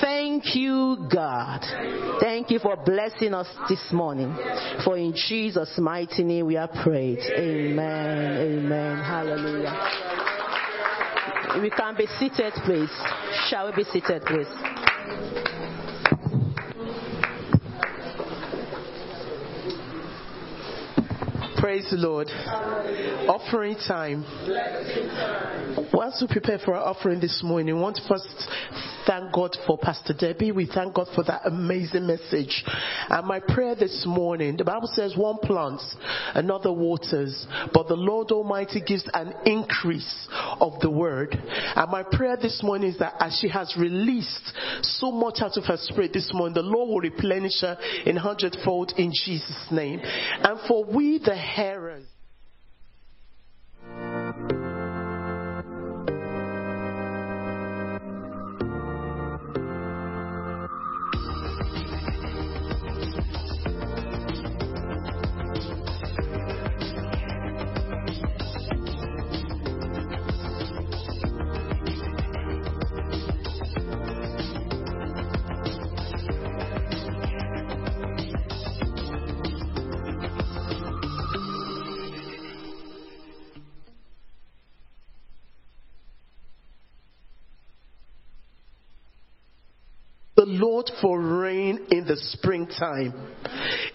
Thank 0.00 0.56
you, 0.56 1.06
God. 1.12 1.60
Thank 2.20 2.50
you 2.50 2.58
for 2.58 2.76
blessing 2.76 3.34
us 3.34 3.46
this 3.68 3.85
morning. 3.92 4.34
For 4.84 4.96
in 4.96 5.12
Jesus' 5.14 5.78
mighty 5.78 6.24
name 6.24 6.46
we 6.46 6.56
are 6.56 6.68
prayed. 6.68 7.18
Amen. 7.18 8.36
Amen. 8.38 8.98
Hallelujah. 8.98 9.74
We 11.60 11.70
can 11.70 11.96
be 11.96 12.06
seated, 12.18 12.52
please. 12.64 12.90
Shall 13.48 13.66
we 13.70 13.76
be 13.76 13.84
seated, 13.84 14.22
please? 14.24 14.48
Praise 21.66 21.90
the 21.90 21.96
Lord. 21.96 22.28
Offering 23.28 23.74
time. 23.88 24.24
Whilst 25.92 26.22
we 26.22 26.28
prepare 26.28 26.60
for 26.60 26.76
our 26.76 26.84
offering 26.84 27.18
this 27.18 27.42
morning, 27.42 27.74
we 27.74 27.80
want 27.80 27.96
to 27.96 28.02
first 28.08 28.28
thank 29.06 29.32
God 29.32 29.56
for 29.66 29.78
Pastor 29.78 30.14
Debbie. 30.16 30.52
We 30.52 30.66
thank 30.66 30.94
God 30.94 31.06
for 31.14 31.22
that 31.24 31.42
amazing 31.44 32.06
message. 32.06 32.64
And 33.08 33.26
my 33.26 33.40
prayer 33.40 33.74
this 33.74 34.04
morning, 34.06 34.56
the 34.56 34.64
Bible 34.64 34.88
says 34.92 35.16
one 35.16 35.38
plants, 35.38 35.96
another 36.34 36.72
waters, 36.72 37.46
but 37.72 37.88
the 37.88 37.94
Lord 37.94 38.30
Almighty 38.30 38.80
gives 38.80 39.08
an 39.14 39.32
increase 39.44 40.28
of 40.60 40.80
the 40.80 40.90
word. 40.90 41.34
And 41.34 41.90
my 41.90 42.02
prayer 42.02 42.36
this 42.36 42.60
morning 42.62 42.90
is 42.90 42.98
that 42.98 43.14
as 43.20 43.38
she 43.40 43.48
has 43.48 43.74
released 43.78 44.52
so 44.82 45.10
much 45.10 45.36
out 45.40 45.56
of 45.56 45.64
her 45.64 45.78
spirit 45.78 46.12
this 46.12 46.30
morning, 46.32 46.54
the 46.54 46.62
Lord 46.62 46.88
will 46.88 47.00
replenish 47.00 47.60
her 47.60 47.78
in 48.04 48.16
hundredfold 48.16 48.92
in 48.96 49.12
Jesus' 49.12 49.66
name. 49.70 50.00
And 50.02 50.58
for 50.68 50.84
we, 50.84 51.18
the 51.18 51.36
hearers, 51.56 52.04
rain 91.66 91.86
in 91.90 92.06
the 92.06 92.16
springtime. 92.16 93.12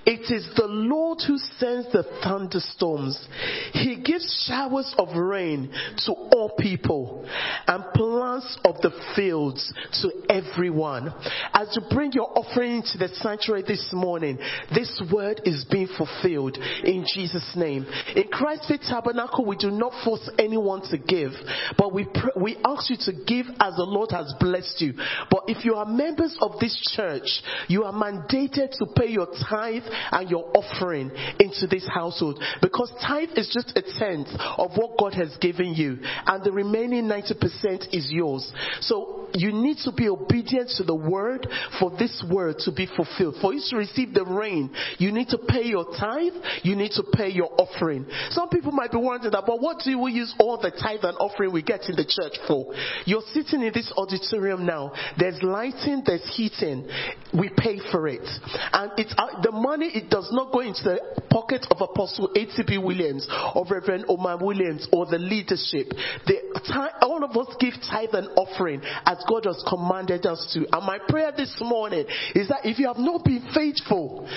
It 0.05 0.31
is 0.31 0.49
the 0.55 0.67
Lord 0.67 1.19
who 1.25 1.37
sends 1.37 1.91
the 1.91 2.03
thunderstorms. 2.23 3.27
He 3.73 4.01
gives 4.01 4.45
showers 4.47 4.93
of 4.97 5.15
rain 5.15 5.71
to 6.05 6.11
all 6.11 6.55
people 6.57 7.27
and 7.67 7.83
plants 7.93 8.57
of 8.65 8.75
the 8.81 8.91
fields 9.15 9.73
to 10.01 10.11
everyone. 10.29 11.13
As 11.53 11.75
you 11.75 11.83
bring 11.93 12.11
your 12.13 12.37
offering 12.37 12.83
to 12.91 12.97
the 12.97 13.09
sanctuary 13.15 13.63
this 13.67 13.89
morning, 13.93 14.37
this 14.73 15.01
word 15.11 15.41
is 15.45 15.65
being 15.69 15.87
fulfilled 15.97 16.57
in 16.83 17.05
Jesus' 17.13 17.53
name. 17.55 17.85
In 18.15 18.27
Christ's 18.29 18.67
Faith 18.67 18.81
Tabernacle, 18.87 19.45
we 19.45 19.57
do 19.57 19.71
not 19.71 19.93
force 20.03 20.29
anyone 20.39 20.81
to 20.89 20.97
give, 20.97 21.31
but 21.77 21.93
we, 21.93 22.05
pr- 22.05 22.39
we 22.39 22.57
ask 22.65 22.89
you 22.89 22.97
to 23.05 23.13
give 23.25 23.45
as 23.59 23.75
the 23.75 23.83
Lord 23.83 24.11
has 24.11 24.33
blessed 24.39 24.81
you. 24.81 24.93
But 25.29 25.43
if 25.47 25.65
you 25.65 25.75
are 25.75 25.85
members 25.85 26.35
of 26.41 26.59
this 26.59 26.75
church, 26.95 27.41
you 27.67 27.83
are 27.83 27.93
mandated 27.93 28.71
to 28.77 28.85
pay 28.95 29.07
your 29.07 29.27
tithe 29.49 29.83
and 30.11 30.29
your 30.29 30.51
offering 30.55 31.11
into 31.39 31.67
this 31.67 31.87
household 31.87 32.41
because 32.61 32.91
tithe 33.05 33.29
is 33.35 33.49
just 33.53 33.75
a 33.77 33.81
tenth 33.99 34.29
of 34.57 34.71
what 34.75 34.97
God 34.97 35.13
has 35.13 35.35
given 35.37 35.73
you, 35.73 35.99
and 36.25 36.43
the 36.43 36.51
remaining 36.51 37.05
90% 37.05 37.93
is 37.93 38.09
yours. 38.11 38.51
So 38.81 39.20
you 39.33 39.51
need 39.51 39.77
to 39.85 39.91
be 39.91 40.09
obedient 40.09 40.69
to 40.77 40.83
the 40.83 40.95
word 40.95 41.47
for 41.79 41.91
this 41.97 42.23
word 42.29 42.57
to 42.59 42.71
be 42.71 42.87
fulfilled. 42.95 43.35
For 43.41 43.53
you 43.53 43.61
to 43.69 43.77
receive 43.77 44.13
the 44.13 44.25
rain, 44.25 44.71
you 44.97 45.11
need 45.11 45.29
to 45.29 45.37
pay 45.37 45.63
your 45.63 45.85
tithe, 45.97 46.33
you 46.63 46.75
need 46.75 46.91
to 46.91 47.03
pay 47.13 47.29
your 47.29 47.49
offering. 47.57 48.05
Some 48.29 48.49
people 48.49 48.71
might 48.71 48.91
be 48.91 48.97
wondering 48.97 49.33
about 49.33 49.61
what 49.61 49.79
do 49.83 49.99
we 49.99 50.11
use 50.13 50.33
all 50.39 50.59
the 50.59 50.71
tithe 50.71 51.03
and 51.03 51.17
offering 51.17 51.51
we 51.51 51.61
get 51.61 51.89
in 51.89 51.95
the 51.95 52.05
church 52.05 52.39
for? 52.47 52.73
You're 53.05 53.23
sitting 53.33 53.61
in 53.61 53.71
this 53.73 53.91
auditorium 53.95 54.65
now. 54.65 54.93
There's 55.17 55.41
lighting, 55.41 56.03
there's 56.05 56.25
heating. 56.35 56.87
We 57.33 57.49
pay 57.55 57.79
for 57.91 58.07
it. 58.07 58.27
And 58.73 58.91
it's, 58.97 59.13
uh, 59.17 59.41
the 59.41 59.51
money, 59.51 59.87
it 59.93 60.09
does 60.09 60.29
not 60.31 60.51
go 60.51 60.59
into 60.59 60.83
the 60.83 60.99
pocket 61.29 61.65
of 61.71 61.77
Apostle 61.81 62.31
A.T.P. 62.35 62.77
Williams 62.77 63.27
or 63.55 63.65
Reverend 63.69 64.05
Omar 64.09 64.37
Williams 64.43 64.87
or 64.91 65.05
the 65.05 65.17
leadership. 65.17 65.89
The, 66.27 66.97
all 67.01 67.23
of 67.23 67.35
us 67.35 67.55
give 67.59 67.73
tithe 67.89 68.13
and 68.13 68.27
offering 68.35 68.81
as 69.05 69.20
God 69.27 69.45
has 69.45 69.63
commanded 69.67 70.25
us 70.25 70.49
to. 70.53 70.59
And 70.71 70.85
my 70.85 70.99
prayer 71.07 71.31
this 71.35 71.55
morning 71.61 72.05
is 72.35 72.47
that 72.49 72.65
if 72.65 72.79
you 72.79 72.87
have 72.87 72.97
not 72.97 73.23
been 73.23 73.49
faithful, 73.53 74.27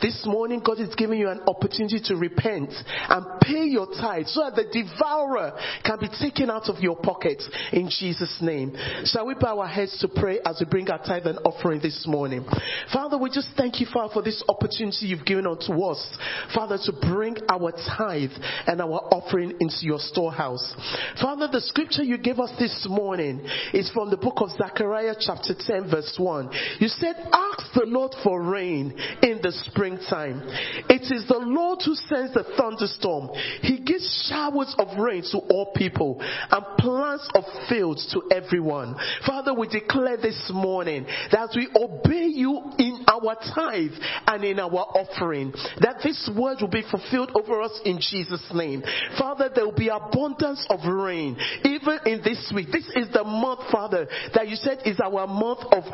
this 0.00 0.22
morning 0.26 0.60
God 0.64 0.80
is 0.80 0.94
giving 0.96 1.18
you 1.18 1.28
an 1.28 1.40
opportunity 1.46 2.00
to 2.04 2.16
repent 2.16 2.70
and 3.08 3.26
pay 3.40 3.64
your 3.64 3.86
tithe 3.86 4.26
so 4.26 4.42
that 4.42 4.54
the 4.54 4.64
devourer 4.64 5.52
can 5.84 5.98
be 5.98 6.08
taken 6.20 6.50
out 6.50 6.68
of 6.68 6.80
your 6.80 6.96
pockets 6.96 7.48
in 7.72 7.88
Jesus' 7.88 8.38
name. 8.40 8.74
Shall 9.04 9.26
we 9.26 9.34
bow 9.34 9.60
our 9.60 9.68
heads 9.68 9.98
to 10.00 10.08
pray 10.08 10.40
as 10.44 10.58
we 10.60 10.66
bring 10.66 10.90
our 10.90 11.02
tithe 11.02 11.26
and 11.26 11.38
offering 11.44 11.80
this 11.80 12.04
morning? 12.06 12.44
Father, 12.92 13.18
we 13.18 13.30
just 13.30 13.48
thank 13.56 13.80
you, 13.80 13.86
Father, 13.92 14.12
for 14.12 14.22
this 14.22 14.42
opportunity 14.48 15.06
you've 15.06 15.24
given 15.24 15.46
unto 15.46 15.72
us, 15.82 16.18
Father, 16.54 16.78
to 16.84 16.92
bring 16.92 17.36
our 17.48 17.72
tithe 17.72 18.32
and 18.66 18.80
our 18.80 19.08
offering 19.10 19.54
into 19.60 19.82
your 19.82 19.98
storehouse. 19.98 20.74
Father, 21.20 21.48
the 21.50 21.60
scripture 21.60 22.02
you 22.02 22.18
gave 22.18 22.38
us 22.38 22.50
this 22.58 22.86
morning 22.88 23.44
is 23.72 23.90
from 24.02 24.10
the 24.10 24.16
book 24.16 24.40
of 24.40 24.50
Zechariah, 24.58 25.14
chapter 25.20 25.54
10, 25.56 25.88
verse 25.88 26.14
1. 26.18 26.50
You 26.80 26.88
said, 26.88 27.14
Ask 27.32 27.72
the 27.72 27.86
Lord 27.86 28.12
for 28.24 28.42
rain 28.42 28.90
in 29.22 29.38
the 29.40 29.52
springtime. 29.70 30.42
It 30.90 31.06
is 31.14 31.28
the 31.28 31.38
Lord 31.38 31.78
who 31.84 31.94
sends 31.94 32.34
the 32.34 32.42
thunderstorm. 32.58 33.30
He 33.60 33.78
gives 33.78 34.26
showers 34.28 34.74
of 34.76 34.98
rain 34.98 35.22
to 35.30 35.38
all 35.38 35.70
people 35.76 36.18
and 36.20 36.64
plants 36.78 37.30
of 37.36 37.44
fields 37.68 38.12
to 38.12 38.26
everyone. 38.34 38.96
Father, 39.24 39.54
we 39.54 39.68
declare 39.68 40.16
this 40.16 40.50
morning 40.52 41.06
that 41.30 41.50
we 41.54 41.68
obey 41.78 42.26
you 42.26 42.58
in 42.78 43.04
our 43.06 43.36
tithe 43.54 43.94
and 44.26 44.42
in 44.42 44.58
our 44.58 44.82
offering, 44.98 45.52
that 45.78 46.02
this 46.02 46.28
word 46.36 46.58
will 46.60 46.74
be 46.74 46.82
fulfilled 46.90 47.30
over 47.36 47.62
us 47.62 47.80
in 47.84 48.00
Jesus' 48.00 48.50
name. 48.52 48.82
Father, 49.16 49.48
there 49.54 49.64
will 49.64 49.78
be 49.78 49.94
abundance 49.94 50.66
of 50.70 50.80
rain 50.90 51.36
even 51.64 51.98
in 52.06 52.20
this 52.24 52.50
week. 52.52 52.72
This 52.72 52.90
is 52.96 53.12
the 53.12 53.22
month, 53.22 53.60
Father, 53.70 53.91
that 54.34 54.48
you 54.48 54.56
said 54.56 54.80
is 54.84 54.98
our 55.00 55.26
month 55.26 55.60
of, 55.72 55.84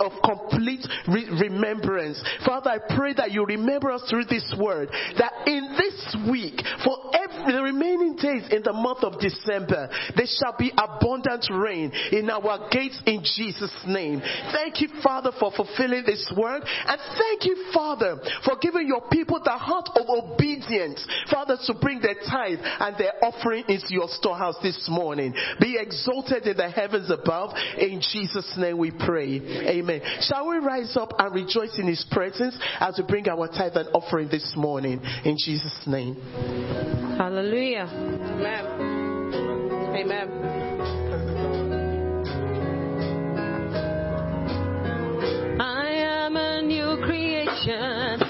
of 0.00 0.12
complete 0.22 0.86
re- 1.08 1.28
remembrance. 1.48 2.22
Father, 2.44 2.70
I 2.70 2.78
pray 2.96 3.14
that 3.14 3.32
you 3.32 3.44
remember 3.44 3.90
us 3.90 4.02
through 4.08 4.24
this 4.24 4.44
word, 4.58 4.90
that 5.18 5.32
in 5.46 5.76
this 5.76 6.16
week, 6.30 6.60
for 6.84 7.10
every, 7.14 7.52
the 7.52 7.62
remaining 7.62 8.16
days 8.16 8.44
in 8.50 8.62
the 8.62 8.72
month 8.72 9.04
of 9.04 9.20
December, 9.20 9.88
there 10.16 10.26
shall 10.26 10.54
be 10.58 10.72
abundant 10.76 11.46
rain 11.50 11.92
in 12.12 12.28
our 12.30 12.68
gates 12.70 13.00
in 13.06 13.22
Jesus' 13.22 13.74
name. 13.86 14.20
Thank 14.52 14.80
you, 14.80 14.88
Father, 15.02 15.30
for 15.38 15.52
fulfilling 15.52 16.04
this 16.04 16.30
word, 16.36 16.62
and 16.62 17.00
thank 17.16 17.44
you, 17.44 17.70
Father, 17.72 18.18
for 18.44 18.56
giving 18.60 18.86
your 18.86 19.02
people 19.10 19.40
the 19.42 19.50
heart 19.50 19.88
of 19.96 20.06
obedience, 20.08 21.06
Father, 21.30 21.56
to 21.66 21.74
bring 21.80 22.00
their 22.00 22.16
tithe 22.28 22.58
and 22.60 22.96
their 22.98 23.12
offering 23.22 23.64
into 23.68 23.90
your 23.90 24.08
storehouse 24.08 24.56
this 24.62 24.88
morning. 24.90 25.34
Be 25.60 25.78
exalted 25.78 26.46
in 26.46 26.56
the 26.56 26.70
heavens 26.70 27.10
above. 27.10 27.19
In 27.78 28.00
Jesus' 28.00 28.52
name 28.56 28.78
we 28.78 28.90
pray. 28.90 29.40
Amen. 29.68 30.00
Shall 30.22 30.48
we 30.48 30.56
rise 30.58 30.96
up 30.96 31.14
and 31.18 31.34
rejoice 31.34 31.78
in 31.78 31.86
his 31.86 32.04
presence 32.10 32.56
as 32.78 32.98
we 32.98 33.04
bring 33.04 33.28
our 33.28 33.48
tithe 33.48 33.76
and 33.76 33.88
offering 33.94 34.28
this 34.28 34.52
morning? 34.56 35.00
In 35.24 35.36
Jesus' 35.38 35.82
name. 35.86 36.16
Hallelujah. 37.18 37.88
Amen. 37.90 39.00
Amen. 39.96 40.28
I 45.60 45.88
am 45.88 46.36
a 46.36 46.62
new 46.62 47.04
creation. 47.04 48.29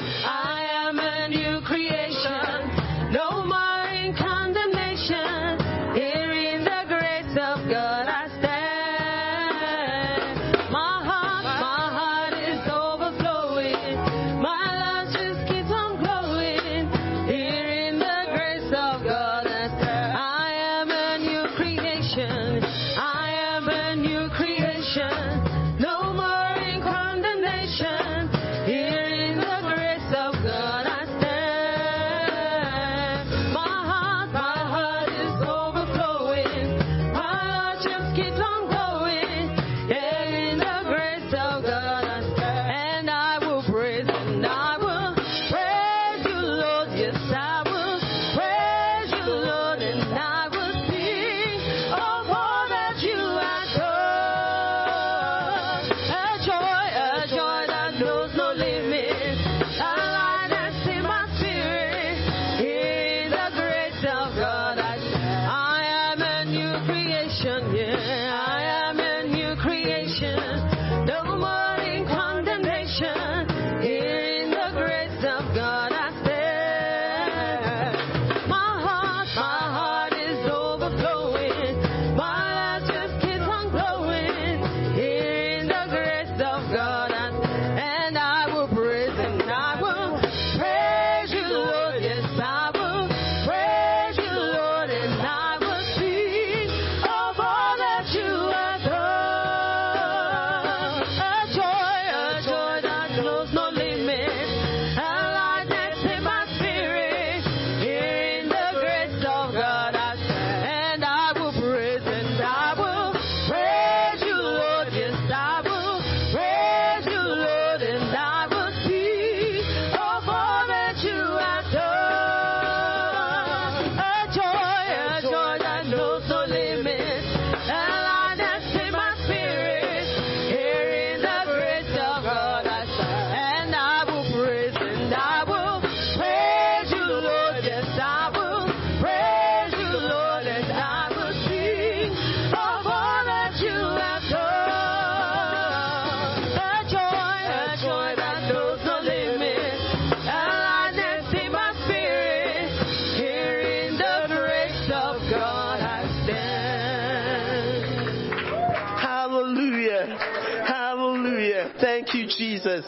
Jesus. 162.61 162.85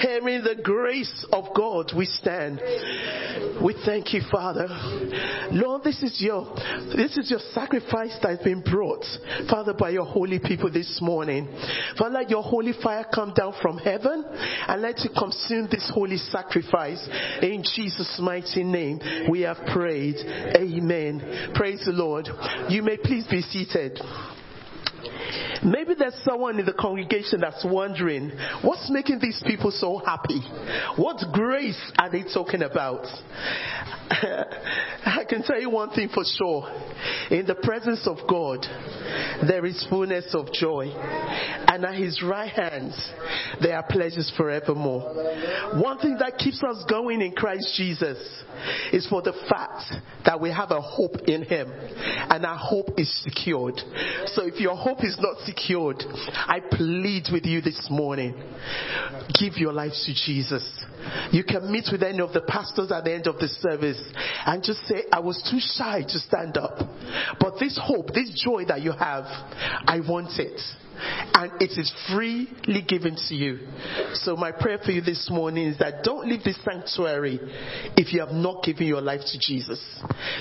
Here 0.00 0.28
in 0.28 0.44
the 0.44 0.60
grace 0.62 1.26
of 1.32 1.54
God 1.54 1.92
we 1.96 2.06
stand. 2.06 2.60
We 3.62 3.74
thank 3.84 4.12
you, 4.12 4.20
Father. 4.30 4.66
Lord, 5.52 5.82
this 5.82 6.02
is 6.02 6.20
your 6.20 6.54
this 6.94 7.16
is 7.16 7.30
your 7.30 7.40
sacrifice 7.52 8.16
that 8.22 8.28
has 8.28 8.38
been 8.40 8.60
brought, 8.62 9.04
Father, 9.50 9.74
by 9.74 9.90
your 9.90 10.04
holy 10.04 10.38
people 10.38 10.70
this 10.70 10.98
morning. 11.00 11.48
Father, 11.98 12.14
let 12.14 12.30
your 12.30 12.42
holy 12.42 12.72
fire 12.82 13.06
come 13.12 13.32
down 13.34 13.54
from 13.60 13.78
heaven 13.78 14.24
and 14.26 14.82
let 14.82 14.98
it 14.98 15.12
consume 15.16 15.68
this 15.70 15.90
holy 15.92 16.18
sacrifice. 16.18 17.06
In 17.42 17.62
Jesus' 17.74 18.18
mighty 18.20 18.64
name, 18.64 19.00
we 19.30 19.40
have 19.40 19.58
prayed. 19.72 20.16
Amen. 20.56 21.52
Praise 21.54 21.82
the 21.84 21.92
Lord. 21.92 22.28
You 22.68 22.82
may 22.82 22.96
please 22.96 23.26
be 23.26 23.42
seated. 23.42 23.98
Maybe 25.64 25.94
there's 25.98 26.14
someone 26.24 26.58
in 26.58 26.66
the 26.66 26.72
congregation 26.72 27.40
that's 27.40 27.64
wondering, 27.64 28.32
what's 28.62 28.90
making 28.90 29.18
these 29.20 29.42
people 29.46 29.70
so 29.70 29.98
happy? 29.98 30.40
What 30.96 31.24
grace 31.32 31.80
are 31.98 32.10
they 32.10 32.24
talking 32.32 32.62
about? 32.62 33.04
I 34.10 35.24
can 35.28 35.42
tell 35.42 35.60
you 35.60 35.70
one 35.70 35.90
thing 35.90 36.08
for 36.08 36.24
sure. 36.24 36.68
In 37.30 37.46
the 37.46 37.54
presence 37.54 38.06
of 38.06 38.18
God, 38.28 38.64
there 39.46 39.64
is 39.64 39.86
fullness 39.88 40.34
of 40.34 40.52
joy. 40.52 40.86
And 41.68 41.84
at 41.84 41.94
his 41.94 42.22
right 42.22 42.50
hand, 42.50 42.92
there 43.60 43.76
are 43.76 43.84
pleasures 43.88 44.32
forevermore. 44.36 45.80
One 45.80 45.98
thing 45.98 46.16
that 46.18 46.38
keeps 46.38 46.62
us 46.62 46.84
going 46.88 47.20
in 47.20 47.32
Christ 47.32 47.74
Jesus 47.76 48.18
is 48.92 49.06
for 49.08 49.22
the 49.22 49.34
fact 49.48 49.84
that 50.24 50.40
we 50.40 50.50
have 50.50 50.70
a 50.70 50.80
hope 50.80 51.16
in 51.26 51.42
him. 51.44 51.70
And 51.70 52.44
our 52.44 52.58
hope 52.58 52.98
is 52.98 53.12
secured. 53.22 53.80
So 54.26 54.46
if 54.46 54.60
your 54.60 54.76
hope 54.76 55.04
is 55.04 55.16
not 55.20 55.38
secured, 55.44 56.02
I 56.32 56.60
plead 56.70 57.26
with 57.32 57.44
you 57.44 57.60
this 57.60 57.88
morning. 57.90 58.34
Give 59.38 59.56
your 59.56 59.72
life 59.72 59.92
to 60.06 60.14
Jesus. 60.14 60.64
You 61.32 61.44
can 61.44 61.70
meet 61.70 61.88
with 61.92 62.02
any 62.02 62.20
of 62.20 62.32
the 62.32 62.40
pastors 62.42 62.90
at 62.90 63.04
the 63.04 63.14
end 63.14 63.26
of 63.26 63.38
the 63.38 63.48
service 63.48 64.00
and 64.46 64.62
just 64.62 64.80
say, 64.86 65.04
I 65.12 65.20
was 65.20 65.40
too 65.50 65.58
shy 65.60 66.02
to 66.02 66.18
stand 66.18 66.56
up. 66.56 66.78
But 67.40 67.58
this 67.60 67.78
hope, 67.80 68.08
this 68.12 68.30
joy 68.44 68.64
that 68.66 68.82
you 68.82 68.92
have, 68.98 69.24
I 69.24 70.00
want 70.06 70.38
it. 70.38 70.60
And 71.00 71.52
it 71.60 71.78
is 71.78 71.92
freely 72.10 72.82
given 72.86 73.16
to 73.28 73.34
you. 73.34 73.60
So 74.14 74.34
my 74.34 74.50
prayer 74.50 74.78
for 74.84 74.90
you 74.90 75.00
this 75.00 75.28
morning 75.30 75.68
is 75.68 75.78
that 75.78 76.02
don't 76.02 76.28
leave 76.28 76.42
this 76.42 76.58
sanctuary 76.64 77.38
if 77.96 78.12
you 78.12 78.18
have 78.20 78.32
not 78.32 78.64
given 78.64 78.86
your 78.86 79.00
life 79.00 79.20
to 79.20 79.38
Jesus. 79.38 79.80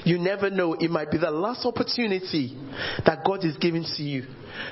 You 0.04 0.18
never 0.18 0.50
know, 0.50 0.74
it 0.74 0.90
might 0.90 1.12
be 1.12 1.20
the 1.20 1.30
last 1.30 1.66
opportunity 1.66 2.58
that 3.06 3.24
God 3.24 3.46
is 3.46 3.56
giving 3.58 3.84
to 3.84 4.04
you 4.04 4.26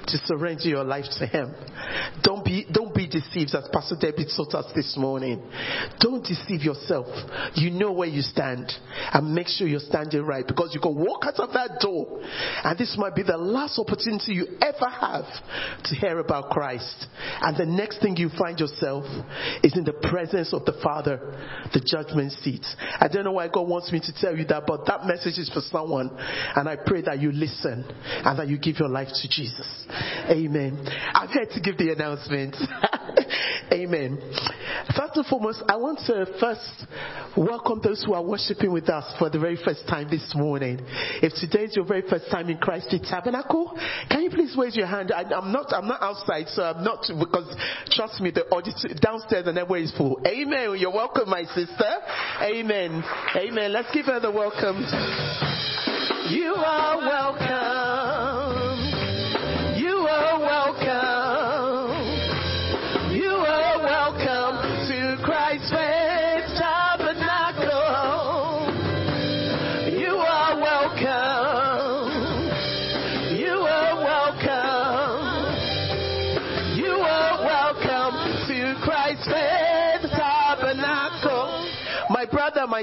to 0.07 0.17
surrender 0.25 0.67
your 0.67 0.83
life 0.83 1.05
to 1.19 1.25
Him. 1.25 1.53
Don't 2.23 2.43
be, 2.43 2.65
don't 2.71 2.93
be 2.93 3.07
deceived 3.07 3.55
as 3.55 3.67
Pastor 3.71 3.95
David 3.99 4.29
taught 4.35 4.53
us 4.53 4.71
this 4.75 4.95
morning. 4.97 5.41
Don't 5.99 6.23
deceive 6.23 6.61
yourself. 6.61 7.07
You 7.55 7.71
know 7.71 7.91
where 7.91 8.07
you 8.07 8.21
stand 8.21 8.71
and 9.13 9.33
make 9.33 9.47
sure 9.47 9.67
you're 9.67 9.79
standing 9.79 10.23
right 10.23 10.45
because 10.45 10.71
you 10.73 10.79
can 10.79 10.95
walk 10.95 11.23
out 11.25 11.39
of 11.39 11.53
that 11.53 11.79
door 11.81 12.21
and 12.63 12.77
this 12.77 12.95
might 12.97 13.15
be 13.15 13.23
the 13.23 13.37
last 13.37 13.79
opportunity 13.79 14.33
you 14.33 14.47
ever 14.61 14.89
have 14.89 15.25
to 15.83 15.95
hear 15.95 16.19
about 16.19 16.49
Christ. 16.49 17.07
And 17.41 17.57
the 17.57 17.65
next 17.65 18.01
thing 18.01 18.17
you 18.17 18.29
find 18.37 18.59
yourself 18.59 19.05
is 19.63 19.77
in 19.77 19.83
the 19.83 19.93
presence 19.93 20.53
of 20.53 20.65
the 20.65 20.79
Father, 20.83 21.17
the 21.73 21.81
judgment 21.85 22.31
seat. 22.33 22.65
I 22.99 23.07
don't 23.07 23.23
know 23.23 23.33
why 23.33 23.47
God 23.47 23.67
wants 23.67 23.91
me 23.91 23.99
to 23.99 24.13
tell 24.19 24.35
you 24.35 24.45
that, 24.45 24.63
but 24.67 24.85
that 24.87 25.05
message 25.05 25.37
is 25.37 25.49
for 25.53 25.61
someone. 25.61 26.09
And 26.55 26.67
I 26.67 26.75
pray 26.75 27.01
that 27.03 27.19
you 27.19 27.31
listen 27.31 27.85
and 27.87 28.39
that 28.39 28.47
you 28.47 28.57
give 28.57 28.79
your 28.79 28.89
life 28.89 29.09
to 29.21 29.29
Jesus. 29.29 29.74
Amen. 30.29 30.85
I'm 31.13 31.27
here 31.29 31.45
to 31.45 31.59
give 31.61 31.77
the 31.77 31.91
announcement. 31.91 32.55
Amen. 33.71 34.17
First 34.95 35.15
and 35.15 35.25
foremost, 35.25 35.63
I 35.67 35.75
want 35.75 35.99
to 36.07 36.25
first 36.39 36.85
welcome 37.35 37.81
those 37.83 38.03
who 38.05 38.13
are 38.13 38.23
worshiping 38.23 38.71
with 38.71 38.89
us 38.89 39.03
for 39.19 39.29
the 39.29 39.39
very 39.39 39.57
first 39.57 39.87
time 39.87 40.09
this 40.09 40.33
morning. 40.35 40.79
If 41.21 41.33
today 41.35 41.65
is 41.65 41.75
your 41.75 41.85
very 41.85 42.03
first 42.07 42.29
time 42.31 42.49
in 42.49 42.57
Christ 42.57 42.89
Faith 42.91 43.03
Tabernacle, 43.09 43.77
can 44.09 44.21
you 44.23 44.29
please 44.29 44.55
raise 44.57 44.75
your 44.75 44.87
hand? 44.87 45.11
I, 45.11 45.23
I'm 45.23 45.51
not, 45.51 45.73
I'm 45.73 45.87
not 45.87 46.01
outside, 46.01 46.47
so 46.49 46.63
I'm 46.63 46.83
not 46.83 47.05
because 47.07 47.55
trust 47.91 48.21
me, 48.21 48.31
the 48.31 48.45
audit 48.47 48.75
downstairs 49.01 49.47
and 49.47 49.57
everywhere 49.57 49.81
is 49.81 49.93
full. 49.97 50.21
Amen. 50.25 50.77
You're 50.77 50.93
welcome, 50.93 51.29
my 51.29 51.43
sister. 51.43 51.91
Amen. 52.41 53.03
Amen. 53.35 53.73
Let's 53.73 53.93
give 53.93 54.05
her 54.05 54.19
the 54.19 54.31
welcome. 54.31 54.85
You 56.29 56.53
are 56.55 56.97
welcome. 56.97 57.84
Welcome. 60.37 60.84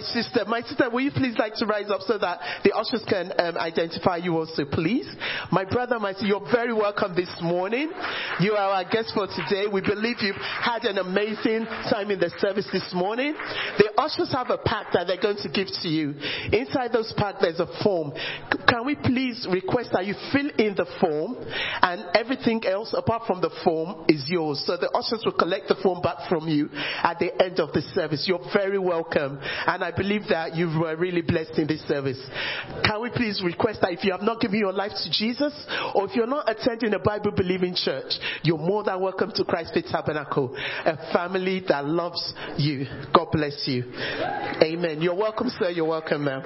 Sister, 0.03 0.45
my 0.47 0.61
sister, 0.63 0.91
will 0.91 1.01
you 1.01 1.11
please 1.11 1.37
like 1.39 1.55
to 1.57 1.67
rise 1.67 1.91
up 1.91 2.01
so 2.03 2.19
that 2.19 2.41
the 2.65 2.73
ushers 2.73 3.05
can 3.09 3.33
um, 3.39 3.57
identify 3.57 4.17
you 4.17 4.37
also, 4.37 4.65
please? 4.65 5.07
My 5.51 5.65
brother, 5.65 5.99
my 5.99 6.13
sister, 6.13 6.27
you're 6.27 6.53
very 6.53 6.73
welcome 6.73 7.15
this 7.15 7.31
morning. 7.41 7.91
You 8.41 8.53
are 8.55 8.83
our 8.83 8.85
guest 8.85 9.13
for 9.15 9.27
today. 9.27 9.67
We 9.71 9.81
believe 9.81 10.17
you've 10.21 10.37
had 10.37 10.85
an 10.85 10.99
amazing 10.99 11.67
time 11.91 12.11
in 12.11 12.19
the 12.19 12.31
service 12.39 12.69
this 12.73 12.89
morning. 12.93 13.35
The 13.79 13.91
ushers 13.99 14.33
have 14.33 14.51
a 14.51 14.59
pack 14.59 14.93
that 14.93 15.07
they're 15.07 15.21
going 15.21 15.41
to 15.43 15.49
give 15.49 15.69
to 15.83 15.89
you. 15.89 16.15
Inside 16.53 16.93
those 16.93 17.13
pack, 17.17 17.37
there's 17.41 17.61
a 17.61 17.69
form. 17.83 18.13
Can 18.69 18.87
we 18.87 18.95
please 18.97 19.47
request 19.51 19.91
that 19.93 20.07
you 20.07 20.15
fill 20.33 20.51
in 20.59 20.75
the 20.75 20.87
form 21.01 21.37
and 21.83 22.05
everything 22.15 22.63
else 22.67 22.95
apart 22.97 23.23
from 23.27 23.41
the 23.41 23.51
form 23.65 24.05
is 24.09 24.25
yours. 24.29 24.63
So 24.67 24.77
the 24.77 24.91
ushers 24.91 25.23
will 25.25 25.37
collect 25.37 25.69
the 25.69 25.77
form 25.83 26.01
back 26.01 26.29
from 26.29 26.49
you 26.49 26.69
at 27.03 27.19
the 27.19 27.31
end 27.43 27.61
of 27.61 27.73
the 27.73 27.83
service. 27.95 28.25
You're 28.27 28.45
very 28.53 28.79
welcome. 28.79 29.39
And 29.43 29.85
I 29.85 29.92
believe 29.97 30.23
that 30.29 30.55
you 30.57 30.67
were 30.79 30.97
really 30.97 31.23
blessed 31.23 31.59
in 31.59 31.67
this 31.67 31.83
service. 31.89 32.21
Can 32.85 33.01
we 33.01 33.11
please 33.11 33.43
request 33.45 33.81
that 33.83 33.93
if 33.93 34.05
you 34.05 34.13
have 34.13 34.23
not 34.23 34.41
given 34.41 34.59
your 34.59 34.73
life 34.73 34.93
to 34.93 35.11
Jesus 35.11 35.53
or 35.95 36.09
if 36.09 36.15
you're 36.15 36.27
not 36.27 36.49
attending 36.49 36.95
a 36.95 36.99
Bible 36.99 37.33
believing 37.33 37.75
church, 37.75 38.13
you're 38.43 38.59
more 38.59 38.85
than 38.85 39.01
welcome 39.01 39.33
to 39.35 39.45
Christ 39.45 39.73
Faith 39.75 39.87
Tabernacle, 39.91 40.55
a 40.57 40.97
family 41.13 41.63
that 41.69 41.87
loves 41.87 42.35
you. 42.57 42.87
God 43.15 43.29
bless 43.33 43.65
you. 43.67 43.85
Amen. 44.63 45.01
You're 45.01 45.15
welcome, 45.15 45.49
sir. 45.59 45.71
You're 45.71 45.87
welcome, 45.87 46.25
ma'am. 46.25 46.43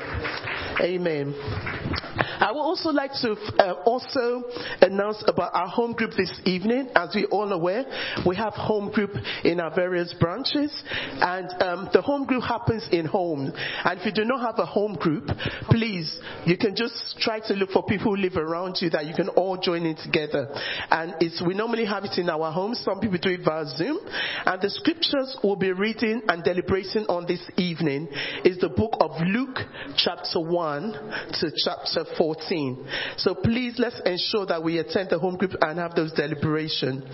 Amen. 0.80 2.05
I 2.38 2.52
would 2.52 2.60
also 2.60 2.90
like 2.90 3.12
to 3.22 3.32
uh, 3.58 3.82
also 3.84 4.44
announce 4.80 5.22
about 5.26 5.54
our 5.54 5.68
home 5.68 5.92
group 5.92 6.12
this 6.16 6.32
evening. 6.44 6.90
As 6.94 7.14
we 7.14 7.24
all 7.26 7.50
aware, 7.52 7.84
we 8.26 8.36
have 8.36 8.52
home 8.52 8.90
group 8.92 9.10
in 9.44 9.60
our 9.60 9.74
various 9.74 10.14
branches, 10.20 10.72
and 10.88 11.50
um, 11.62 11.88
the 11.92 12.02
home 12.02 12.26
group 12.26 12.42
happens 12.42 12.86
in 12.92 13.06
home. 13.06 13.52
And 13.84 13.98
if 13.98 14.04
you 14.04 14.12
do 14.12 14.24
not 14.24 14.40
have 14.40 14.58
a 14.58 14.66
home 14.66 14.94
group, 14.94 15.28
please, 15.70 16.18
you 16.44 16.56
can 16.58 16.76
just 16.76 17.16
try 17.18 17.40
to 17.40 17.54
look 17.54 17.70
for 17.70 17.82
people 17.84 18.14
who 18.14 18.20
live 18.20 18.36
around 18.36 18.76
you 18.80 18.90
that 18.90 19.06
you 19.06 19.14
can 19.14 19.28
all 19.30 19.56
join 19.56 19.86
in 19.86 19.96
together. 19.96 20.48
And 20.90 21.14
it's 21.20 21.42
we 21.46 21.54
normally 21.54 21.86
have 21.86 22.04
it 22.04 22.18
in 22.18 22.28
our 22.28 22.52
homes. 22.52 22.82
Some 22.84 23.00
people 23.00 23.18
do 23.20 23.30
it 23.30 23.40
via 23.44 23.64
Zoom, 23.76 23.98
and 24.44 24.60
the 24.60 24.70
scriptures 24.70 25.36
we'll 25.42 25.56
be 25.56 25.72
reading 25.72 26.22
and 26.28 26.44
deliberating 26.44 27.06
on 27.08 27.26
this 27.26 27.40
evening 27.56 28.08
is 28.44 28.58
the 28.58 28.68
book 28.68 28.96
of 29.00 29.10
Luke, 29.26 29.58
chapter 29.96 30.40
one 30.40 30.92
to 30.92 31.50
chapter 31.64 32.04
14. 32.26 32.88
So 33.18 33.34
please 33.34 33.74
let's 33.78 34.00
ensure 34.04 34.46
that 34.46 34.62
we 34.62 34.78
attend 34.78 35.10
the 35.10 35.18
home 35.18 35.36
group 35.36 35.52
and 35.60 35.78
have 35.78 35.94
those 35.94 36.12
deliberations. 36.12 37.04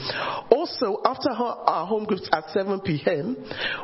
Also, 0.50 1.02
after 1.04 1.30
our 1.30 1.52
our 1.66 1.86
home 1.86 2.04
groups 2.04 2.28
at 2.32 2.48
7 2.50 2.80
p.m., 2.80 3.36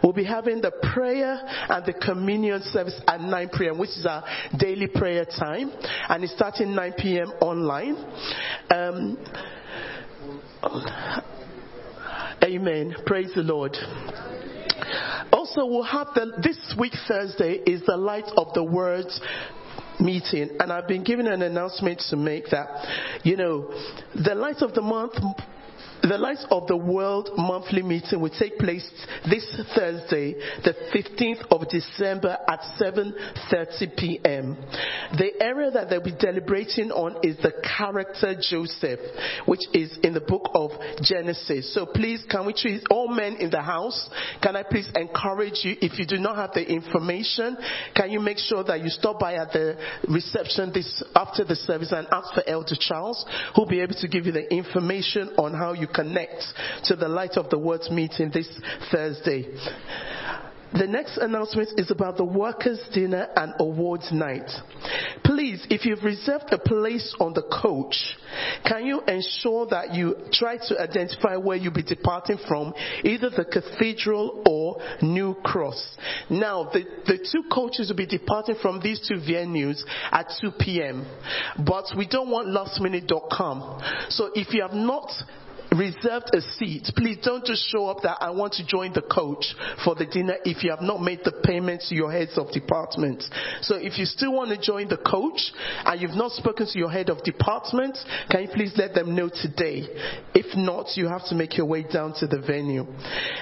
we'll 0.03 0.15
be 0.15 0.25
having 0.25 0.63
the 0.63 0.73
prayer 0.95 1.39
and 1.69 1.85
the 1.85 1.93
communion 1.93 2.63
service 2.63 2.99
at 3.07 3.21
9 3.21 3.51
p.m., 3.59 3.79
which 3.79 3.91
is 3.91 4.07
our 4.07 4.25
daily 4.59 4.87
prayer 4.87 5.27
time, 5.27 5.71
and 6.09 6.25
it's 6.25 6.33
starting 6.33 6.75
9 6.75 6.95
p.m. 6.99 7.29
online. 7.43 7.97
Um, 8.71 9.19
Amen. 12.43 12.95
Praise 13.05 13.31
the 13.35 13.43
Lord. 13.43 13.77
Also, 15.33 15.67
we'll 15.67 15.83
have 15.83 16.09
the, 16.15 16.41
this 16.43 16.75
week 16.79 16.93
Thursday 17.07 17.61
is 17.67 17.83
the 17.87 17.97
Light 17.97 18.25
of 18.37 18.55
the 18.55 18.65
Words 18.65 19.21
meeting 20.01 20.51
and 20.61 20.73
I've 20.73 20.89
been 20.89 21.05
given 21.05 21.27
an 21.27 21.43
announcement 21.43 22.03
to 22.11 22.17
make 22.17 22.51
that, 22.51 22.69
you 23.25 23.37
know, 23.37 23.73
the 24.15 24.35
Light 24.35 24.63
of 24.63 24.75
the 24.75 24.83
Month 24.83 25.15
the 26.03 26.19
Light 26.19 26.39
of 26.51 26.67
the 26.67 26.77
World 26.77 27.31
monthly 27.37 27.83
meeting 27.83 28.21
will 28.21 28.31
take 28.31 28.59
place 28.59 28.89
this 29.29 29.45
Thursday, 29.75 30.35
the 30.63 30.75
15th 30.95 31.47
of 31.51 31.69
December 31.69 32.37
at 32.49 32.61
7.30 32.81 33.97
p.m. 33.97 34.57
The 35.17 35.33
area 35.41 35.71
that 35.71 35.91
they'll 35.91 36.03
be 36.03 36.15
deliberating 36.19 36.91
on 36.91 37.17
is 37.23 37.37
the 37.39 37.53
character 37.77 38.35
Joseph, 38.41 39.01
which 39.47 39.63
is 39.73 39.99
in 40.03 40.15
the 40.15 40.21
book 40.21 40.51
of 40.55 40.71
Genesis. 41.03 41.75
So 41.75 41.87
please, 41.87 42.25
can 42.31 42.47
we 42.47 42.53
treat 42.53 42.83
all 42.91 43.09
men 43.09 43.37
in 43.37 43.51
the 43.51 43.63
house? 43.63 44.09
Can 44.43 44.57
I 44.57 44.63
please 44.63 44.89
encourage 44.95 45.61
you, 45.65 45.77
if 45.81 45.99
you 45.99 46.07
do 46.07 46.19
not 46.19 46.37
have 46.37 46.53
the 46.53 46.65
information, 46.65 47.57
can 47.95 48.11
you 48.11 48.21
make 48.21 48.39
sure 48.39 48.63
that 48.65 48.83
you 48.83 48.89
stop 48.89 49.19
by 49.19 49.35
at 49.35 49.53
the 49.53 49.77
reception 50.09 50.73
this, 50.73 51.03
after 51.15 51.45
the 51.45 51.57
service 51.57 51.93
and 51.93 52.07
ask 52.13 52.35
for 52.35 52.43
Elder 52.49 52.77
Charles, 52.79 53.25
who'll 53.55 53.67
be 53.67 53.81
able 53.81 53.95
to 53.95 54.09
give 54.09 54.27
you 54.27 54.33
the 54.33 54.53
information 54.53 55.31
on 55.39 55.55
how 55.55 55.73
you 55.73 55.88
connect 55.95 56.43
to 56.85 56.97
the 56.97 57.09
Light 57.09 57.37
of 57.37 57.51
the 57.51 57.59
Words 57.59 57.91
meeting 57.91 58.31
this 58.33 58.49
Thursday. 58.91 59.49
The 60.73 60.87
next 60.87 61.17
announcement 61.17 61.71
is 61.79 61.91
about 61.91 62.19
the 62.19 62.25
workers' 62.25 62.81
dinner 62.93 63.29
and 63.35 63.55
awards 63.59 64.13
night. 64.13 64.51
Please, 65.25 65.67
if 65.71 65.87
you've 65.87 66.05
reserved 66.05 66.53
a 66.53 66.59
place 66.59 67.15
on 67.19 67.33
the 67.33 67.43
coach, 67.43 67.97
can 68.67 68.85
you 68.85 69.01
ensure 69.01 69.67
that 69.69 69.95
you 69.95 70.17
try 70.31 70.59
to 70.69 70.81
identify 70.81 71.37
where 71.37 71.57
you'll 71.57 71.73
be 71.73 71.83
departing 71.83 72.39
from, 72.47 72.75
either 73.03 73.31
the 73.31 73.47
cathedral 73.47 74.43
or 74.47 74.77
New 75.01 75.35
Cross? 75.43 75.97
Now, 76.29 76.65
the, 76.65 76.85
the 77.07 77.17
two 77.17 77.49
coaches 77.51 77.89
will 77.89 77.97
be 77.97 78.07
departing 78.07 78.57
from 78.61 78.81
these 78.81 79.01
two 79.09 79.17
venues 79.17 79.83
at 80.13 80.31
2 80.41 80.53
p.m., 80.61 81.07
but 81.65 81.87
we 81.97 82.07
don't 82.07 82.29
want 82.29 82.49
lastminute.com. 82.49 83.81
So 84.11 84.31
if 84.35 84.53
you 84.53 84.63
have 84.63 84.75
not 84.75 85.11
reserved 85.79 86.31
a 86.35 86.41
seat, 86.59 86.91
please 86.97 87.19
don't 87.23 87.45
just 87.45 87.71
show 87.71 87.87
up 87.87 88.03
that 88.03 88.19
I 88.21 88.31
want 88.31 88.55
to 88.55 88.67
join 88.67 88.93
the 88.93 89.03
coach 89.03 89.55
for 89.85 89.95
the 89.95 90.07
dinner 90.07 90.35
if 90.45 90.65
you 90.65 90.71
have 90.71 90.83
not 90.83 91.01
made 91.01 91.21
the 91.25 91.33
payment 91.45 91.83
to 91.89 91.95
your 91.95 92.11
heads 92.11 92.37
of 92.37 92.51
department. 92.51 93.25
So 93.63 93.77
if 93.77 93.99
you 93.99 94.05
still 94.05 94.33
want 94.33 94.51
to 94.51 94.61
join 94.61 94.89
the 94.89 94.97
coach 94.99 95.53
and 95.85 96.01
you've 96.01 96.17
not 96.17 96.33
spoken 96.33 96.67
to 96.67 96.79
your 96.79 96.91
head 96.91 97.09
of 97.09 97.23
department, 97.23 97.97
can 98.31 98.43
you 98.43 98.49
please 98.53 98.73
let 98.77 98.95
them 98.95 99.15
know 99.15 99.29
today? 99.29 99.87
If 100.35 100.57
not, 100.57 100.97
you 100.97 101.07
have 101.07 101.25
to 101.29 101.35
make 101.35 101.57
your 101.57 101.67
way 101.67 101.85
down 101.85 102.15
to 102.19 102.27
the 102.27 102.41
venue. 102.41 102.87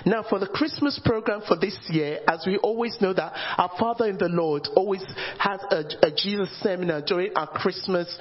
Now 0.04 0.24
for 0.28 0.38
the 0.38 0.46
Christmas 0.46 1.00
program 1.04 1.40
for 1.48 1.56
this 1.56 1.76
year, 1.88 2.20
as 2.28 2.44
we 2.46 2.58
always 2.58 2.96
know 3.00 3.14
that 3.14 3.32
our 3.56 3.70
Father 3.78 4.06
in 4.06 4.18
the 4.18 4.28
Lord 4.28 4.68
always 4.76 5.04
has 5.38 5.60
a, 5.70 5.84
a 6.06 6.10
Jesus 6.14 6.50
seminar 6.60 7.02
during 7.02 7.32
our 7.34 7.46
Christmas 7.46 8.16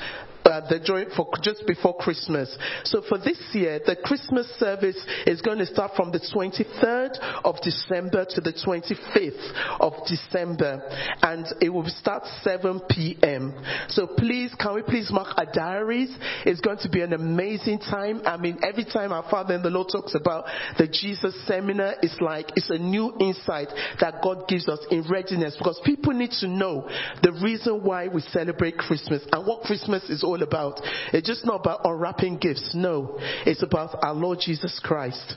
uh, 0.46 0.62
the 0.70 0.80
during 0.80 1.10
for 1.16 1.28
just 1.42 1.66
before 1.68 1.98
Christmas. 1.98 2.56
So 2.84 3.02
for 3.08 3.18
this 3.18 3.40
year, 3.54 3.80
the 3.86 3.96
Christmas 3.96 4.48
service 4.60 4.98
is 5.26 5.42
going 5.42 5.58
to 5.58 5.66
start 5.66 5.92
from 5.96 6.12
the 6.12 6.20
23rd 6.20 7.44
of 7.44 7.56
December 7.62 8.26
to 8.30 8.42
the 8.42 8.54
25th 8.54 9.80
of 9.80 9.94
December, 10.08 10.82
and 11.22 11.46
it 11.62 11.70
will 11.70 11.88
start 11.88 12.24
7 12.44 12.82
p.m. 12.90 13.54
So 13.90 14.08
please, 14.08 14.54
can 14.60 14.76
we 14.76 14.84
please 14.84 15.10
mark 15.12 15.38
our 15.38 15.52
diaries? 15.52 16.16
It's 16.46 16.62
going 16.62 16.80
to 16.80 16.90
be 16.90 17.02
an 17.02 17.14
amazing 17.14 17.80
time. 17.80 18.22
I 18.26 18.38
mean, 18.38 18.60
every 18.64 18.86
time 18.86 19.12
our 19.12 19.28
Father 19.30 19.56
in 19.56 19.64
the 19.64 19.70
Lord 19.70 19.88
talks 19.92 20.16
about 20.16 20.46
the 20.78 20.88
Jesus 20.88 21.36
seminar, 21.48 21.96
it's 22.02 22.20
like 22.22 22.52
it's 22.56 22.70
a 22.70 22.78
new 22.78 23.14
insight 23.20 23.70
that 24.00 24.22
God 24.22 24.48
gives 24.48 24.68
us 24.70 24.80
in 24.92 25.04
readiness 25.10 25.56
because 25.58 25.80
people 25.84 26.14
need 26.14 26.32
to 26.40 26.48
know 26.48 26.88
the 27.24 27.32
reason 27.44 27.84
why 27.84 28.08
we 28.08 28.22
celebrate 28.22 28.78
Christmas 28.78 29.24
and 29.32 29.46
what 29.46 29.64
Christmas 29.64 30.04
is 30.10 30.24
all 30.24 30.35
about. 30.42 30.80
It's 31.14 31.28
just 31.28 31.46
not 31.46 31.62
about 31.62 31.82
unwrapping 31.84 32.38
gifts. 32.38 32.72
No, 32.74 33.16
it's 33.46 33.64
about 33.64 33.98
our 34.04 34.14
Lord 34.14 34.40
Jesus 34.40 34.80
Christ. 34.84 35.36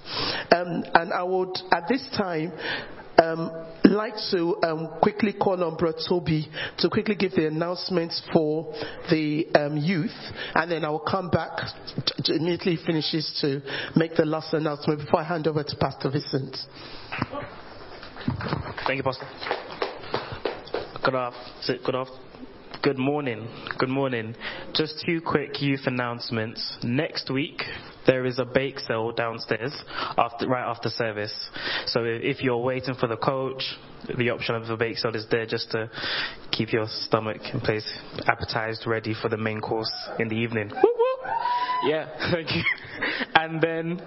Um, 0.55 0.85
and 0.95 1.13
I 1.13 1.23
would, 1.23 1.57
at 1.73 1.89
this 1.89 2.07
time, 2.17 2.53
um, 3.23 3.51
like 3.85 4.15
to 4.31 4.57
um, 4.63 4.89
quickly 5.03 5.33
call 5.33 5.63
on 5.65 5.77
Brother 5.77 5.99
Toby 6.09 6.49
to 6.79 6.89
quickly 6.89 7.17
give 7.17 7.33
the 7.33 7.47
announcements 7.49 8.23
for 8.33 8.73
the 9.11 9.47
um, 9.55 9.77
youth, 9.77 10.15
and 10.55 10.71
then 10.71 10.85
I 10.85 10.91
will 10.91 11.01
come 11.01 11.29
back 11.31 11.51
t- 12.07 12.13
t- 12.23 12.37
immediately 12.37 12.79
finishes 12.87 13.37
to 13.41 13.61
make 13.97 14.15
the 14.15 14.25
last 14.25 14.55
announcement 14.55 15.01
before 15.01 15.21
I 15.21 15.25
hand 15.25 15.47
over 15.47 15.65
to 15.65 15.77
Pastor 15.77 16.11
Vincent. 16.11 16.57
Thank 18.87 18.99
you, 18.99 19.03
Pastor. 19.03 19.27
Good 21.05 21.15
afternoon. 21.15 21.81
Good 21.85 21.95
off. 21.95 22.28
Good 22.81 22.99
morning. 22.99 23.49
Good 23.77 23.89
morning. 23.89 24.37
Just 24.73 25.03
two 25.05 25.21
quick 25.21 25.61
youth 25.61 25.81
announcements. 25.87 26.79
Next 26.85 27.29
week, 27.29 27.63
there 28.07 28.25
is 28.25 28.39
a 28.39 28.45
bake 28.45 28.79
sale 28.79 29.11
downstairs 29.11 29.73
after, 30.17 30.47
right 30.47 30.65
after 30.65 30.89
service. 30.89 31.35
So 31.87 32.05
if 32.05 32.41
you're 32.41 32.59
waiting 32.59 32.95
for 32.95 33.09
the 33.09 33.17
coach, 33.17 33.65
the 34.17 34.31
option 34.31 34.55
of 34.55 34.69
the 34.69 34.77
bake 34.77 34.99
sale 34.99 35.17
is 35.17 35.27
there 35.29 35.45
just 35.45 35.73
to 35.73 35.91
keep 36.53 36.73
your 36.73 36.87
stomach 36.89 37.41
in 37.53 37.61
place, 37.61 37.87
appetized, 38.27 38.87
ready 38.87 39.13
for 39.21 39.29
the 39.29 39.37
main 39.37 39.61
course 39.61 39.93
in 40.21 40.29
the 40.29 40.37
evening. 40.37 40.71
Woo 40.71 40.81
woo. 40.83 41.33
Yeah, 41.85 42.09
thank 42.33 42.51
you. 42.55 42.63
And 43.35 43.61
then 43.61 44.01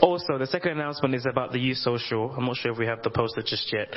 also 0.00 0.38
the 0.38 0.46
second 0.46 0.72
announcement 0.72 1.14
is 1.14 1.26
about 1.28 1.52
the 1.52 1.58
youth 1.58 1.78
social. 1.78 2.30
I'm 2.30 2.44
not 2.46 2.56
sure 2.56 2.72
if 2.72 2.78
we 2.78 2.86
have 2.86 3.02
the 3.02 3.10
poster 3.10 3.42
just 3.42 3.72
yet, 3.72 3.88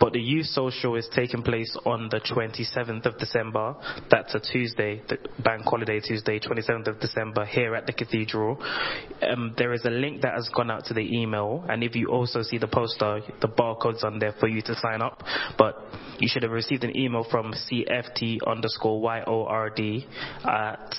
but 0.00 0.12
the 0.12 0.20
youth 0.20 0.46
social 0.46 0.94
is 0.96 1.08
taking 1.14 1.42
place 1.42 1.76
on 1.84 2.08
the 2.10 2.20
27th 2.20 3.04
of 3.04 3.18
December. 3.18 3.76
That's 4.10 4.34
a 4.34 4.40
Tuesday, 4.40 5.02
the 5.08 5.18
bank 5.42 5.64
holiday 5.64 6.00
Tuesday, 6.00 6.40
27th 6.40 6.88
of 6.88 7.00
December 7.00 7.44
here 7.44 7.74
at 7.74 7.86
the 7.86 7.92
cathedral. 7.92 8.58
Um, 9.22 9.54
there 9.58 9.72
is 9.72 9.84
a 9.84 9.90
link 9.90 10.22
that 10.22 10.34
has 10.34 10.48
gone 10.54 10.70
out 10.70 10.86
to 10.86 10.94
the 10.94 11.00
email, 11.00 11.64
and 11.68 11.84
if 11.84 11.94
you 11.94 12.08
also 12.08 12.42
see 12.42 12.58
the 12.58 12.68
poster, 12.68 13.20
the 13.40 13.48
barcode's 13.48 14.04
on 14.04 14.18
there 14.18 14.34
for 14.40 14.48
you 14.48 14.62
to 14.62 14.74
sign 14.76 15.02
up. 15.02 15.22
But 15.58 15.76
you 16.18 16.28
should 16.28 16.42
have 16.42 16.52
received 16.52 16.84
an 16.84 16.96
email 16.96 17.24
from 17.30 17.52
CFT 17.52 18.38
underscore 18.46 19.00
YORD 19.00 20.04
at 20.44 20.94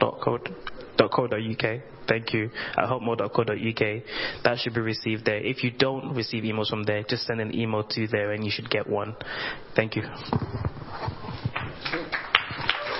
hotmail.co.uk. 0.00 1.80
Thank 2.08 2.32
you. 2.34 2.50
At 2.76 2.88
hotmail.co.uk. 2.88 4.42
That 4.44 4.58
should 4.58 4.74
be 4.74 4.80
received 4.80 5.24
there. 5.24 5.38
If 5.38 5.62
you 5.62 5.70
don't 5.70 6.14
receive 6.14 6.42
emails 6.44 6.68
from 6.68 6.84
there, 6.84 7.04
just 7.08 7.26
send 7.26 7.40
an 7.40 7.54
email 7.54 7.84
to 7.84 8.08
there 8.08 8.32
and 8.32 8.44
you 8.44 8.50
should 8.50 8.68
get 8.68 8.88
one. 8.88 9.14
Thank 9.76 9.96
you. 9.96 10.02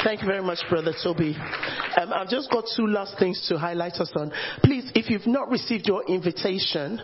Thank 0.03 0.23
you 0.23 0.27
very 0.27 0.43
much, 0.43 0.61
Brother 0.71 0.95
Toby. 1.03 1.37
Um, 2.01 2.13
I've 2.15 2.31
just 2.31 2.51
got 2.51 2.65
two 2.75 2.87
last 2.87 3.19
things 3.19 3.45
to 3.49 3.59
highlight 3.59 3.95
us 3.95 4.11
on. 4.15 4.33
Please, 4.65 4.91
if 4.95 5.11
you've 5.11 5.27
not 5.27 5.51
received 5.51 5.87
your 5.87 6.07
invitation 6.07 6.99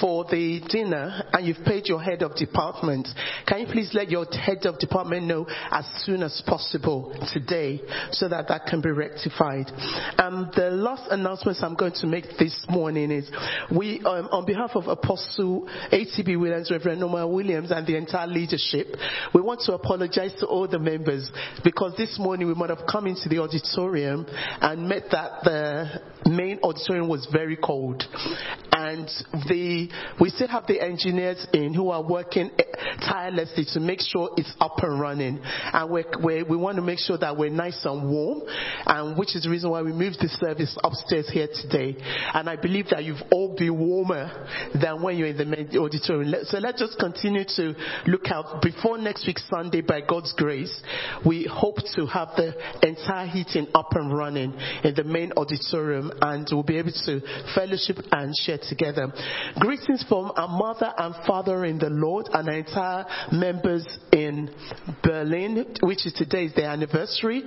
for 0.00 0.24
the 0.24 0.62
dinner 0.66 1.24
and 1.34 1.46
you've 1.46 1.62
paid 1.66 1.88
your 1.88 2.00
head 2.00 2.22
of 2.22 2.34
department, 2.36 3.06
can 3.46 3.60
you 3.60 3.66
please 3.66 3.90
let 3.92 4.10
your 4.10 4.24
head 4.24 4.64
of 4.64 4.78
department 4.78 5.26
know 5.26 5.46
as 5.70 5.84
soon 6.06 6.22
as 6.22 6.42
possible 6.46 7.14
today 7.34 7.82
so 8.12 8.28
that 8.28 8.48
that 8.48 8.64
can 8.64 8.80
be 8.80 8.90
rectified? 8.90 9.70
Um, 10.16 10.50
the 10.56 10.70
last 10.70 11.10
announcements 11.10 11.62
I'm 11.62 11.74
going 11.74 11.92
to 11.96 12.06
make 12.06 12.38
this 12.38 12.64
morning 12.70 13.10
is 13.10 13.30
we, 13.76 13.98
um, 14.06 14.28
on 14.32 14.46
behalf 14.46 14.70
of 14.74 14.86
Apostle 14.88 15.68
ATB 15.92 16.40
Williams, 16.40 16.70
Reverend 16.70 17.00
Norma 17.00 17.28
Williams, 17.28 17.70
and 17.70 17.86
the 17.86 17.96
entire 17.96 18.26
leadership, 18.26 18.86
we 19.34 19.42
want 19.42 19.60
to 19.66 19.74
apologize 19.74 20.32
to 20.40 20.46
all 20.46 20.66
the 20.66 20.78
members 20.78 21.30
because 21.62 21.94
this 21.98 22.18
morning 22.22 22.46
we 22.46 22.54
might 22.54 22.70
have 22.70 22.86
come 22.90 23.06
into 23.06 23.28
the 23.28 23.38
auditorium 23.38 24.26
and 24.60 24.88
met 24.88 25.04
that 25.10 25.42
the 25.42 26.02
main 26.30 26.58
auditorium 26.62 27.08
was 27.08 27.26
very 27.32 27.56
cold. 27.56 28.02
And 28.72 29.06
the, 29.48 29.88
we 30.20 30.30
still 30.30 30.48
have 30.48 30.66
the 30.66 30.80
engineers 30.80 31.46
in 31.52 31.74
who 31.74 31.90
are 31.90 32.02
working 32.02 32.50
eh, 32.58 32.62
tirelessly 33.00 33.66
to 33.74 33.80
make 33.80 34.00
sure 34.00 34.30
it's 34.36 34.52
up 34.60 34.78
and 34.78 35.00
running. 35.00 35.40
And 35.42 35.90
we're, 35.90 36.04
we're, 36.20 36.44
we 36.44 36.56
want 36.56 36.76
to 36.76 36.82
make 36.82 36.98
sure 36.98 37.18
that 37.18 37.36
we're 37.36 37.50
nice 37.50 37.84
and 37.84 38.10
warm, 38.10 38.42
and 38.86 39.16
which 39.18 39.36
is 39.36 39.44
the 39.44 39.50
reason 39.50 39.70
why 39.70 39.82
we 39.82 39.92
moved 39.92 40.16
the 40.20 40.28
service 40.28 40.76
upstairs 40.82 41.28
here 41.32 41.48
today. 41.62 41.96
And 42.34 42.48
I 42.48 42.56
believe 42.56 42.88
that 42.90 43.04
you've 43.04 43.22
all 43.30 43.54
been 43.56 43.78
warmer 43.78 44.46
than 44.80 45.02
when 45.02 45.16
you're 45.16 45.28
in 45.28 45.36
the 45.36 45.44
main 45.44 45.76
auditorium. 45.76 46.34
So 46.44 46.58
let's 46.58 46.80
just 46.80 46.98
continue 46.98 47.44
to 47.56 47.74
look 48.06 48.26
out. 48.28 48.62
Before 48.62 48.98
next 48.98 49.26
week 49.26 49.38
Sunday, 49.38 49.80
by 49.80 50.00
God's 50.00 50.32
grace, 50.36 50.82
we 51.26 51.48
hope 51.50 51.76
to 51.94 52.06
have 52.12 52.28
the 52.36 52.54
entire 52.86 53.26
heating 53.26 53.66
up 53.74 53.92
and 53.92 54.16
running 54.16 54.52
in 54.84 54.94
the 54.94 55.04
main 55.04 55.32
auditorium, 55.36 56.12
and 56.20 56.46
we'll 56.50 56.62
be 56.62 56.78
able 56.78 56.92
to 57.06 57.20
fellowship 57.54 57.96
and 58.12 58.34
share 58.36 58.58
together. 58.68 59.12
Greetings 59.58 60.04
from 60.08 60.32
our 60.36 60.48
mother 60.48 60.92
and 60.98 61.14
father 61.26 61.64
in 61.64 61.78
the 61.78 61.90
Lord 61.90 62.28
and 62.32 62.48
our 62.48 62.54
entire 62.54 63.06
members 63.32 63.86
in 64.12 64.50
Berlin, 65.02 65.74
which 65.80 66.06
is 66.06 66.12
today 66.12 66.44
is 66.46 66.54
their 66.54 66.70
anniversary. 66.70 67.44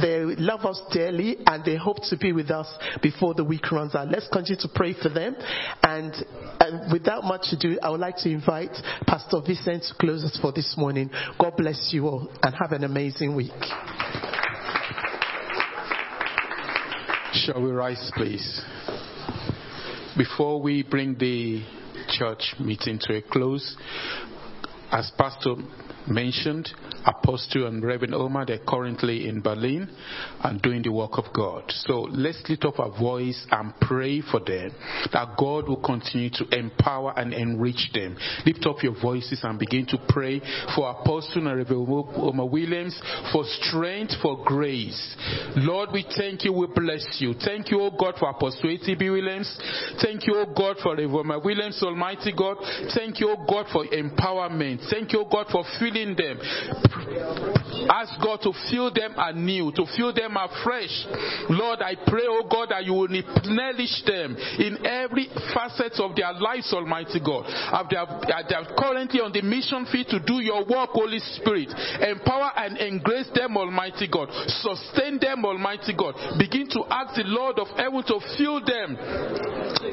They 0.00 0.20
love 0.20 0.64
us 0.64 0.80
dearly 0.90 1.36
and 1.46 1.64
they 1.64 1.76
hope 1.76 1.98
to 2.08 2.16
be 2.16 2.32
with 2.32 2.50
us 2.50 2.66
before 3.02 3.34
the 3.34 3.44
week 3.44 3.70
runs 3.70 3.94
out. 3.94 4.08
Let's 4.08 4.28
continue 4.32 4.60
to 4.62 4.68
pray 4.74 4.94
for 5.00 5.10
them. 5.10 5.36
And, 5.82 6.14
and 6.60 6.92
without 6.92 7.24
much 7.24 7.46
ado, 7.52 7.78
I 7.82 7.90
would 7.90 8.00
like 8.00 8.16
to 8.18 8.30
invite 8.30 8.72
Pastor 9.06 9.40
Vincent 9.46 9.84
to 9.84 9.94
close 10.00 10.24
us 10.24 10.38
for 10.40 10.50
this 10.52 10.74
morning. 10.78 11.10
God 11.38 11.56
bless 11.56 11.90
you 11.92 12.06
all 12.06 12.30
and 12.42 12.54
have 12.58 12.72
an 12.72 12.84
amazing 12.84 13.36
week. 13.36 13.52
Shall 17.32 17.62
we 17.62 17.70
rise, 17.70 18.10
please? 18.14 18.62
Before 20.16 20.60
we 20.60 20.82
bring 20.82 21.16
the 21.18 21.62
church 22.08 22.54
meeting 22.60 22.98
to 23.02 23.16
a 23.16 23.22
close, 23.22 23.76
as 24.90 25.10
Pastor 25.16 25.54
mentioned, 26.06 26.68
Apostle 27.04 27.66
and 27.66 27.84
Reverend 27.84 28.12
Norma, 28.12 28.44
they're 28.46 28.58
currently 28.66 29.28
in 29.28 29.40
Berlin 29.40 29.88
and 30.42 30.60
doing 30.62 30.82
the 30.82 30.92
work 30.92 31.12
of 31.18 31.24
God. 31.34 31.64
So 31.68 32.02
let's 32.10 32.42
lift 32.48 32.64
up 32.64 32.78
our 32.78 32.96
voice 32.98 33.46
and 33.50 33.72
pray 33.80 34.20
for 34.20 34.40
them 34.40 34.70
that 35.12 35.36
God 35.38 35.68
will 35.68 35.82
continue 35.82 36.30
to 36.30 36.44
empower 36.56 37.12
and 37.18 37.32
enrich 37.32 37.90
them. 37.94 38.16
Lift 38.46 38.66
up 38.66 38.82
your 38.82 39.00
voices 39.00 39.40
and 39.42 39.58
begin 39.58 39.86
to 39.86 39.98
pray 40.08 40.40
for 40.74 40.90
Apostle 40.90 41.46
and 41.48 41.56
Reverend 41.58 41.88
Norma 41.88 42.46
Williams 42.46 43.00
for 43.32 43.44
strength, 43.44 44.14
for 44.22 44.44
grace. 44.44 45.16
Lord, 45.56 45.90
we 45.92 46.04
thank 46.16 46.44
you, 46.44 46.52
we 46.52 46.66
bless 46.74 47.18
you. 47.20 47.34
Thank 47.44 47.70
you, 47.70 47.80
O 47.80 47.90
God, 47.90 48.14
for 48.18 48.28
Apostle 48.30 48.70
A.T.B. 48.70 49.10
Williams. 49.10 49.58
Thank 50.02 50.26
you, 50.26 50.36
O 50.36 50.46
God, 50.46 50.76
for 50.82 50.96
Reverend 50.96 51.12
Norma 51.12 51.38
Williams, 51.38 51.82
Almighty 51.82 52.32
God. 52.36 52.56
Thank 52.94 53.20
you, 53.20 53.30
O 53.30 53.46
God, 53.48 53.66
for 53.72 53.84
empowerment. 53.86 54.88
Thank 54.90 55.12
you, 55.12 55.20
O 55.20 55.28
God, 55.28 55.46
for 55.50 55.64
filling 55.78 56.16
them. 56.16 56.38
Ask 56.92 58.20
God 58.22 58.40
to 58.42 58.52
fill 58.70 58.92
them 58.92 59.14
anew, 59.16 59.72
to 59.72 59.84
fill 59.96 60.12
them 60.12 60.36
afresh. 60.36 60.92
Lord, 61.48 61.80
I 61.80 61.94
pray, 62.06 62.24
oh 62.28 62.46
God, 62.50 62.68
that 62.70 62.84
you 62.84 62.92
will 62.92 63.08
replenish 63.08 64.02
them 64.06 64.36
in 64.36 64.84
every 64.86 65.28
facet 65.54 65.98
of 66.00 66.14
their 66.14 66.32
lives, 66.34 66.72
Almighty 66.72 67.20
God. 67.20 67.46
They 67.90 67.96
are, 67.96 68.66
currently 68.76 69.20
on 69.20 69.32
the 69.32 69.42
mission 69.42 69.86
field 69.90 70.08
to 70.10 70.20
do 70.20 70.44
your 70.44 70.64
work, 70.64 70.90
Holy 70.92 71.18
Spirit. 71.40 71.72
Empower 72.00 72.52
and 72.56 72.78
engrace 72.78 73.30
them, 73.34 73.56
Almighty 73.56 74.08
God. 74.08 74.28
Sustain 74.62 75.18
them, 75.18 75.44
Almighty 75.44 75.94
God. 75.96 76.14
Begin 76.38 76.68
to 76.70 76.84
ask 76.90 77.14
the 77.16 77.24
Lord 77.26 77.58
of 77.58 77.68
heaven 77.76 78.02
to 78.06 78.20
fill 78.36 78.60
them 78.64 78.96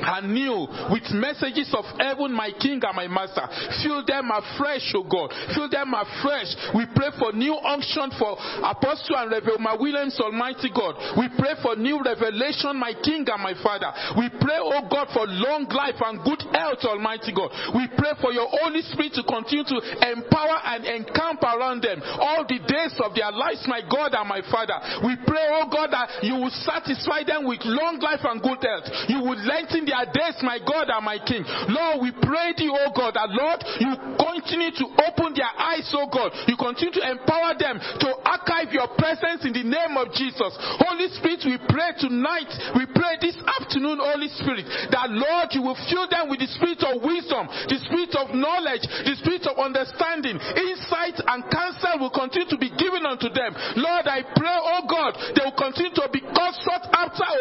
anew 0.03 0.67
with 0.91 1.07
messages 1.15 1.71
of 1.73 1.85
heaven, 1.97 2.33
my 2.33 2.51
King 2.59 2.81
and 2.83 2.95
my 2.95 3.07
Master. 3.07 3.47
Fill 3.81 4.05
them 4.05 4.29
afresh, 4.31 4.93
oh 4.95 5.03
God. 5.03 5.33
Fill 5.55 5.69
them 5.69 5.93
afresh. 5.93 6.51
We 6.75 6.85
pray 6.95 7.11
for 7.19 7.31
new 7.33 7.55
unction 7.55 8.11
for 8.17 8.37
Apostle 8.63 9.17
and 9.17 9.31
Reverend 9.31 9.65
Williams, 9.79 10.17
Almighty 10.19 10.71
God. 10.73 10.95
We 11.17 11.29
pray 11.37 11.59
for 11.61 11.75
new 11.75 11.99
revelation, 12.01 12.79
my 12.79 12.93
King 13.03 13.27
and 13.27 13.41
my 13.43 13.53
Father. 13.61 13.91
We 14.17 14.31
pray, 14.39 14.57
oh 14.57 14.87
God, 14.87 15.11
for 15.13 15.27
long 15.27 15.67
life 15.69 15.99
and 15.99 16.23
good 16.23 16.41
health, 16.55 16.81
Almighty 16.87 17.35
God. 17.35 17.51
We 17.75 17.87
pray 17.93 18.15
for 18.23 18.31
your 18.31 18.47
Holy 18.49 18.81
Spirit 18.87 19.13
to 19.19 19.23
continue 19.27 19.67
to 19.67 19.77
empower 20.07 20.57
and 20.63 20.85
encamp 20.87 21.43
around 21.43 21.83
them 21.83 21.99
all 22.03 22.47
the 22.47 22.59
days 22.63 22.95
of 23.03 23.11
their 23.13 23.29
lives, 23.31 23.65
my 23.67 23.83
God 23.85 24.15
and 24.15 24.27
my 24.27 24.41
Father. 24.47 24.77
We 25.03 25.19
pray, 25.27 25.45
oh 25.59 25.67
God, 25.67 25.91
that 25.91 26.23
you 26.23 26.39
will 26.39 26.53
satisfy 26.63 27.27
them 27.27 27.45
with 27.45 27.61
long 27.67 27.99
life 27.99 28.23
and 28.23 28.39
good 28.39 28.63
health. 28.63 28.87
You 29.11 29.19
will 29.19 29.39
lengthen 29.43 29.83
their 29.83 30.07
days, 30.07 30.39
my 30.41 30.59
God 30.63 30.87
and 30.87 31.03
my 31.03 31.19
King. 31.19 31.43
Lord, 31.67 32.01
we 32.01 32.11
pray 32.15 32.55
to 32.55 32.63
you, 32.63 32.71
oh 32.71 32.91
God, 32.95 33.19
that 33.19 33.29
Lord, 33.29 33.59
you 33.83 33.91
continue 34.15 34.71
to 34.79 34.85
open 35.11 35.35
their 35.35 35.51
eyes, 35.51 35.87
oh 35.91 36.07
God. 36.07 36.31
You 36.47 36.55
continue 36.55 36.78
to 36.87 37.03
empower 37.03 37.51
them 37.59 37.75
to 37.75 38.09
archive 38.23 38.71
your 38.71 38.87
presence 38.95 39.43
in 39.43 39.51
the 39.51 39.67
name 39.67 39.99
of 39.99 40.15
Jesus. 40.15 40.55
Holy 40.79 41.11
Spirit, 41.19 41.43
we 41.43 41.59
pray 41.67 41.91
tonight, 41.99 42.47
we 42.79 42.87
pray 42.95 43.19
this 43.19 43.35
afternoon, 43.59 43.99
Holy 43.99 44.31
Spirit, 44.39 44.63
that 44.95 45.11
Lord, 45.11 45.51
you 45.51 45.67
will 45.67 45.77
fill 45.91 46.07
them 46.07 46.31
with 46.31 46.39
the 46.39 46.49
spirit 46.55 46.79
of 46.87 47.03
wisdom, 47.03 47.51
the 47.67 47.79
spirit 47.83 48.15
of 48.15 48.31
knowledge, 48.31 48.87
the 49.03 49.15
spirit 49.19 49.43
of 49.51 49.59
understanding, 49.59 50.39
insight 50.39 51.19
and 51.19 51.43
counsel 51.51 51.99
will 51.99 52.15
continue 52.15 52.47
to 52.47 52.59
be 52.59 52.71
given 52.79 53.03
unto 53.03 53.27
them. 53.27 53.51
Lord, 53.75 54.07
I 54.07 54.23
pray, 54.23 54.57
oh 54.63 54.87
God, 54.87 55.19
they 55.35 55.43
will 55.43 55.59
continue 55.59 55.91
to 55.99 56.07
be 56.15 56.23
sought 56.63 56.88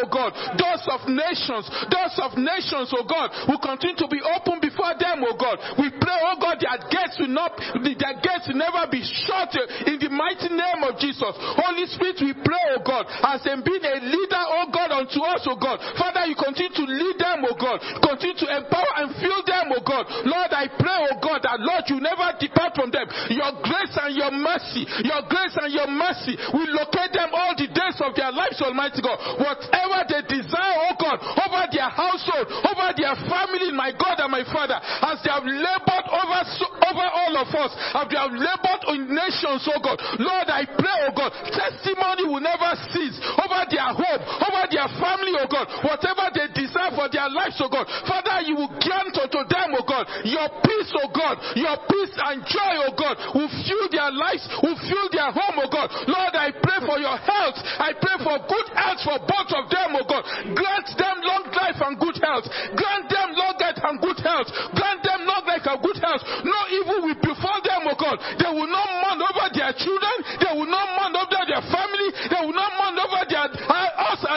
oh 0.03 0.09
God. 0.11 0.31
Doors 0.57 0.85
of 0.93 1.09
nations, 1.09 1.67
doors 1.89 2.17
of 2.21 2.37
nations, 2.37 2.93
oh 2.93 3.07
God, 3.07 3.33
will 3.49 3.63
continue 3.63 3.97
to 3.97 4.09
be 4.09 4.21
open 4.21 4.61
before 4.61 4.93
them, 4.99 5.25
oh 5.25 5.37
God. 5.37 5.57
We 5.81 5.89
pray, 5.97 6.19
oh 6.29 6.37
God, 6.37 6.61
their 6.61 6.79
gates 6.91 7.17
will 7.19 7.33
not, 7.33 7.57
their 7.57 8.17
gates 8.21 8.47
will 8.49 8.61
never 8.61 8.85
be 8.91 9.01
shut 9.01 9.53
in 9.89 9.97
the 9.99 10.11
mighty 10.13 10.53
name 10.53 10.81
of 10.85 11.01
Jesus. 11.01 11.33
Holy 11.57 11.87
Spirit, 11.89 12.19
we 12.21 12.33
pray, 12.37 12.65
oh 12.77 12.83
God, 12.85 13.09
as 13.09 13.43
them 13.45 13.65
being 13.65 13.83
a 13.83 13.97
leader, 14.05 14.45
oh 14.61 14.69
God, 14.69 14.91
unto 14.93 15.21
us, 15.25 15.43
oh 15.49 15.59
God. 15.59 15.81
Father, 15.97 16.29
you 16.29 16.37
continue 16.37 16.75
to 16.75 16.85
lead 16.85 17.17
them, 17.19 17.47
oh 17.49 17.57
God. 17.57 17.79
Continue 18.05 18.39
to 18.45 18.49
empower 18.53 18.93
and 19.03 19.09
fill 19.19 19.41
them, 19.47 19.73
oh 19.73 19.83
God. 19.85 20.05
Lord, 20.29 20.51
I 20.53 20.69
pray, 20.69 20.99
oh 21.09 21.19
God, 21.23 21.41
that 21.47 21.59
Lord, 21.63 21.85
you 21.89 21.99
never 22.03 22.29
depart 22.37 22.77
from 22.77 22.93
them. 22.93 23.07
Your 23.33 23.53
grace 23.65 23.95
and 23.97 24.13
your 24.15 24.33
mercy, 24.35 24.85
your 25.07 25.23
grace 25.27 25.57
and 25.57 25.71
your 25.73 25.89
mercy 25.89 26.35
will 26.53 26.71
locate 26.77 27.15
them 27.15 27.31
all 27.33 27.55
the 27.57 27.69
days 27.71 27.99
of 28.05 28.13
their 28.15 28.31
lives, 28.35 28.61
Almighty 28.61 29.01
God. 29.01 29.17
Whatever 29.41 29.78
they 30.09 30.23
desire, 30.29 30.77
oh 30.91 30.97
God, 30.99 31.19
over 31.23 31.63
their 31.73 31.89
household, 31.89 32.47
over 32.67 32.89
their 32.97 33.15
family, 33.29 33.73
my 33.73 33.93
God 33.95 34.21
and 34.21 34.33
my 34.33 34.45
Father, 34.49 34.77
as 34.79 35.21
they 35.25 35.33
have 35.33 35.45
labored 35.45 36.07
over, 36.09 36.41
over 36.89 37.07
all 37.09 37.35
of 37.39 37.51
us, 37.55 37.73
as 37.95 38.07
they 38.11 38.19
have 38.19 38.35
labored 38.35 38.83
in 38.93 39.09
nations, 39.13 39.65
oh 39.71 39.81
God. 39.81 39.99
Lord, 40.21 40.49
I 40.51 40.65
pray, 40.67 40.99
oh 41.09 41.15
God, 41.15 41.31
testimony 41.49 42.29
will 42.29 42.45
never 42.45 42.71
cease 42.93 43.17
over 43.39 43.61
their 43.71 43.91
home, 43.95 44.21
over 44.21 44.63
their 44.69 44.89
family, 45.01 45.35
oh 45.39 45.49
God. 45.49 45.67
Whatever 45.85 46.29
they 46.35 46.49
desire 46.53 46.68
for 46.95 47.07
their 47.11 47.29
lives, 47.31 47.59
oh 47.59 47.71
God. 47.71 47.87
Father, 48.07 48.47
you 48.47 48.55
will 48.57 48.73
grant 48.79 49.15
unto 49.19 49.41
them, 49.47 49.69
oh 49.75 49.85
God, 49.87 50.05
your 50.25 50.49
peace, 50.63 50.91
oh 51.03 51.11
God, 51.11 51.37
your 51.59 51.77
peace 51.87 52.15
and 52.17 52.45
joy, 52.47 52.75
oh 52.87 52.95
God, 52.95 53.15
will 53.35 53.51
fill 53.67 53.87
their 53.91 54.11
lives, 54.15 54.45
will 54.63 54.79
fill 54.87 55.07
their 55.11 55.31
home, 55.35 55.57
oh 55.63 55.71
God. 55.71 55.89
Lord, 56.07 56.35
I 56.35 56.55
pray 56.55 56.79
for 56.87 56.99
your 56.99 57.19
health. 57.19 57.59
I 57.79 57.91
pray 57.99 58.17
for 58.23 58.37
good 58.47 58.69
health 58.75 59.01
for 59.05 59.19
both 59.27 59.51
of 59.55 59.65
them, 59.69 59.99
oh 59.99 60.07
God. 60.07 60.23
Grant 60.55 60.89
them 60.97 61.17
long 61.25 61.45
life 61.53 61.79
and 61.83 61.95
good 61.99 62.19
health. 62.23 62.47
Grant 62.75 63.07
them 63.11 63.29
long 63.35 63.57
life 63.59 63.81
and 63.83 63.97
good 64.01 64.21
health. 64.23 64.49
Grant 64.75 65.01
them 65.03 65.21
long 65.27 65.45
life 65.45 65.67
and 65.67 65.81
good 65.83 65.99
health. 66.01 66.23
No 66.47 66.59
evil 66.73 66.99
will 67.11 67.21
befall 67.21 67.59
them, 67.65 67.83
oh 67.91 67.99
God. 67.99 68.17
They 68.39 68.51
will 68.51 68.71
not 68.71 68.89
mourn 69.05 69.21
over 69.23 69.47
their 69.53 69.73
children. 69.77 70.17
They 70.41 70.53
will 70.55 70.71
not 70.71 70.87
mourn 70.97 71.15
over 71.17 71.43
their 71.45 71.65
family. 71.69 72.09
They 72.33 72.41
will 72.45 72.57
not 72.57 72.71
mourn 72.79 72.97
over 72.99 73.23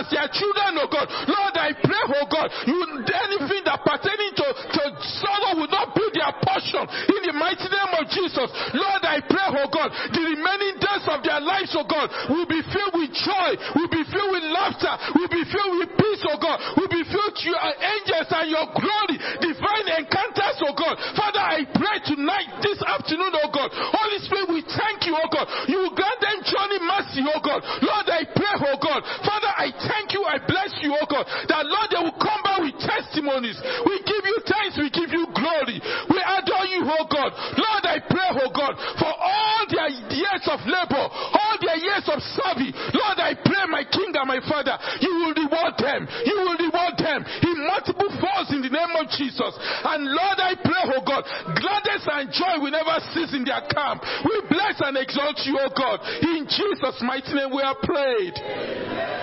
as 0.02 0.10
their 0.10 0.28
children, 0.34 0.82
oh 0.82 0.90
God. 0.90 1.06
Lord, 1.30 1.54
I 1.54 1.78
pray, 1.78 2.04
oh 2.18 2.26
God, 2.26 2.50
you 2.66 2.82
anything 3.06 3.64
that 3.70 3.86
pertaining 3.86 4.34
to, 4.36 4.48
to 4.50 4.84
sorrow 5.22 5.62
will 5.62 5.72
not 5.72 5.94
be 5.94 6.06
their 6.18 6.34
portion 6.42 6.84
in 6.84 7.22
the 7.30 7.36
mighty 7.38 7.70
name 7.70 7.92
of 7.96 8.06
Jesus. 8.10 8.50
Lord, 8.74 9.04
I 9.06 9.22
pray, 9.22 9.48
oh 9.62 9.70
God, 9.70 9.90
the 10.12 10.24
remaining 10.26 10.82
days 10.82 11.06
of 11.08 11.22
their 11.22 11.40
lives, 11.40 11.72
oh 11.78 11.86
God, 11.86 12.10
will 12.34 12.50
be 12.50 12.60
filled 12.74 12.96
with 12.98 13.14
joy, 13.14 13.50
will 13.78 13.92
be 13.92 14.04
filled 14.10 14.32
with 14.34 14.46
laughter, 14.50 14.94
will 15.16 15.32
be 15.32 15.44
filled 15.48 15.76
with 15.80 15.92
peace, 15.96 16.24
oh 16.28 16.40
God, 16.42 16.58
will 16.76 16.92
be 16.92 17.04
filled 17.06 17.34
with 17.38 17.46
your 17.46 17.60
angels 17.62 18.30
and 18.34 18.48
your 18.50 18.68
glory, 18.74 19.18
divine 19.40 19.88
encounters, 20.02 20.58
oh 20.66 20.76
God. 20.76 20.96
Father, 21.14 21.44
I 21.44 21.64
pray 21.70 21.98
tonight, 22.10 22.60
this 22.66 22.82
afternoon, 22.82 23.32
oh 23.46 23.50
God. 23.54 23.70
Holy 23.72 24.20
Spirit, 24.26 24.48
we 24.50 24.62
thank 24.66 25.06
you, 25.06 25.14
oh 25.16 25.30
God. 25.30 25.48
You 25.70 25.80
grant 25.94 26.20
them 26.20 26.38
journey 26.44 26.80
mercy, 26.84 27.22
oh 27.24 27.42
God. 27.42 27.62
Lord, 27.86 28.08
I 28.10 28.26
pray, 28.28 28.56
oh 28.68 28.78
God. 28.82 29.02
Father, 29.24 29.52
I 29.54 29.70
thank 29.88 30.14
you, 30.14 30.26
I 30.26 30.42
bless 30.42 30.81
you, 30.92 31.00
oh 31.00 31.08
God, 31.08 31.24
that 31.48 31.64
Lord, 31.64 31.88
they 31.88 32.02
will 32.04 32.20
come 32.20 32.42
back 32.44 32.60
with 32.60 32.76
testimonies. 32.84 33.56
We 33.88 33.96
give 34.04 34.24
you 34.28 34.38
thanks, 34.44 34.76
we 34.76 34.92
give 34.92 35.16
you 35.16 35.24
glory. 35.32 35.80
We 36.12 36.20
adore 36.20 36.68
you, 36.68 36.84
oh 36.84 37.08
God. 37.08 37.32
Lord, 37.56 37.84
I 37.88 38.04
pray, 38.04 38.30
oh 38.44 38.52
God, 38.52 38.76
for 39.00 39.12
all 39.12 39.64
their 39.72 39.92
years 40.12 40.44
of 40.52 40.60
labor, 40.68 41.06
all 41.08 41.56
their 41.64 41.80
years 41.80 42.06
of 42.12 42.20
service. 42.36 42.76
Lord, 42.92 43.18
I 43.24 43.40
pray, 43.40 43.64
my 43.72 43.88
King 43.88 44.12
and 44.12 44.28
my 44.28 44.44
Father, 44.44 44.76
you 45.00 45.12
will 45.24 45.36
reward 45.48 45.80
them. 45.80 46.04
You 46.28 46.36
will 46.44 46.60
reward 46.60 47.00
them 47.00 47.24
in 47.24 47.51
multiple 47.82 48.10
folds 48.22 48.54
in 48.54 48.62
the 48.62 48.70
name 48.70 48.94
of 48.98 49.10
Jesus. 49.10 49.54
And 49.58 50.06
Lord, 50.06 50.38
I 50.38 50.54
pray, 50.62 50.84
oh 50.94 51.02
God, 51.02 51.26
gladness 51.58 52.06
and 52.06 52.30
joy 52.30 52.62
will 52.62 52.72
never 52.72 53.02
cease 53.14 53.34
in 53.34 53.44
their 53.44 53.62
camp. 53.74 54.04
We 54.26 54.42
bless 54.50 54.78
and 54.82 54.98
exalt 54.98 55.42
you, 55.46 55.58
O 55.58 55.70
God. 55.74 56.00
In 56.22 56.46
Jesus' 56.46 57.02
mighty 57.02 57.34
name 57.34 57.50
we 57.50 57.62
are 57.62 57.76
prayed. 57.82 58.38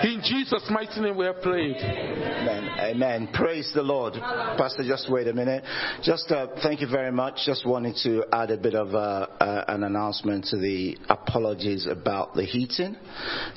In 0.03 0.21
Jesus' 0.23 0.67
mighty 0.69 0.99
name 0.99 1.15
we 1.15 1.25
are 1.25 1.33
prayed. 1.33 1.77
Amen. 1.77 2.69
Amen. 2.79 3.29
Praise 3.33 3.71
the 3.73 3.83
Lord. 3.83 4.13
Pastor, 4.13 4.83
just 4.83 5.11
wait 5.11 5.27
a 5.27 5.33
minute. 5.33 5.63
Just 6.03 6.31
uh, 6.31 6.47
thank 6.63 6.81
you 6.81 6.87
very 6.87 7.11
much. 7.11 7.39
Just 7.45 7.65
wanted 7.65 7.95
to 8.03 8.23
add 8.31 8.51
a 8.51 8.57
bit 8.57 8.75
of 8.75 8.93
uh, 8.93 9.27
uh, 9.39 9.65
an 9.67 9.83
announcement 9.83 10.45
to 10.45 10.57
the 10.57 10.97
apologies 11.09 11.87
about 11.89 12.33
the 12.33 12.43
heating. 12.43 12.95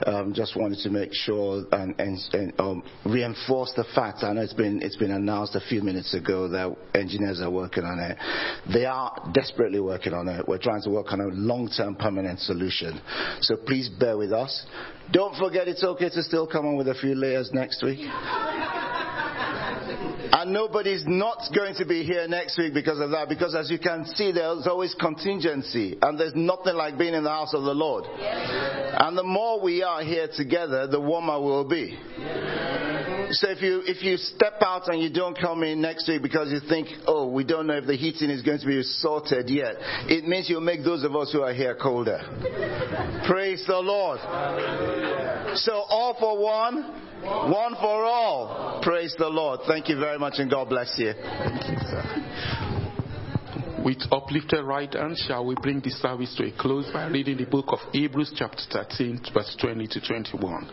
Um, 0.07 0.33
just 0.35 0.57
wanted 0.57 0.79
to 0.81 0.91
make 0.91 1.11
sure 1.12 1.65
and, 1.73 1.95
and, 1.99 2.19
and 2.33 2.53
um, 2.61 2.83
reinforce 3.05 3.73
the 3.77 3.85
fact. 3.95 4.23
I 4.23 4.33
know 4.33 4.43
it's 4.43 4.53
been 4.53 4.81
it's 4.83 4.91
been 4.97 5.10
announced 5.10 5.55
a 5.55 5.60
few 5.60 5.82
minutes 5.82 6.14
ago 6.14 6.48
that 6.48 6.77
engineers 6.94 7.40
are 7.40 7.51
working 7.51 7.85
on 7.85 7.98
it. 7.98 8.16
They 8.73 8.85
are 8.85 9.31
desperately 9.32 9.81
working 9.81 10.14
on 10.14 10.28
it. 10.28 10.47
We're 10.47 10.59
trying 10.59 10.82
to 10.82 10.90
work 10.90 11.12
on 11.12 11.20
a 11.20 11.27
long-term 11.27 11.97
permanent 11.97 12.40
solution. 12.40 13.01
So 13.40 13.56
please 13.56 13.89
bear 13.89 14.16
with 14.16 14.32
us. 14.32 14.66
Don't 15.12 15.36
forget 15.36 15.69
it's 15.69 15.85
okay 15.85 16.09
to 16.10 16.23
still 16.23 16.47
come 16.47 16.66
on 16.66 16.77
with 16.77 16.89
a 16.89 16.94
few 16.94 17.14
layers 17.14 17.51
next 17.52 17.82
week. 17.82 18.01
And 20.35 20.52
nobody's 20.52 21.05
not 21.06 21.39
going 21.55 21.74
to 21.77 21.85
be 21.85 22.05
here 22.05 22.27
next 22.27 22.56
week 22.56 22.73
because 22.73 22.98
of 23.01 23.10
that. 23.10 23.28
Because 23.28 23.55
as 23.55 23.70
you 23.70 23.78
can 23.78 24.06
see, 24.06 24.32
there's 24.32 24.66
always 24.66 24.94
contingency. 24.98 25.98
And 26.01 26.19
there's 26.19 26.35
nothing 26.35 26.74
like 26.74 26.97
being 26.97 27.14
in 27.14 27.24
the 27.24 27.31
house 27.31 27.52
of 27.52 27.64
the 27.64 27.74
Lord. 27.74 28.05
And 28.06 29.16
the 29.16 29.24
more 29.24 29.60
we 29.60 29.82
are 29.82 30.02
here 30.02 30.28
together, 30.35 30.86
the 30.86 31.01
warmer 31.01 31.40
we'll 31.40 31.69
be. 31.69 31.98
So 33.32 33.48
if 33.48 33.62
you 33.62 33.82
if 33.86 34.02
you 34.02 34.18
step 34.18 34.60
out 34.60 34.88
and 34.88 35.02
you 35.02 35.10
don't 35.10 35.38
come 35.38 35.62
in 35.62 35.80
next 35.80 36.06
week 36.06 36.20
because 36.20 36.52
you 36.52 36.60
think, 36.68 36.88
oh, 37.06 37.26
we 37.28 37.44
don't 37.44 37.66
know 37.66 37.78
if 37.78 37.86
the 37.86 37.96
heating 37.96 38.28
is 38.28 38.42
going 38.42 38.59
to 38.59 38.66
be 38.66 38.82
sorted 38.82 39.48
yet, 39.48 39.76
it 40.06 40.24
means 40.24 40.50
you'll 40.50 40.60
make 40.60 40.84
those 40.84 41.02
of 41.02 41.16
us 41.16 41.32
who 41.32 41.40
are 41.40 41.54
here 41.54 41.74
colder. 41.74 42.18
Praise 43.26 43.64
the 43.66 43.78
Lord. 43.78 44.20
So 45.56 45.72
all 45.72 46.14
for 46.20 46.38
one, 46.38 46.82
one 47.50 47.74
for 47.76 48.04
all. 48.04 48.80
Praise 48.82 49.14
the 49.18 49.28
Lord. 49.28 49.60
Thank 49.66 49.88
you 49.88 49.98
very 49.98 50.18
much 50.18 50.34
and 50.36 50.50
God 50.50 50.68
bless 50.68 50.94
you. 50.98 51.14
With 53.84 53.98
uplifted 54.12 54.64
right 54.64 54.92
hand, 54.92 55.18
shall 55.26 55.44
we 55.44 55.56
bring 55.56 55.80
this 55.80 56.00
service 56.00 56.32
to 56.36 56.44
a 56.44 56.52
close 56.56 56.88
by 56.92 57.09
reading 57.09 57.38
the 57.38 57.46
book 57.46 57.66
of 57.68 57.80
Hebrews, 57.90 58.32
chapter 58.36 58.62
13, 58.70 59.20
verse 59.34 59.56
20 59.60 59.88
to 59.88 60.00
21. 60.00 60.70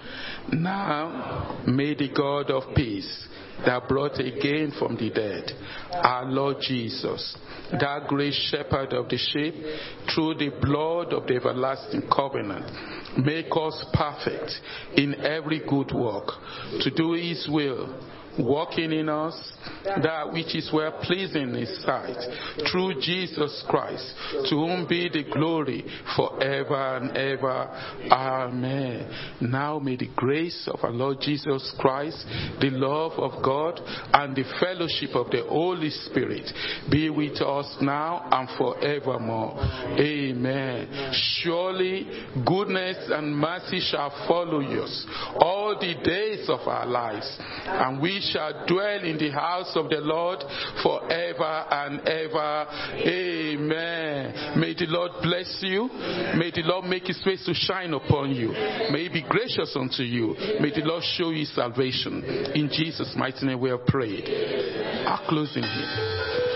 Now, 0.54 1.64
may 1.66 1.96
the 1.96 2.10
God 2.16 2.52
of 2.52 2.76
peace 2.76 3.28
that 3.66 3.88
brought 3.88 4.20
again 4.20 4.72
from 4.78 4.96
the 4.96 5.10
dead 5.10 5.52
our 5.92 6.26
Lord 6.26 6.58
Jesus, 6.62 7.36
that 7.72 8.06
great 8.08 8.34
shepherd 8.34 8.94
of 8.94 9.10
the 9.10 9.18
sheep, 9.18 9.56
through 10.14 10.36
the 10.36 10.52
blood 10.62 11.12
of 11.12 11.26
the 11.26 11.36
everlasting 11.36 12.04
covenant, 12.16 12.72
make 13.26 13.48
us 13.52 13.86
perfect 13.92 14.52
in 14.96 15.16
every 15.26 15.62
good 15.68 15.92
work 15.94 16.28
to 16.82 16.92
do 16.92 17.14
his 17.14 17.48
will 17.52 18.00
working 18.46 18.92
in 18.92 19.10
us 19.10 19.36
that 19.84 20.32
which 20.32 20.56
is 20.56 20.70
well 20.74 21.00
pleasing 21.04 21.50
in 21.50 21.54
his 21.54 21.84
sight 21.84 22.18
through 22.72 23.00
Jesus 23.02 23.64
Christ 23.68 24.14
to 24.50 24.56
whom 24.56 24.88
be 24.88 25.10
the 25.10 25.24
glory 25.32 25.86
forever 26.16 26.98
and 26.98 27.18
ever. 27.18 27.68
Amen. 28.12 29.36
Now 29.42 29.80
may 29.80 29.96
the 29.96 30.10
grace 30.16 30.68
of 30.72 30.80
our 30.84 30.92
Lord 30.92 31.18
Jesus 31.22 31.74
Christ 31.80 32.26
the 32.60 32.70
love 32.72 33.14
of 33.14 33.44
God 33.44 33.80
and 34.14 34.36
the 34.36 34.44
fellowship 34.60 35.16
of 35.16 35.32
the 35.32 35.44
Holy 35.48 35.90
Spirit 35.90 36.50
be 36.92 37.10
with 37.10 37.42
us 37.42 37.78
now 37.82 38.28
and 38.32 38.50
forevermore. 38.58 39.56
Amen. 40.00 41.12
Surely 41.42 42.08
goodness 42.46 43.10
and 43.10 43.36
mercy 43.36 43.80
shall 43.80 44.10
follow 44.28 44.62
us 44.62 45.06
all 45.40 45.78
the 45.80 45.96
days 46.04 46.50
of 46.50 46.68
our 46.68 46.86
lives 46.86 47.38
and 47.66 48.02
we 48.02 48.20
shall 48.32 48.66
dwell 48.68 49.04
in 49.04 49.18
the 49.18 49.32
house 49.32 49.72
of 49.76 49.90
the 49.90 50.00
Lord 50.02 50.40
forever 50.84 51.66
and 51.72 52.00
ever. 52.08 52.68
Amen. 53.06 54.60
May 54.60 54.74
the 54.74 54.88
Lord 54.88 55.12
bless 55.22 55.60
you. 55.62 55.90
May 56.38 56.52
the 56.52 56.64
Lord 56.64 56.86
make 56.86 57.08
his 57.08 57.22
face 57.24 57.46
to 57.46 57.54
shine 57.54 57.94
upon 57.94 58.32
you. 58.32 58.50
May 58.92 59.04
he 59.04 59.10
be 59.10 59.26
gracious 59.28 59.76
unto 59.76 60.04
you. 60.04 60.36
May 60.60 60.72
the 60.72 60.84
Lord 60.84 61.04
show 61.16 61.30
you 61.32 61.46
salvation. 61.46 62.24
In 62.56 62.70
Jesus' 62.72 63.14
mighty 63.16 63.46
name 63.46 63.60
we 63.60 63.70
have 63.70 63.86
prayed. 63.86 64.26
Our 65.06 65.28
closing 65.28 65.64
here. 65.64 66.49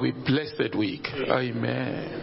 Have 0.00 0.16
a 0.16 0.24
blessed 0.24 0.74
week. 0.76 1.06
Amen. 1.14 2.19